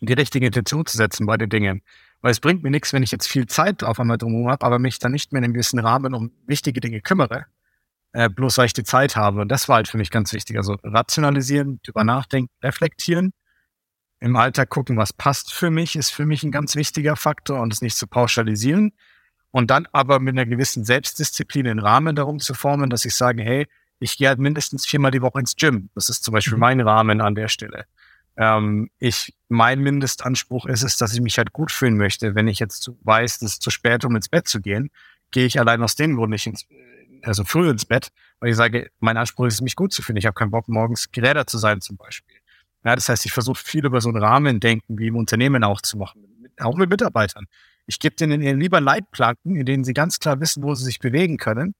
die 0.00 0.12
richtige 0.12 0.46
Intention 0.46 0.86
zu 0.86 0.96
setzen 0.96 1.26
bei 1.26 1.36
den 1.36 1.48
Dingen. 1.48 1.82
Weil 2.20 2.30
es 2.30 2.40
bringt 2.40 2.62
mir 2.62 2.70
nichts, 2.70 2.92
wenn 2.92 3.02
ich 3.02 3.10
jetzt 3.10 3.26
viel 3.26 3.46
Zeit 3.46 3.82
auf 3.82 4.00
einmal 4.00 4.18
drumherum 4.18 4.50
habe, 4.50 4.64
aber 4.64 4.78
mich 4.78 4.98
dann 4.98 5.12
nicht 5.12 5.32
mehr 5.32 5.40
in 5.40 5.44
einem 5.44 5.54
gewissen 5.54 5.78
Rahmen 5.78 6.14
um 6.14 6.30
wichtige 6.46 6.80
Dinge 6.80 7.00
kümmere, 7.00 7.46
äh, 8.12 8.28
bloß 8.28 8.58
weil 8.58 8.66
ich 8.66 8.72
die 8.72 8.84
Zeit 8.84 9.16
habe. 9.16 9.42
Und 9.42 9.48
das 9.48 9.68
war 9.68 9.76
halt 9.76 9.88
für 9.88 9.98
mich 9.98 10.10
ganz 10.10 10.32
wichtig. 10.32 10.56
Also 10.56 10.76
rationalisieren, 10.82 11.80
drüber 11.82 12.04
nachdenken, 12.04 12.50
reflektieren, 12.62 13.32
im 14.20 14.36
Alltag 14.36 14.70
gucken, 14.70 14.96
was 14.96 15.12
passt 15.12 15.52
für 15.52 15.70
mich, 15.70 15.96
ist 15.96 16.10
für 16.10 16.24
mich 16.24 16.42
ein 16.44 16.50
ganz 16.50 16.76
wichtiger 16.76 17.16
Faktor 17.16 17.60
und 17.60 17.72
es 17.72 17.82
nicht 17.82 17.96
zu 17.96 18.06
pauschalisieren. 18.06 18.92
Und 19.54 19.70
dann 19.70 19.86
aber 19.92 20.18
mit 20.18 20.34
einer 20.34 20.46
gewissen 20.46 20.84
Selbstdisziplin 20.84 21.68
einen 21.68 21.78
Rahmen 21.78 22.16
darum 22.16 22.40
zu 22.40 22.54
formen, 22.54 22.90
dass 22.90 23.04
ich 23.04 23.14
sage, 23.14 23.40
hey, 23.44 23.68
ich 24.00 24.18
gehe 24.18 24.26
halt 24.26 24.40
mindestens 24.40 24.84
viermal 24.84 25.12
die 25.12 25.22
Woche 25.22 25.38
ins 25.38 25.54
Gym. 25.54 25.90
Das 25.94 26.08
ist 26.08 26.24
zum 26.24 26.34
Beispiel 26.34 26.54
mhm. 26.54 26.60
mein 26.60 26.80
Rahmen 26.80 27.20
an 27.20 27.36
der 27.36 27.46
Stelle. 27.46 27.84
Ähm, 28.36 28.90
ich, 28.98 29.32
mein 29.48 29.78
Mindestanspruch 29.78 30.66
ist 30.66 30.82
es, 30.82 30.96
dass 30.96 31.14
ich 31.14 31.20
mich 31.20 31.38
halt 31.38 31.52
gut 31.52 31.70
fühlen 31.70 31.96
möchte. 31.96 32.34
Wenn 32.34 32.48
ich 32.48 32.58
jetzt 32.58 32.90
weiß, 33.04 33.36
es 33.36 33.42
ist 33.42 33.62
zu 33.62 33.70
spät, 33.70 34.04
um 34.04 34.16
ins 34.16 34.28
Bett 34.28 34.48
zu 34.48 34.60
gehen, 34.60 34.90
gehe 35.30 35.46
ich 35.46 35.60
allein 35.60 35.84
aus 35.84 35.94
dem 35.94 36.16
Grund 36.16 36.30
nicht 36.30 36.48
ins, 36.48 36.66
also 37.22 37.44
früh 37.44 37.70
ins 37.70 37.84
Bett, 37.84 38.08
weil 38.40 38.50
ich 38.50 38.56
sage, 38.56 38.90
mein 38.98 39.16
Anspruch 39.16 39.46
ist, 39.46 39.60
mich 39.60 39.76
gut 39.76 39.92
zu 39.92 40.02
fühlen. 40.02 40.16
Ich 40.16 40.26
habe 40.26 40.34
keinen 40.34 40.50
Bock, 40.50 40.66
morgens 40.66 41.12
Geräder 41.12 41.46
zu 41.46 41.58
sein 41.58 41.80
zum 41.80 41.96
Beispiel. 41.96 42.38
Ja, 42.82 42.96
das 42.96 43.08
heißt, 43.08 43.24
ich 43.24 43.32
versuche 43.32 43.62
viel 43.62 43.86
über 43.86 44.00
so 44.00 44.08
einen 44.08 44.18
Rahmen 44.20 44.58
denken, 44.58 44.98
wie 44.98 45.06
im 45.06 45.16
Unternehmen 45.16 45.62
auch 45.62 45.80
zu 45.80 45.96
machen, 45.96 46.50
auch 46.58 46.76
mit 46.76 46.90
Mitarbeitern. 46.90 47.46
Ich 47.86 47.98
gebe 47.98 48.16
denen 48.16 48.40
lieber 48.60 48.80
Leitplanken, 48.80 49.56
in 49.56 49.66
denen 49.66 49.84
sie 49.84 49.92
ganz 49.92 50.18
klar 50.18 50.40
wissen, 50.40 50.62
wo 50.62 50.74
sie 50.74 50.84
sich 50.84 50.98
bewegen 50.98 51.36
können, 51.36 51.74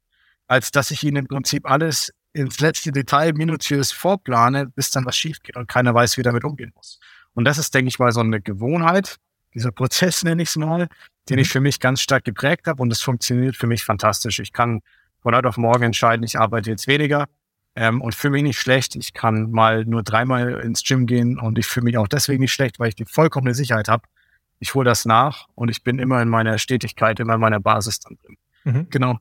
als 0.46 0.70
dass 0.70 0.90
ich 0.90 1.02
ihnen 1.02 1.16
im 1.16 1.26
Prinzip 1.28 1.68
alles 1.68 2.12
ins 2.32 2.60
letzte 2.60 2.92
Detail 2.92 3.32
minutiös 3.32 3.92
vorplane, 3.92 4.66
bis 4.66 4.90
dann 4.90 5.06
was 5.06 5.16
schief 5.16 5.40
geht 5.42 5.56
und 5.56 5.68
keiner 5.68 5.94
weiß, 5.94 6.18
wie 6.18 6.22
damit 6.22 6.44
umgehen 6.44 6.72
muss. 6.74 6.98
Und 7.32 7.44
das 7.44 7.58
ist, 7.58 7.74
denke 7.74 7.88
ich 7.88 7.98
mal, 7.98 8.12
so 8.12 8.20
eine 8.20 8.40
Gewohnheit, 8.40 9.16
dieser 9.54 9.70
Prozess 9.70 10.24
nenne 10.24 10.42
ich 10.42 10.48
es 10.48 10.56
mal, 10.56 10.88
den 11.28 11.38
ich 11.38 11.48
mhm. 11.48 11.52
für 11.52 11.60
mich 11.60 11.80
ganz 11.80 12.00
stark 12.00 12.24
geprägt 12.24 12.66
habe 12.66 12.82
und 12.82 12.92
es 12.92 13.00
funktioniert 13.00 13.56
für 13.56 13.66
mich 13.66 13.84
fantastisch. 13.84 14.40
Ich 14.40 14.52
kann 14.52 14.80
von 15.22 15.34
heute 15.34 15.48
auf 15.48 15.56
morgen 15.56 15.84
entscheiden, 15.84 16.24
ich 16.24 16.38
arbeite 16.38 16.70
jetzt 16.70 16.86
weniger 16.86 17.26
ähm, 17.76 18.02
und 18.02 18.14
fühle 18.14 18.32
mich 18.32 18.42
nicht 18.42 18.58
schlecht. 18.58 18.96
Ich 18.96 19.14
kann 19.14 19.50
mal 19.50 19.84
nur 19.84 20.02
dreimal 20.02 20.60
ins 20.60 20.82
Gym 20.82 21.06
gehen 21.06 21.38
und 21.38 21.58
ich 21.58 21.66
fühle 21.66 21.84
mich 21.84 21.96
auch 21.98 22.08
deswegen 22.08 22.40
nicht 22.40 22.52
schlecht, 22.52 22.78
weil 22.78 22.88
ich 22.88 22.94
die 22.96 23.06
vollkommene 23.06 23.54
Sicherheit 23.54 23.88
habe, 23.88 24.04
ich 24.58 24.74
hole 24.74 24.84
das 24.84 25.04
nach 25.04 25.46
und 25.54 25.70
ich 25.70 25.82
bin 25.82 25.98
immer 25.98 26.20
in 26.22 26.28
meiner 26.28 26.58
Stetigkeit, 26.58 27.20
immer 27.20 27.34
in 27.34 27.40
meiner 27.40 27.60
Basis 27.60 28.00
dann 28.00 28.16
drin. 28.16 28.36
Mhm. 28.64 28.86
Genau. 28.90 29.18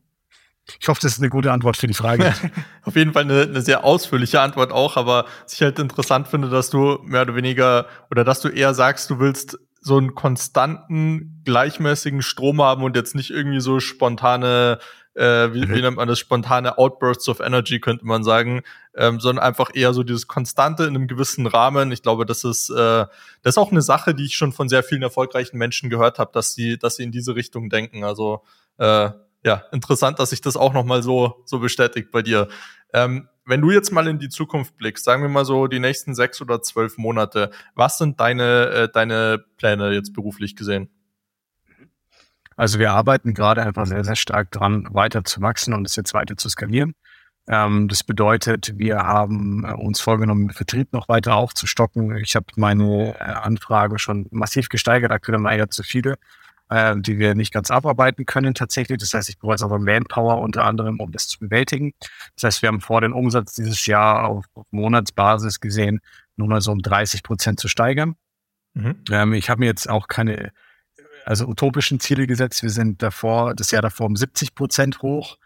Ich 0.80 0.88
hoffe, 0.88 1.02
das 1.02 1.14
ist 1.14 1.20
eine 1.20 1.30
gute 1.30 1.52
Antwort 1.52 1.76
für 1.76 1.88
die 1.88 1.94
Frage. 1.94 2.34
Auf 2.84 2.96
jeden 2.96 3.12
Fall 3.12 3.24
eine, 3.24 3.42
eine, 3.42 3.62
sehr 3.62 3.84
ausführliche 3.84 4.40
Antwort 4.40 4.72
auch, 4.72 4.96
aber 4.96 5.26
was 5.44 5.54
ich 5.54 5.62
halt 5.62 5.78
interessant 5.78 6.30
finde, 6.30 6.50
dass 6.50 6.70
du 6.70 7.00
mehr 7.04 7.24
oder 7.24 7.36
weniger 7.36 7.86
oder 8.10 8.24
dass 8.24 8.40
du 8.40 8.48
eher 8.48 8.74
sagst, 8.74 9.10
du 9.10 9.20
willst 9.20 9.60
so 9.82 9.98
einen 9.98 10.16
konstanten, 10.16 11.42
gleichmäßigen 11.44 12.22
Strom 12.22 12.62
haben 12.62 12.84
und 12.84 12.96
jetzt 12.96 13.16
nicht 13.16 13.32
irgendwie 13.32 13.60
so 13.60 13.82
spontane 13.82 14.80
äh, 15.16 15.54
wie, 15.54 15.66
mhm. 15.66 15.74
wie 15.74 15.82
nennt 15.82 15.98
man 15.98 16.08
das, 16.08 16.20
spontane 16.20 16.78
Outbursts 16.78 17.28
of 17.30 17.40
Energy, 17.40 17.80
könnte 17.80 18.06
man 18.06 18.24
sagen, 18.24 18.64
ähm, 18.96 19.20
sondern 19.20 19.44
einfach 19.44 19.72
eher 19.74 19.94
so 19.94 20.04
dieses 20.04 20.28
Konstante 20.28 20.84
in 20.84 20.96
einem 20.96 21.08
gewissen 21.08 21.48
Rahmen. 21.48 21.92
Ich 21.92 22.02
glaube, 22.02 22.26
das 22.26 22.44
ist, 22.44 22.70
äh, 22.70 23.06
das 23.42 23.54
ist 23.54 23.58
auch 23.58 23.72
eine 23.72 23.82
Sache, 23.82 24.16
die 24.16 24.26
ich 24.26 24.36
schon 24.36 24.52
von 24.52 24.70
sehr 24.70 24.84
vielen 24.84 25.04
erfolgreichen 25.04 25.58
Menschen 25.58 25.90
gehört 25.90 26.20
habe, 26.20 26.32
dass 26.34 26.54
sie, 26.54 26.78
dass 26.78 26.96
sie 26.96 27.04
in 27.04 27.12
diese 27.12 27.36
Richtung 27.36 27.70
denken. 27.70 28.04
Also 28.04 28.44
äh, 28.78 29.10
ja, 29.46 29.64
interessant, 29.72 30.20
dass 30.20 30.30
sich 30.30 30.42
das 30.42 30.56
auch 30.56 30.74
nochmal 30.74 31.04
so, 31.04 31.44
so 31.46 31.60
bestätigt 31.60 32.12
bei 32.12 32.22
dir. 32.22 32.48
Ähm, 32.94 33.28
wenn 33.46 33.62
du 33.62 33.72
jetzt 33.72 33.92
mal 33.92 34.08
in 34.08 34.20
die 34.20 34.30
Zukunft 34.30 34.78
blickst, 34.78 35.04
sagen 35.04 35.22
wir 35.22 35.30
mal 35.30 35.46
so 35.46 35.68
die 35.68 35.80
nächsten 35.80 36.16
sechs 36.16 36.42
oder 36.42 36.62
zwölf 36.62 36.98
Monate, 36.98 37.52
was 37.76 37.98
sind 37.98 38.20
deine, 38.20 38.70
äh, 38.70 38.90
deine 38.90 39.44
Pläne 39.58 39.92
jetzt 39.92 40.14
beruflich 40.14 40.56
gesehen? 40.56 40.90
Also 42.56 42.80
wir 42.80 42.92
arbeiten 42.92 43.34
gerade 43.34 43.64
einfach 43.64 43.86
sehr, 43.86 44.04
sehr 44.04 44.16
stark 44.16 44.52
dran, 44.52 44.88
weiter 44.92 45.24
zu 45.24 45.42
wachsen 45.42 45.74
und 45.74 45.86
es 45.86 45.96
jetzt 45.96 46.14
weiter 46.14 46.38
zu 46.38 46.50
skalieren. 46.50 46.94
Ähm, 47.48 47.90
das 47.90 48.04
bedeutet, 48.04 48.78
wir 48.78 48.98
haben 49.00 49.66
äh, 49.66 49.74
uns 49.74 50.00
vorgenommen, 50.00 50.48
den 50.48 50.54
Vertrieb 50.54 50.94
noch 50.94 51.10
weiter 51.10 51.36
aufzustocken. 51.36 52.16
Ich 52.18 52.36
habe 52.36 52.46
meine 52.56 53.16
äh, 53.20 53.24
Anfrage 53.24 54.00
schon 54.00 54.28
massiv 54.32 54.70
gesteigert, 54.70 55.12
aktuell 55.12 55.38
haben 55.38 55.44
wir 55.44 55.56
ja 55.58 55.68
zu 55.68 55.84
viele, 55.84 56.16
äh, 56.70 56.96
die 56.98 57.20
wir 57.20 57.36
nicht 57.36 57.54
ganz 57.54 57.70
abarbeiten 57.70 58.26
können 58.26 58.54
tatsächlich. 58.54 58.98
Das 59.00 59.14
heißt, 59.14 59.28
ich 59.28 59.40
brauche 59.40 59.54
jetzt 59.54 59.64
aber 59.64 59.78
Manpower 59.78 60.40
unter 60.40 60.64
anderem, 60.64 61.02
um 61.02 61.12
das 61.12 61.28
zu 61.28 61.40
bewältigen. 61.40 61.94
Das 62.36 62.44
heißt, 62.44 62.62
wir 62.62 62.68
haben 62.68 62.80
vor, 62.80 63.02
den 63.02 63.12
Umsatz 63.12 63.56
dieses 63.56 63.86
Jahr 63.88 64.26
auf, 64.26 64.46
auf 64.54 64.66
Monatsbasis 64.72 65.60
gesehen, 65.60 66.00
nur 66.38 66.48
mal 66.48 66.62
so 66.62 66.72
um 66.72 66.82
30 66.82 67.24
Prozent 67.24 67.60
zu 67.60 67.68
steigern. 67.68 68.16
Mhm. 68.74 69.04
Ähm, 69.12 69.34
ich 69.34 69.50
habe 69.50 69.60
mir 69.60 69.66
jetzt 69.66 69.90
auch 69.90 70.08
keine 70.08 70.54
also 71.26 71.48
utopischen 71.48 72.00
Ziele 72.00 72.28
gesetzt. 72.28 72.64
Wir 72.64 72.70
sind 72.70 73.02
davor, 73.02 73.54
das 73.56 73.72
Jahr 73.72 73.82
davor 73.82 74.08
um 74.08 74.16
70 74.16 74.56
Prozent 74.56 75.02
hoch. 75.02 75.38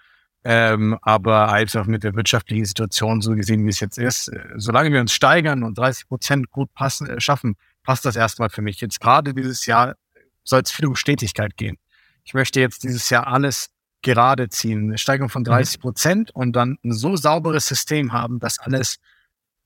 Ähm, 0.44 0.98
aber 1.02 1.52
einfach 1.52 1.88
mit 1.88 2.04
der 2.04 2.16
wirtschaftlichen 2.16 2.64
Situation 2.64 3.22
so 3.22 3.36
gesehen, 3.36 3.66
wie 3.66 3.70
es 3.70 3.80
jetzt 3.82 3.98
ist, 3.98 4.30
äh, 4.30 4.46
solange 4.56 4.94
wir 4.94 5.02
uns 5.02 5.12
steigern 5.12 5.64
und 5.64 5.78
30 5.78 6.08
Prozent 6.08 6.52
gut 6.52 6.74
passen, 6.74 7.10
äh, 7.10 7.20
schaffen, 7.20 7.56
passt 7.84 8.06
das 8.06 8.16
erstmal 8.16 8.50
für 8.50 8.62
mich. 8.62 8.80
Jetzt 8.80 9.02
gerade 9.02 9.34
dieses 9.34 9.66
Jahr 9.66 9.96
soll 10.44 10.62
es 10.62 10.72
viel 10.72 10.86
um 10.86 10.96
Stetigkeit 10.96 11.58
gehen. 11.58 11.78
Ich 12.24 12.34
möchte 12.34 12.62
jetzt 12.62 12.84
dieses 12.84 13.10
Jahr 13.10 13.28
alles 13.28 13.72
gerade 14.02 14.48
ziehen, 14.48 14.90
eine 14.90 14.98
Steigerung 14.98 15.30
von 15.30 15.44
30 15.44 15.78
mhm. 15.78 15.82
Prozent 15.82 16.32
und 16.32 16.54
dann 16.54 16.78
ein 16.84 16.94
so 16.94 17.18
sauberes 17.18 17.66
System 17.66 18.14
haben, 18.14 18.40
dass 18.40 18.60
alles 18.60 18.98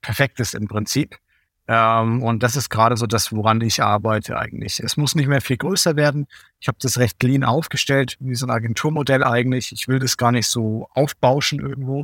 perfekt 0.01 0.39
ist 0.39 0.55
im 0.55 0.67
Prinzip. 0.67 1.17
Ähm, 1.73 2.21
und 2.21 2.43
das 2.43 2.57
ist 2.57 2.69
gerade 2.69 2.97
so 2.97 3.07
das, 3.07 3.31
woran 3.31 3.61
ich 3.61 3.81
arbeite 3.81 4.37
eigentlich. 4.37 4.81
Es 4.81 4.97
muss 4.97 5.15
nicht 5.15 5.27
mehr 5.27 5.39
viel 5.39 5.55
größer 5.55 5.95
werden. 5.95 6.27
Ich 6.59 6.67
habe 6.67 6.77
das 6.81 6.97
recht 6.97 7.23
lean 7.23 7.45
aufgestellt, 7.45 8.17
wie 8.19 8.35
so 8.35 8.45
ein 8.45 8.49
Agenturmodell 8.49 9.23
eigentlich. 9.23 9.71
Ich 9.71 9.87
will 9.87 9.97
das 9.99 10.17
gar 10.17 10.33
nicht 10.33 10.47
so 10.47 10.89
aufbauschen 10.93 11.61
irgendwo 11.61 12.03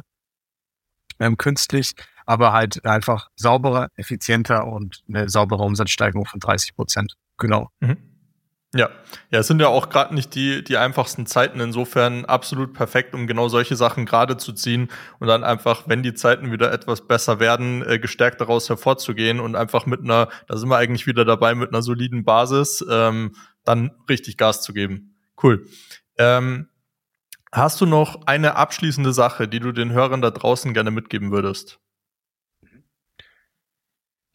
ähm, 1.19 1.35
künstlich, 1.35 1.95
aber 2.25 2.53
halt 2.53 2.85
einfach 2.85 3.29
sauberer, 3.35 3.89
effizienter 3.97 4.65
und 4.67 5.03
eine 5.09 5.27
saubere 5.27 5.63
Umsatzsteigerung 5.63 6.25
von 6.25 6.39
30 6.39 6.73
Prozent. 6.73 7.15
Genau. 7.37 7.69
Mhm. 7.81 7.97
Ja, 8.77 8.91
ja, 9.31 9.39
es 9.39 9.47
sind 9.47 9.59
ja 9.59 9.69
auch 9.69 9.89
gerade 9.89 10.13
nicht 10.13 10.35
die, 10.35 10.63
die 10.63 10.77
einfachsten 10.77 11.25
Zeiten. 11.25 11.59
Insofern 11.59 12.25
absolut 12.25 12.73
perfekt, 12.73 13.15
um 13.15 13.25
genau 13.25 13.47
solche 13.47 13.75
Sachen 13.75 14.05
gerade 14.05 14.37
zu 14.37 14.53
ziehen 14.53 14.89
und 15.19 15.27
dann 15.27 15.43
einfach, 15.43 15.87
wenn 15.87 16.03
die 16.03 16.13
Zeiten 16.13 16.51
wieder 16.51 16.71
etwas 16.71 17.07
besser 17.07 17.39
werden, 17.39 17.81
äh, 17.81 17.97
gestärkt 17.97 18.39
daraus 18.39 18.69
hervorzugehen 18.69 19.39
und 19.39 19.55
einfach 19.55 19.87
mit 19.87 20.01
einer, 20.01 20.29
da 20.47 20.57
sind 20.57 20.69
wir 20.69 20.77
eigentlich 20.77 21.07
wieder 21.07 21.25
dabei, 21.25 21.55
mit 21.55 21.69
einer 21.69 21.81
soliden 21.81 22.23
Basis 22.23 22.85
ähm, 22.87 23.33
dann 23.63 23.91
richtig 24.07 24.37
Gas 24.37 24.61
zu 24.61 24.73
geben. 24.73 25.15
Cool. 25.41 25.65
Ähm, 26.19 26.69
hast 27.51 27.81
du 27.81 27.87
noch 27.87 28.27
eine 28.27 28.57
abschließende 28.57 29.11
Sache, 29.11 29.47
die 29.47 29.59
du 29.59 29.71
den 29.71 29.91
Hörern 29.91 30.21
da 30.21 30.29
draußen 30.29 30.75
gerne 30.75 30.91
mitgeben 30.91 31.31
würdest? 31.31 31.79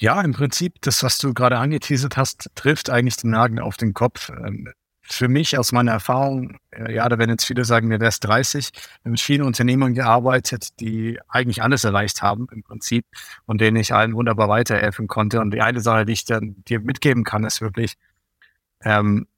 Ja, 0.02 0.20
im 0.20 0.32
Prinzip, 0.32 0.82
das, 0.82 1.04
was 1.04 1.18
du 1.18 1.32
gerade 1.32 1.58
angeteasert 1.58 2.16
hast, 2.16 2.50
trifft 2.56 2.90
eigentlich 2.90 3.18
den 3.18 3.30
Nagel 3.30 3.60
auf 3.60 3.76
den 3.76 3.94
Kopf. 3.94 4.30
Ähm, 4.30 4.68
für 5.00 5.28
mich 5.28 5.56
aus 5.56 5.70
meiner 5.70 5.92
Erfahrung, 5.92 6.58
äh, 6.72 6.92
ja, 6.92 7.08
da 7.08 7.20
werden 7.20 7.30
jetzt 7.30 7.44
viele 7.44 7.64
sagen, 7.64 7.86
mir 7.86 8.00
wäre 8.00 8.08
es 8.08 8.18
30, 8.18 8.70
mit 9.04 9.20
vielen 9.20 9.42
Unternehmern 9.42 9.94
gearbeitet, 9.94 10.80
die 10.80 11.20
eigentlich 11.28 11.62
alles 11.62 11.84
erreicht 11.84 12.20
haben 12.20 12.48
im 12.50 12.64
Prinzip 12.64 13.06
und 13.46 13.60
denen 13.60 13.76
ich 13.76 13.94
allen 13.94 14.16
wunderbar 14.16 14.48
weiterhelfen 14.48 15.06
konnte. 15.06 15.40
Und 15.40 15.52
die 15.52 15.60
eine 15.60 15.80
Sache, 15.80 16.04
die 16.04 16.14
ich 16.14 16.24
dann 16.24 16.56
dir 16.66 16.80
mitgeben 16.80 17.22
kann, 17.22 17.44
ist 17.44 17.60
wirklich 17.60 17.94
ähm, 18.80 19.28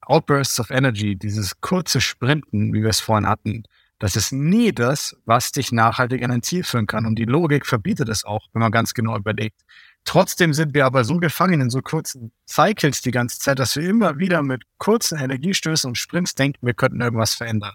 Outbursts 0.00 0.58
of 0.58 0.70
Energy, 0.70 1.16
dieses 1.16 1.60
kurze 1.60 2.00
Sprinten, 2.00 2.72
wie 2.72 2.80
wir 2.80 2.88
es 2.88 3.00
vorhin 3.00 3.28
hatten, 3.28 3.64
das 3.98 4.16
ist 4.16 4.32
nie 4.32 4.72
das, 4.72 5.16
was 5.24 5.52
dich 5.52 5.72
nachhaltig 5.72 6.22
an 6.22 6.30
ein 6.30 6.42
Ziel 6.42 6.64
führen 6.64 6.86
kann. 6.86 7.06
Und 7.06 7.16
die 7.16 7.24
Logik 7.24 7.64
verbietet 7.64 8.08
es 8.08 8.24
auch, 8.24 8.48
wenn 8.52 8.60
man 8.60 8.72
ganz 8.72 8.92
genau 8.94 9.16
überlegt. 9.16 9.64
Trotzdem 10.04 10.52
sind 10.52 10.74
wir 10.74 10.84
aber 10.84 11.04
so 11.04 11.16
gefangen 11.16 11.60
in 11.62 11.70
so 11.70 11.80
kurzen 11.80 12.32
Cycles 12.46 13.00
die 13.00 13.10
ganze 13.10 13.38
Zeit, 13.38 13.58
dass 13.58 13.74
wir 13.76 13.88
immer 13.88 14.18
wieder 14.18 14.42
mit 14.42 14.62
kurzen 14.78 15.18
Energiestößen 15.18 15.88
und 15.88 15.96
Sprints 15.96 16.34
denken, 16.34 16.66
wir 16.66 16.74
könnten 16.74 17.00
irgendwas 17.00 17.34
verändern. 17.34 17.74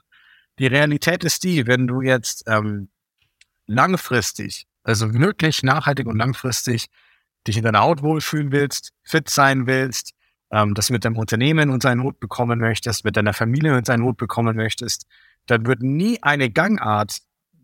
Die 0.60 0.68
Realität 0.68 1.24
ist 1.24 1.44
die, 1.44 1.66
wenn 1.66 1.88
du 1.88 2.02
jetzt 2.02 2.44
ähm, 2.48 2.90
langfristig, 3.66 4.68
also 4.84 5.14
wirklich 5.14 5.64
nachhaltig 5.64 6.06
und 6.06 6.18
langfristig 6.18 6.88
dich 7.48 7.58
in 7.58 7.64
deiner 7.64 7.80
Haut 7.80 8.02
wohlfühlen 8.02 8.52
willst, 8.52 8.92
fit 9.04 9.30
sein 9.30 9.66
willst, 9.66 10.14
ähm, 10.52 10.76
das 10.76 10.90
mit 10.90 11.06
deinem 11.06 11.18
Unternehmen 11.18 11.70
und 11.70 11.82
seinen 11.82 12.04
Hut 12.04 12.20
bekommen 12.20 12.60
möchtest, 12.60 13.06
mit 13.06 13.18
deiner 13.18 13.34
Familie 13.34 13.76
und 13.76 13.86
seinen 13.86 14.04
Hut 14.04 14.18
bekommen 14.18 14.56
möchtest, 14.56 15.08
dann 15.46 15.66
wird 15.66 15.82
nie 15.82 16.22
eine 16.22 16.52
Gangart 16.52 17.20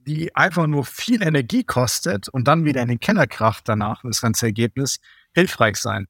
die 0.05 0.35
einfach 0.35 0.67
nur 0.67 0.85
viel 0.85 1.21
Energie 1.21 1.63
kostet 1.63 2.29
und 2.29 2.47
dann 2.47 2.65
wieder 2.65 2.81
in 2.81 2.87
den 2.87 2.99
Kellerkraft 2.99 3.67
danach, 3.67 4.01
das 4.03 4.21
ganze 4.21 4.47
Ergebnis, 4.47 4.99
hilfreich 5.33 5.77
sein. 5.77 6.07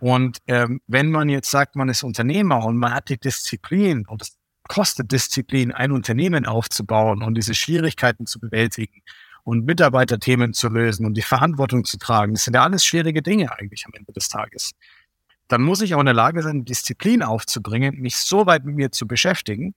Und 0.00 0.38
ähm, 0.46 0.80
wenn 0.86 1.10
man 1.10 1.28
jetzt 1.28 1.50
sagt, 1.50 1.76
man 1.76 1.88
ist 1.88 2.02
Unternehmer 2.02 2.64
und 2.64 2.76
man 2.76 2.92
hat 2.92 3.08
die 3.08 3.18
Disziplin 3.18 4.06
und 4.06 4.22
es 4.22 4.36
kostet 4.68 5.12
Disziplin, 5.12 5.72
ein 5.72 5.92
Unternehmen 5.92 6.46
aufzubauen 6.46 7.22
und 7.22 7.34
diese 7.34 7.54
Schwierigkeiten 7.54 8.26
zu 8.26 8.40
bewältigen 8.40 9.02
und 9.44 9.64
Mitarbeiterthemen 9.64 10.54
zu 10.54 10.68
lösen 10.68 11.06
und 11.06 11.14
die 11.14 11.22
Verantwortung 11.22 11.84
zu 11.84 11.98
tragen, 11.98 12.34
das 12.34 12.44
sind 12.44 12.54
ja 12.54 12.62
alles 12.62 12.84
schwierige 12.84 13.22
Dinge 13.22 13.52
eigentlich 13.52 13.84
am 13.86 13.92
Ende 13.94 14.12
des 14.12 14.28
Tages. 14.28 14.72
Dann 15.48 15.62
muss 15.62 15.82
ich 15.82 15.94
auch 15.94 16.00
in 16.00 16.06
der 16.06 16.14
Lage 16.14 16.42
sein, 16.42 16.64
Disziplin 16.64 17.22
aufzubringen, 17.22 18.00
mich 18.00 18.16
so 18.16 18.46
weit 18.46 18.64
mit 18.64 18.76
mir 18.76 18.92
zu 18.92 19.06
beschäftigen, 19.06 19.74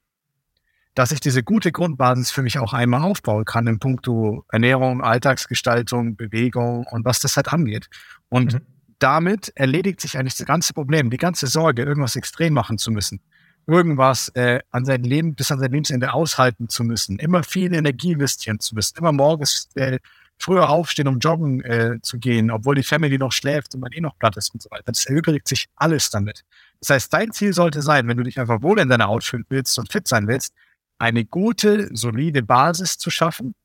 dass 0.96 1.12
ich 1.12 1.20
diese 1.20 1.44
gute 1.44 1.72
Grundbasis 1.72 2.32
für 2.32 2.42
mich 2.42 2.58
auch 2.58 2.74
einmal 2.74 3.04
aufbauen 3.04 3.46
kann 3.46 3.68
in 3.68 3.80
puncto 3.80 4.46
Ernährung, 4.50 5.04
Alltagsgestaltung, 5.04 6.16
Bewegung 6.16 6.88
und 6.90 7.06
was 7.06 7.20
das 7.20 7.36
halt 7.36 7.52
angeht. 7.52 7.90
Und 8.30 8.54
mhm. 8.54 8.62
damit 8.98 9.52
erledigt 9.56 10.00
sich 10.00 10.18
eigentlich 10.18 10.38
das 10.38 10.48
ganze 10.48 10.74
Problem, 10.74 11.10
die 11.10 11.18
ganze 11.18 11.48
Sorge, 11.48 11.84
irgendwas 11.84 12.16
extrem 12.16 12.54
machen 12.54 12.78
zu 12.78 12.92
müssen, 12.92 13.20
irgendwas 13.68 14.30
äh, 14.30 14.62
an 14.72 14.86
sein 14.86 15.04
Leben 15.04 15.36
bis 15.36 15.52
an 15.52 15.60
sein 15.60 15.72
Lebensende 15.72 16.14
aushalten 16.14 16.70
zu 16.70 16.86
müssen, 16.86 17.20
immer 17.20 17.44
viel 17.44 17.74
Energie 17.74 18.14
investieren 18.14 18.60
zu 18.62 18.74
müssen, 18.74 18.98
immer 18.98 19.12
morgens 19.12 19.70
äh, 19.76 20.00
früher 20.38 20.70
aufstehen, 20.70 21.10
um 21.10 21.20
joggen 21.20 21.62
äh, 21.64 22.00
zu 22.02 22.20
gehen, 22.20 22.52
obwohl 22.52 22.76
die 22.76 22.84
Family 22.84 23.18
noch 23.18 23.32
schläft 23.34 23.74
und 23.76 23.82
man 23.82 23.92
eh 23.92 24.02
noch 24.02 24.18
platt 24.18 24.38
ist 24.38 24.54
und 24.54 24.62
so 24.62 24.70
weiter. 24.72 24.84
Das 24.86 25.06
erübrigt 25.06 25.48
sich 25.48 25.68
alles 25.76 26.10
damit. 26.10 26.44
Das 26.80 26.90
heißt, 26.90 27.14
dein 27.14 27.32
Ziel 27.32 27.54
sollte 27.54 27.82
sein, 27.82 28.08
wenn 28.08 28.18
du 28.18 28.24
dich 28.24 28.40
einfach 28.40 28.62
wohl 28.62 28.80
in 28.80 28.90
deiner 28.90 29.08
Haut 29.08 29.24
fühlen 29.24 29.46
willst 29.50 29.78
und 29.80 29.92
fit 29.92 30.08
sein 30.08 30.28
willst, 30.28 30.54
eine 30.98 31.26
gute, 31.26 31.90
solide 31.96 32.44
Basis 32.44 32.98
zu 32.98 33.10
schaffen, 33.10 33.56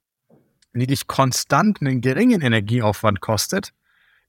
die 0.72 0.86
dich 0.86 1.06
konstant 1.06 1.80
einen 1.80 2.00
geringen 2.00 2.40
Energieaufwand 2.40 3.20
kostet, 3.20 3.72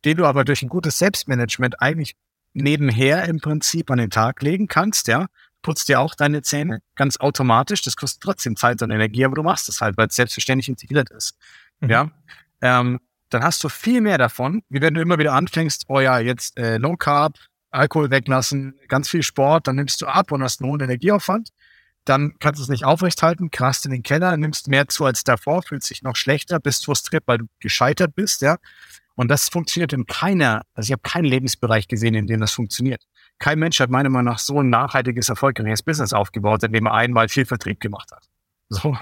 den 0.06 0.18
du 0.18 0.26
aber 0.26 0.44
durch 0.46 0.62
ein 0.62 0.70
gutes 0.70 0.98
Selbstmanagement 0.98 1.82
eigentlich 1.82 2.16
nebenher 2.54 3.26
im 3.26 3.40
Prinzip 3.40 3.90
an 3.92 3.98
den 4.00 4.10
Tag 4.10 4.42
legen 4.42 4.68
kannst, 4.68 5.08
ja. 5.08 5.28
Putzt 5.62 5.90
dir 5.90 6.00
auch 6.00 6.16
deine 6.16 6.42
Zähne 6.42 6.82
ganz 6.96 7.18
automatisch. 7.18 7.84
Das 7.84 7.96
kostet 7.96 8.24
trotzdem 8.24 8.56
Zeit 8.56 8.82
und 8.82 8.90
Energie, 8.90 9.24
aber 9.24 9.36
du 9.36 9.44
machst 9.44 9.70
es 9.70 9.80
halt, 9.80 9.96
weil 9.96 10.08
es 10.08 10.16
selbstverständlich 10.16 10.70
integriert 10.70 11.12
ist. 11.12 11.38
Mhm. 11.82 11.90
Ja. 11.90 12.12
Ähm, 12.62 13.00
dann 13.30 13.44
hast 13.44 13.64
du 13.64 13.70
viel 13.70 14.02
mehr 14.02 14.18
davon, 14.18 14.64
wie 14.70 14.82
wenn 14.82 14.96
du 14.96 15.02
immer 15.02 15.20
wieder 15.20 15.34
anfängst, 15.34 15.86
oh 15.88 16.00
ja, 16.00 16.18
jetzt 16.18 16.58
äh, 16.58 16.78
Low 16.78 16.98
Carb, 16.98 17.38
Alkohol 17.70 18.10
weglassen, 18.10 18.74
ganz 18.88 19.08
viel 19.08 19.22
Sport, 19.22 19.68
dann 19.68 19.76
nimmst 19.76 20.02
du 20.02 20.08
ab 20.08 20.32
und 20.32 20.42
hast 20.42 20.62
einen 20.62 20.72
hohen 20.72 20.82
Energieaufwand 20.82 21.50
dann 22.06 22.34
kannst 22.40 22.60
du 22.60 22.64
es 22.64 22.70
nicht 22.70 22.86
aufrechthalten, 22.86 23.52
krast 23.52 23.86
in 23.86 23.92
den 23.92 24.04
Keller, 24.04 24.36
nimmst 24.38 24.68
mehr 24.68 24.88
zu 24.88 25.06
als 25.06 25.24
davor, 25.24 25.62
fühlst 25.64 25.90
dich 25.90 26.02
noch 26.02 26.16
schlechter, 26.16 26.60
bist 26.60 26.86
frustriert, 26.86 27.24
weil 27.28 27.40
du 27.40 27.46
gescheitert 27.60 28.16
bist, 28.16 28.42
ja. 28.42 28.58
Und 29.16 29.28
das 29.30 29.50
funktioniert 29.50 29.94
in 29.94 30.06
keiner, 30.06 30.64
also 30.74 30.88
ich 30.88 30.92
habe 30.94 31.02
keinen 31.04 31.26
Lebensbereich 31.26 31.88
gesehen, 31.88 32.16
in 32.16 32.28
dem 32.28 32.40
das 32.40 32.54
funktioniert. 32.54 33.04
Kein 33.40 33.60
Mensch 33.60 33.80
hat 33.80 33.90
meiner 33.90 34.10
Meinung 34.10 34.34
nach 34.34 34.40
so 34.40 34.62
ein 34.62 34.70
nachhaltiges, 34.70 35.30
erfolgreiches 35.30 35.84
Business 35.84 36.14
aufgebaut, 36.14 36.64
in 36.64 36.74
dem 36.74 36.86
er 36.88 36.94
einmal 36.94 37.28
viel 37.28 37.46
Vertrieb 37.46 37.80
gemacht 37.80 38.12
hat. 38.12 38.26
So. 38.70 38.98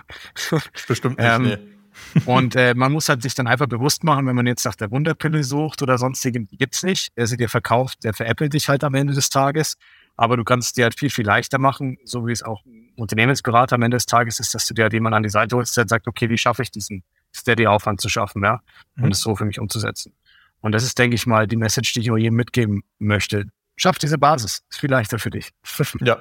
Bestimmt 0.87 1.19
nicht, 1.19 1.27
ähm, 1.27 1.43
nee. 1.43 1.57
und 2.25 2.55
äh, 2.55 2.73
man 2.73 2.91
muss 2.91 3.09
halt 3.09 3.21
sich 3.21 3.35
dann 3.35 3.47
einfach 3.47 3.67
bewusst 3.67 4.03
machen, 4.03 4.25
wenn 4.27 4.35
man 4.35 4.47
jetzt 4.47 4.65
nach 4.65 4.75
der 4.75 4.91
Wunderpille 4.91 5.43
sucht 5.43 5.81
oder 5.81 5.97
sonstigen, 5.97 6.47
die 6.47 6.57
gibt's 6.57 6.83
nicht. 6.83 7.15
Der 7.17 7.27
sie 7.27 7.37
dir 7.37 7.49
verkauft, 7.49 8.03
der 8.03 8.13
veräppelt 8.13 8.53
dich 8.53 8.69
halt 8.69 8.83
am 8.83 8.95
Ende 8.95 9.13
des 9.13 9.29
Tages. 9.29 9.75
Aber 10.19 10.35
du 10.35 10.43
kannst 10.43 10.67
es 10.67 10.73
dir 10.73 10.83
halt 10.83 10.99
viel, 10.99 11.09
viel 11.09 11.25
leichter 11.25 11.59
machen, 11.59 11.97
so 12.03 12.27
wie 12.27 12.33
es 12.33 12.43
auch 12.43 12.61
Unternehmensberater 12.97 13.75
am 13.75 13.83
Ende 13.83 13.95
des 13.95 14.05
Tages 14.05 14.41
ist, 14.41 14.53
dass 14.53 14.67
du 14.67 14.73
dir 14.73 14.83
halt 14.83 14.91
jemanden 14.91 15.15
an 15.15 15.23
die 15.23 15.29
Seite 15.29 15.55
holst, 15.55 15.77
der 15.77 15.87
sagt, 15.87 16.09
okay, 16.09 16.29
wie 16.29 16.37
schaffe 16.37 16.61
ich 16.61 16.71
diesen 16.71 17.03
Steady-Aufwand 17.33 18.01
zu 18.01 18.09
schaffen, 18.09 18.43
ja, 18.43 18.59
mhm. 18.95 19.05
und 19.05 19.11
es 19.11 19.21
so 19.21 19.33
für 19.37 19.45
mich 19.45 19.61
umzusetzen. 19.61 20.13
Und 20.59 20.73
das 20.73 20.83
ist, 20.83 20.99
denke 20.99 21.15
ich 21.15 21.25
mal, 21.25 21.47
die 21.47 21.55
Message, 21.55 21.93
die 21.93 22.01
ich 22.01 22.11
auch 22.11 22.17
jedem 22.17 22.35
mitgeben 22.35 22.83
möchte. 22.97 23.45
Schaff 23.77 23.97
diese 23.97 24.17
Basis, 24.17 24.65
ist 24.69 24.81
viel 24.81 24.89
leichter 24.89 25.19
für 25.19 25.29
dich. 25.29 25.51
ja. 26.01 26.17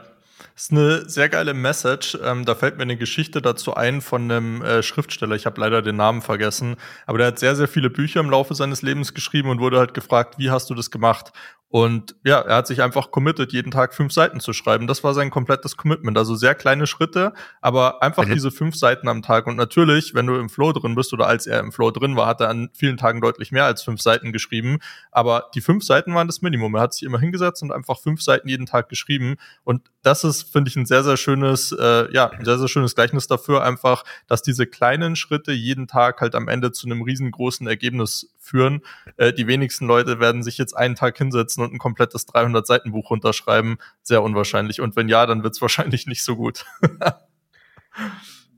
Das 0.55 0.65
ist 0.65 0.73
eine 0.73 1.09
sehr 1.09 1.29
geile 1.29 1.53
Message. 1.53 2.17
Ähm, 2.23 2.45
da 2.45 2.55
fällt 2.55 2.77
mir 2.77 2.85
eine 2.85 2.97
Geschichte 2.97 3.43
dazu 3.43 3.75
ein 3.75 4.01
von 4.01 4.31
einem 4.31 4.63
äh, 4.63 4.85
Schriftsteller. 4.85 5.35
Ich 5.35 5.47
habe 5.47 5.61
leider 5.61 5.83
den 5.83 5.97
Namen 5.97 6.23
vergessen. 6.23 6.77
Aber 7.07 7.19
der 7.19 7.29
hat 7.29 7.41
sehr, 7.41 7.57
sehr 7.57 7.67
viele 7.67 7.91
Bücher 7.91 8.21
im 8.21 8.31
Laufe 8.31 8.55
seines 8.55 8.83
Lebens 8.83 9.15
geschrieben 9.15 9.51
und 9.51 9.59
wurde 9.59 9.79
halt 9.79 9.95
gefragt, 9.95 10.37
wie 10.39 10.51
hast 10.51 10.71
du 10.71 10.75
das 10.75 10.93
gemacht? 10.93 11.33
Und 11.71 12.17
ja, 12.25 12.41
er 12.41 12.57
hat 12.57 12.67
sich 12.67 12.81
einfach 12.81 13.11
committed, 13.11 13.53
jeden 13.53 13.71
Tag 13.71 13.93
fünf 13.93 14.13
Seiten 14.13 14.41
zu 14.41 14.55
schreiben. 14.55 14.87
Das 14.87 15.05
war 15.05 15.13
sein 15.13 15.29
komplettes 15.29 15.77
Commitment. 15.77 16.17
Also 16.17 16.35
sehr 16.35 16.55
kleine 16.55 16.87
Schritte, 16.87 17.35
aber 17.61 18.03
einfach 18.03 18.25
mhm. 18.25 18.33
diese 18.33 18.51
fünf 18.51 18.75
Seiten 18.75 19.07
am 19.07 19.21
Tag. 19.21 19.47
Und 19.47 19.57
natürlich, 19.57 20.15
wenn 20.15 20.27
du 20.27 20.37
im 20.37 20.49
Flow 20.49 20.73
drin 20.73 20.95
bist 20.95 21.13
oder 21.13 21.27
als 21.27 21.47
er 21.47 21.61
im 21.61 21.71
Flow 21.71 21.91
drin 21.91 22.17
war, 22.17 22.27
hat 22.27 22.41
er 22.41 22.49
an 22.49 22.71
vielen 22.73 22.97
Tagen 22.97 23.21
deutlich 23.21 23.53
mehr 23.53 23.67
als 23.67 23.83
fünf 23.83 24.01
Seiten 24.01 24.33
geschrieben. 24.33 24.79
Aber 25.11 25.51
die 25.55 25.61
fünf 25.61 25.85
Seiten 25.85 26.15
waren 26.15 26.27
das 26.27 26.41
Minimum. 26.41 26.75
Er 26.75 26.81
hat 26.81 26.95
sich 26.95 27.03
immer 27.03 27.21
hingesetzt 27.21 27.63
und 27.63 27.71
einfach 27.71 27.99
fünf 27.99 28.23
Seiten 28.23 28.49
jeden 28.49 28.65
Tag 28.65 28.89
geschrieben. 28.89 29.37
Und 29.63 29.83
das 30.03 30.25
ist, 30.25 30.51
finde 30.51 30.71
ich, 30.71 30.77
ein 30.77 30.87
sehr, 30.87 31.05
sehr 31.05 31.19
schönes, 31.19 31.73
äh, 31.73 32.11
ja, 32.13 32.31
ein 32.31 32.47
sehr, 32.47 32.59
sehr 32.59 32.69
schönes 32.69 32.95
Gleichnis 32.95 33.27
dafür, 33.27 33.63
einfach, 33.63 34.05
dass 34.27 34.41
diese 34.41 34.67
kleinen 34.67 35.17
Schritte 35.17 35.53
jeden 35.53 35.87
Tag 35.87 36.23
halt 36.23 36.35
am 36.35 36.49
Ende 36.49 36.73
zu 36.73 36.87
einem 36.87 37.03
riesengroßen 37.03 37.67
Ergebnis 37.67 38.33
führen. 38.39 38.81
Äh, 39.17 39.33
die 39.33 39.47
wenigsten 39.47 39.87
Leute 39.87 40.21
werden 40.21 40.43
sich 40.43 40.57
jetzt 40.57 40.75
einen 40.75 40.95
Tag 40.95 41.19
hinsetzen 41.19 41.58
und 41.63 41.73
ein 41.73 41.79
komplettes 41.79 42.27
300 42.27 42.67
Seiten 42.67 42.93
Buch 42.93 43.11
runterschreiben. 43.11 43.79
Sehr 44.03 44.23
unwahrscheinlich. 44.23 44.81
Und 44.81 44.97
wenn 44.97 45.09
ja, 45.09 45.27
dann 45.27 45.43
wird 45.43 45.55
es 45.55 45.63
wahrscheinlich 45.63 46.07
nicht 46.07 46.25
so 46.25 46.37
gut. 46.37 46.65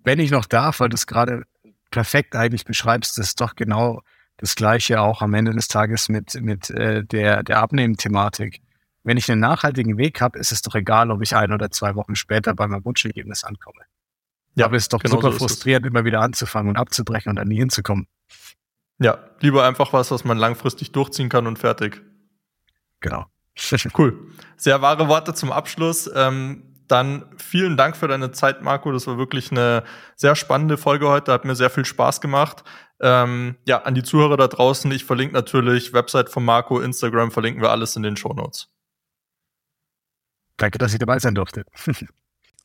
wenn 0.05 0.19
ich 0.19 0.31
noch 0.31 0.47
darf, 0.47 0.81
weil 0.81 0.89
du 0.89 0.95
es 0.95 1.07
gerade 1.07 1.45
perfekt 1.91 2.37
eigentlich 2.37 2.65
beschreibst, 2.65 3.19
ist 3.19 3.41
doch 3.41 3.55
genau 3.57 4.03
das 4.37 4.55
Gleiche 4.55 5.01
auch 5.01 5.23
am 5.23 5.35
Ende 5.35 5.53
des 5.53 5.69
Tages 5.69 6.09
mit, 6.09 6.41
mit 6.41 6.71
äh, 6.71 7.05
der, 7.05 7.43
der 7.43 7.59
Abnehmen-Thematik. 7.59 8.63
Wenn 9.03 9.17
ich 9.17 9.31
einen 9.31 9.41
nachhaltigen 9.41 9.99
Weg 9.99 10.21
habe, 10.21 10.39
ist 10.39 10.53
es 10.53 10.63
doch 10.63 10.75
egal, 10.75 11.11
ob 11.11 11.23
ich 11.23 11.35
ein 11.35 11.53
oder 11.53 11.71
zwei 11.71 11.95
Wochen 11.95 12.17
später 12.17 12.55
bei 12.55 12.67
meinem 12.67 12.85
Wunschergebnis 12.85 13.45
ankomme. 13.45 13.83
Ja, 14.55 14.67
Aber 14.67 14.77
es 14.77 14.85
ist 14.85 14.93
doch 14.93 15.01
genau 15.01 15.17
super 15.17 15.33
so 15.33 15.39
frustrierend, 15.39 15.87
immer 15.87 16.05
wieder 16.05 16.21
anzufangen 16.21 16.71
und 16.71 16.77
abzubrechen 16.77 17.31
und 17.31 17.37
dann 17.37 17.49
nie 17.49 17.59
hinzukommen. 17.59 18.09
Ja, 18.99 19.19
lieber 19.41 19.67
einfach 19.67 19.93
was, 19.93 20.11
was 20.11 20.25
man 20.25 20.37
langfristig 20.37 20.93
durchziehen 20.93 21.29
kann 21.29 21.47
und 21.47 21.59
fertig. 21.59 22.03
Genau. 23.01 23.27
cool. 23.99 24.19
Sehr 24.57 24.83
wahre 24.83 25.09
Worte 25.09 25.35
zum 25.35 25.53
Abschluss. 25.53 26.11
Ähm, 26.15 26.71
dann 26.89 27.25
vielen 27.37 27.77
Dank 27.77 27.97
für 27.97 28.09
deine 28.09 28.33
Zeit, 28.33 28.63
Marco. 28.63 28.91
Das 28.91 29.07
war 29.07 29.17
wirklich 29.17 29.53
eine 29.53 29.85
sehr 30.17 30.35
spannende 30.35 30.77
Folge 30.77 31.09
heute. 31.09 31.33
Hat 31.33 31.45
mir 31.45 31.55
sehr 31.55 31.71
viel 31.71 31.85
Spaß 31.85 32.21
gemacht. 32.21 32.65
Ähm, 33.01 33.57
ja, 33.65 33.83
an 33.83 33.95
die 33.95 34.03
Zuhörer 34.03 34.37
da 34.37 34.49
draußen. 34.49 34.91
Ich 34.93 35.05
verlinke 35.05 35.35
natürlich 35.35 35.93
Website 35.93 36.29
von 36.29 36.45
Marco, 36.45 36.81
Instagram, 36.81 37.31
verlinken 37.31 37.63
wir 37.63 37.71
alles 37.71 37.97
in 37.97 38.03
den 38.03 38.17
Show 38.17 38.33
Notes. 38.33 38.69
Danke, 40.57 40.79
dass 40.79 40.93
ich 40.93 40.99
dabei 40.99 41.19
sein 41.19 41.35
durfte. 41.35 41.65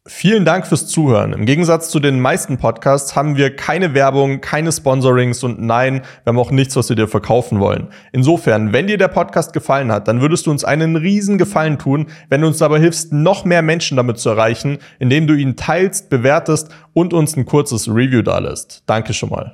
Vielen 0.07 0.45
Dank 0.45 0.67
fürs 0.67 0.85
Zuhören. 0.85 1.33
Im 1.33 1.47
Gegensatz 1.47 1.89
zu 1.89 1.99
den 1.99 2.19
meisten 2.19 2.59
Podcasts 2.59 3.15
haben 3.15 3.37
wir 3.37 3.55
keine 3.55 3.95
Werbung, 3.95 4.39
keine 4.39 4.71
Sponsorings 4.71 5.43
und 5.43 5.59
nein, 5.59 6.03
wir 6.23 6.31
haben 6.31 6.37
auch 6.37 6.51
nichts, 6.51 6.75
was 6.75 6.89
wir 6.89 6.95
dir 6.95 7.07
verkaufen 7.07 7.59
wollen. 7.59 7.87
Insofern, 8.11 8.71
wenn 8.71 8.85
dir 8.85 8.99
der 8.99 9.07
Podcast 9.07 9.51
gefallen 9.51 9.91
hat, 9.91 10.07
dann 10.07 10.21
würdest 10.21 10.45
du 10.45 10.51
uns 10.51 10.63
einen 10.63 10.95
riesen 10.95 11.39
Gefallen 11.39 11.79
tun, 11.79 12.05
wenn 12.29 12.41
du 12.41 12.47
uns 12.47 12.59
dabei 12.59 12.79
hilfst, 12.79 13.13
noch 13.13 13.45
mehr 13.45 13.63
Menschen 13.63 13.97
damit 13.97 14.19
zu 14.19 14.29
erreichen, 14.29 14.77
indem 14.99 15.25
du 15.25 15.33
ihn 15.33 15.55
teilst, 15.55 16.11
bewertest 16.11 16.69
und 16.93 17.11
uns 17.11 17.35
ein 17.35 17.45
kurzes 17.45 17.87
Review 17.87 18.21
dalässt. 18.21 18.83
Danke 18.85 19.11
schon 19.11 19.29
mal. 19.29 19.53